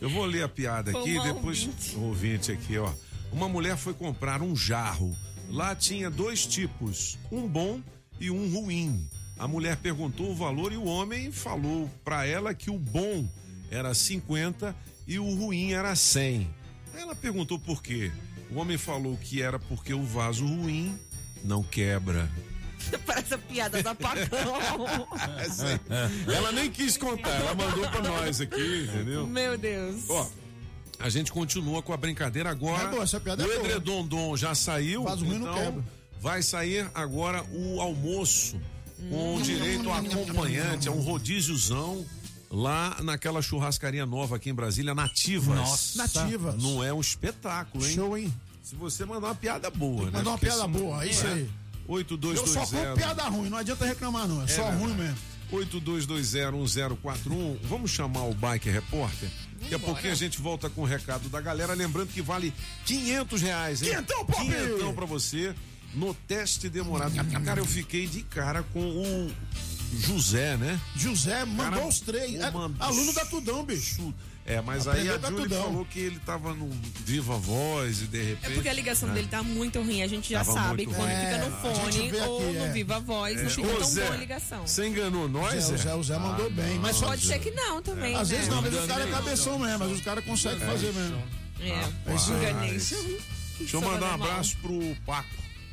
Eu 0.00 0.10
vou 0.10 0.24
ler 0.24 0.42
a 0.42 0.48
piada 0.48 0.90
aqui 0.90 1.10
e 1.10 1.22
depois. 1.22 1.64
ouvinte. 1.64 1.94
O 1.94 2.00
ouvinte 2.00 2.50
aqui, 2.50 2.76
ó. 2.76 2.92
Uma 3.30 3.48
mulher 3.48 3.76
foi 3.76 3.94
comprar 3.94 4.42
um 4.42 4.56
jarro. 4.56 5.16
Lá 5.48 5.76
tinha 5.76 6.10
dois 6.10 6.44
tipos, 6.44 7.16
um 7.30 7.46
bom 7.46 7.80
e 8.18 8.28
um 8.28 8.52
ruim. 8.52 9.08
A 9.38 9.46
mulher 9.46 9.76
perguntou 9.76 10.28
o 10.28 10.34
valor 10.34 10.72
e 10.72 10.76
o 10.76 10.86
homem 10.86 11.30
falou 11.30 11.88
pra 12.04 12.26
ela 12.26 12.52
que 12.52 12.68
o 12.68 12.76
bom 12.80 13.28
era 13.70 13.94
50 13.94 14.74
e 15.06 15.20
o 15.20 15.32
ruim 15.36 15.70
era 15.70 15.94
100. 15.94 16.52
Ela 16.96 17.14
perguntou 17.14 17.60
por 17.60 17.80
quê. 17.80 18.10
O 18.50 18.58
homem 18.58 18.76
falou 18.76 19.16
que 19.16 19.40
era 19.40 19.60
porque 19.60 19.94
o 19.94 20.02
vaso 20.02 20.44
ruim 20.44 20.98
não 21.44 21.62
quebra. 21.62 22.28
Parece 23.06 23.34
a 23.34 23.38
piada 23.38 23.82
da 23.82 23.94
Pacão. 23.94 24.38
Ela 26.34 26.52
nem 26.52 26.70
quis 26.70 26.96
contar, 26.96 27.30
ela 27.30 27.54
mandou 27.54 27.88
pra 27.88 28.02
nós 28.02 28.40
aqui, 28.40 28.86
entendeu? 28.88 29.26
Meu 29.26 29.56
Deus. 29.58 30.04
Ó, 30.08 30.26
a 30.98 31.08
gente 31.08 31.30
continua 31.32 31.82
com 31.82 31.92
a 31.92 31.96
brincadeira 31.96 32.50
agora. 32.50 32.84
É 32.84 32.90
boa, 32.90 33.02
essa 33.02 33.20
piada 33.20 33.46
o 33.46 33.50
é 33.50 33.54
boa. 33.56 33.66
edredom 33.68 34.36
já 34.36 34.54
saiu. 34.54 35.04
Vaso 35.04 35.24
ruim 35.24 35.38
não 35.38 35.50
então 35.50 35.64
quebra. 35.64 35.84
vai 36.20 36.42
sair 36.42 36.90
agora 36.94 37.44
o 37.52 37.80
almoço 37.80 38.60
com 39.10 39.36
Hum. 39.36 39.42
direito 39.42 39.90
a 39.90 39.98
acompanhante, 39.98 40.88
a 40.88 40.92
um 40.92 41.00
rodíziozão 41.00 42.04
lá 42.50 42.96
naquela 43.02 43.40
churrascaria 43.40 44.04
nova 44.04 44.36
aqui 44.36 44.50
em 44.50 44.54
Brasília, 44.54 44.94
Nativas. 44.94 45.56
Nossa. 45.56 45.98
Nativas. 45.98 46.62
Não 46.62 46.82
é 46.84 46.92
um 46.92 47.00
espetáculo, 47.00 47.86
hein? 47.86 47.94
Show, 47.94 48.18
hein? 48.18 48.34
Se 48.62 48.74
você 48.74 49.04
mandar 49.04 49.28
uma 49.28 49.34
piada 49.34 49.70
boa, 49.70 50.04
né? 50.06 50.10
Mandar 50.18 50.30
uma 50.30 50.38
Porque 50.38 50.46
piada 50.46 50.66
boa, 50.68 51.04
é 51.04 51.08
isso 51.08 51.26
É. 51.26 51.32
aí. 51.32 51.50
8220. 51.94 52.40
Eu 52.40 52.46
só 52.46 52.60
compro 52.66 52.94
piada 52.96 53.22
ruim, 53.24 53.50
não 53.50 53.58
adianta 53.58 53.84
reclamar 53.84 54.26
não, 54.28 54.42
é, 54.42 54.46
só 54.46 54.62
verdade. 54.62 54.82
ruim 54.82 54.94
mesmo. 54.94 55.18
82201041. 55.52 57.58
Vamos 57.64 57.90
chamar 57.90 58.22
o 58.24 58.34
Bike 58.34 58.70
Repórter? 58.70 59.28
Daqui 59.60 59.74
a 59.74 59.78
pouquinho 59.78 60.12
a 60.12 60.16
gente 60.16 60.40
volta 60.40 60.70
com 60.70 60.82
o 60.82 60.84
recado 60.84 61.28
da 61.28 61.40
galera. 61.40 61.74
Lembrando 61.74 62.08
que 62.12 62.22
vale 62.22 62.52
500 62.86 63.42
reais, 63.42 63.82
hein? 63.82 63.90
Quinhentão, 63.90 64.24
Pop! 64.24 64.40
Quinhentão 64.40 64.94
pra 64.94 65.04
você 65.06 65.54
no 65.94 66.14
teste 66.14 66.68
demorado. 66.68 67.12
Cara, 67.44 67.60
eu 67.60 67.64
fiquei 67.66 68.06
de 68.06 68.22
cara 68.22 68.62
com 68.62 68.80
o 68.80 69.30
José, 69.98 70.56
né? 70.56 70.80
José 70.96 71.44
mandou 71.44 71.64
Cara, 71.72 71.86
os 71.88 72.00
três. 72.00 72.34
É, 72.36 72.50
mandou- 72.50 72.86
aluno 72.86 73.12
da 73.12 73.24
Tudão, 73.26 73.64
bicho. 73.64 74.14
É, 74.50 74.60
mas 74.62 74.86
Aprendeu 74.88 75.14
aí 75.14 75.18
a 75.24 75.28
Júlia 75.28 75.56
falou 75.60 75.84
que 75.84 75.98
ele 76.00 76.18
tava 76.20 76.54
no 76.54 76.68
Viva 77.04 77.36
Voz 77.36 78.02
e 78.02 78.06
de 78.06 78.22
repente. 78.22 78.50
É 78.52 78.54
porque 78.54 78.68
a 78.68 78.72
ligação 78.72 79.08
né? 79.08 79.14
dele 79.14 79.28
tá 79.28 79.42
muito 79.42 79.80
ruim. 79.80 80.02
A 80.02 80.08
gente 80.08 80.30
já 80.30 80.44
Tava 80.44 80.52
sabe 80.58 80.86
quando 80.86 80.96
ruim. 80.98 81.08
fica 81.10 81.38
no 81.38 81.46
É, 81.46 81.60
fone 81.74 82.10
vê 82.10 82.20
ou 82.22 82.38
aqui, 82.38 82.58
no 82.58 82.64
é. 82.64 82.72
Viva 82.72 83.00
Voz, 83.00 83.36
não 83.36 83.46
É. 83.46 83.48
fica 83.50 83.68
Ô, 83.68 83.76
tão 83.78 83.88
Zé, 83.88 84.02
boa 84.02 84.14
a 84.14 84.18
ligação. 84.18 84.66
Você 84.66 84.86
enganou 84.88 85.28
nós, 85.28 85.52
Zé, 85.52 85.58
o 85.58 85.62
Zé? 85.62 85.76
Zé, 85.76 85.94
o 85.94 86.02
Zé 86.02 86.18
mandou 86.18 86.50
bem, 86.50 86.78
mas 86.80 86.98
Pode 87.00 87.24
ser 87.24 87.38
que 87.38 87.50
não 87.52 87.80
também. 87.80 88.14
Às 88.16 88.28
né? 88.30 88.36
vezes 88.36 88.50
não, 88.50 88.60
mas 88.62 88.74
os 88.74 88.84
Enganei. 88.84 88.88
caras 88.96 89.08
é 89.08 89.12
cabeção 89.12 89.58
mesmo, 89.58 89.78
mas 89.78 89.92
os 89.92 90.00
caras 90.00 90.24
conseguem 90.24 90.60
fazer 90.66 90.92
mesmo. 90.92 91.22
É, 91.60 91.68
É 91.68 91.72
aí. 91.74 92.38
enganei. 92.38 92.70
Deixa 92.72 92.96
eu 92.96 93.68
Só 93.68 93.80
mandar 93.80 94.10
um 94.12 94.14
abraço 94.14 94.56
pro 94.58 94.96
Paco. 95.06 95.28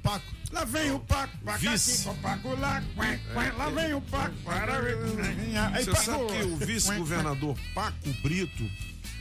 Paco. 0.08 0.26
Lá 0.52 0.64
vem 0.64 0.92
o 0.92 1.00
Paco, 1.02 1.38
Paco 1.44 1.60
Vice. 1.60 1.92
aqui 1.92 2.04
com 2.06 2.12
o 2.12 2.16
Paco 2.18 2.56
lá, 2.60 2.82
quém, 2.96 3.20
quém, 3.20 3.52
lá 3.58 3.70
vem 3.70 3.94
o 3.94 4.02
Paco, 4.02 4.36
para 4.46 4.80
ver. 4.82 4.98
Aí, 5.74 5.84
Você 5.84 5.92
Paco. 5.92 6.04
sabe 6.06 6.26
que 6.28 6.44
o 6.46 6.56
vice-governador 6.58 7.58
Paco 7.76 8.10
Brito, 8.24 8.64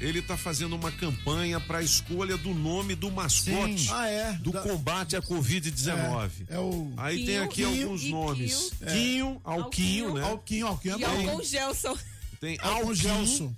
ele 0.00 0.22
tá 0.22 0.36
fazendo 0.36 0.76
uma 0.76 0.92
campanha 0.92 1.58
para 1.58 1.78
a 1.78 1.82
escolha 1.82 2.36
do 2.36 2.54
nome 2.54 2.94
do 2.94 3.10
mascote. 3.10 3.88
Ah, 3.90 4.08
é? 4.08 4.32
do 4.34 4.52
Da- 4.52 4.60
combate 4.62 5.16
à 5.16 5.22
Covid-19. 5.22 6.46
É, 6.48 6.54
é 6.54 6.58
o 6.60 6.92
Aí 6.96 7.16
tem 7.16 7.26
Quinho 7.26 7.44
aqui 7.44 7.62
e- 7.62 7.82
alguns 7.82 8.04
nomes. 8.04 8.70
Quinho. 8.78 8.86
Quinho, 8.92 9.40
Alquinho, 9.42 10.14
né? 10.14 10.22
Alquinho, 10.22 10.66
Alquinho 10.68 10.94
é 10.94 10.98
E 11.22 11.26
bom. 11.26 11.42
Gelson. 11.42 11.96
Tem 12.40 12.56
Alquinho 12.60 12.94
Gelson. 12.94 13.54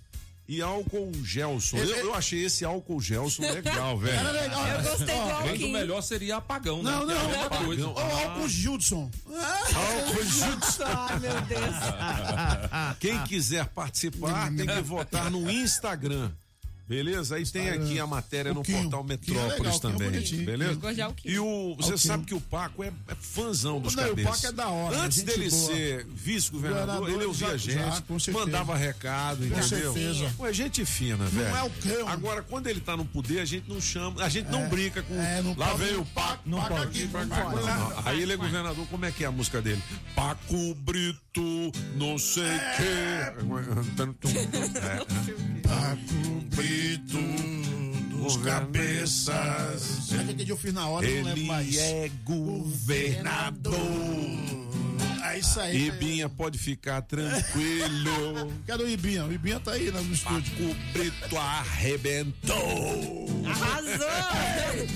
E 0.48 0.62
álcool 0.62 1.12
Gelson. 1.22 1.76
Eu, 1.76 1.96
eu 1.96 2.14
achei 2.14 2.42
esse 2.46 2.64
álcool 2.64 3.00
Gelson 3.00 3.42
legal, 3.42 3.98
velho. 3.98 4.18
Era 4.18 4.30
legal. 4.30 4.66
Eu 4.66 4.82
gostei 4.82 5.06
do 5.06 5.24
do 5.26 5.30
Alquinho. 5.30 5.72
melhor 5.72 6.00
seria 6.00 6.36
apagão, 6.36 6.82
né? 6.82 6.90
Não, 6.90 7.02
é 7.02 7.14
não, 7.14 7.28
mesma 7.28 7.50
coisa. 7.50 7.88
Ou 7.88 7.98
álcool 7.98 8.48
Gildson. 8.48 9.10
Álcool 9.26 10.24
Gelson. 10.24 10.84
Ai, 10.88 11.18
meu 11.20 11.40
Deus. 11.42 12.96
Quem 12.98 13.22
quiser 13.24 13.66
participar 13.66 14.50
tem 14.56 14.66
que 14.66 14.80
votar 14.80 15.30
no 15.30 15.50
Instagram. 15.50 16.32
Beleza? 16.88 17.36
Aí 17.36 17.44
tem 17.46 17.68
aqui 17.70 18.00
a 18.00 18.06
matéria 18.06 18.54
no 18.54 18.62
Quinho. 18.62 18.82
portal 18.82 19.00
é 19.00 19.04
Metrópolis 19.04 19.58
legal, 19.58 19.74
é 19.76 19.78
também. 19.78 20.10
bonitinho. 20.10 20.46
beleza? 20.46 20.78
E 21.24 21.38
o, 21.38 21.76
você 21.78 21.98
sabe 21.98 22.24
que 22.24 22.34
o 22.34 22.40
Paco 22.40 22.82
é, 22.82 22.88
é 23.08 23.14
fãzão 23.14 23.78
dos 23.80 23.94
Não, 23.94 24.04
e 24.04 24.06
o 24.06 24.08
cabeças. 24.10 24.30
Paco 24.40 24.46
é 24.46 24.52
da 24.52 24.68
hora, 24.68 25.00
Antes 25.02 25.18
gente 25.18 25.26
dele 25.26 25.50
boa. 25.50 25.66
ser 25.74 26.06
vice-governador, 26.06 26.86
Governador, 27.00 27.10
ele 27.20 27.26
ouvia 27.26 27.48
já- 27.48 27.52
a 27.52 27.56
gente, 27.56 28.22
já, 28.26 28.32
mandava 28.32 28.76
recado, 28.76 29.38
Com 29.38 29.44
entendeu? 29.44 29.92
certeza. 29.92 30.32
Pô, 30.36 30.46
é 30.46 30.52
gente 30.52 30.84
fina, 30.84 31.26
velho. 31.26 31.54
é 31.56 31.62
o 31.62 31.70
cão. 31.70 32.08
Agora, 32.08 32.42
quando 32.42 32.66
ele 32.68 32.80
tá 32.80 32.96
no 32.96 33.04
poder, 33.04 33.40
a 33.40 33.44
gente 33.44 33.68
não 33.68 33.80
chama, 33.80 34.22
a 34.22 34.28
gente 34.28 34.48
não 34.50 34.68
brinca 34.68 35.02
com. 35.02 35.14
é, 35.20 35.42
não 35.42 35.54
lá 35.56 35.68
pode- 35.68 35.84
vem 35.84 35.96
o 35.96 36.04
Paco. 36.06 36.42
não 36.48 36.58
Paco 36.58 36.74
pode, 36.74 36.86
aqui, 37.04 37.04
não 37.12 37.28
Paco. 37.28 37.56
Não, 37.60 37.92
Aí 38.06 38.22
ele 38.22 38.32
é 38.32 38.36
governador, 38.36 38.86
como 38.88 39.04
é 39.04 39.12
que 39.12 39.24
é 39.24 39.26
a 39.26 39.30
música 39.32 39.60
dele? 39.60 39.82
Paco 40.14 40.74
Brito, 40.76 41.20
não 41.96 42.18
sei 42.18 42.44
É. 42.44 42.74
que. 42.76 42.82
É. 42.82 43.34
Paco 45.68 46.46
Brito 46.54 47.18
dos 48.16 48.36
cabeças. 48.38 50.10
O 50.12 50.34
que 50.34 50.50
eu 50.52 50.56
fiz 50.56 50.72
na 50.72 50.88
hora? 50.88 51.06
Eu 51.06 51.24
não 51.24 51.30
lembro 51.34 51.44
mais. 51.46 51.68
Ele 51.68 51.78
é 51.78 52.10
governador. 52.24 53.74
É 55.24 55.38
isso 55.38 55.60
aí. 55.60 55.88
Ibinha 55.88 56.28
pode 56.28 56.58
ficar 56.58 57.02
tranquilo. 57.02 58.50
Cadê 58.66 58.84
o 58.84 58.88
Ibinha? 58.88 59.24
O 59.26 59.32
Ibinha 59.32 59.60
tá 59.60 59.72
aí 59.72 59.90
no 59.90 60.00
estúdio. 60.12 60.52
Paco 60.52 60.74
Brito 60.92 61.36
arrebentou. 61.36 63.28
Arrasou! 63.46 64.86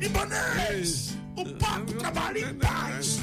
Ibanez! 0.00 1.16
O 1.36 1.44
Paco 1.56 1.92
trabalha 1.94 2.38
em 2.50 2.54
paz. 2.54 3.20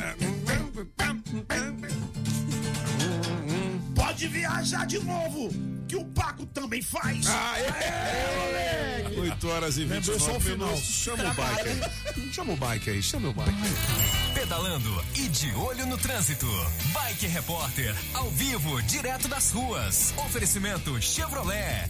Pode 3.96 4.28
viajar 4.28 4.86
de 4.86 5.00
novo, 5.00 5.50
que 5.88 5.96
o 5.96 6.06
Paco 6.06 6.46
também 6.48 6.82
faz. 6.82 7.26
Aê, 7.28 9.04
moleque! 9.06 9.20
8 9.20 9.48
horas 9.50 9.78
e 9.78 9.82
Lembrou 9.82 10.18
29 10.18 10.20
só 10.32 10.38
o 10.38 10.40
final. 10.40 10.68
minutos. 10.70 10.84
Chama 10.86 11.24
o 11.24 11.34
bike 11.34 11.70
aí. 11.70 12.34
Chama 12.34 12.54
o 12.54 12.58
bike 12.58 12.90
aí, 12.90 13.04
chama 13.04 13.30
o 13.30 13.34
bike 13.34 13.50
aí. 13.52 14.34
Pedalando 14.34 15.06
e 15.16 15.28
de 15.30 15.54
olho 15.56 15.86
no 15.86 15.98
trânsito. 15.98 16.46
Bike 16.94 17.28
Repórter, 17.28 17.96
ao 18.14 18.30
vivo, 18.32 18.82
direto 18.84 19.28
das 19.28 19.52
ruas. 19.52 20.14
Oferecimento 20.18 21.00
Chevrolet. 21.02 21.90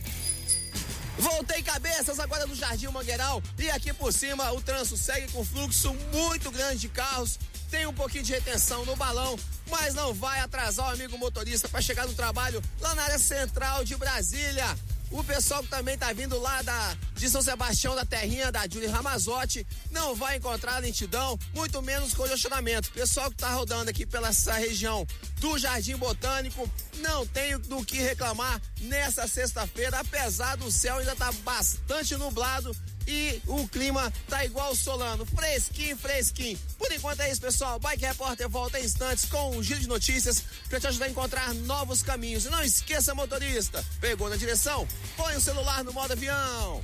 Voltei 1.18 1.64
cabeças 1.64 2.20
agora 2.20 2.46
no 2.46 2.56
Jardim 2.56 2.88
Mangueiral 2.88 3.42
e 3.58 3.70
aqui 3.72 3.92
por 3.92 4.14
cima 4.14 4.52
o 4.52 4.62
trânsito 4.62 4.98
segue 4.98 5.32
com 5.32 5.44
fluxo 5.44 5.94
muito 6.14 6.52
grande 6.52 6.82
de 6.82 6.90
carros. 6.90 7.40
Tem 7.72 7.86
um 7.88 7.94
pouquinho 7.94 8.24
de 8.24 8.34
retenção 8.34 8.86
no 8.86 8.96
balão, 8.96 9.38
mas 9.70 9.94
não 9.94 10.14
vai 10.14 10.40
atrasar 10.40 10.90
o 10.90 10.94
amigo 10.94 11.18
motorista 11.18 11.68
para 11.68 11.82
chegar 11.82 12.06
no 12.06 12.14
trabalho 12.14 12.62
lá 12.80 12.94
na 12.96 13.04
área 13.04 13.20
central 13.20 13.84
de 13.84 13.96
Brasília. 13.96 14.78
O 15.10 15.24
pessoal 15.24 15.64
que 15.64 15.70
também 15.70 15.98
tá 15.98 16.12
vindo 16.12 16.38
lá 16.40 16.62
da, 16.62 16.98
de 17.16 17.30
São 17.30 17.42
Sebastião 17.42 17.96
da 17.96 18.06
Terrinha, 18.06 18.52
da 18.52 18.68
Júlia 18.68 18.92
Ramazotti, 18.92 19.66
não 19.90 20.14
vai 20.14 20.38
encontrar 20.38 20.80
lentidão, 20.80 21.40
muito 21.56 21.82
menos 21.82 22.14
congestionamento. 22.14 22.92
Pessoal 22.92 23.30
que 23.30 23.38
tá 23.38 23.50
rodando 23.54 23.90
aqui 23.90 24.06
pela 24.06 24.28
essa 24.28 24.54
região 24.54 25.08
do 25.40 25.58
Jardim 25.58 25.96
Botânico, 25.96 26.70
não 26.98 27.26
tem 27.26 27.58
do 27.58 27.84
que 27.86 27.98
reclamar 27.98 28.62
nessa 28.82 29.28
sexta-feira, 29.28 30.00
apesar 30.00 30.58
do 30.58 30.70
céu 30.70 30.98
ainda 30.98 31.16
tá 31.16 31.32
bastante 31.44 32.16
nublado 32.18 32.76
e 33.08 33.42
o 33.48 33.68
clima 33.68 34.12
tá 34.28 34.44
igual 34.44 34.76
Solano, 34.76 35.26
fresquinho, 35.26 35.98
fresquinho. 35.98 36.60
Por 36.78 36.92
enquanto 36.92 37.22
é 37.22 37.32
isso, 37.32 37.42
pessoal. 37.42 37.80
Bike 37.80 38.06
Repórter 38.06 38.50
volta 38.50 38.80
em 38.80 38.84
instantes 38.84 39.26
com 39.26 39.56
um 39.56 39.64
giro 39.64 39.80
de 39.80 39.88
notícias 39.88 40.44
para 40.70 40.80
te 40.80 40.88
ajudar 40.88 41.06
a 41.06 41.10
encontrar 41.10 41.54
novos 41.54 42.04
caminhos. 42.04 42.46
E 42.46 42.50
não 42.50 42.62
esqueça, 42.62 43.16
motorista, 43.16 43.84
pegou 44.02 44.30
na 44.30 44.36
direção? 44.36 44.88
Põe 45.16 45.36
o 45.36 45.42
celular 45.42 45.84
no 45.84 45.94
modo 45.94 46.12
avião. 46.12 46.84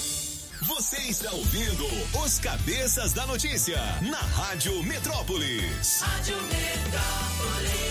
Você 0.61 0.97
está 0.97 1.31
ouvindo 1.31 1.83
os 2.23 2.37
cabeças 2.37 3.13
da 3.13 3.25
notícia 3.25 3.79
na 4.01 4.19
Rádio 4.19 4.83
Metrópolis. 4.83 6.01
Rádio 6.01 6.35
Metrópolis. 6.43 7.81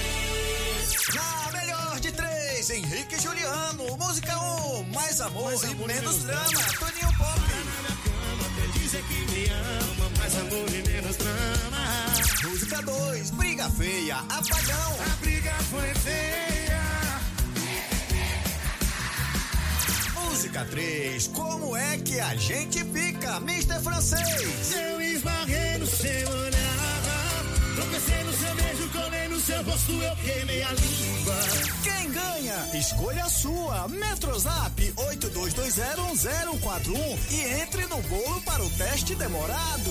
Na 1.12 1.50
melhor 1.58 1.98
de 1.98 2.12
três, 2.12 2.70
Henrique 2.70 3.16
e 3.16 3.20
Juliano. 3.20 3.96
Música 3.96 4.38
1, 4.38 4.78
um, 4.78 4.84
mais 4.94 5.20
amor 5.20 5.52
e 5.52 5.74
menos 5.74 6.22
drama. 6.22 6.62
Toninho 6.78 7.18
Pop. 7.18 7.40
Dizer 8.74 9.02
que 9.02 9.32
me 9.32 9.50
ama, 9.50 10.10
mais 10.16 10.38
amor 10.38 10.68
e 10.68 10.88
menos 10.88 11.16
drama. 11.16 12.50
Música 12.50 12.82
2, 12.82 13.30
briga 13.30 13.68
feia, 13.70 14.18
apagão. 14.18 14.96
A 15.00 15.16
briga 15.20 15.52
foi 15.70 15.92
feia. 15.94 16.89
Música 20.30 20.64
3, 20.64 21.26
como 21.34 21.76
é 21.76 21.98
que 21.98 22.18
a 22.20 22.36
gente 22.36 22.84
fica, 22.84 23.38
Mr. 23.38 23.80
Francês? 23.80 24.72
Eu 24.72 25.02
esbarrei 25.02 25.76
no 25.76 25.86
seu 25.86 26.30
olhar, 26.30 27.42
tropecei 27.74 28.22
no 28.22 28.32
seu 28.32 28.54
beijo, 28.54 28.88
colei 28.90 29.26
no 29.26 29.40
seu 29.40 29.60
rosto, 29.64 29.90
eu 29.90 30.14
queimei 30.24 30.62
a 30.62 30.70
língua. 30.70 31.34
Quem 31.82 32.12
ganha? 32.12 32.54
Escolha 32.78 33.24
a 33.24 33.28
sua. 33.28 33.88
Metrozap 33.88 34.80
82201041 34.96 37.18
e 37.32 37.40
entre 37.62 37.86
no 37.86 38.00
bolo 38.02 38.40
para 38.42 38.62
o 38.62 38.70
teste 38.70 39.16
demorado. 39.16 39.90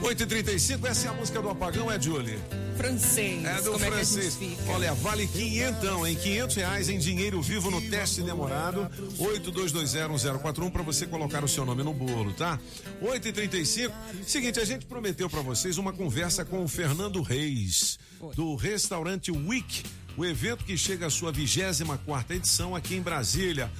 8h35, 0.00 0.88
essa 0.88 1.06
é 1.06 1.10
a 1.10 1.12
música 1.12 1.42
do 1.42 1.50
apagão, 1.50 1.92
é, 1.92 2.00
Julie? 2.00 2.38
Francês. 2.76 3.44
É 3.44 3.60
do 3.60 3.72
como 3.72 3.84
francês. 3.84 4.34
É 4.34 4.38
que 4.38 4.44
a 4.44 4.48
gente 4.48 4.60
fica? 4.60 4.72
Olha, 4.72 4.94
vale 4.94 5.26
quinhentão, 5.26 6.06
hein? 6.06 6.16
Quinhentos 6.16 6.56
reais 6.56 6.88
em 6.88 6.98
dinheiro 6.98 7.40
vivo 7.42 7.70
no 7.70 7.80
teste 7.80 8.22
demorado. 8.22 8.88
82201041 9.18 10.70
para 10.70 10.82
você 10.82 11.06
colocar 11.06 11.44
o 11.44 11.48
seu 11.48 11.64
nome 11.64 11.82
no 11.82 11.92
bolo, 11.92 12.32
tá? 12.32 12.58
8h35. 13.02 13.92
Seguinte, 14.26 14.60
a 14.60 14.64
gente 14.64 14.86
prometeu 14.86 15.28
para 15.28 15.40
vocês 15.42 15.78
uma 15.78 15.92
conversa 15.92 16.44
com 16.44 16.64
o 16.64 16.68
Fernando 16.68 17.22
Reis, 17.22 17.98
do 18.34 18.54
restaurante 18.54 19.30
Week, 19.30 19.82
o 20.16 20.24
evento 20.24 20.64
que 20.64 20.76
chega 20.76 21.06
à 21.06 21.10
sua 21.10 21.32
24 21.32 22.36
edição 22.36 22.74
aqui 22.76 22.94
em 22.94 23.02
Brasília. 23.02 23.70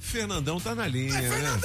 Fernandão 0.00 0.60
tá 0.60 0.74
na 0.74 0.86
linha, 0.86 1.20
né? 1.20 1.60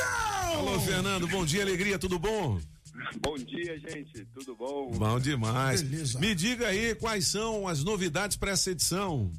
Alô, 0.53 0.79
Fernando, 0.79 1.27
bom 1.27 1.45
dia, 1.45 1.61
alegria, 1.61 1.97
tudo 1.97 2.19
bom? 2.19 2.59
Bom 3.19 3.35
dia, 3.37 3.77
gente. 3.79 4.25
Tudo 4.33 4.55
bom? 4.55 4.91
Bom 4.91 5.19
demais. 5.19 5.81
Me 6.15 6.35
diga 6.35 6.67
aí 6.67 6.93
quais 6.95 7.27
são 7.27 7.67
as 7.67 7.83
novidades 7.83 8.37
para 8.37 8.51
essa 8.51 8.71
edição. 8.71 9.31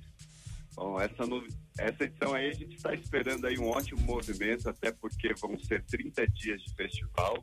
Bom, 0.75 1.01
essa, 1.01 1.25
no- 1.27 1.47
essa 1.79 2.05
edição 2.05 2.35
aí 2.35 2.49
a 2.49 2.53
gente 2.53 2.75
está 2.77 2.93
esperando 2.95 3.47
aí 3.47 3.57
um 3.59 3.69
ótimo 3.69 4.01
movimento, 4.03 4.69
até 4.69 4.91
porque 4.91 5.33
vão 5.35 5.57
ser 5.59 5.83
30 5.85 6.27
dias 6.29 6.61
de 6.63 6.75
festival. 6.75 7.41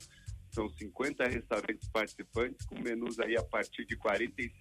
São 0.52 0.70
50 0.70 1.24
restaurantes 1.30 1.88
participantes 1.88 2.66
com 2.66 2.78
menus 2.82 3.18
aí 3.22 3.38
a 3.38 3.44
partir 3.44 3.86
de 3.86 3.96
R$ 3.96 4.02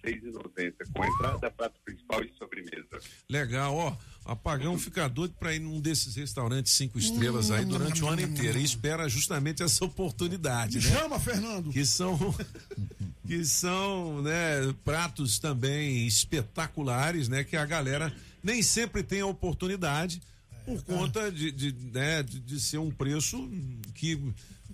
46,90, 0.05 0.73
com 0.93 1.03
entrada, 1.03 1.51
prato 1.51 1.77
principal 1.83 2.23
e 2.23 2.31
sobremesa. 2.37 2.97
Legal, 3.29 3.75
ó. 3.75 3.97
Apagão 4.23 4.77
fica 4.77 5.09
doido 5.09 5.33
para 5.39 5.53
ir 5.53 5.59
num 5.59 5.81
desses 5.81 6.15
restaurantes 6.15 6.73
cinco 6.73 6.99
estrelas 6.99 7.49
aí 7.49 7.65
durante 7.65 8.03
o 8.03 8.07
ano 8.07 8.21
inteiro 8.21 8.59
e 8.59 8.63
espera 8.63 9.09
justamente 9.09 9.63
essa 9.63 9.83
oportunidade, 9.83 10.77
né? 10.77 10.95
Chama, 10.95 11.19
Fernando. 11.19 11.71
Que 11.71 11.83
são 11.85 12.17
que 13.25 13.43
são, 13.45 14.21
né, 14.21 14.73
pratos 14.83 15.39
também 15.39 16.05
espetaculares, 16.05 17.29
né, 17.29 17.43
que 17.43 17.55
a 17.55 17.65
galera 17.65 18.13
nem 18.43 18.61
sempre 18.61 19.01
tem 19.01 19.21
a 19.21 19.25
oportunidade 19.25 20.21
por 20.65 20.83
conta 20.83 21.31
de, 21.31 21.51
de, 21.51 21.71
né, 21.91 22.21
de, 22.23 22.59
ser 22.59 22.77
um 22.77 22.91
preço 22.91 23.49
que 23.95 24.19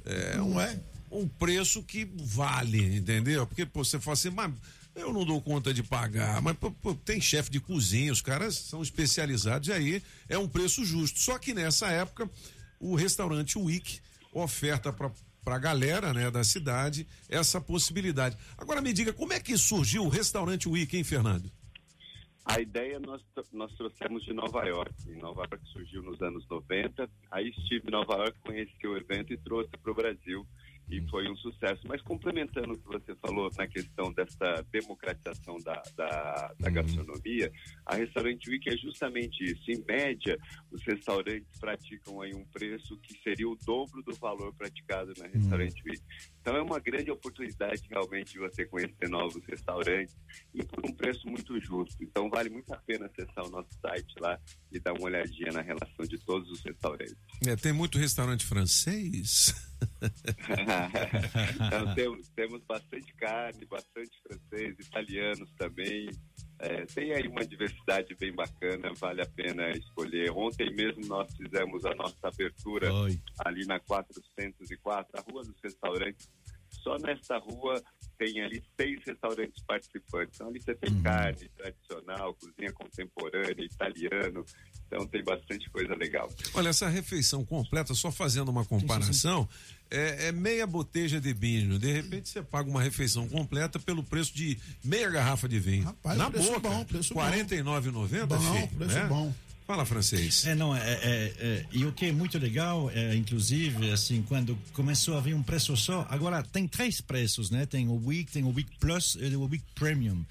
é 0.06 0.42
um, 0.42 1.22
um 1.22 1.28
preço 1.28 1.84
que 1.84 2.10
vale, 2.16 2.98
entendeu? 2.98 3.46
Porque 3.48 3.66
pô, 3.66 3.84
você 3.84 4.00
fala 4.00 4.14
assim, 4.14 4.30
mas 4.30 4.52
eu 4.98 5.14
não 5.14 5.24
dou 5.26 5.42
conta 5.42 5.74
de 5.74 5.84
pagar, 5.84 6.42
mas 6.42 6.58
pô, 6.58 6.72
pô, 6.72 6.94
tem 6.94 7.22
chefe 7.22 7.50
de 7.50 7.60
cozinha, 7.60 8.12
os 8.12 8.22
caras 8.22 8.56
são 8.56 8.82
especializados 8.82 9.68
e 9.68 9.72
aí 9.72 10.04
é 10.28 10.38
um 10.38 10.48
preço 10.48 10.84
justo. 10.84 11.20
Só 11.20 11.38
que 11.38 11.54
nessa 11.54 11.88
época 11.88 12.30
o 12.80 12.96
restaurante 12.96 13.58
Week 13.58 14.00
oferta 14.34 14.92
para 14.92 15.12
para 15.48 15.56
a 15.56 15.60
galera, 15.60 16.14
né, 16.14 16.30
da 16.30 16.44
cidade 16.44 17.08
essa 17.30 17.62
possibilidade. 17.62 18.38
Agora 18.58 18.82
me 18.82 18.92
diga, 18.92 19.14
como 19.14 19.32
é 19.32 19.40
que 19.40 19.58
surgiu 19.58 20.04
o 20.04 20.10
restaurante 20.10 20.68
Week, 20.68 20.98
hein, 20.98 21.06
Fernando? 21.06 21.50
A 22.44 22.60
ideia 22.60 23.00
nós, 23.00 23.22
nós 23.54 23.74
trouxemos 23.76 24.26
de 24.26 24.34
Nova 24.34 24.66
York. 24.66 24.94
Em 25.10 25.20
Nova 25.20 25.44
York 25.44 25.60
surgiu 25.72 26.02
nos 26.02 26.22
anos 26.22 26.46
90. 26.50 27.10
Aí 27.32 27.48
estive 27.48 27.88
em 27.88 27.92
Nova 27.92 28.16
York, 28.16 28.38
conheci 28.42 28.88
o 28.88 28.98
evento 28.98 29.32
e 29.32 29.38
trouxe 29.38 29.70
para 29.82 29.92
o 29.92 29.96
Brasil. 29.96 30.46
E 30.90 31.02
foi 31.10 31.30
um 31.30 31.36
sucesso. 31.36 31.82
Mas 31.88 32.02
complementando 32.02 32.74
o 32.74 32.78
que 32.78 32.88
você 32.88 33.16
falou 33.16 33.50
na 33.58 33.68
questão 33.68 34.12
dessa 34.14 34.66
democratização 34.72 35.58
da, 35.60 35.82
da, 35.96 36.54
da 36.60 36.70
gastronomia, 36.70 37.52
a 37.86 37.96
Restaurante 37.96 38.50
Week 38.50 38.70
é 38.70 38.78
justamente 38.78 39.44
isso. 39.44 39.70
Em 39.70 39.84
média, 39.86 40.38
os 40.72 40.82
restaurantes 40.84 41.60
praticam 41.60 42.22
aí 42.22 42.34
um 42.34 42.46
preço 42.46 42.98
que 43.00 43.14
seria 43.22 43.50
o 43.50 43.58
dobro 43.66 44.02
do 44.02 44.16
valor 44.16 44.54
praticado 44.54 45.14
na 45.18 45.28
Restaurante 45.28 45.82
Week. 45.84 46.02
Então 46.42 46.56
é 46.56 46.62
uma 46.62 46.80
grande 46.80 47.12
oportunidade 47.12 47.84
realmente 47.90 48.34
de 48.34 48.40
você 48.40 48.66
conhecer 48.66 49.10
novos 49.10 49.44
restaurantes 49.46 50.16
e 50.54 50.64
por 50.64 50.86
um 50.86 50.94
preço 50.94 51.28
muito 51.28 51.60
justo. 51.60 52.02
Então 52.02 52.30
vale 52.30 52.50
muito 52.50 52.74
a 52.74 52.78
pena 52.78 53.08
acessar 53.08 53.46
o 53.46 53.50
nosso 53.50 53.70
site 53.82 54.14
lá 54.22 54.40
e 54.72 54.80
dar 54.80 54.94
uma 54.94 55.04
olhadinha 55.04 55.52
na 55.52 55.62
relação 55.62 56.06
de 56.06 56.18
todos 56.20 56.50
os 56.50 56.62
restaurantes. 56.64 57.18
É, 57.46 57.56
tem 57.58 57.74
muito 57.74 57.98
restaurante 57.98 58.46
francês? 58.46 59.54
então 61.68 61.96
temos, 61.96 62.30
temos 62.30 62.64
bastante 62.64 63.14
carne, 63.16 63.66
bastante 63.66 64.12
francês, 64.24 64.76
italianos 64.80 65.52
também. 65.58 66.10
É, 66.60 66.86
tem 66.86 67.14
aí 67.14 67.28
uma 67.28 67.46
diversidade 67.46 68.16
bem 68.16 68.34
bacana, 68.34 68.92
vale 68.96 69.22
a 69.22 69.26
pena 69.26 69.70
escolher. 69.72 70.32
Ontem 70.32 70.74
mesmo 70.74 71.06
nós 71.06 71.32
fizemos 71.36 71.86
a 71.86 71.94
nossa 71.96 72.28
abertura 72.28 72.90
ali 73.46 73.66
na 73.66 73.80
404, 73.80 75.12
a 75.18 75.32
Rua 75.32 75.44
dos 75.44 75.60
Restaurantes. 75.64 76.30
Só 76.84 76.98
nesta 76.98 77.38
rua 77.38 77.82
tem 78.18 78.42
ali 78.42 78.64
seis 78.80 79.00
restaurantes 79.06 79.64
participantes. 79.64 80.36
Então 80.36 80.48
ali 80.48 80.60
você 80.60 80.74
tem 80.76 81.02
carne 81.02 81.50
tradicional, 81.56 82.34
cozinha 82.34 82.72
contemporânea, 82.74 83.64
italiano. 83.64 84.44
Então 84.88 85.06
tem 85.06 85.24
bastante 85.24 85.70
coisa 85.70 85.94
legal. 85.96 86.30
Olha, 86.54 86.70
essa 86.70 86.88
refeição 86.88 87.46
completa, 87.46 87.94
só 87.94 88.12
fazendo 88.12 88.50
uma 88.50 88.66
comparação, 88.66 89.48
é, 89.92 90.28
é 90.28 90.32
meia 90.32 90.66
boteja 90.66 91.20
de 91.20 91.34
vinho. 91.34 91.78
De 91.78 91.92
repente 91.92 92.30
você 92.30 92.42
paga 92.42 92.70
uma 92.70 92.82
refeição 92.82 93.28
completa 93.28 93.78
pelo 93.80 94.04
preço 94.04 94.34
de 94.34 94.58
meia 94.84 95.10
garrafa 95.10 95.48
de 95.48 95.60
vinho. 95.60 95.84
Rapaz, 95.86 96.18
Na 96.18 96.32
preço 96.32 96.48
boca, 96.52 96.70
bom, 96.70 96.86
preço 96.86 97.14
bom. 97.14 97.22
R$ 97.22 97.44
49,90, 97.44 98.26
Bom, 98.26 98.40
filho, 98.40 98.68
preço 98.70 98.96
né? 98.96 99.06
bom. 99.08 99.34
Fala, 99.68 99.86
francês. 99.86 100.46
É, 100.46 100.56
não, 100.56 100.74
é, 100.74 100.80
é, 100.80 101.34
é, 101.40 101.66
e 101.74 101.84
o 101.84 101.92
que 101.92 102.06
é 102.06 102.12
muito 102.14 102.38
legal, 102.38 102.90
é, 102.90 103.14
inclusive, 103.18 103.92
assim, 103.92 104.24
quando 104.26 104.58
começou 104.72 105.18
a 105.18 105.20
vir 105.20 105.36
um 105.36 105.44
preço 105.44 105.76
só, 105.76 106.08
agora 106.10 106.42
tem 106.42 106.66
três 106.66 107.02
preços, 107.02 107.52
né? 107.52 107.66
Tem 107.66 107.86
o 107.90 108.06
Week, 108.06 108.32
tem 108.32 108.46
o 108.46 108.50
Week 108.54 108.70
Plus 108.80 109.18
e 109.20 109.36
o 109.36 109.44
Week 109.44 109.66
Premium. 109.76 110.26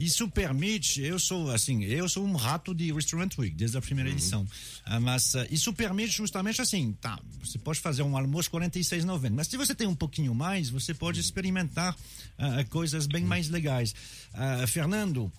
Isso 0.00 0.26
permite, 0.30 1.02
eu 1.02 1.18
sou, 1.18 1.50
assim, 1.50 1.84
eu 1.84 2.08
sou 2.08 2.24
um 2.24 2.34
rato 2.34 2.74
de 2.74 2.90
Restaurant 2.90 3.36
Week, 3.36 3.54
desde 3.54 3.76
a 3.76 3.82
primeira 3.82 4.08
edição. 4.08 4.46
Ah, 4.86 4.98
mas 4.98 5.34
ah, 5.36 5.46
isso 5.50 5.70
permite 5.74 6.16
justamente 6.16 6.62
assim, 6.62 6.96
tá, 6.98 7.20
você 7.44 7.58
pode 7.58 7.80
fazer 7.80 8.02
um 8.02 8.16
almoço 8.16 8.50
46,90, 8.50 9.30
mas 9.30 9.48
se 9.48 9.58
você 9.58 9.74
tem 9.74 9.86
um 9.86 9.94
pouquinho 9.94 10.34
mais, 10.34 10.70
você 10.70 10.94
pode 10.94 11.20
experimentar 11.20 11.94
ah, 12.38 12.64
coisas 12.70 13.06
bem 13.06 13.22
mais 13.22 13.50
legais. 13.50 13.94
Ah, 14.32 14.66
Fernando, 14.66 15.30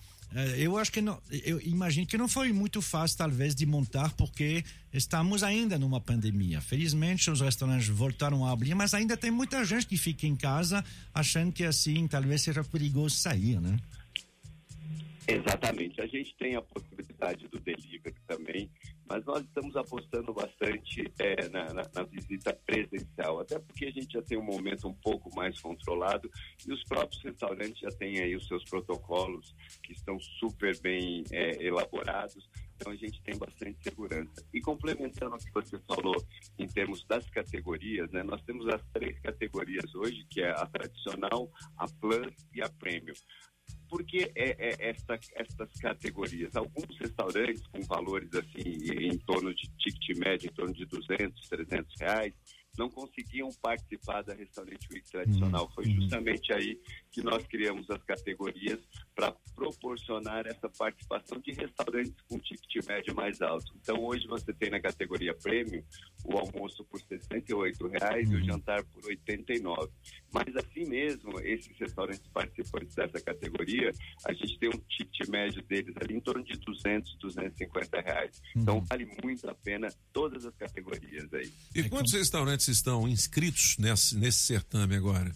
eu 0.56 0.78
acho 0.78 0.92
que 0.92 1.00
não, 1.00 1.20
eu 1.44 1.60
imagino 1.60 2.06
que 2.06 2.16
não 2.16 2.28
foi 2.28 2.52
muito 2.52 2.80
fácil 2.80 3.18
talvez 3.18 3.54
de 3.54 3.66
montar 3.66 4.12
porque 4.12 4.64
estamos 4.92 5.42
ainda 5.42 5.78
numa 5.78 6.00
pandemia. 6.00 6.60
Felizmente 6.60 7.30
os 7.30 7.40
restaurantes 7.40 7.88
voltaram 7.88 8.46
a 8.46 8.52
abrir, 8.52 8.74
mas 8.74 8.94
ainda 8.94 9.16
tem 9.16 9.30
muita 9.30 9.64
gente 9.64 9.86
que 9.86 9.96
fica 9.96 10.26
em 10.26 10.36
casa 10.36 10.84
achando 11.12 11.52
que 11.52 11.64
assim 11.64 12.06
talvez 12.06 12.42
seja 12.42 12.62
perigoso 12.62 13.16
sair, 13.16 13.60
né? 13.60 13.76
Exatamente. 15.26 16.00
A 16.00 16.06
gente 16.06 16.34
tem 16.36 16.56
a 16.56 16.62
possibilidade 16.62 17.48
do 17.48 17.58
delivery 17.60 18.14
também, 18.26 18.70
mas 19.10 19.24
nós 19.24 19.42
estamos 19.42 19.74
apostando 19.76 20.32
bastante 20.32 21.12
é, 21.18 21.48
na, 21.48 21.64
na- 21.74 21.90
na 21.92 22.02
visita 22.04 22.52
presencial, 22.64 23.40
até 23.40 23.58
porque 23.58 23.86
a 23.86 23.90
gente 23.90 24.12
já 24.12 24.22
tem 24.22 24.38
um 24.38 24.44
momento 24.44 24.86
um 24.86 24.94
pouco 24.94 25.34
mais 25.34 25.60
controlado 25.60 26.30
e 26.66 26.72
os 26.72 26.82
próprios 26.84 27.20
restaurantes 27.22 27.80
já 27.80 27.90
têm 27.90 28.20
aí 28.20 28.36
os 28.36 28.46
seus 28.46 28.62
protocolos 28.64 29.54
que 29.82 29.92
estão 29.92 30.18
super 30.38 30.78
bem 30.80 31.24
é, 31.32 31.62
elaborados. 31.64 32.48
Então 32.76 32.92
a 32.92 32.96
gente 32.96 33.20
tem 33.22 33.36
bastante 33.36 33.82
segurança. 33.82 34.46
E 34.54 34.60
complementando 34.60 35.34
o 35.34 35.38
que 35.38 35.50
você 35.52 35.78
falou 35.80 36.16
em 36.58 36.66
termos 36.66 37.04
das 37.04 37.28
categorias, 37.28 38.10
né, 38.10 38.22
nós 38.22 38.40
temos 38.42 38.66
as 38.68 38.80
três 38.92 39.18
categorias 39.20 39.94
hoje, 39.94 40.24
que 40.30 40.40
é 40.40 40.50
a 40.50 40.64
tradicional, 40.66 41.50
a 41.76 41.86
Plus 42.00 42.32
e 42.54 42.62
a 42.62 42.68
Premium. 42.70 43.12
Por 43.90 44.04
que 44.04 44.30
é, 44.36 44.50
é 44.56 44.90
esta, 44.90 45.18
estas 45.34 45.72
categorias? 45.80 46.54
Alguns 46.54 46.96
restaurantes 46.96 47.66
com 47.66 47.82
valores 47.82 48.32
assim 48.34 48.62
em 48.62 49.18
torno 49.18 49.52
de 49.52 49.68
ticket 49.78 50.16
médio, 50.16 50.48
em 50.48 50.54
torno 50.54 50.72
de 50.72 50.86
200, 50.86 51.48
300 51.48 52.00
reais, 52.00 52.32
não 52.80 52.88
conseguiam 52.88 53.50
participar 53.60 54.22
da 54.22 54.32
Restaurante 54.32 54.88
Week 54.90 55.06
tradicional. 55.10 55.70
Foi 55.74 55.84
justamente 55.84 56.50
aí 56.50 56.80
que 57.12 57.22
nós 57.22 57.46
criamos 57.46 57.90
as 57.90 58.02
categorias 58.04 58.80
para 59.14 59.32
proporcionar 59.54 60.46
essa 60.46 60.66
participação 60.70 61.38
de 61.40 61.52
restaurantes 61.52 62.14
com 62.26 62.38
ticket 62.38 62.86
médio 62.86 63.14
mais 63.14 63.42
alto. 63.42 63.70
Então 63.82 64.02
hoje 64.02 64.26
você 64.26 64.50
tem 64.54 64.70
na 64.70 64.80
categoria 64.80 65.34
Premium 65.34 65.82
o 66.24 66.38
almoço 66.38 66.82
por 66.84 66.98
68 67.02 67.86
reais 67.88 68.30
e 68.30 68.36
o 68.36 68.42
jantar 68.42 68.82
por 68.84 69.02
R$ 69.02 69.10
89. 69.10 69.90
Mas 70.32 70.56
assim 70.56 70.88
mesmo, 70.88 71.38
esses 71.40 71.76
restaurantes 71.78 72.26
participantes 72.32 72.94
dessa 72.94 73.20
categoria, 73.20 73.92
a 74.24 74.32
gente 74.32 74.58
tem 74.58 74.70
um 74.70 74.78
ticket 74.88 75.28
médio 75.28 75.62
deles 75.62 75.94
ali 76.00 76.14
em 76.14 76.20
torno 76.20 76.42
de 76.42 76.58
200, 76.58 77.18
250 77.18 78.00
reais. 78.00 78.40
Então 78.56 78.80
vale 78.88 79.06
muito 79.22 79.50
a 79.50 79.54
pena 79.54 79.88
todas 80.14 80.46
as 80.46 80.54
categorias 80.56 81.30
aí. 81.34 81.52
E 81.74 81.88
quantos 81.90 82.14
restaurantes 82.14 82.69
estão 82.70 83.08
inscritos 83.08 83.76
nesse, 83.78 84.16
nesse 84.16 84.38
certame 84.38 84.94
agora? 84.96 85.32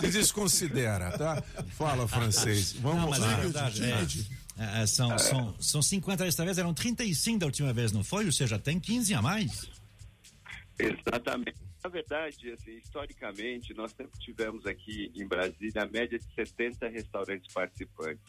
Desconsidera, 0.00 1.16
tá? 1.16 1.42
Fala, 1.76 2.08
francês. 2.08 2.72
Vamos 2.72 3.02
Não, 3.02 3.10
mas 3.10 3.18
lá. 3.20 3.32
é 3.32 3.36
verdade. 3.40 3.84
é. 3.84 4.04
É, 4.56 4.82
é, 4.82 4.86
são, 4.86 5.18
são, 5.18 5.52
são 5.58 5.82
50 5.82 6.24
desta 6.24 6.44
vez, 6.44 6.58
eram 6.58 6.72
35 6.72 7.40
da 7.40 7.46
última 7.46 7.72
vez, 7.72 7.90
não 7.90 8.04
foi? 8.04 8.24
Ou 8.26 8.30
seja, 8.32 8.56
tem 8.58 8.78
15 8.78 9.12
a 9.14 9.20
mais. 9.20 9.68
Exatamente. 10.78 11.56
Na 11.84 11.90
verdade, 11.90 12.50
assim, 12.50 12.78
historicamente, 12.78 13.74
nós 13.74 13.92
sempre 13.92 14.18
tivemos 14.18 14.64
aqui 14.64 15.12
em 15.14 15.28
Brasília 15.28 15.82
a 15.82 15.86
média 15.86 16.18
de 16.18 16.24
70 16.34 16.88
restaurantes 16.88 17.52
participantes. 17.52 18.24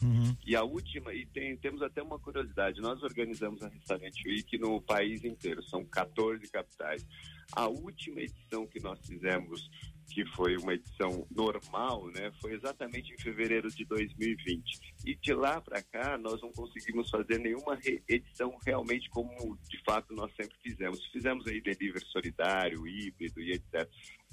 E 0.46 0.54
a 0.54 0.62
última, 0.62 1.14
e 1.14 1.24
tem, 1.24 1.56
temos 1.56 1.80
até 1.80 2.02
uma 2.02 2.18
curiosidade, 2.18 2.82
nós 2.82 3.02
organizamos 3.02 3.62
a 3.62 3.68
Restaurante 3.68 4.28
Week 4.28 4.58
no 4.58 4.78
país 4.82 5.24
inteiro, 5.24 5.62
são 5.62 5.82
14 5.86 6.46
capitais. 6.50 7.06
A 7.52 7.66
última 7.66 8.20
edição 8.20 8.66
que 8.66 8.78
nós 8.78 9.00
fizemos, 9.06 9.70
que 10.10 10.24
foi 10.34 10.56
uma 10.56 10.74
edição 10.74 11.26
normal, 11.30 12.06
né, 12.08 12.30
foi 12.40 12.54
exatamente 12.54 13.12
em 13.12 13.18
fevereiro 13.18 13.68
de 13.70 13.84
2020. 13.84 14.78
E 15.04 15.14
de 15.16 15.32
lá 15.34 15.60
para 15.60 15.82
cá, 15.82 16.16
nós 16.16 16.40
não 16.40 16.52
conseguimos 16.52 17.10
fazer 17.10 17.38
nenhuma 17.38 17.78
edição 18.08 18.56
realmente 18.64 19.08
como 19.10 19.58
de 19.68 19.82
fato 19.84 20.14
nós 20.14 20.32
sempre 20.34 20.56
fizemos. 20.62 21.04
Fizemos 21.12 21.46
aí 21.46 21.60
delivery 21.60 22.04
solidário, 22.06 22.86
híbrido 22.86 23.40
e 23.40 23.52
etc. 23.52 23.88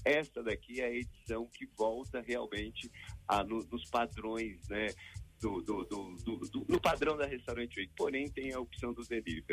Esta 0.06 0.44
daqui 0.44 0.82
é 0.82 0.86
a 0.86 0.91
edição 0.95 1.48
que 1.54 1.66
volta 1.78 2.22
realmente 2.22 2.91
a, 3.28 3.44
no- 3.44 3.66
nos 3.72 3.90
padrões, 3.90 4.68
né? 4.70 4.88
Do, 5.44 5.61
do, 5.61 5.84
do, 5.84 6.65
do- 6.68 6.80
padrão 6.82 7.18
da 7.18 7.26
restaurante 7.26 7.78
Week, 7.80 7.91
porém 7.98 8.30
tem 8.32 8.53
a 8.53 8.60
opção 8.60 8.94
do 8.94 9.03
delivery. 9.03 9.44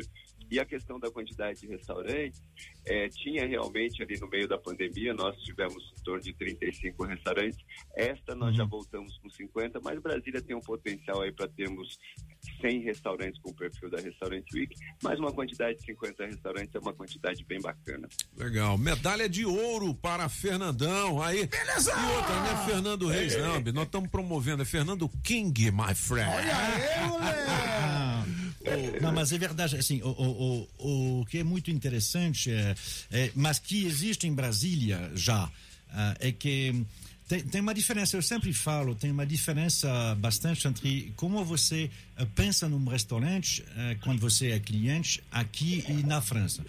E 0.51 0.59
a 0.61 0.65
questão 0.65 1.01
da 1.01 1.11
quantidade 1.11 1.61
de 1.61 1.67
restaurantes, 1.67 2.41
eh, 2.87 3.09
tinha 3.09 3.45
realmente 3.47 4.01
ali 4.03 4.19
no 4.21 4.29
meio 4.29 4.47
da 4.47 4.57
pandemia, 4.57 5.13
nós 5.15 5.37
tivemos 5.43 5.83
em 5.99 6.03
torno 6.05 6.23
de 6.23 6.33
35 6.35 7.05
restaurantes, 7.05 7.59
esta 7.97 8.35
nós 8.37 8.55
já 8.57 8.65
voltamos 8.65 9.17
com 9.19 9.29
50, 9.31 9.81
mas 9.83 10.01
Brasília 10.01 10.41
tem 10.41 10.55
um 10.57 10.61
potencial 10.61 11.23
aí 11.23 11.33
para 11.33 11.49
termos 11.49 11.99
100 12.61 12.81
restaurantes 12.83 13.41
com 13.41 13.51
o 13.51 13.55
perfil 13.55 13.91
da 13.91 14.01
Restaurante 14.01 14.55
Week, 14.57 14.75
mas 15.03 15.19
uma 15.19 15.33
quantidade 15.33 15.79
de 15.79 15.85
50 15.87 16.27
restaurantes 16.27 16.75
é 16.75 16.79
uma 16.79 16.93
quantidade 16.95 17.45
bem 17.45 17.61
bacana. 17.61 18.09
Legal. 18.37 18.79
Medalha 18.79 19.29
de 19.29 19.45
ouro 19.45 19.95
para 19.95 20.29
Fernandão. 20.29 21.23
Aí. 21.23 21.47
Beleza! 21.47 21.93
E 21.93 22.17
outra, 22.17 22.35
não 22.35 22.47
é 22.47 22.67
Fernando 22.67 23.07
Reis, 23.09 23.37
não, 23.37 23.61
Bi. 23.63 23.73
Nós 23.73 23.85
estamos 23.85 24.11
promovendo. 24.11 24.63
É 24.63 24.65
Fernando 24.65 25.09
King, 25.23 25.71
my 25.87 25.95
friend. 25.95 26.31
Não, 29.01 29.13
mas 29.13 29.33
é 29.33 29.39
verdade, 29.39 29.77
assim, 29.77 30.03
o, 30.03 30.09
o, 30.09 30.69
o, 30.79 31.21
o 31.21 31.27
que 31.27 31.39
é 31.39 31.45
muito 31.45 31.71
interessante, 31.71 32.51
é, 32.51 32.75
é, 33.11 33.31
mas 33.35 33.59
que 33.59 33.87
existe 33.87 34.27
em 34.27 34.35
Brasília 34.35 35.11
já, 35.15 35.51
ah, 35.93 36.15
é 36.21 36.31
que 36.31 36.85
tem, 37.27 37.41
tem 37.43 37.61
uma 37.61 37.73
diferença, 37.73 38.17
eu 38.17 38.23
sempre 38.23 38.53
falo, 38.53 38.95
tem 38.95 39.11
uma 39.11 39.25
diferença 39.25 40.15
bastante 40.17 40.67
entre 40.69 41.13
como 41.17 41.45
você 41.45 41.89
eh, 42.17 42.27
pensa 42.35 42.69
num 42.69 42.85
restaurante 42.89 43.65
eh, 43.77 43.97
quando 44.03 44.19
você 44.19 44.51
é 44.51 44.59
cliente 44.59 45.23
aqui 45.31 45.85
e 45.89 45.93
na 46.03 46.21
França. 46.21 46.65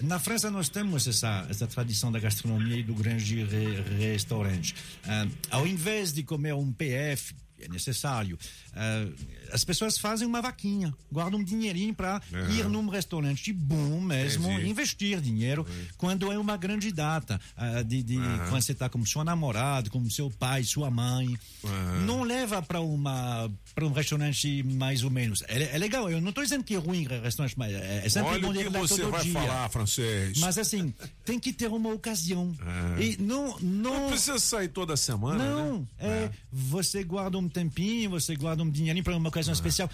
Na 0.00 0.18
França 0.18 0.50
nós 0.50 0.70
temos 0.70 1.06
essa, 1.06 1.46
essa 1.50 1.66
tradição 1.66 2.10
da 2.10 2.18
gastronomia 2.18 2.76
e 2.78 2.82
do 2.82 2.94
grande 2.94 3.44
re- 3.44 3.82
restaurante. 4.12 4.74
Ah, 5.04 5.26
ao 5.50 5.66
invés 5.66 6.10
de 6.12 6.22
comer 6.22 6.54
um 6.54 6.72
PF, 6.72 7.34
é 7.60 7.68
necessário, 7.68 8.38
ah, 8.74 9.47
as 9.52 9.64
pessoas 9.64 9.98
fazem 9.98 10.26
uma 10.26 10.40
vaquinha, 10.42 10.94
guardam 11.10 11.40
um 11.40 11.44
dinheirinho 11.44 11.94
para 11.94 12.20
Uhum. 12.32 12.50
ir 12.50 12.64
num 12.68 12.88
restaurante 12.88 13.52
bom 13.52 14.00
mesmo, 14.00 14.50
Entendi. 14.50 14.68
investir 14.70 15.20
dinheiro 15.20 15.66
quando 15.96 16.30
é 16.32 16.38
uma 16.38 16.56
grande 16.56 16.92
data, 16.92 17.40
ah, 17.56 17.82
de, 17.82 18.02
de 18.02 18.16
Uhum. 18.18 18.38
quando 18.48 18.62
você 18.62 18.72
está 18.72 18.88
com 18.88 19.04
seu 19.06 19.24
namorado, 19.24 19.90
com 19.90 20.08
seu 20.10 20.30
pai, 20.30 20.64
sua 20.64 20.90
mãe. 20.90 21.28
Uhum. 21.64 22.00
Não 22.06 22.22
leva 22.22 22.60
para 22.62 22.80
uma 22.80 23.50
para 23.74 23.86
um 23.86 23.92
restaurante 23.92 24.62
mais 24.64 25.04
ou 25.04 25.10
menos. 25.10 25.42
É, 25.46 25.74
é 25.74 25.78
legal, 25.78 26.10
eu 26.10 26.20
não 26.20 26.30
estou 26.30 26.42
dizendo 26.42 26.64
que 26.64 26.74
é 26.74 26.78
ruim 26.78 27.06
restaurante, 27.22 27.56
mas 27.56 27.72
é, 27.72 28.02
é 28.04 28.08
sempre 28.08 28.30
Olha 28.30 28.40
bom 28.40 28.50
o 28.50 28.52
que 28.54 28.68
você 28.68 29.04
vai 29.04 29.22
dia. 29.22 29.32
falar, 29.32 29.68
francês. 29.70 30.38
Mas 30.38 30.58
assim, 30.58 30.92
tem 31.24 31.38
que 31.38 31.52
ter 31.52 31.68
uma 31.68 31.92
ocasião. 31.92 32.54
E 32.98 33.16
não, 33.22 33.56
não. 33.60 33.88
Não 33.88 34.08
precisa 34.10 34.38
sair 34.38 34.68
toda 34.68 34.96
semana, 34.96 35.44
Não, 35.44 35.78
né? 35.80 35.86
é, 35.98 36.30
você 36.52 37.02
guarda 37.04 37.38
um 37.38 37.48
tempinho, 37.48 38.10
você 38.10 38.34
guarda 38.36 38.62
um 38.62 38.70
dinheirinho 38.70 39.04
para 39.04 39.16
uma 39.16 39.30
ocasião 39.38 39.52
especial. 39.54 39.90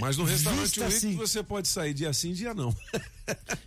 Mas 0.00 0.16
no 0.16 0.24
restaurante 0.24 0.80
Week 0.80 0.96
assim. 0.96 1.16
você 1.16 1.42
pode 1.42 1.66
sair 1.66 1.94
dia 1.94 2.12
sim, 2.12 2.32
dia 2.32 2.52
não. 2.52 2.74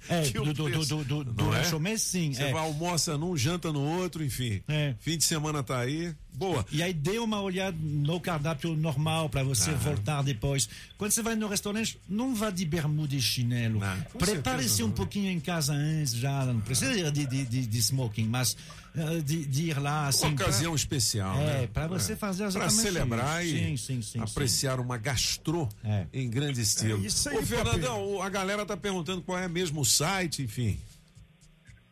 É, 0.07 0.29
do, 0.31 0.53
do, 0.53 0.69
do, 0.69 1.03
do, 1.03 1.23
do, 1.23 1.43
é? 1.53 1.57
lanchonete, 1.57 1.99
sim. 1.99 2.33
Você 2.33 2.43
é. 2.43 2.51
vai 2.51 2.61
almoça 2.61 3.17
num, 3.17 3.35
janta 3.35 3.71
no 3.71 3.81
outro, 3.81 4.23
enfim. 4.23 4.61
É. 4.67 4.95
Fim 4.99 5.17
de 5.17 5.23
semana 5.23 5.63
tá 5.63 5.79
aí. 5.79 6.13
Boa. 6.33 6.65
E 6.71 6.81
aí 6.81 6.93
dê 6.93 7.19
uma 7.19 7.39
olhada 7.41 7.77
no 7.79 8.19
cardápio 8.19 8.75
normal 8.75 9.29
para 9.29 9.43
você 9.43 9.69
Ah. 9.71 9.73
voltar 9.75 10.21
depois. 10.23 10.67
Quando 10.97 11.11
você 11.11 11.21
vai 11.21 11.35
no 11.35 11.47
restaurante, 11.47 11.99
não 12.09 12.33
vá 12.33 12.49
de 12.49 12.65
bermuda 12.65 13.13
e 13.15 13.21
chinelo. 13.21 13.79
Prepare-se 14.17 14.83
um 14.83 14.87
não. 14.87 14.93
pouquinho 14.93 15.29
em 15.29 15.39
casa 15.39 15.73
antes, 15.73 16.13
já 16.15 16.45
não 16.45 16.59
precisa 16.61 16.93
ir 16.93 17.11
de, 17.11 17.25
de, 17.25 17.45
de, 17.45 17.67
de 17.67 17.77
smoking, 17.79 18.25
mas 18.27 18.55
eh, 18.95 19.19
de, 19.23 19.45
de 19.45 19.63
ir 19.69 19.79
lá 19.79 20.07
assim. 20.07 20.27
Uma 20.27 20.35
pra- 20.35 20.45
ocasião 20.47 20.73
especial, 20.75 21.35
né? 21.37 21.63
É, 21.63 21.67
para 21.67 21.87
você 21.87 22.15
fazer 22.15 22.39
Para 22.51 22.65
exatamente 22.65 22.81
celebrar 22.81 23.45
isso. 23.45 23.55
e 23.55 23.59
sim, 23.59 23.77
sim, 23.77 24.01
sim, 24.01 24.19
apreciar 24.19 24.79
uma 24.79 24.97
gastrô 24.97 25.67
É. 25.83 26.05
em 26.13 26.29
grande 26.29 26.61
estilo. 26.61 27.03
É 27.03 27.07
isso 27.07 27.29
aí, 27.29 27.37
Ô, 27.37 27.43
Fernandão, 27.43 28.21
a 28.21 28.29
galera 28.29 28.65
tá 28.65 28.75
perguntando 28.75 29.21
qual 29.21 29.37
é 29.37 29.47
mesmo 29.47 29.81
o 29.81 29.85
site, 29.85 30.41
enfim. 30.41 30.79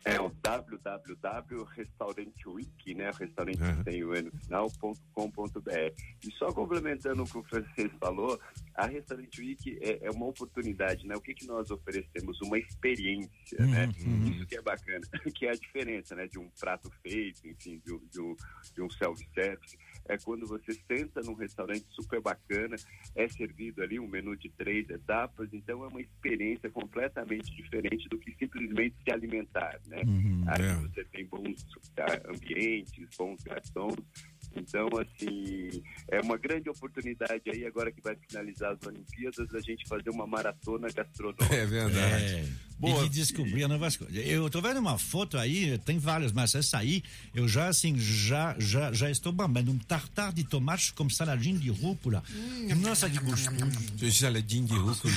É 0.04 0.20
o 0.20 0.28
www.restaurantewiki, 0.30 2.94
né? 2.94 3.10
Restaurante 3.10 3.62
Aham. 3.62 3.84
sem 3.84 4.02
o 4.02 4.10
no 4.22 4.32
final.com.br. 4.32 5.92
E 6.26 6.32
só 6.38 6.50
complementando 6.52 7.22
o 7.22 7.26
que 7.26 7.38
o 7.38 7.44
francês 7.44 7.92
falou, 7.98 8.40
a 8.74 8.86
Restaurante 8.86 9.40
Week 9.40 9.78
é, 9.82 10.06
é 10.06 10.10
uma 10.10 10.26
oportunidade, 10.26 11.06
né? 11.06 11.14
O 11.14 11.20
que, 11.20 11.34
que 11.34 11.46
nós 11.46 11.70
oferecemos? 11.70 12.40
Uma 12.40 12.58
experiência, 12.58 13.64
né? 13.66 13.88
Isso 14.30 14.46
que 14.46 14.56
é 14.56 14.62
bacana, 14.62 15.06
que 15.34 15.46
é 15.46 15.50
a 15.50 15.54
diferença, 15.54 16.14
né? 16.14 16.26
De 16.26 16.38
um 16.38 16.48
prato 16.58 16.90
feito, 17.02 17.46
enfim, 17.46 17.78
de 17.84 17.92
um, 17.92 18.00
de 18.10 18.20
um, 18.20 18.34
de 18.74 18.82
um 18.82 18.90
self-service. 18.90 19.76
É 20.10 20.18
quando 20.18 20.44
você 20.44 20.72
senta 20.88 21.20
num 21.22 21.34
restaurante 21.34 21.86
super 21.90 22.20
bacana, 22.20 22.74
é 23.14 23.28
servido 23.28 23.80
ali 23.80 24.00
um 24.00 24.08
menu 24.08 24.36
de 24.36 24.48
três 24.50 24.90
etapas, 24.90 25.48
então 25.52 25.84
é 25.84 25.88
uma 25.88 26.00
experiência 26.00 26.68
completamente 26.68 27.54
diferente 27.54 28.08
do 28.08 28.18
que 28.18 28.34
simplesmente 28.36 28.96
se 29.04 29.12
alimentar, 29.12 29.78
né? 29.86 30.02
Uhum, 30.04 30.44
Aí 30.48 30.62
é. 30.62 30.74
você 30.74 31.04
tem 31.04 31.26
bons 31.26 31.64
ah, 31.98 32.32
ambientes, 32.34 33.08
bons 33.16 33.40
garçons. 33.44 33.94
Então, 34.56 34.88
assim, 34.98 35.82
é 36.08 36.20
uma 36.20 36.36
grande 36.36 36.68
oportunidade 36.68 37.42
aí, 37.46 37.64
agora 37.64 37.92
que 37.92 38.00
vai 38.02 38.16
finalizar 38.28 38.72
as 38.72 38.84
Olimpíadas, 38.84 39.54
a 39.54 39.60
gente 39.60 39.86
fazer 39.88 40.10
uma 40.10 40.26
maratona 40.26 40.88
gastronômica. 40.88 41.54
É 41.54 41.64
verdade. 41.64 42.24
É, 42.24 42.70
Boa. 42.80 43.04
E 43.04 43.08
de 43.10 43.16
descobrir 43.16 43.68
novas 43.68 43.94
coisas. 43.94 44.16
Eu 44.26 44.48
tô 44.48 44.62
vendo 44.62 44.80
uma 44.80 44.96
foto 44.96 45.36
aí, 45.36 45.76
tem 45.78 45.98
várias, 45.98 46.32
mas 46.32 46.54
essa 46.54 46.78
aí, 46.78 47.02
eu 47.34 47.46
já 47.46 47.68
assim, 47.68 47.98
já, 47.98 48.56
já, 48.58 48.90
já 48.90 49.10
estou 49.10 49.30
bambando. 49.30 49.70
Um 49.70 49.78
tartar 50.00 50.32
de 50.32 50.44
tomate 50.44 50.92
com 50.94 51.08
saladinho 51.10 51.58
de 51.58 51.70
rúcula. 51.70 52.22
Nossa, 52.78 53.08
que 53.08 53.18
gostoso. 53.18 53.56
Saladinho 54.12 54.66
de 54.66 54.74
rúcula. 54.74 55.14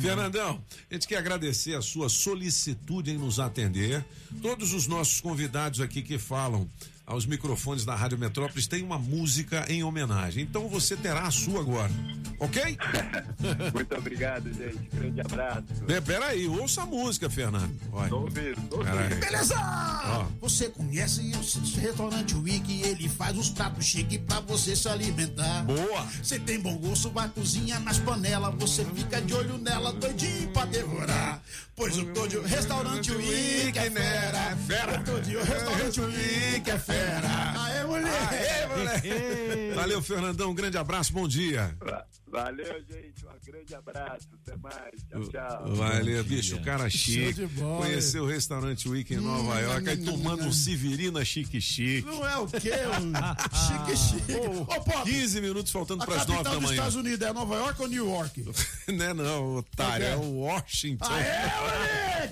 Fernandão, 0.00 0.62
a 0.90 0.94
gente 0.94 1.06
quer 1.06 1.18
agradecer 1.18 1.76
a 1.76 1.82
sua 1.82 2.08
solicitude 2.08 3.12
em 3.12 3.18
nos 3.18 3.38
atender. 3.38 4.04
Todos 4.42 4.72
os 4.72 4.86
nossos 4.86 5.20
convidados 5.20 5.80
aqui 5.80 6.02
que 6.02 6.18
falam 6.18 6.68
aos 7.10 7.26
microfones 7.26 7.84
da 7.84 7.94
Rádio 7.94 8.16
Metrópolis 8.18 8.66
têm 8.68 8.82
uma 8.84 8.98
música 8.98 9.64
em 9.68 9.82
homenagem. 9.82 10.44
Então 10.44 10.68
você 10.68 10.96
terá 10.96 11.22
a 11.26 11.30
sua 11.32 11.60
agora, 11.60 11.90
ok? 12.38 12.78
Muito 13.74 13.94
obrigado, 13.96 14.52
gente. 14.52 14.88
Grande 14.94 15.20
abraço. 15.20 15.64
Pera- 15.86 16.02
Peraí, 16.02 16.46
ouça 16.46 16.82
a 16.82 16.86
música, 16.86 17.28
Fernando. 17.28 17.74
Olha. 17.92 18.08
Tô 18.08 18.20
ouvindo, 18.20 18.68
tô 18.68 18.78
Peraí. 18.78 19.02
ouvindo. 19.04 19.20
Beleza! 19.20 19.54
Ó. 19.58 20.26
Você 20.40 20.68
conhece 20.68 21.20
o 21.20 21.80
restaurante 21.80 22.34
Wiki, 22.36 22.82
ele 22.82 23.08
faz 23.08 23.36
os 23.36 23.50
pratos 23.50 23.84
chiques 23.86 24.18
pra 24.26 24.38
você 24.40 24.76
se 24.76 24.88
alimentar. 24.88 25.64
Boa! 25.64 26.06
Você 26.22 26.38
tem 26.38 26.60
bom 26.60 26.76
gosto, 26.78 27.10
vai 27.10 27.28
cozinhar 27.28 27.80
nas 27.82 27.98
panelas, 27.98 28.54
você 28.56 28.84
fica 28.84 29.20
de 29.20 29.34
olho 29.34 29.58
nela, 29.58 29.92
doidinho 29.92 30.48
pra 30.52 30.64
devorar. 30.64 31.42
Pois 31.80 31.96
o 31.96 32.04
todo 32.12 32.40
o 32.40 32.42
restaurante 32.42 33.10
Wiki 33.10 33.78
é 33.78 33.90
fera. 33.90 34.56
Fera. 34.66 34.98
Todo 35.02 35.26
o 35.26 35.42
restaurante 35.42 36.00
Wiki 36.02 36.70
é 36.70 36.78
fera. 36.78 37.54
Aê, 37.56 37.84
mulher! 37.84 38.28
Aê, 38.28 38.66
moleque. 38.66 39.74
Valeu, 39.74 40.02
Fernandão. 40.02 40.50
Um 40.50 40.54
grande 40.54 40.76
abraço, 40.76 41.10
bom 41.10 41.26
dia. 41.26 41.74
Va- 41.80 42.04
Valeu, 42.30 42.64
gente. 42.88 43.24
Um 43.26 43.52
grande 43.52 43.74
abraço. 43.74 44.28
Até 44.46 44.56
mais. 44.56 45.02
Tchau, 45.10 45.28
tchau. 45.30 45.74
Valeu, 45.74 46.22
bicho, 46.22 46.56
o 46.56 46.62
cara 46.62 46.88
chique. 46.88 47.32
de. 47.46 47.48
Conheceu 47.60 48.22
o 48.22 48.26
restaurante 48.26 48.88
Week 48.88 49.12
em 49.12 49.16
Nova 49.16 49.54
Hum, 49.54 49.58
York, 49.58 49.88
aí 49.88 49.96
tomando 49.96 50.44
um 50.44 50.48
hum. 50.48 50.52
Severina 50.52 51.24
chique 51.24 51.60
chique. 51.60 52.06
Não 52.06 52.24
é 52.28 52.36
o 52.36 52.46
quê? 52.46 52.70
um 53.00 53.12
chique, 53.56 53.96
chique. 53.96 54.32
Ô, 54.36 54.64
Pop, 54.64 55.02
15 55.10 55.40
minutos 55.40 55.72
faltando 55.72 56.04
para 56.04 56.16
as 56.20 56.26
9 56.26 56.32
capital 56.34 56.44
da 56.44 56.50
dos 56.60 56.62
manhã. 56.62 56.74
Estados 56.74 56.94
Unidos 56.94 57.26
é 57.26 57.32
Nova 57.32 57.56
York 57.56 57.82
ou 57.82 57.88
New 57.88 58.10
York? 58.10 58.44
Não 58.86 59.04
é 59.04 59.14
não, 59.14 59.56
otário, 59.56 60.06
é 60.06 60.16
o 60.16 60.40
Washington. 60.40 61.06
Ah, 61.10 61.20
é, 61.20 61.46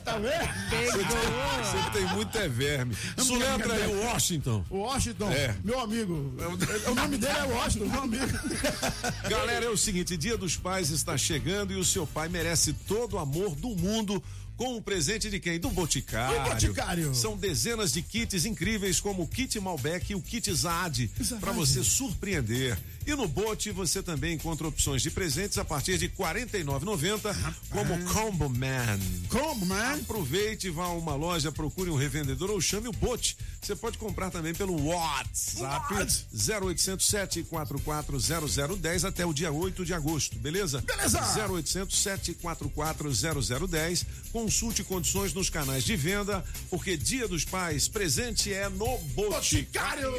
tá 0.04 0.18
vendo? 0.18 0.58
Você 1.64 1.90
tem, 1.92 2.06
muito 2.14 2.38
é 2.38 2.48
verme. 2.48 2.94
Suletra 3.18 3.74
aí, 3.74 3.86
o 3.86 4.00
Washington. 4.04 4.64
O 4.70 4.78
Washington, 4.78 5.30
É. 5.30 5.54
meu 5.64 5.80
amigo. 5.80 6.34
O 6.86 6.94
nome 6.94 7.16
dele 7.18 7.38
é 7.38 7.42
Washington, 7.44 7.86
meu 7.86 8.02
amigo. 8.02 8.26
Galera, 9.28 9.66
é 9.66 9.68
o 9.68 9.76
seguinte: 9.76 10.16
Dia 10.16 10.36
dos 10.36 10.56
Pais 10.56 10.90
está 10.90 11.16
chegando 11.16 11.72
e 11.72 11.76
o 11.76 11.84
seu 11.84 12.06
pai 12.06 12.28
merece 12.28 12.72
todo 12.72 13.14
o 13.14 13.18
amor 13.18 13.54
do 13.54 13.68
mundo. 13.76 14.22
Com 14.56 14.76
o 14.76 14.82
presente 14.82 15.30
de 15.30 15.38
quem? 15.38 15.60
Do 15.60 15.70
Boticário. 15.70 16.42
Do 16.42 16.50
Boticário. 16.50 17.14
São 17.14 17.36
dezenas 17.36 17.92
de 17.92 18.02
kits 18.02 18.44
incríveis, 18.44 18.98
como 19.00 19.22
o 19.22 19.28
kit 19.28 19.60
Malbec 19.60 20.10
e 20.10 20.16
o 20.16 20.20
kit 20.20 20.52
Zad, 20.52 21.08
para 21.40 21.52
você 21.52 21.84
surpreender. 21.84 22.76
E 23.08 23.14
no 23.14 23.26
Bote 23.26 23.70
você 23.70 24.02
também 24.02 24.34
encontra 24.34 24.68
opções 24.68 25.00
de 25.00 25.10
presentes 25.10 25.56
a 25.56 25.64
partir 25.64 25.96
de 25.96 26.08
R$ 26.08 26.12
49,90, 26.18 27.54
como 27.70 28.04
Combo 28.04 28.50
Man. 28.50 28.98
Combo 29.30 29.64
Man? 29.64 29.94
Aproveite, 30.02 30.68
vá 30.68 30.84
a 30.84 30.92
uma 30.92 31.14
loja, 31.14 31.50
procure 31.50 31.88
um 31.88 31.96
revendedor 31.96 32.50
ou 32.50 32.60
chame 32.60 32.86
o 32.86 32.92
Bote. 32.92 33.34
Você 33.62 33.74
pode 33.74 33.96
comprar 33.96 34.30
também 34.30 34.52
pelo 34.54 34.78
WhatsApp 34.84 35.94
0800 36.34 37.06
744 37.06 38.18
0010 38.76 39.04
até 39.06 39.24
o 39.24 39.32
dia 39.32 39.50
8 39.50 39.86
de 39.86 39.94
agosto, 39.94 40.38
beleza? 40.38 40.82
Beleza! 40.82 41.18
0800 41.48 41.96
744 41.98 43.10
0010. 43.68 44.04
Consulte 44.30 44.84
condições 44.84 45.32
nos 45.32 45.48
canais 45.48 45.82
de 45.82 45.96
venda, 45.96 46.44
porque 46.68 46.94
Dia 46.94 47.26
dos 47.26 47.42
Pais, 47.46 47.88
presente 47.88 48.52
é 48.52 48.68
no 48.68 48.98
Boticário. 49.14 50.12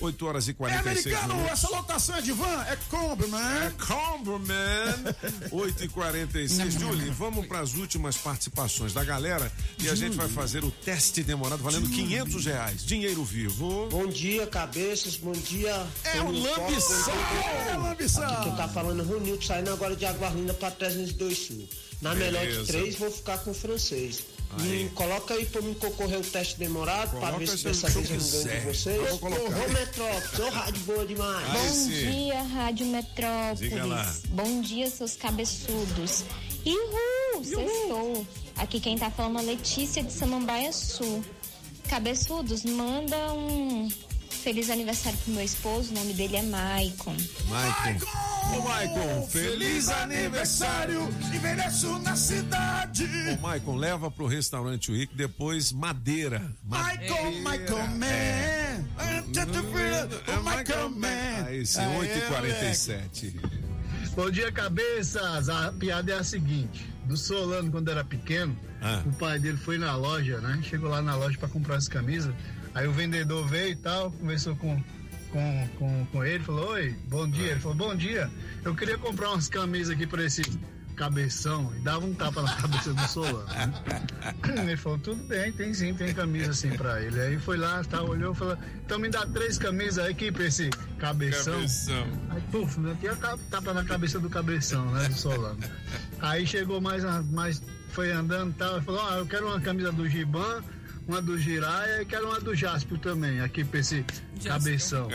8 0.00 0.26
horas 0.26 0.48
e 0.48 0.50
É 0.50 0.54
46 0.54 1.06
americano, 1.06 1.34
minutos. 1.34 1.52
essa 1.52 1.68
lotação 1.68 2.15
é 2.16 2.20
de 2.22 2.32
van, 2.32 2.64
é 2.68 2.76
Combo 2.88 3.28
Man. 3.28 3.64
É 3.64 3.70
Combo 3.84 4.38
Man. 4.38 5.14
8 5.52 5.84
e 5.84 5.88
46 5.88 6.74
Julie, 6.74 7.10
vamos 7.10 7.46
para 7.46 7.60
as 7.60 7.74
últimas 7.74 8.16
participações 8.16 8.94
da 8.94 9.04
galera 9.04 9.52
e 9.82 9.88
a 9.88 9.94
gente 9.94 10.16
vai 10.16 10.28
fazer 10.28 10.64
o 10.64 10.70
teste 10.70 11.22
demorado 11.22 11.62
valendo 11.62 11.88
500 11.90 12.46
reais. 12.46 12.84
Dinheiro 12.86 13.22
vivo. 13.22 13.88
Bom 13.90 14.06
dia, 14.06 14.46
cabeças. 14.46 15.16
Bom 15.16 15.32
dia. 15.32 15.86
É 16.04 16.20
o 16.22 16.30
Lambição! 16.30 17.04
dia, 17.04 17.72
É 17.72 17.76
Lambição! 17.76 18.24
Aqui 18.24 18.44
quem 18.44 18.56
tá 18.56 18.68
falando 18.68 19.00
é 19.00 19.02
o 19.04 19.06
Ronildo, 19.06 19.44
saindo 19.44 19.70
agora 19.70 19.94
de 19.94 20.06
Águas 20.06 20.32
Lindas 20.34 20.56
pra 20.56 20.70
302 20.70 21.38
Sul. 21.38 21.68
Na 22.00 22.14
melhor 22.14 22.40
Beleza. 22.44 22.60
de 22.62 22.66
três, 22.66 22.96
vou 22.96 23.10
ficar 23.10 23.38
com 23.38 23.50
o 23.50 23.54
francês. 23.54 24.22
Aí. 24.58 24.86
E 24.86 24.88
coloca 24.90 25.34
aí 25.34 25.46
pra 25.46 25.60
mim 25.60 25.74
concorrer 25.74 26.18
o 26.18 26.22
teste 26.22 26.58
demorado, 26.58 27.10
pra 27.10 27.20
Coloca 27.20 27.38
ver 27.38 27.48
se 27.48 27.64
dessa 27.64 27.88
vez 27.88 28.10
eu 28.10 28.16
não 28.16 28.44
ganho 28.44 28.60
de 28.60 28.66
vocês. 28.66 29.10
Vou 29.10 29.18
colocar. 29.18 29.42
Ô, 29.42 29.68
Metrópole, 29.68 30.42
ô 30.42 30.50
rádio 30.50 30.82
boa 30.84 31.06
demais. 31.06 31.46
Aí 31.48 31.52
Bom 31.52 31.74
sim. 31.74 32.10
dia, 32.10 32.42
Rádio 32.42 32.86
Metrópolis. 32.86 33.58
Diga 33.60 33.84
lá. 33.84 34.14
Bom 34.28 34.60
dia, 34.60 34.90
seus 34.90 35.16
cabeçudos. 35.16 36.24
Ihu, 36.64 37.44
sextou. 37.44 38.26
Aqui 38.56 38.80
quem 38.80 38.96
tá 38.96 39.10
falando 39.10 39.38
é 39.38 39.40
a 39.40 39.44
Letícia 39.44 40.02
de 40.02 40.12
Samambaia 40.12 40.72
Sul. 40.72 41.22
Cabeçudos, 41.88 42.64
manda 42.64 43.32
um 43.32 43.88
feliz 44.46 44.70
aniversário 44.70 45.18
pro 45.18 45.32
meu 45.32 45.42
esposo. 45.42 45.90
O 45.90 45.94
nome 45.94 46.12
dele 46.12 46.36
é 46.36 46.42
Maicon. 46.42 47.16
Maicon. 47.48 48.06
Ô, 48.56 48.60
Maicon, 48.62 49.26
feliz 49.28 49.88
aniversário. 49.88 51.00
Envelheço 51.34 51.98
na 51.98 52.14
cidade. 52.14 53.08
Ô, 53.36 53.42
Maicon, 53.42 53.74
leva 53.74 54.08
pro 54.08 54.24
restaurante 54.28 54.92
Week, 54.92 55.12
depois 55.16 55.72
madeira. 55.72 56.54
Michael, 56.62 57.32
Michael 57.40 57.88
Man. 57.88 58.86
Oh, 60.28 60.42
Michael 60.48 60.90
Man. 60.90 61.44
Aí 61.46 61.66
sim, 61.66 61.80
Aê, 61.80 61.98
8 61.98 62.18
e 62.18 62.20
47 62.28 63.40
Bom 64.14 64.30
dia, 64.30 64.52
cabeças. 64.52 65.48
A 65.48 65.72
piada 65.72 66.12
é 66.12 66.18
a 66.18 66.22
seguinte: 66.22 66.88
do 67.04 67.16
Solano, 67.16 67.68
quando 67.72 67.90
era 67.90 68.04
pequeno, 68.04 68.56
Ah. 68.80 69.02
o 69.04 69.12
pai 69.12 69.40
dele 69.40 69.58
foi 69.58 69.76
na 69.76 69.96
loja, 69.96 70.38
né? 70.40 70.60
Chegou 70.62 70.88
lá 70.88 71.02
na 71.02 71.16
loja 71.16 71.36
para 71.36 71.48
comprar 71.48 71.74
as 71.76 71.88
camisas. 71.88 72.32
Aí 72.76 72.86
o 72.86 72.92
vendedor 72.92 73.46
veio 73.48 73.70
e 73.72 73.76
tal, 73.76 74.10
conversou 74.12 74.54
com, 74.56 74.80
com, 75.32 75.68
com, 75.78 76.06
com 76.12 76.24
ele, 76.24 76.44
falou: 76.44 76.72
Oi, 76.72 76.94
bom 77.08 77.26
dia. 77.28 77.52
Ele 77.52 77.60
falou: 77.60 77.76
Bom 77.76 77.96
dia, 77.96 78.30
eu 78.64 78.74
queria 78.74 78.98
comprar 78.98 79.30
umas 79.30 79.48
camisas 79.48 79.94
aqui 79.94 80.06
para 80.06 80.22
esse 80.24 80.42
cabeção 80.94 81.74
e 81.76 81.80
dava 81.80 82.04
um 82.06 82.14
tapa 82.14 82.40
na 82.42 82.52
cabeça 82.56 82.92
do 82.94 83.02
Solano. 83.08 83.44
né? 83.46 84.02
Ele 84.62 84.76
falou, 84.78 84.98
tudo 84.98 85.22
bem, 85.24 85.52
tem 85.52 85.74
sim, 85.74 85.92
tem 85.94 86.14
camisa 86.14 86.50
assim 86.52 86.70
pra 86.70 87.02
ele. 87.02 87.20
Aí 87.20 87.38
foi 87.38 87.58
lá, 87.58 87.84
tá, 87.84 88.02
olhou 88.02 88.32
e 88.32 88.34
falou, 88.36 88.56
então 88.84 88.98
me 88.98 89.10
dá 89.10 89.26
três 89.26 89.58
camisas 89.58 90.04
aqui 90.06 90.32
pra 90.32 90.44
esse 90.46 90.70
cabeção. 90.98 91.52
Cabeção. 91.54 92.06
Aí, 92.30 92.40
puf, 92.50 92.80
meteu 92.80 93.12
a 93.12 93.16
ca- 93.16 93.38
tapa 93.50 93.74
na 93.74 93.84
cabeça 93.84 94.18
do 94.18 94.30
cabeção, 94.30 94.86
né, 94.92 95.06
do 95.08 95.14
Solano. 95.14 95.58
Aí 96.18 96.46
chegou 96.46 96.80
mais, 96.80 97.04
mais 97.30 97.62
foi 97.90 98.10
andando 98.10 98.52
e 98.52 98.54
tal, 98.54 98.80
falou, 98.82 99.00
ó, 99.02 99.16
eu 99.16 99.26
quero 99.26 99.46
uma 99.48 99.60
camisa 99.60 99.92
do 99.92 100.08
Giban, 100.08 100.62
uma 101.06 101.22
do 101.22 101.38
Giraia 101.38 102.02
e 102.02 102.04
quero 102.04 102.26
uma 102.26 102.40
do 102.40 102.54
Jaspio 102.54 102.98
também, 102.98 103.40
aqui 103.40 103.64
pra 103.64 103.80
esse 103.80 104.04
cabeção. 104.44 105.08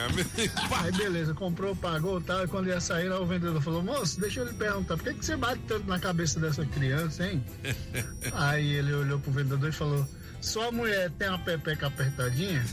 Aí 0.80 0.92
beleza, 0.92 1.34
comprou, 1.34 1.76
pagou 1.76 2.20
e 2.20 2.24
tal, 2.24 2.44
e 2.44 2.48
quando 2.48 2.68
ia 2.68 2.80
sair, 2.80 3.10
lá 3.10 3.20
o 3.20 3.26
vendedor 3.26 3.62
falou, 3.62 3.84
moço, 3.84 4.20
deixa 4.20 4.40
eu 4.40 4.48
lhe 4.48 4.54
perguntar, 4.54 4.98
por 4.98 5.04
que, 5.04 5.14
que 5.16 5.26
você 5.26 5.36
bate 5.36 5.62
tanto 5.68 5.88
na 5.88 6.00
cabeça 6.00 6.40
dessa 6.40 6.66
criança, 6.66 7.28
hein? 7.28 7.44
Aí 8.34 8.74
ele 8.74 8.94
olhou 8.94 9.20
pro 9.20 9.32
vendedor 9.32 9.70
e 9.70 9.74
falou, 9.74 10.08
sua 10.40 10.72
mulher 10.72 11.12
tem 11.12 11.28
uma 11.28 11.40
pepeca 11.40 11.88
apertadinha? 11.88 12.64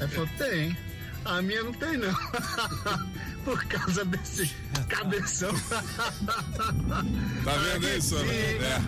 Aí 0.00 0.08
falou, 0.08 0.28
tem. 0.38 0.76
A 1.24 1.40
minha 1.42 1.62
não 1.62 1.72
tem, 1.72 1.96
não. 1.96 2.12
Por 3.44 3.64
causa 3.64 4.04
desse 4.04 4.54
cabeção. 4.88 5.50
Tá 7.44 7.52
vendo 7.56 7.88
isso? 7.88 8.14
né? 8.18 8.34
É. 8.54 8.78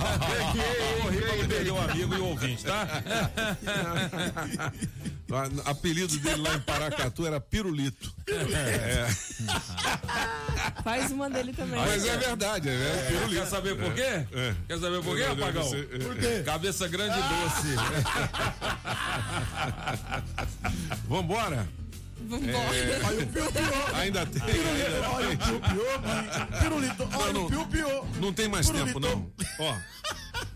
Morri 1.03 1.19
pra 1.27 1.35
perder 1.49 1.71
o 1.73 1.79
amigo 1.81 2.15
e 2.15 2.19
o 2.19 2.25
ouvinte, 2.27 2.65
tá? 2.65 2.87
O 5.29 5.69
apelido 5.71 6.17
dele 6.19 6.41
lá 6.43 6.55
em 6.55 6.61
Paracatu 6.61 7.27
era 7.27 7.41
Pirulito. 7.41 8.15
É. 8.29 9.07
Faz 10.85 11.11
uma 11.11 11.29
dele 11.29 11.53
também. 11.53 11.81
Mas 11.81 12.07
é 12.07 12.17
verdade, 12.17 12.69
é, 12.69 12.73
É, 12.73 13.07
Pirulito. 13.11 13.41
Quer 13.43 13.47
saber 13.49 13.77
por 13.77 13.93
quê? 13.93 14.03
É. 14.03 14.55
Quer 14.69 14.79
saber 14.79 15.03
por 15.03 15.17
quê, 15.17 15.23
Apagão? 15.25 15.65
você- 15.65 15.83
Por 15.83 16.15
quê? 16.17 16.43
Cabeça 16.45 16.87
grande 16.87 17.19
e 17.19 17.23
doce. 17.23 17.75
Vambora? 21.09 21.67
É, 22.31 23.07
Olha 23.07 23.23
o 23.23 23.27
piu-piu. 23.27 23.95
Ainda 23.95 24.27
tem. 24.27 24.43
Pirulito, 24.43 25.11
olha 25.13 25.29
o 25.29 25.39
piu-piu. 25.39 26.59
Pirulito, 26.61 27.09
olha 27.15 27.33
Não, 27.33 27.47
o 27.47 27.49
piu-piu. 27.51 27.89
Não 28.21 28.33
tem 28.33 28.49
mais 28.49 28.67
Pirulito. 28.71 29.01
tempo, 29.01 29.01
não. 29.01 29.33
Ó. 29.59 29.77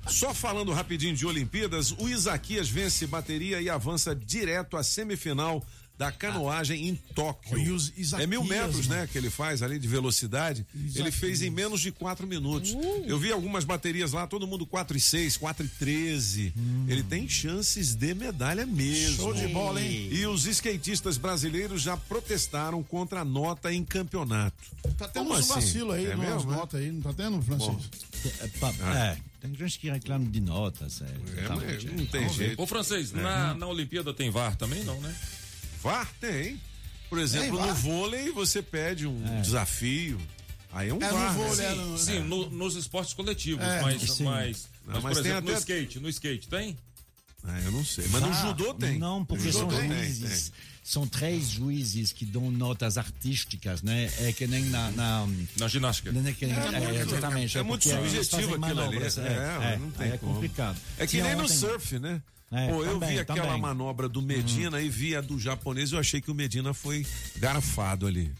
Só 0.08 0.32
falando 0.32 0.72
rapidinho 0.72 1.14
de 1.14 1.26
Olimpíadas, 1.26 1.92
o 1.92 2.08
Isaquias 2.08 2.68
vence 2.68 3.06
bateria 3.06 3.60
e 3.60 3.68
avança 3.68 4.14
direto 4.14 4.76
à 4.76 4.82
semifinal 4.82 5.62
da 5.98 6.12
canoagem 6.12 6.88
em 6.88 6.94
Tóquio. 6.94 7.58
Isaquias, 7.76 8.12
é 8.14 8.26
mil 8.26 8.44
metros, 8.44 8.86
mano. 8.86 9.00
né, 9.00 9.08
que 9.10 9.18
ele 9.18 9.28
faz 9.30 9.62
ali 9.62 9.78
de 9.80 9.88
velocidade. 9.88 10.64
Ele 10.94 11.10
fez 11.10 11.42
em 11.42 11.50
menos 11.50 11.80
de 11.80 11.90
quatro 11.90 12.24
minutos. 12.24 12.76
Eu 13.04 13.18
vi 13.18 13.32
algumas 13.32 13.64
baterias 13.64 14.12
lá, 14.12 14.24
todo 14.26 14.46
mundo 14.46 14.64
4 14.64 14.96
e 14.96 15.00
6, 15.00 15.36
4 15.36 15.66
e 15.66 15.68
13. 15.68 16.54
Ele 16.86 17.02
tem 17.02 17.28
chances 17.28 17.96
de 17.96 18.14
medalha 18.14 18.64
mesmo. 18.64 19.16
Show 19.16 19.34
de 19.34 19.48
bola, 19.48 19.82
hein? 19.82 20.08
E 20.12 20.24
os 20.26 20.46
skatistas 20.46 21.16
brasileiros 21.18 21.82
já 21.82 21.96
protestaram 21.96 22.80
contra 22.82 23.20
a 23.22 23.24
nota 23.24 23.72
em 23.72 23.84
campeonato. 23.84 24.56
Tá 24.96 25.08
tendo 25.08 25.26
Como 25.26 25.34
uns 25.38 25.50
assim? 25.50 25.54
vacilo 25.54 25.90
aí, 25.92 26.06
É 26.06 26.14
umas 26.14 26.28
mesmo, 26.28 26.50
né? 26.52 26.56
notas 26.58 26.80
aí, 26.80 26.92
não 26.92 27.00
tá 27.00 27.12
tendo, 27.12 27.42
Francisco? 27.42 27.80
É, 28.40 28.48
pa- 28.60 28.74
é, 28.94 29.16
tem 29.40 29.54
gente 29.54 29.78
que 29.80 29.90
reclama 29.90 30.26
de 30.26 30.40
notas. 30.40 31.02
É, 31.02 31.06
mas 31.48 31.84
não 31.84 32.02
é. 32.04 32.06
tem 32.06 32.28
jeito. 32.28 32.62
Ô, 32.62 32.66
francês, 32.68 33.12
É. 33.12 33.20
na, 33.20 33.54
na 33.54 33.66
Olimpíada 33.66 34.14
tem 34.14 34.30
VAR 34.30 34.54
também, 34.56 34.84
não, 34.84 35.00
né? 35.00 35.12
VAR 35.82 36.08
tem. 36.20 36.60
Por 37.08 37.18
exemplo, 37.18 37.56
Tem 37.58 37.66
no 37.68 37.74
vôlei 37.74 38.30
você 38.30 38.60
pede 38.62 39.06
um 39.06 39.40
desafio. 39.40 40.20
Aí 40.72 40.90
é 40.90 40.94
um 40.94 40.98
É, 41.02 41.10
VAR. 41.10 41.32
no 41.34 41.40
né? 41.40 41.48
vôlei, 41.48 41.66
é 41.66 41.74
no- 41.74 41.98
Sim, 41.98 42.18
no- 42.20 42.50
nos 42.50 42.76
esportes 42.76 43.14
coletivos, 43.14 43.64
É, 43.64 43.80
mas, 43.80 44.02
sim. 44.02 44.24
mas, 44.24 44.68
Não, 44.86 44.94
mas, 44.94 45.04
mas 45.04 45.16
por 45.16 45.22
tem 45.22 45.32
exemplo, 45.32 45.50
no 45.50 45.56
até- 45.56 45.60
skate, 45.60 46.00
no 46.00 46.08
skate 46.10 46.48
tem? 46.48 46.76
Ah, 47.44 47.60
eu 47.60 47.70
não 47.72 47.84
sei. 47.84 48.06
Mas 48.10 48.20
no 48.20 48.28
Ah, 48.28 48.32
judô 48.32 48.74
tem. 48.74 48.98
Não, 48.98 49.24
porque 49.24 49.44
No 49.46 49.52
são 49.52 49.68
tem, 49.68 49.88
juízes. 49.88 50.52
São 50.82 51.06
três 51.06 51.48
juízes 51.50 52.12
que 52.12 52.24
dão 52.24 52.50
notas 52.50 52.96
artísticas, 52.98 53.82
né? 53.82 54.10
É 54.20 54.32
que 54.32 54.46
nem 54.46 54.64
na. 54.64 54.90
Na, 54.90 55.26
na 55.58 55.68
ginástica. 55.68 56.10
É, 56.10 56.32
que 56.32 56.46
nem- 56.46 56.56
É 56.56 56.58
é, 56.58 56.80
muito- 56.80 57.14
exatamente. 57.14 57.58
é 57.58 57.62
muito 57.62 57.88
subjetivo 57.88 58.54
aquilo 58.54 58.82
ali. 58.82 58.96
É, 58.98 59.74
É, 59.74 59.76
não 59.78 59.90
tem 59.90 60.12
é 60.12 60.18
complicado. 60.18 60.78
É 60.98 61.06
que 61.06 61.12
Tinha 61.12 61.24
nem 61.24 61.36
no 61.36 61.44
ontem- 61.44 61.56
surf, 61.56 61.98
né? 61.98 62.20
É, 62.50 62.68
Pô, 62.68 62.82
eu 62.82 62.94
também, 62.94 63.10
vi 63.10 63.18
aquela 63.18 63.42
também. 63.42 63.60
manobra 63.60 64.08
do 64.08 64.22
Medina 64.22 64.80
e 64.80 64.88
vi 64.88 65.14
a 65.14 65.20
do 65.20 65.38
japonês, 65.38 65.92
eu 65.92 65.98
achei 65.98 66.20
que 66.20 66.30
o 66.30 66.34
Medina 66.34 66.72
foi 66.72 67.06
garfado 67.36 68.06
ali. 68.06 68.32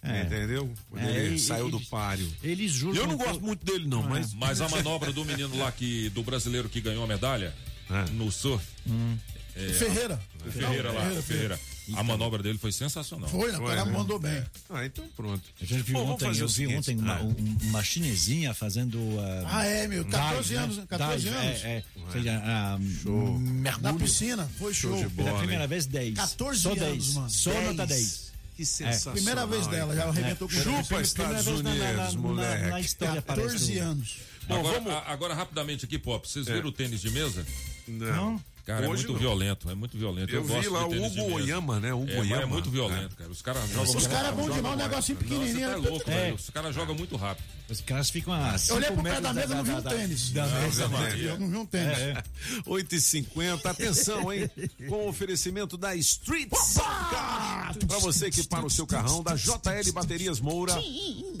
É. 0.00 0.22
Entendeu? 0.22 0.72
É, 0.96 1.24
ele 1.24 1.34
e- 1.34 1.40
saiu 1.40 1.68
do 1.68 1.80
páreo. 1.86 2.32
Eles 2.40 2.70
julgam. 2.70 3.02
eu 3.02 3.08
não 3.08 3.18
to- 3.18 3.24
gosto 3.24 3.40
muito 3.40 3.66
dele, 3.66 3.86
não, 3.88 4.02
mas. 4.04 4.32
Mas 4.32 4.60
a 4.60 4.68
manobra 4.70 5.12
do 5.12 5.24
menino 5.24 5.58
lá 5.58 5.72
que 5.72 6.08
do 6.10 6.22
brasileiro 6.22 6.68
que 6.68 6.80
ganhou 6.80 7.02
a 7.02 7.06
medalha 7.08 7.52
no 8.12 8.30
surf. 8.30 8.64
é, 9.56 9.68
Ferreira. 9.72 10.20
o 10.46 10.52
Ferreira 10.52 10.92
lá, 10.92 11.00
Ferreira, 11.00 11.18
o 11.20 11.22
Ferreira. 11.24 11.60
A 11.96 12.02
manobra 12.02 12.42
dele 12.42 12.58
foi 12.58 12.70
sensacional. 12.72 13.28
Foi, 13.28 13.50
o 13.56 13.64
cara 13.64 13.84
mandou 13.84 14.18
bem. 14.18 14.42
Ah, 14.70 14.84
então 14.84 15.04
pronto. 15.16 15.42
A 15.60 15.64
gente 15.64 15.82
viu 15.82 15.94
Bom, 15.98 16.12
ontem, 16.12 16.36
eu 16.38 16.48
vi 16.48 16.66
ontem 16.76 16.96
uma, 16.98 17.14
ah. 17.16 17.22
um- 17.22 17.56
uma 17.68 17.82
chinesinha 17.82 18.52
fazendo. 18.54 18.96
uh, 18.98 19.46
Ah, 19.46 19.64
é, 19.64 19.88
meu, 19.88 20.04
14 20.04 20.48
dive, 20.48 20.56
anos, 20.56 20.76
né? 20.78 20.84
14 20.88 21.24
Dive, 21.24 21.36
anos. 21.36 21.64
É, 21.64 21.68
é, 21.76 21.84
ah, 22.42 22.78
Na 22.78 23.38
mergulho. 23.38 23.98
piscina, 23.98 24.48
foi 24.58 24.74
show. 24.74 25.10
Pela 25.10 25.38
primeira 25.38 25.66
vez, 25.66 25.86
10. 25.86 26.14
14 26.14 26.60
Só 26.60 26.68
anos, 26.72 26.80
10. 26.82 27.14
mano. 27.14 27.30
Só 27.30 27.50
10. 27.52 27.64
nota 27.66 27.86
10. 27.86 28.28
Que 28.56 28.66
sensacional, 28.66 29.14
Primeira 29.14 29.46
vez 29.46 29.66
dela, 29.68 29.94
já 29.94 30.08
arrebentou 30.08 30.48
com 30.48 30.54
É. 30.56 30.62
Chupa, 30.62 30.82
Primeira 30.82 31.02
Estados 31.02 31.44
vez 31.44 31.60
Unidos, 31.60 31.78
na- 31.78 31.92
na- 31.92 32.12
moleque. 32.12 32.66
Na 32.70 32.80
história 32.80 33.22
14 33.22 33.48
parece 33.52 33.72
do- 33.74 33.80
anos. 33.80 34.16
Bom, 34.48 34.54
agora, 34.58 34.80
vamos- 34.80 35.02
agora, 35.06 35.34
rapidamente 35.34 35.84
aqui, 35.84 35.98
Pop, 35.98 36.26
vocês 36.28 36.46
É. 36.48 36.54
viram 36.54 36.68
o 36.68 36.72
tênis 36.72 37.00
de 37.00 37.10
mesa? 37.10 37.46
Não. 37.86 38.42
Cara, 38.68 38.84
é 38.84 38.88
Hoje 38.90 39.06
muito 39.06 39.12
não. 39.14 39.18
violento, 39.18 39.70
é 39.70 39.74
muito 39.74 39.96
violento. 39.96 40.30
Eu 40.34 40.44
vi 40.44 40.52
gosto 40.52 40.70
lá 40.70 40.86
o 40.86 40.92
Hugo. 41.06 41.32
Oyama, 41.36 41.80
né? 41.80 41.94
Hugo 41.94 42.04
é, 42.10 42.16
mas 42.16 42.26
Oyama. 42.26 42.42
é 42.42 42.44
muito 42.46 42.70
violento, 42.70 43.14
É. 43.14 43.16
cara. 43.16 43.30
Os 43.30 43.40
caras 43.40 43.62
jogam 43.70 43.82
Os 43.84 43.94
muito 43.94 44.08
caras 44.10 44.28
é 44.28 44.32
bom 44.32 44.36
rápido, 44.42 44.54
demais, 44.56 44.74
um 44.74 44.78
negocinho. 44.78 45.18
Não, 45.18 45.22
pequenininho. 45.26 45.58
Você 45.68 45.70
tá 45.82 45.88
louco, 45.90 46.10
É. 46.10 46.14
velho. 46.14 46.34
Os 46.34 46.50
caras 46.50 46.74
jogam 46.74 46.94
muito 46.94 47.16
rápido. 47.16 47.44
Os 47.70 47.80
caras 47.80 48.10
ficam 48.10 48.32
a 48.34 48.56
Eu 48.68 48.74
olhei 48.76 48.90
pro 48.90 49.02
pé 49.02 49.20
da 49.22 49.32
mesa, 49.32 49.54
não 49.54 49.64
vi 49.64 49.70
um 49.72 49.82
tênis. 49.82 50.30
da 50.32 50.46
Não, 50.46 50.60
mesa, 50.60 50.82
Eu 51.18 51.38
não 51.38 51.48
vi 51.48 51.56
um 51.56 51.64
tênis. 51.66 51.98
É. 51.98 52.22
8h50, 52.66 53.70
atenção, 53.70 54.30
hein? 54.30 54.50
Com 54.86 55.06
o 55.06 55.08
oferecimento 55.08 55.78
da 55.78 55.94
Street 55.96 56.48
Car. 56.74 57.74
Pra 57.86 57.98
você 57.98 58.30
que 58.30 58.46
para 58.46 58.66
o 58.66 58.70
seu 58.70 58.86
carrão, 58.86 59.22
da 59.22 59.34
JL 59.34 59.92
Baterias 59.94 60.40
Moura, 60.40 60.74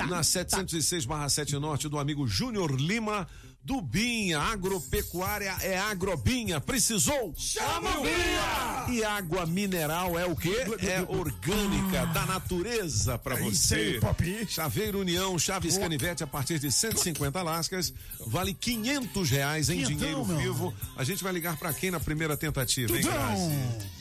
na 0.08 0.22
706/7 0.22 1.52
Norte, 1.58 1.88
do 1.90 1.98
amigo 1.98 2.26
Júnior 2.26 2.74
Lima. 2.74 3.28
Do 3.62 3.82
Binha, 3.82 4.38
agropecuária 4.40 5.54
é 5.60 5.78
Agrobinha. 5.78 6.58
Precisou? 6.58 7.34
Chama 7.36 7.98
o 7.98 8.02
Binha! 8.02 8.86
E 8.88 9.04
água 9.04 9.44
mineral 9.44 10.18
é 10.18 10.24
o 10.24 10.34
quê? 10.34 10.56
É 10.80 11.02
orgânica, 11.06 12.06
da 12.14 12.24
natureza 12.24 13.18
pra 13.18 13.38
É 13.38 13.46
isso 13.46 13.68
você. 13.68 14.00
aí. 14.18 14.46
Chaveiro 14.48 15.00
União, 15.00 15.38
Chaves 15.38 15.76
Canivete 15.76 16.24
a 16.24 16.26
partir 16.26 16.58
de 16.58 16.72
150 16.72 17.42
lascas, 17.42 17.92
vale 18.26 18.54
500 18.54 19.30
reais 19.30 19.68
em 19.68 19.84
Quinhentão, 19.84 19.96
dinheiro 19.96 20.24
vivo. 20.24 20.74
A 20.96 21.04
gente 21.04 21.22
vai 21.22 21.32
ligar 21.32 21.56
pra 21.58 21.72
quem 21.74 21.90
na 21.90 22.00
primeira 22.00 22.36
tentativa, 22.38 22.96
hein. 22.96 23.02
Grazi? 23.02 23.97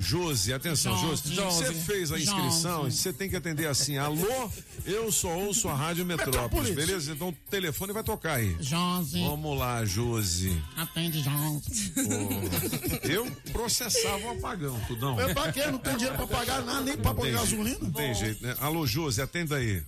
Josi, 0.00 0.52
atenção, 0.52 0.96
Josi. 0.96 1.34
Josi. 1.34 1.64
Você 1.64 1.74
fez 1.74 2.12
a 2.12 2.18
inscrição, 2.20 2.84
Josi. 2.84 2.98
você 2.98 3.12
tem 3.12 3.28
que 3.28 3.34
atender 3.34 3.66
assim: 3.66 3.98
alô, 3.98 4.48
eu 4.86 5.10
só 5.10 5.28
ouço 5.36 5.68
a 5.68 5.74
Rádio 5.74 6.06
Metrópolis, 6.06 6.40
Metrópolis. 6.68 6.74
beleza? 6.76 7.12
Então 7.12 7.30
o 7.30 7.36
telefone 7.50 7.92
vai 7.92 8.04
tocar 8.04 8.34
aí. 8.34 8.56
Josi, 8.60 9.20
Vamos 9.24 9.58
lá, 9.58 9.84
Josi. 9.84 10.56
atende 10.76 11.20
Josi. 11.20 11.90
Pô, 11.94 13.08
eu 13.08 13.28
processava 13.52 14.18
o 14.26 14.30
apagão, 14.38 14.78
tudão. 14.86 15.18
Eu 15.20 15.34
pra 15.34 15.50
quê? 15.50 15.66
Não 15.66 15.78
tem 15.78 15.96
dinheiro 15.96 16.16
pra 16.16 16.26
pagar 16.28 16.62
nada, 16.62 16.80
nem 16.82 16.96
pra 16.96 17.12
jeito, 17.14 17.32
gasolina. 17.32 17.78
Não 17.82 17.90
tem 17.90 18.14
jeito, 18.14 18.40
né? 18.46 18.54
Alô, 18.60 18.86
Josi, 18.86 19.20
atenda 19.20 19.56
aí. 19.56 19.82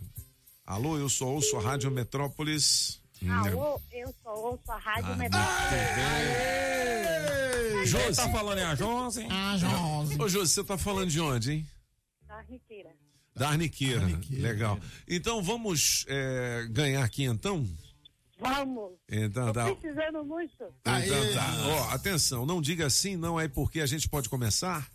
Alô, 0.67 0.99
eu 0.99 1.09
só 1.09 1.27
ouço 1.27 1.57
a 1.57 1.61
Rádio 1.61 1.89
Metrópolis. 1.89 2.99
Alô, 3.29 3.81
eu 3.93 4.13
só 4.25 4.35
ouço 4.35 4.73
a 4.73 4.77
Rádio 4.79 5.13
Ah, 5.13 5.17
Metrópole. 5.17 5.51
Josi. 7.87 8.17
tá 8.17 8.29
falando 8.31 8.59
é 8.59 8.65
a 8.65 8.75
Josi? 8.75 9.27
Ah, 9.31 9.57
Josi. 9.57 10.21
Ô, 10.21 10.29
Josi, 10.29 10.53
você 10.53 10.65
tá 10.65 10.79
falando 10.79 11.09
de 11.11 11.21
onde, 11.21 11.53
hein? 11.53 11.67
Da 12.27 12.41
Riqueira. 12.43 12.91
Da 13.35 13.49
Arniqueira. 13.49 14.07
Legal. 14.31 14.79
Então 15.09 15.43
vamos 15.43 16.05
é, 16.09 16.67
ganhar 16.71 17.03
aqui 17.05 17.25
então? 17.25 17.67
Vamos. 18.39 18.93
Então 19.09 19.47
Tô 19.47 19.53
tá. 19.53 19.75
precisando 19.75 20.25
muito. 20.25 20.65
Então 20.81 21.35
tá. 21.35 21.67
Ó, 21.67 21.95
atenção, 21.95 22.45
não 22.45 22.61
diga 22.61 22.87
assim, 22.87 23.17
não 23.17 23.39
é 23.39 23.49
porque 23.49 23.81
a 23.81 23.87
gente 23.87 24.09
pode 24.09 24.29
começar? 24.29 24.89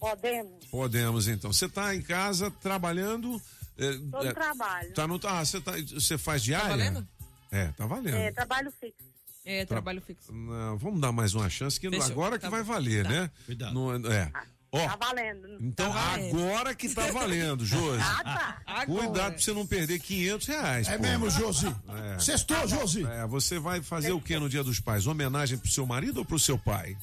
Podemos. 0.00 0.64
Podemos 0.66 1.28
então. 1.28 1.52
Você 1.52 1.68
tá 1.68 1.94
em 1.94 2.02
casa 2.02 2.50
trabalhando? 2.50 3.40
é, 3.76 3.92
Tô 4.10 4.22
no 4.22 4.28
é, 4.28 4.32
trabalho. 4.32 4.94
Tá 4.94 5.06
no. 5.06 5.20
Ah, 5.24 5.44
você, 5.44 5.60
tá, 5.60 5.72
você 5.72 6.16
faz 6.16 6.42
diária? 6.42 6.70
valendo? 6.70 7.08
É, 7.50 7.66
tá 7.68 7.86
valendo. 7.86 8.16
É, 8.16 8.32
trabalho 8.32 8.72
fixo. 8.80 9.07
É, 9.50 9.64
trabalho 9.64 10.02
fixo. 10.02 10.30
Não, 10.30 10.76
vamos 10.76 11.00
dar 11.00 11.10
mais 11.10 11.34
uma 11.34 11.48
chance 11.48 11.80
que 11.80 11.88
Fechou. 11.88 12.10
agora 12.12 12.36
que 12.36 12.42
Tá 12.42 12.50
vai 12.50 12.62
valer, 12.62 13.02
Tá. 13.04 13.08
né? 13.08 13.30
Cuidado. 13.46 13.72
Não, 13.72 13.94
é. 14.12 14.30
Ó, 14.70 14.78
Ó, 14.78 14.86
Tá 14.86 14.96
valendo. 14.96 15.48
Então 15.58 15.90
Tá 15.90 16.10
valendo. 16.10 16.36
agora 16.38 16.74
que 16.74 16.88
tá 16.94 17.06
valendo, 17.10 17.64
Josi. 17.66 18.02
Ah, 18.02 18.60
tá. 18.66 18.84
Cuidado 18.84 19.32
pra 19.32 19.38
você 19.42 19.52
não 19.54 19.66
perder 19.66 19.98
500 20.00 20.46
reais. 20.46 20.88
É 20.88 20.96
pô. 20.98 21.02
mesmo, 21.02 21.30
Josi. 21.30 21.74
É. 22.14 22.18
Sextou, 22.18 22.68
Josi. 22.68 23.06
É, 23.06 23.26
você 23.26 23.58
vai 23.58 23.80
fazer 23.80 24.12
o 24.12 24.20
que 24.20 24.38
no 24.38 24.50
Dia 24.50 24.62
dos 24.62 24.80
Pais? 24.80 25.06
Homenagem 25.06 25.56
pro 25.56 25.70
seu 25.70 25.86
marido 25.86 26.18
ou 26.18 26.24
pro 26.26 26.38
seu 26.38 26.58
pai? 26.58 26.94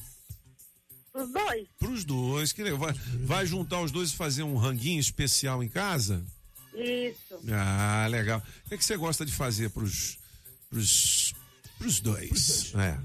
Os 1.12 1.32
dois. 1.32 1.66
Pros 1.80 2.04
dois. 2.04 2.52
Que 2.52 2.62
legal. 2.62 2.78
Vai, 2.78 2.92
vai 3.24 3.44
juntar 3.46 3.80
os 3.80 3.90
dois 3.90 4.10
e 4.10 4.14
fazer 4.16 4.44
um 4.44 4.56
ranguinho 4.56 5.00
especial 5.00 5.64
em 5.64 5.68
casa? 5.68 6.22
Isso. 6.72 7.40
Ah, 7.52 8.06
legal. 8.08 8.38
O 8.64 8.68
que, 8.68 8.74
é 8.74 8.78
que 8.78 8.84
você 8.84 8.96
gosta 8.96 9.26
de 9.26 9.32
fazer 9.32 9.70
pros, 9.70 10.18
pros, 10.70 11.34
pros 11.78 12.00
dois? 12.00 12.72
É. 12.74 12.98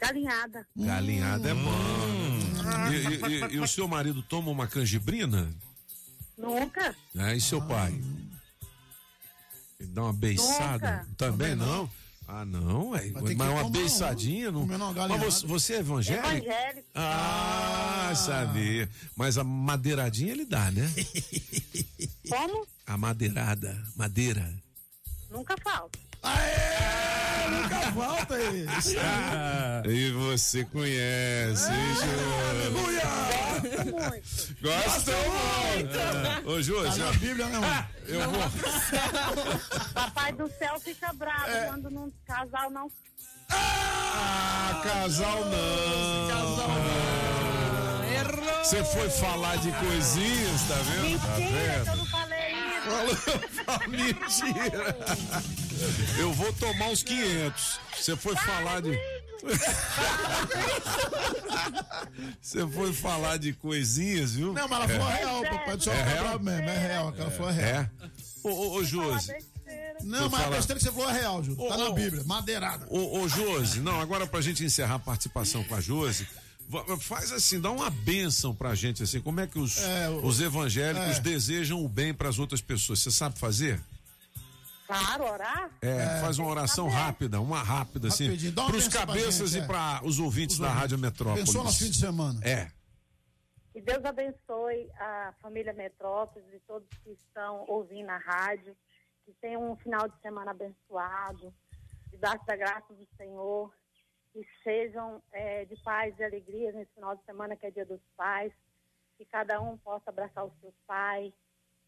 Galinhada. 0.00 0.66
Galinhada 0.76 1.48
é 1.50 1.54
bom. 1.54 1.70
Hum. 1.70 2.92
E, 2.92 2.94
e- 2.96 3.52
e- 3.52 3.54
e 3.56 3.60
o 3.60 3.66
seu 3.66 3.88
marido 3.88 4.22
toma 4.22 4.50
uma 4.50 4.66
canjibrina? 4.66 5.50
Nunca. 6.36 6.94
É, 7.16 7.34
e 7.34 7.40
seu 7.40 7.62
pai? 7.66 7.92
Ele 9.80 9.88
dá 9.90 10.02
uma 10.04 10.12
beiçada? 10.12 10.98
Nunca. 10.98 11.08
Também 11.16 11.54
não? 11.54 11.90
Ah, 12.28 12.44
não, 12.44 12.90
ué. 12.90 13.10
Vai 13.10 13.22
ter 13.22 13.36
Mas 13.36 13.48
que 13.48 13.54
uma 13.54 13.64
um, 13.64 13.70
beiçadinha 13.70 14.50
não. 14.50 14.66
Mas 14.66 15.22
você, 15.22 15.46
você 15.46 15.74
é 15.74 15.78
evangélico? 15.78 16.26
Evangélico. 16.28 16.88
Ah, 16.94 18.12
sabia. 18.16 18.90
Mas 19.14 19.38
a 19.38 19.44
madeiradinha 19.44 20.32
ele 20.32 20.44
dá, 20.44 20.70
né? 20.72 20.92
Como? 22.28 22.66
A 22.86 22.96
madeirada, 22.98 23.80
madeira. 23.94 24.52
Nunca 25.30 25.54
falta. 25.62 25.98
Nunca 27.50 27.92
falta 27.92 28.34
esse. 28.40 28.96
E 29.88 30.10
você 30.10 30.64
conhece, 30.64 31.70
hein, 31.70 31.94
Jô? 31.94 32.06
Gosto 33.56 33.84
muito. 33.92 34.62
Gosta 34.62 35.12
muito. 36.42 36.48
Ô, 36.50 36.62
Jô, 36.62 36.82
Tá 36.84 36.96
na 36.96 37.12
Bíblia, 37.12 37.46
né, 37.46 37.58
mano? 37.58 37.86
eu 38.06 38.30
vou. 38.30 38.42
Papai 39.94 40.32
do 40.32 40.48
céu 40.58 40.78
fica 40.80 41.12
bravo 41.12 41.48
É. 41.50 41.66
quando 41.66 41.90
num 41.90 42.10
casal 42.26 42.70
não. 42.70 42.90
Ah, 43.50 44.80
casal 44.82 45.44
não. 45.44 46.28
Casal 46.28 46.68
não. 46.68 48.04
Errou. 48.12 48.64
Você 48.64 48.84
foi 48.84 49.08
falar 49.10 49.56
de 49.58 49.70
coisinhas, 49.72 50.62
tá 50.68 50.74
vendo? 50.74 51.20
Tá 51.20 51.28
Mentira, 51.38 51.74
eu 51.76 51.84
vendo? 51.84 52.06
Falou, 52.86 53.88
mentira. 53.88 54.96
Eu 56.18 56.32
vou 56.32 56.52
tomar 56.54 56.86
uns 56.90 57.02
500. 57.02 57.80
Você 57.98 58.16
foi 58.16 58.36
falar 58.36 58.80
de. 58.82 58.98
Você 62.40 62.66
foi 62.66 62.92
falar 62.92 63.36
de 63.38 63.52
coisinhas, 63.52 64.34
viu? 64.34 64.52
Não, 64.52 64.66
mas 64.68 64.90
ela 64.90 65.00
falou 65.00 65.08
real, 65.12 65.42
papai 65.42 65.76
do 65.76 65.84
céu 65.84 65.92
É 65.92 66.02
tá 66.02 66.04
real? 66.10 66.38
mesmo, 66.40 66.68
é 66.70 66.78
real, 66.78 67.08
aquela 67.08 67.30
foi 67.30 67.52
real. 67.52 67.68
É. 67.82 67.90
Ô, 68.42 68.48
ô, 68.50 68.72
ô 68.76 68.84
Josi. 68.84 69.32
Não, 70.02 70.28
mas 70.30 70.40
a 70.40 70.44
falar. 70.44 70.56
besteira 70.56 70.78
que 70.78 70.84
você 70.86 70.92
falou 70.92 71.10
é 71.10 71.12
real, 71.12 71.42
Ju. 71.42 71.56
Tá 71.56 71.62
Ô, 71.62 71.76
na 71.76 71.90
Bíblia, 71.90 72.22
madeirada. 72.24 72.86
Ô, 72.90 73.20
ô 73.20 73.28
Josi, 73.28 73.80
não, 73.80 74.00
agora 74.00 74.26
pra 74.26 74.40
gente 74.40 74.64
encerrar 74.64 74.94
a 74.96 74.98
participação 74.98 75.64
com 75.64 75.74
a 75.74 75.80
Josi, 75.80 76.26
faz 77.00 77.32
assim, 77.32 77.60
dá 77.60 77.70
uma 77.70 77.90
bênção 77.90 78.54
pra 78.54 78.74
gente, 78.74 79.02
assim, 79.02 79.20
como 79.20 79.40
é 79.40 79.46
que 79.46 79.58
os, 79.58 79.78
É, 79.78 80.08
o- 80.08 80.24
os 80.26 80.40
evangélicos 80.40 81.18
é. 81.18 81.20
desejam 81.20 81.84
o 81.84 81.88
bem 81.88 82.12
pras 82.14 82.38
outras 82.38 82.60
pessoas, 82.60 83.00
você 83.00 83.10
sabe 83.10 83.38
fazer? 83.38 83.80
Claro, 84.86 85.24
orar? 85.24 85.70
É, 85.82 86.20
faz 86.20 86.38
uma 86.38 86.48
oração 86.48 86.88
rápida, 86.88 87.40
uma 87.40 87.60
rápida, 87.62 88.06
assim, 88.08 88.26
Rapidinho, 88.26 88.52
dá 88.52 88.62
uma 88.62 88.70
pros 88.70 88.84
bênção 88.84 89.00
pra 89.04 89.06
cabeças 89.14 89.50
gente, 89.50 89.60
e 89.60 89.64
é. 89.64 89.66
pra 89.66 90.00
os 90.04 90.18
ouvintes 90.20 90.54
Os 90.54 90.60
da 90.60 90.66
ouvintes. 90.66 90.82
Rádio 90.82 90.98
Metrópolis. 90.98 91.44
Pensou 91.46 91.64
no 91.64 91.72
fim 91.72 91.90
de 91.90 91.96
semana. 91.98 92.40
É. 92.44 92.70
Que 93.72 93.80
Deus 93.82 94.04
abençoe 94.04 94.88
a 94.98 95.34
família 95.42 95.72
Metrópolis 95.72 96.46
e 96.54 96.60
todos 96.60 96.88
que 97.02 97.10
estão 97.10 97.64
ouvindo 97.68 98.08
a 98.10 98.16
rádio. 98.18 98.76
Que 99.24 99.32
tenham 99.40 99.72
um 99.72 99.76
final 99.76 100.08
de 100.08 100.14
semana 100.22 100.52
abençoado, 100.52 101.52
debaixo 102.12 102.46
da 102.46 102.54
graça 102.56 102.94
do 102.94 103.04
Senhor. 103.16 103.72
Que 104.36 104.46
sejam 104.62 105.22
eh, 105.32 105.64
de 105.64 105.82
paz 105.82 106.14
e 106.18 106.22
alegria 106.22 106.70
nesse 106.70 106.92
final 106.92 107.16
de 107.16 107.24
semana 107.24 107.56
que 107.56 107.64
é 107.64 107.70
dia 107.70 107.86
dos 107.86 108.02
pais. 108.14 108.52
Que 109.16 109.24
cada 109.24 109.58
um 109.62 109.78
possa 109.78 110.10
abraçar 110.10 110.44
o 110.44 110.52
seu 110.60 110.74
pai 110.86 111.32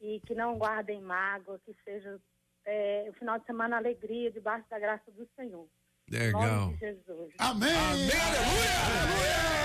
e 0.00 0.18
que 0.20 0.34
não 0.34 0.56
guardem 0.56 0.98
mágoa. 0.98 1.58
Que 1.58 1.76
seja 1.84 2.18
eh, 2.64 3.04
o 3.10 3.12
final 3.12 3.38
de 3.38 3.44
semana 3.44 3.76
alegria 3.76 4.30
debaixo 4.30 4.66
da 4.70 4.78
graça 4.78 5.10
do 5.10 5.28
Senhor. 5.36 5.68
Legal. 6.10 6.72
Jesus. 6.80 7.30
Amém! 7.38 7.70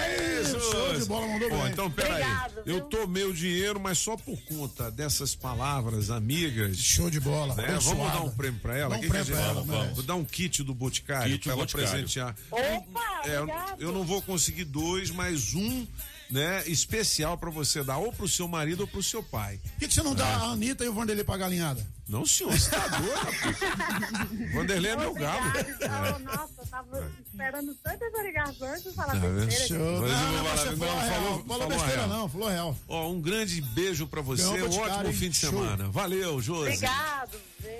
É 0.06 0.42
isso, 0.42 0.60
Show 0.60 0.94
de 1.00 1.06
bola, 1.06 1.28
mandou 1.28 1.50
Pô, 1.50 1.58
bem. 1.58 1.72
então, 1.72 1.92
peraí. 1.92 2.24
Eu 2.66 2.82
tomei 2.82 3.24
o 3.24 3.34
dinheiro, 3.34 3.80
mas 3.80 3.98
só 3.98 4.16
por 4.18 4.38
conta 4.44 4.92
dessas 4.92 5.34
palavras 5.36 6.10
amigas. 6.10 6.78
Show 6.78 7.10
de 7.10 7.20
bola, 7.20 7.56
né? 7.56 7.78
Vamos 7.82 8.12
dar 8.12 8.22
um 8.22 8.30
prêmio 8.30 8.60
pra 8.62 8.78
ela? 8.78 8.90
Dá 8.92 8.96
um 8.98 9.02
Que 9.02 9.08
prêmio 9.08 9.26
que 9.26 9.32
pra 9.32 9.42
ela, 9.42 9.64
merece. 9.66 9.94
Vou 9.96 10.04
dar 10.04 10.16
um 10.16 10.26
kit 10.26 10.64
do 10.64 10.74
Boticário 10.74 11.32
Kit 11.34 11.44
pra 11.44 11.54
do 11.54 11.60
ela 11.60 11.64
Boticário. 11.64 11.90
presentear. 11.90 12.36
Opa, 12.52 13.22
É, 13.26 13.38
eu 13.84 13.92
não 13.92 14.04
vou 14.04 14.22
conseguir 14.22 14.66
dois, 14.66 15.10
mas 15.10 15.54
um, 15.54 15.88
né, 16.34 16.64
especial 16.66 17.38
pra 17.38 17.50
você 17.52 17.84
dar 17.84 17.98
ou 17.98 18.12
pro 18.12 18.28
seu 18.28 18.48
marido 18.48 18.82
ou 18.82 18.88
pro 18.88 19.04
seu 19.04 19.22
pai. 19.22 19.60
Por 19.64 19.80
que, 19.80 19.88
que 19.88 19.94
você 19.94 20.02
não 20.04 20.16
dá 20.16 20.26
a 20.26 20.52
Anitta 20.52 20.84
e 20.84 20.88
o 20.90 20.94
Vanderlei 20.94 21.24
pra 21.24 21.38
galinhada? 21.38 21.86
Não, 22.10 22.26
senhor, 22.26 22.52
você 22.52 22.70
tá 22.72 22.88
doido, 23.00 23.14
rapaz. 23.14 24.54
Vanderlei 24.54 24.92
é 24.92 24.98
meu 24.98 25.14
galo. 25.14 25.48
Obrigado, 25.48 26.20
Nossa, 26.24 26.54
eu 26.58 26.66
tava 26.68 27.12
esperando 27.26 27.76
tantas 27.76 28.24
ligações 28.24 28.82
pra 28.84 28.94
falar 28.94 29.14
Tá 29.14 29.28
besteira. 29.28 29.84
Não, 29.84 29.96
vou 30.00 30.08
não, 30.10 30.18
falar- 30.18 30.66
não, 30.66 30.78
falou 30.78 31.02
falou- 31.12 31.44
Falou 31.46 31.68
besteira 31.70 31.96
real. 31.96 32.08
não, 32.10 32.30
falou 32.30 32.50
real. 32.50 32.78
Ó, 32.88 33.10
um 33.12 33.22
grande 33.22 33.62
beijo 33.62 34.08
pra 34.08 34.22
você, 34.22 34.44
um 34.44 34.80
ótimo 34.80 35.14
fim 35.14 35.30
de 35.30 35.38
Show. 35.38 35.50
semana. 35.52 35.88
Valeu, 35.90 36.42
Josi. 36.42 36.62
Obrigado. 36.68 37.38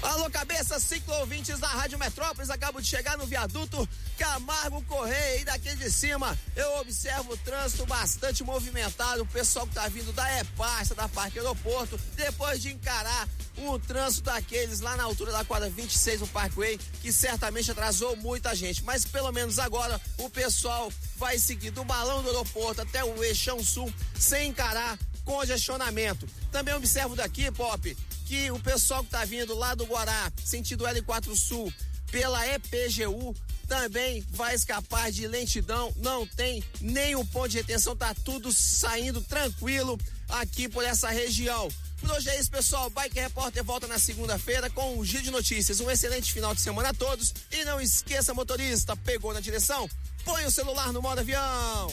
Alô, 0.00 0.30
cabeça, 0.30 0.78
ciclo 0.78 1.12
ouvintes 1.14 1.58
da 1.58 1.66
Rádio 1.66 1.98
Metrópolis, 1.98 2.50
acabo 2.50 2.80
de 2.80 2.86
chegar 2.86 3.18
no 3.18 3.26
viaduto 3.26 3.86
Camargo 4.16 4.80
Correia 4.84 5.40
e 5.40 5.44
daqui 5.44 5.74
de 5.74 5.90
cima. 5.90 6.38
Eu 6.54 6.78
observo 6.78 7.32
o 7.32 7.36
trânsito 7.38 7.84
bastante 7.84 8.44
movimentado, 8.44 9.22
o 9.22 9.26
pessoal 9.26 9.66
que 9.66 9.74
tá 9.74 9.88
vindo 9.88 10.12
da 10.12 10.38
EPASTA, 10.38 10.94
da 10.94 11.08
Parque 11.08 11.40
Aeroporto, 11.40 11.98
depois 12.14 12.62
de 12.62 12.72
encarar 12.72 13.28
um 13.58 13.76
trânsito 13.76 14.26
daqueles 14.26 14.78
lá 14.78 14.96
na 14.96 15.02
altura 15.02 15.32
da 15.32 15.44
quadra 15.44 15.68
26 15.68 16.20
no 16.20 16.28
Parkway, 16.28 16.78
que 17.02 17.12
certamente 17.12 17.70
atrasou 17.72 18.14
muita 18.16 18.54
gente, 18.54 18.84
mas 18.84 19.04
pelo 19.04 19.32
menos 19.32 19.58
agora 19.58 20.00
o 20.18 20.30
pessoal 20.30 20.92
vai 21.16 21.40
seguir 21.40 21.70
do 21.70 21.84
balão 21.84 22.22
do 22.22 22.28
aeroporto 22.28 22.82
até 22.82 23.04
o 23.04 23.24
Eixão 23.24 23.62
Sul 23.64 23.92
sem 24.16 24.50
encarar 24.50 24.96
congestionamento. 25.24 26.26
Também 26.50 26.72
observo 26.72 27.14
daqui, 27.14 27.50
Pop, 27.50 27.94
que 28.28 28.50
o 28.50 28.60
pessoal 28.60 29.02
que 29.02 29.08
tá 29.08 29.24
vindo 29.24 29.54
lá 29.54 29.74
do 29.74 29.86
Guará, 29.86 30.30
sentido 30.44 30.84
L4 30.84 31.34
Sul, 31.34 31.72
pela 32.12 32.46
EPGU, 32.46 33.34
também 33.66 34.22
vai 34.30 34.54
escapar 34.54 35.10
de 35.10 35.26
lentidão, 35.26 35.90
não 35.96 36.26
tem 36.26 36.62
nenhum 36.78 37.24
ponto 37.24 37.48
de 37.48 37.56
retenção, 37.56 37.96
tá 37.96 38.14
tudo 38.24 38.52
saindo 38.52 39.22
tranquilo 39.22 39.98
aqui 40.28 40.68
por 40.68 40.84
essa 40.84 41.08
região. 41.08 41.68
Por 42.02 42.10
hoje 42.10 42.28
é 42.28 42.38
isso, 42.38 42.50
pessoal. 42.50 42.90
Bike 42.90 43.18
Repórter 43.18 43.64
volta 43.64 43.86
na 43.86 43.98
segunda-feira 43.98 44.68
com 44.70 44.98
um 44.98 45.04
giro 45.04 45.22
de 45.24 45.30
notícias. 45.30 45.80
Um 45.80 45.90
excelente 45.90 46.32
final 46.32 46.54
de 46.54 46.60
semana 46.60 46.90
a 46.90 46.94
todos. 46.94 47.34
E 47.50 47.64
não 47.64 47.80
esqueça, 47.80 48.32
motorista, 48.32 48.94
pegou 48.94 49.34
na 49.34 49.40
direção? 49.40 49.88
Põe 50.24 50.44
o 50.44 50.50
celular 50.50 50.92
no 50.92 51.02
modo 51.02 51.18
avião. 51.20 51.92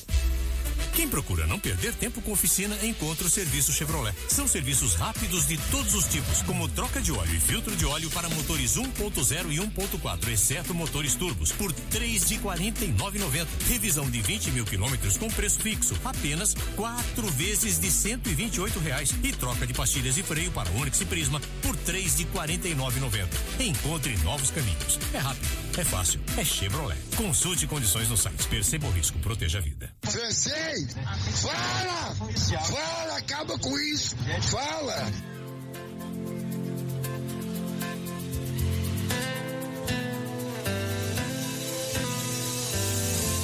Quem 0.94 1.08
procura 1.08 1.46
não 1.46 1.60
perder 1.60 1.94
tempo 1.94 2.22
com 2.22 2.32
oficina, 2.32 2.78
encontra 2.84 3.28
o 3.28 3.30
serviço 3.30 3.72
Chevrolet. 3.72 4.16
São 4.28 4.48
serviços 4.48 4.96
rápidos 4.96 5.48
de 5.48 5.58
todos 5.70 5.94
os 5.94 6.06
tipos, 6.06 6.42
como 6.44 6.68
troca 6.70 7.02
de 7.02 7.12
óleo 7.12 7.36
e 7.36 7.40
filtro 7.40 7.76
de 7.76 7.86
óleo 7.86 8.10
para 8.12 8.30
motores 8.30 8.78
1.0 8.78 9.52
e 9.52 9.58
1.4, 9.58 10.28
exceto 10.30 10.74
motores 10.74 11.16
turbos, 11.16 11.52
por 11.52 11.72
três 11.74 12.28
de 12.28 12.38
49,90. 12.38 13.48
Revisão 13.68 14.10
de 14.10 14.22
20 14.22 14.52
mil 14.52 14.66
quilômetros 14.66 15.18
com 15.18 15.28
preço 15.30 15.60
fixo, 15.60 15.96
apenas 16.04 16.56
quatro 16.76 17.28
vezes 17.32 17.80
de 17.80 17.92
128 17.92 18.80
reais. 18.80 19.14
E 19.24 19.32
troca 19.32 19.68
de 19.68 19.74
pastilhas 19.74 20.16
de 20.16 20.24
freio 20.24 20.52
para 20.52 20.70
Onix 20.72 21.00
e 21.02 21.06
Prisma 21.06 21.42
por 21.62 21.76
três 21.78 22.18
de 22.18 22.26
49,90. 22.26 23.28
Encontre 23.60 24.18
novos 24.18 24.52
caminhos. 24.52 25.00
É 25.14 25.18
rápido, 25.18 25.48
é 25.82 25.84
fácil, 25.84 26.22
é 26.38 26.46
Chevrolet. 26.46 26.98
Consulte 27.18 27.68
condições 27.68 28.10
no 28.10 28.16
site. 28.18 28.48
Perceba 28.48 28.88
o 28.88 28.92
risco, 28.92 29.20
proteja 29.20 29.58
a 29.58 29.62
vida. 29.62 29.92
Francês, 30.04 30.96
fala! 31.42 32.16
Fala, 32.62 33.18
acaba 33.18 33.60
com 33.60 33.78
isso! 33.80 34.16
Fala! 34.50 35.12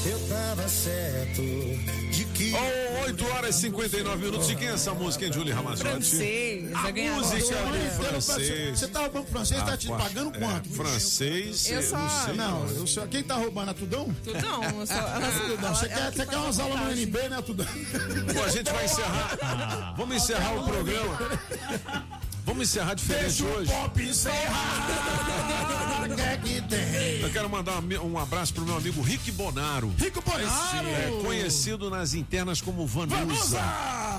Eu 0.05 0.19
tava 0.27 0.67
certo 0.67 2.00
que. 2.41 2.53
Oh, 2.55 3.03
8 3.05 3.25
horas 3.27 3.55
e 3.57 3.61
59 3.61 4.25
minutos. 4.25 4.49
E 4.49 4.55
quem 4.55 4.67
é 4.67 4.73
essa 4.73 4.93
música, 4.93 5.25
hein, 5.25 5.33
Julie 5.33 5.53
Ramazotti? 5.53 5.89
Francês, 5.89 6.69
ganhar 6.93 7.15
música 7.15 7.37
do 7.39 8.21
francês. 8.21 8.79
Você 8.79 8.87
tava 8.87 9.09
bom 9.09 9.23
francês, 9.25 9.63
tá 9.63 9.77
te 9.77 9.87
pagando 9.87 10.35
é, 10.35 10.39
quanto? 10.39 10.69
francês, 10.69 11.69
Eu 11.69 11.81
só- 11.83 11.97
não 11.97 12.09
sei. 12.25 12.33
Não, 12.35 12.67
eu 12.69 12.87
só, 12.87 13.07
quem 13.07 13.23
tá 13.23 13.35
roubando 13.35 13.71
a 13.71 13.73
Tudão? 13.73 14.13
Tudão. 14.23 14.61
Você 14.85 14.93
quer, 15.87 15.97
ela 15.97 16.11
você 16.11 16.25
que 16.25 16.29
quer 16.29 16.37
umas 16.37 16.59
aulas 16.59 16.79
no. 16.79 16.91
NB, 16.91 17.29
né, 17.29 17.41
Tudão? 17.41 17.65
Bom, 18.33 18.43
a 18.43 18.49
gente 18.49 18.71
vai 18.71 18.85
encerrar. 18.85 19.93
Vamos 19.97 20.15
encerrar 20.15 20.53
o 20.59 20.63
programa. 20.63 21.17
Vamos 22.45 22.63
encerrar 22.69 22.93
diferente 22.95 23.43
Deixa 23.43 23.45
hoje. 23.45 23.71
pop 23.71 24.01
encerrar. 24.03 24.87
É 26.11 26.37
que 26.37 26.61
tem? 26.63 27.21
Eu 27.21 27.29
quero 27.31 27.49
mandar 27.49 27.79
um 27.79 28.17
abraço 28.17 28.53
pro 28.53 28.65
meu 28.65 28.75
amigo 28.75 29.01
Rick 29.01 29.31
Bonaro. 29.31 29.93
Rico 29.97 30.21
Bonaro! 30.21 30.87
É, 30.89 31.21
conhecido 31.23 31.89
nas 31.89 32.13
internas 32.13 32.59
como 32.59 32.85
Vanusa. 32.85 33.59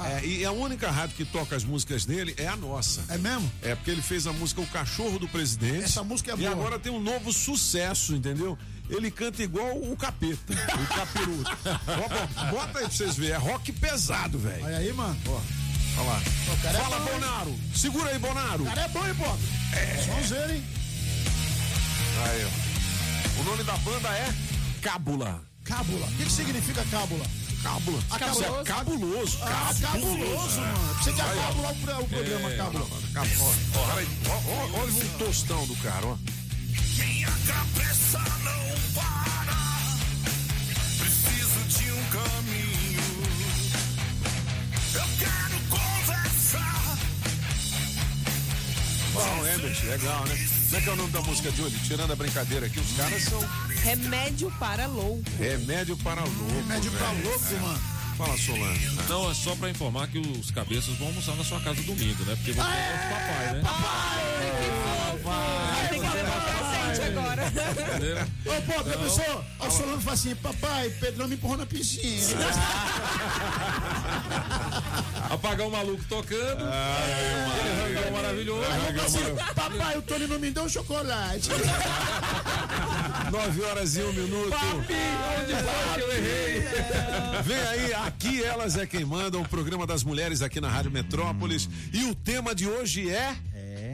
É, 0.07 0.25
e 0.25 0.45
a 0.45 0.53
única 0.53 0.91
rádio 0.91 1.17
que 1.17 1.25
toca 1.25 1.55
as 1.55 1.65
músicas 1.65 2.05
dele 2.07 2.35
é 2.39 2.47
a 2.49 2.57
nossa. 2.57 3.05
É 3.09 3.19
mesmo? 3.19 3.51
É 3.63 3.75
porque 3.75 3.91
ele 3.91 4.01
fez 4.01 4.27
a 4.27 4.33
música 4.33 4.61
O 4.63 4.67
Cachorro 4.69 5.19
do 5.19 5.29
Presidente. 5.29 5.85
Essa 5.85 6.03
música 6.03 6.31
é 6.33 6.35
E 6.35 6.39
boa. 6.39 6.53
agora 6.53 6.79
tem 6.79 6.91
um 6.93 7.01
novo 7.01 7.33
sucesso, 7.33 8.15
entendeu? 8.15 8.57
Ele 8.89 9.11
canta 9.11 9.43
igual 9.43 9.77
o 9.77 9.95
capeta, 9.97 10.53
o 10.53 10.87
capiroto. 10.95 11.59
Ó, 11.89 12.09
bom, 12.09 12.51
Bota 12.53 12.79
aí 12.79 12.85
pra 12.87 12.91
vocês 12.91 13.17
verem, 13.17 13.35
é 13.35 13.39
rock 13.39 13.71
pesado, 13.73 14.39
velho. 14.39 14.65
Olha 14.65 14.79
aí, 14.79 14.93
mano. 14.93 15.17
Ó, 15.29 15.41
olha 15.99 16.07
lá. 16.09 16.23
O 16.53 16.57
cara 16.63 16.79
é 16.79 16.83
Fala, 16.83 16.99
bom, 16.99 17.05
hein? 17.07 17.21
Bonaro. 17.21 17.61
Segura 17.75 18.11
aí, 18.11 18.19
Bonaro. 18.19 18.63
O 18.63 18.67
cara 18.67 18.81
é 18.83 18.89
bom, 18.89 19.07
hein, 19.07 19.15
Bob? 19.15 19.39
É. 19.73 20.05
Vamos 20.09 20.29
ver, 20.31 20.51
hein? 20.51 20.65
Aí, 22.25 22.45
ó. 22.47 23.41
O 23.41 23.45
nome 23.45 23.65
da 23.65 23.77
banda 23.79 24.09
é 24.11 24.33
Cábula. 24.83 25.41
Cábula. 25.65 26.07
O 26.07 26.13
que, 26.17 26.25
que 26.25 26.33
significa 26.33 26.85
cábula? 26.91 27.25
Cábula. 27.63 28.03
Ah, 28.11 28.17
Isso 28.31 28.45
é 28.45 28.65
cabuloso. 28.65 29.39
Ah, 29.43 29.73
cabuloso, 29.81 30.61
mano. 30.61 30.95
Você 31.03 31.13
quer 31.13 31.35
cábula 31.37 31.71
o 31.71 31.77
pro- 31.77 32.01
o 32.03 32.09
programa, 32.09 32.51
É, 32.53 32.57
cábula? 32.57 32.87
Ó, 33.77 34.33
ó, 34.33 34.81
olha 34.81 34.93
o 34.93 35.09
tostão 35.19 35.65
do 35.67 35.77
cara, 35.77 36.05
ó. 36.07 36.17
Quem 36.97 37.25
a 37.25 37.31
Bom, 49.13 49.47
Emerson, 49.47 49.87
legal, 49.89 50.25
né? 50.27 50.39
Como 50.67 50.77
é 50.77 50.81
que 50.81 50.89
é 50.89 50.93
o 50.93 50.97
nome 50.97 51.11
da 51.11 51.21
música 51.21 51.53
de 51.53 51.63
hoje? 51.63 51.77
Tirando 51.87 52.13
a 52.13 52.17
brincadeira 52.17 52.67
aqui, 52.67 52.81
os 52.81 52.97
caras 52.97 53.23
são 53.23 53.41
Remédio 53.83 54.51
para 54.59 54.87
louco. 54.87 55.23
remédio 55.39 55.97
para 55.99 56.23
louco. 56.23 56.55
Remédio 56.55 56.91
velho. 56.93 57.25
louco, 57.25 57.45
É. 57.55 57.59
mano. 57.61 57.81
Fala, 58.17 58.37
Solano. 58.39 58.79
Não, 59.09 59.31
é 59.31 59.35
só 59.35 59.55
pra 59.57 59.71
informar 59.71 60.07
que 60.07 60.19
os 60.19 60.51
cabeças 60.51 60.95
vão 60.99 61.09
almoçar 61.09 61.35
na 61.35 61.43
sua 61.45 61.59
casa 61.61 61.83
domingo, 61.83 62.23
né? 62.25 62.37
Porque 62.37 62.53
você 62.53 62.61
é 62.61 62.63
o 62.63 63.09
papai, 63.09 63.53
né? 63.55 63.63
Tem 65.89 65.99
que 66.01 66.07
levar 66.07 66.12
agora. 67.01 67.43
Ô, 68.45 68.63
pô, 68.63 68.73
Então, 68.73 68.85
professor, 68.85 69.45
o 69.61 69.71
Solano 69.71 70.01
fala 70.01 70.15
assim, 70.15 70.35
papai, 70.37 70.91
Pedrão 70.91 71.29
me 71.29 71.35
empurrou 71.35 71.57
na 71.57 71.67
piscina. 71.67 72.47
Apagar 75.31 75.67
o 75.67 75.71
maluco 75.71 76.03
tocando. 76.09 76.63
aquele 76.63 77.95
rangão 77.95 78.13
maravilhoso. 78.13 78.65
Assim, 79.05 79.55
papai, 79.55 79.97
o 79.99 80.03
Tony 80.03 80.27
não 80.27 80.39
me 80.39 80.51
deu 80.51 80.65
um 80.65 80.69
chocolate. 80.69 81.49
9 83.31 83.63
horas 83.63 83.97
e 83.97 84.03
um 84.03 84.13
minuto. 84.13 84.55
Onde 84.55 85.55
foi 85.55 85.95
que 85.95 86.01
eu 86.01 86.13
errei? 86.13 86.63
Vem 87.45 87.57
aí, 87.57 87.95
aqui 87.95 88.43
elas 88.45 88.77
é 88.77 88.87
quem 88.87 89.05
manda, 89.05 89.39
o 89.39 89.49
programa 89.49 89.87
das 89.87 90.05
mulheres 90.05 90.43
aqui 90.43 90.61
na 90.61 90.69
Rádio 90.69 90.91
Metrópolis. 90.91 91.69
E 91.93 92.05
o 92.05 92.15
tema 92.15 92.55
de 92.55 92.69
hoje 92.69 93.11
é. 93.11 93.35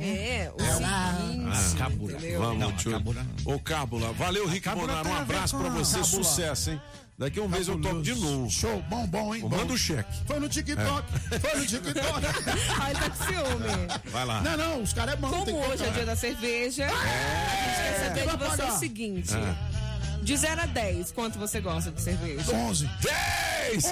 É, 0.00 0.52
o 0.54 0.60
seguinte, 0.60 1.76
Cabura. 1.78 2.16
entendeu? 2.16 2.40
Vamos, 2.40 2.82
tio. 2.82 3.02
Ô, 3.44 3.58
Cábula. 3.58 4.12
Valeu, 4.12 4.46
Rick 4.46 4.60
Cábula 4.62 4.86
Bonaro. 4.86 5.08
Um 5.08 5.16
abraço 5.16 5.56
pra 5.56 5.68
você. 5.68 5.98
Cábula. 5.98 6.24
Sucesso, 6.24 6.70
hein? 6.70 6.80
Daqui 7.18 7.40
a 7.40 7.42
um 7.42 7.48
mês 7.48 7.66
eu 7.66 7.80
toco 7.80 8.00
de 8.00 8.14
novo. 8.14 8.48
Show, 8.48 8.80
bom, 8.88 9.04
bom, 9.08 9.34
hein? 9.34 9.42
Manda 9.42 9.72
o 9.72 9.76
cheque. 9.76 10.08
Foi 10.24 10.38
no 10.38 10.48
TikTok, 10.48 11.12
foi 11.40 11.58
no 11.58 11.66
TikTok. 11.66 12.26
Ai, 12.80 12.94
tá 12.94 13.10
com 13.10 13.24
ciúme. 13.24 13.88
Vai 14.12 14.24
lá. 14.24 14.40
Não, 14.40 14.56
não, 14.56 14.82
os 14.82 14.92
caras 14.92 15.14
é 15.14 15.16
bom. 15.16 15.28
Como 15.28 15.58
hoje 15.66 15.84
é 15.84 15.90
dia 15.90 16.06
da 16.06 16.14
cerveja, 16.14 16.86
a 16.86 16.88
gente 16.88 17.82
quer 17.82 18.04
saber 18.04 18.30
de 18.30 18.36
você 18.36 18.62
o 18.62 18.78
seguinte. 18.78 19.34
É. 19.34 19.78
De 20.22 20.36
0 20.36 20.60
a 20.60 20.66
10, 20.66 21.10
quanto 21.10 21.38
você 21.40 21.60
gosta 21.60 21.90
de 21.90 22.00
cerveja? 22.00 22.52
11. 22.52 22.88
10! 23.02 23.84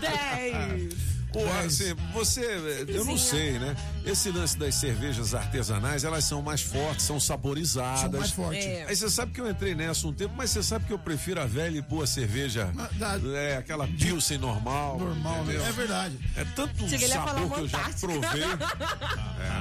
10! 0.00 1.15
Pô, 1.36 1.44
assim, 1.66 1.94
você, 2.14 2.40
eu 2.88 3.04
não 3.04 3.18
sei, 3.18 3.58
né? 3.58 3.76
Esse 4.06 4.30
lance 4.30 4.56
das 4.56 4.74
cervejas 4.76 5.34
artesanais, 5.34 6.02
elas 6.04 6.24
são 6.24 6.40
mais 6.40 6.62
fortes, 6.62 7.04
são 7.04 7.18
saborizadas. 7.20 8.00
São 8.00 8.10
mais 8.10 8.30
fortes. 8.30 8.64
É. 8.64 8.86
Aí 8.88 8.96
você 8.96 9.10
sabe 9.10 9.32
que 9.32 9.40
eu 9.40 9.50
entrei 9.50 9.74
nessa 9.74 10.06
um 10.06 10.12
tempo, 10.12 10.32
mas 10.36 10.50
você 10.50 10.62
sabe 10.62 10.86
que 10.86 10.92
eu 10.92 10.98
prefiro 10.98 11.40
a 11.42 11.46
velha 11.46 11.76
e 11.76 11.82
boa 11.82 12.06
cerveja. 12.06 12.70
da- 12.92 13.18
É, 13.34 13.56
aquela 13.58 13.86
Pilsen 13.86 14.38
normal. 14.38 14.98
Normal, 14.98 15.44
né? 15.44 15.54
entendeu? 15.54 15.66
É 15.66 15.72
verdade. 15.72 16.18
É 16.36 16.44
tanto 16.56 16.74
falar 16.76 16.98
sabor 17.08 17.50
que 17.52 17.60
eu 17.60 17.68
já 17.68 17.90
provei. 18.00 18.46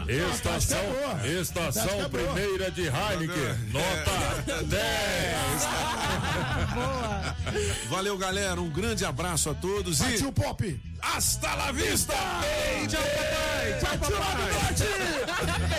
É. 0.07 0.29
Estação, 0.33 0.77
é 0.77 0.83
boa. 0.83 1.27
estação 1.41 1.83
é 1.83 2.07
boa. 2.07 2.33
primeira 2.33 2.71
de 2.71 2.81
Heineken, 2.83 3.57
nota 3.71 4.63
10. 4.63 5.65
Valeu, 7.89 8.17
galera. 8.17 8.59
Um 8.61 8.69
grande 8.69 9.05
abraço 9.05 9.49
a 9.49 9.53
todos 9.53 9.99
e 9.99 10.03
Partiu 10.03 10.31
Pop! 10.31 10.79
hasta 11.01 11.53
la 11.65 11.71
vista! 11.71 12.13
Tchau, 12.87 13.01
papai! 13.01 13.79
Tchau, 13.79 13.97
papai! 13.97 14.55
Feliz 14.75 15.25
Dia 15.57 15.69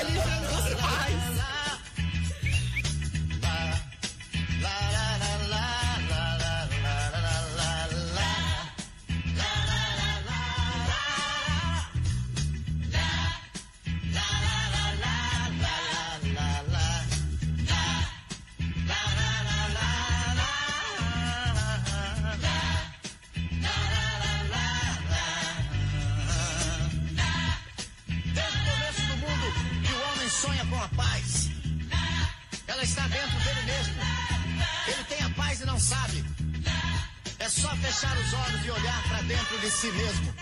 só 37.61 37.75
fechar 37.77 38.17
os 38.19 38.33
olhos 38.35 38.67
e 38.67 38.71
olhar 38.71 39.03
para 39.09 39.23
dentro 39.23 39.59
de 39.61 39.71
si 39.71 39.87
mesmo. 39.93 40.35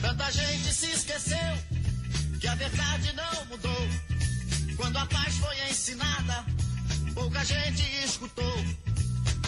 Tanta 0.00 0.32
gente 0.32 0.74
se 0.74 0.86
esqueceu 0.86 1.58
que 2.40 2.48
a 2.48 2.54
verdade 2.56 3.12
não 3.12 3.44
mudou. 3.46 3.88
Quando 4.76 4.96
a 4.96 5.06
paz 5.06 5.36
foi 5.36 5.70
ensinada, 5.70 6.44
pouca 7.14 7.44
gente 7.44 7.82
escutou. 8.04 8.56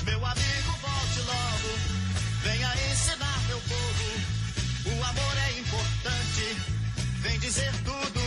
Meu 0.04 0.24
amigo, 0.24 0.70
volte 0.82 1.20
logo. 1.26 1.70
Venha 2.44 2.72
ensinar 2.92 3.40
meu 3.48 3.60
povo. 3.60 4.96
O 4.96 5.04
amor 5.04 5.36
é 5.48 5.58
importante. 5.58 6.56
Vem 7.22 7.38
dizer 7.40 7.72
tudo 7.84 8.19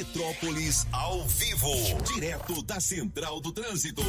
Metrópolis 0.00 0.86
ao 0.92 1.28
vivo, 1.28 1.70
direto 2.14 2.62
da 2.62 2.80
Central 2.80 3.38
do 3.38 3.52
Trânsito. 3.52 4.02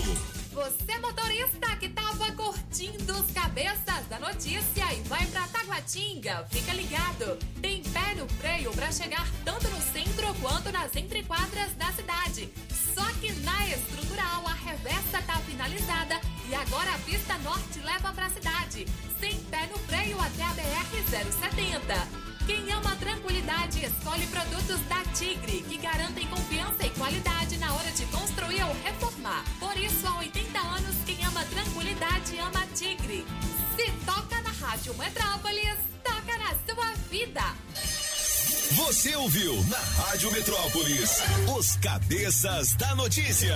Você 0.53 0.97
motorista 0.99 1.75
que 1.75 1.89
tava 1.89 2.31
curtindo 2.31 3.11
os 3.11 3.29
cabeças 3.33 4.07
da 4.09 4.17
notícia 4.17 4.93
e 4.93 5.01
vai 5.09 5.25
pra 5.27 5.45
Taguatinga, 5.49 6.47
fica 6.49 6.71
ligado. 6.71 7.37
Tem 7.61 7.83
pé 7.83 8.15
no 8.15 8.25
freio 8.39 8.71
pra 8.71 8.89
chegar 8.89 9.29
tanto 9.43 9.67
no 9.67 9.81
centro 9.81 10.33
quanto 10.35 10.71
nas 10.71 10.95
entrequadras 10.95 11.73
da 11.73 11.91
cidade. 11.91 12.49
Só 12.95 13.03
que 13.19 13.29
na 13.41 13.67
estrutural 13.67 14.47
a 14.47 14.53
reversa 14.53 15.21
tá 15.27 15.41
finalizada 15.41 16.21
e 16.47 16.55
agora 16.55 16.95
a 16.95 16.99
pista 16.99 17.37
norte 17.39 17.79
leva 17.79 18.13
pra 18.13 18.29
cidade. 18.29 18.87
Sem 19.19 19.37
pé 19.43 19.67
no 19.67 19.77
freio 19.79 20.17
até 20.21 20.43
a 20.43 20.53
BR-070. 20.53 22.30
Quem 22.51 22.69
ama 22.73 22.93
tranquilidade 22.97 23.79
escolhe 23.85 24.27
produtos 24.27 24.81
da 24.89 25.01
Tigre, 25.13 25.63
que 25.69 25.77
garantem 25.77 26.27
confiança 26.27 26.85
e 26.85 26.89
qualidade 26.89 27.57
na 27.57 27.73
hora 27.73 27.89
de 27.91 28.05
construir 28.07 28.61
ou 28.63 28.73
reformar. 28.83 29.45
Por 29.57 29.77
isso, 29.77 30.05
há 30.05 30.17
80 30.17 30.59
anos, 30.59 30.95
quem 31.05 31.23
ama 31.23 31.45
tranquilidade 31.45 32.37
ama 32.39 32.67
Tigre. 32.75 33.25
Se 33.77 33.89
toca 34.05 34.41
na 34.41 34.49
Rádio 34.67 34.93
Metrópolis, 34.95 35.77
toca 36.03 36.37
na 36.37 36.49
sua 36.67 36.93
vida. 37.09 37.41
Você 38.71 39.15
ouviu 39.15 39.63
na 39.69 39.79
Rádio 39.79 40.29
Metrópolis 40.33 41.21
os 41.57 41.77
cabeças 41.77 42.73
da 42.73 42.93
notícia. 42.95 43.55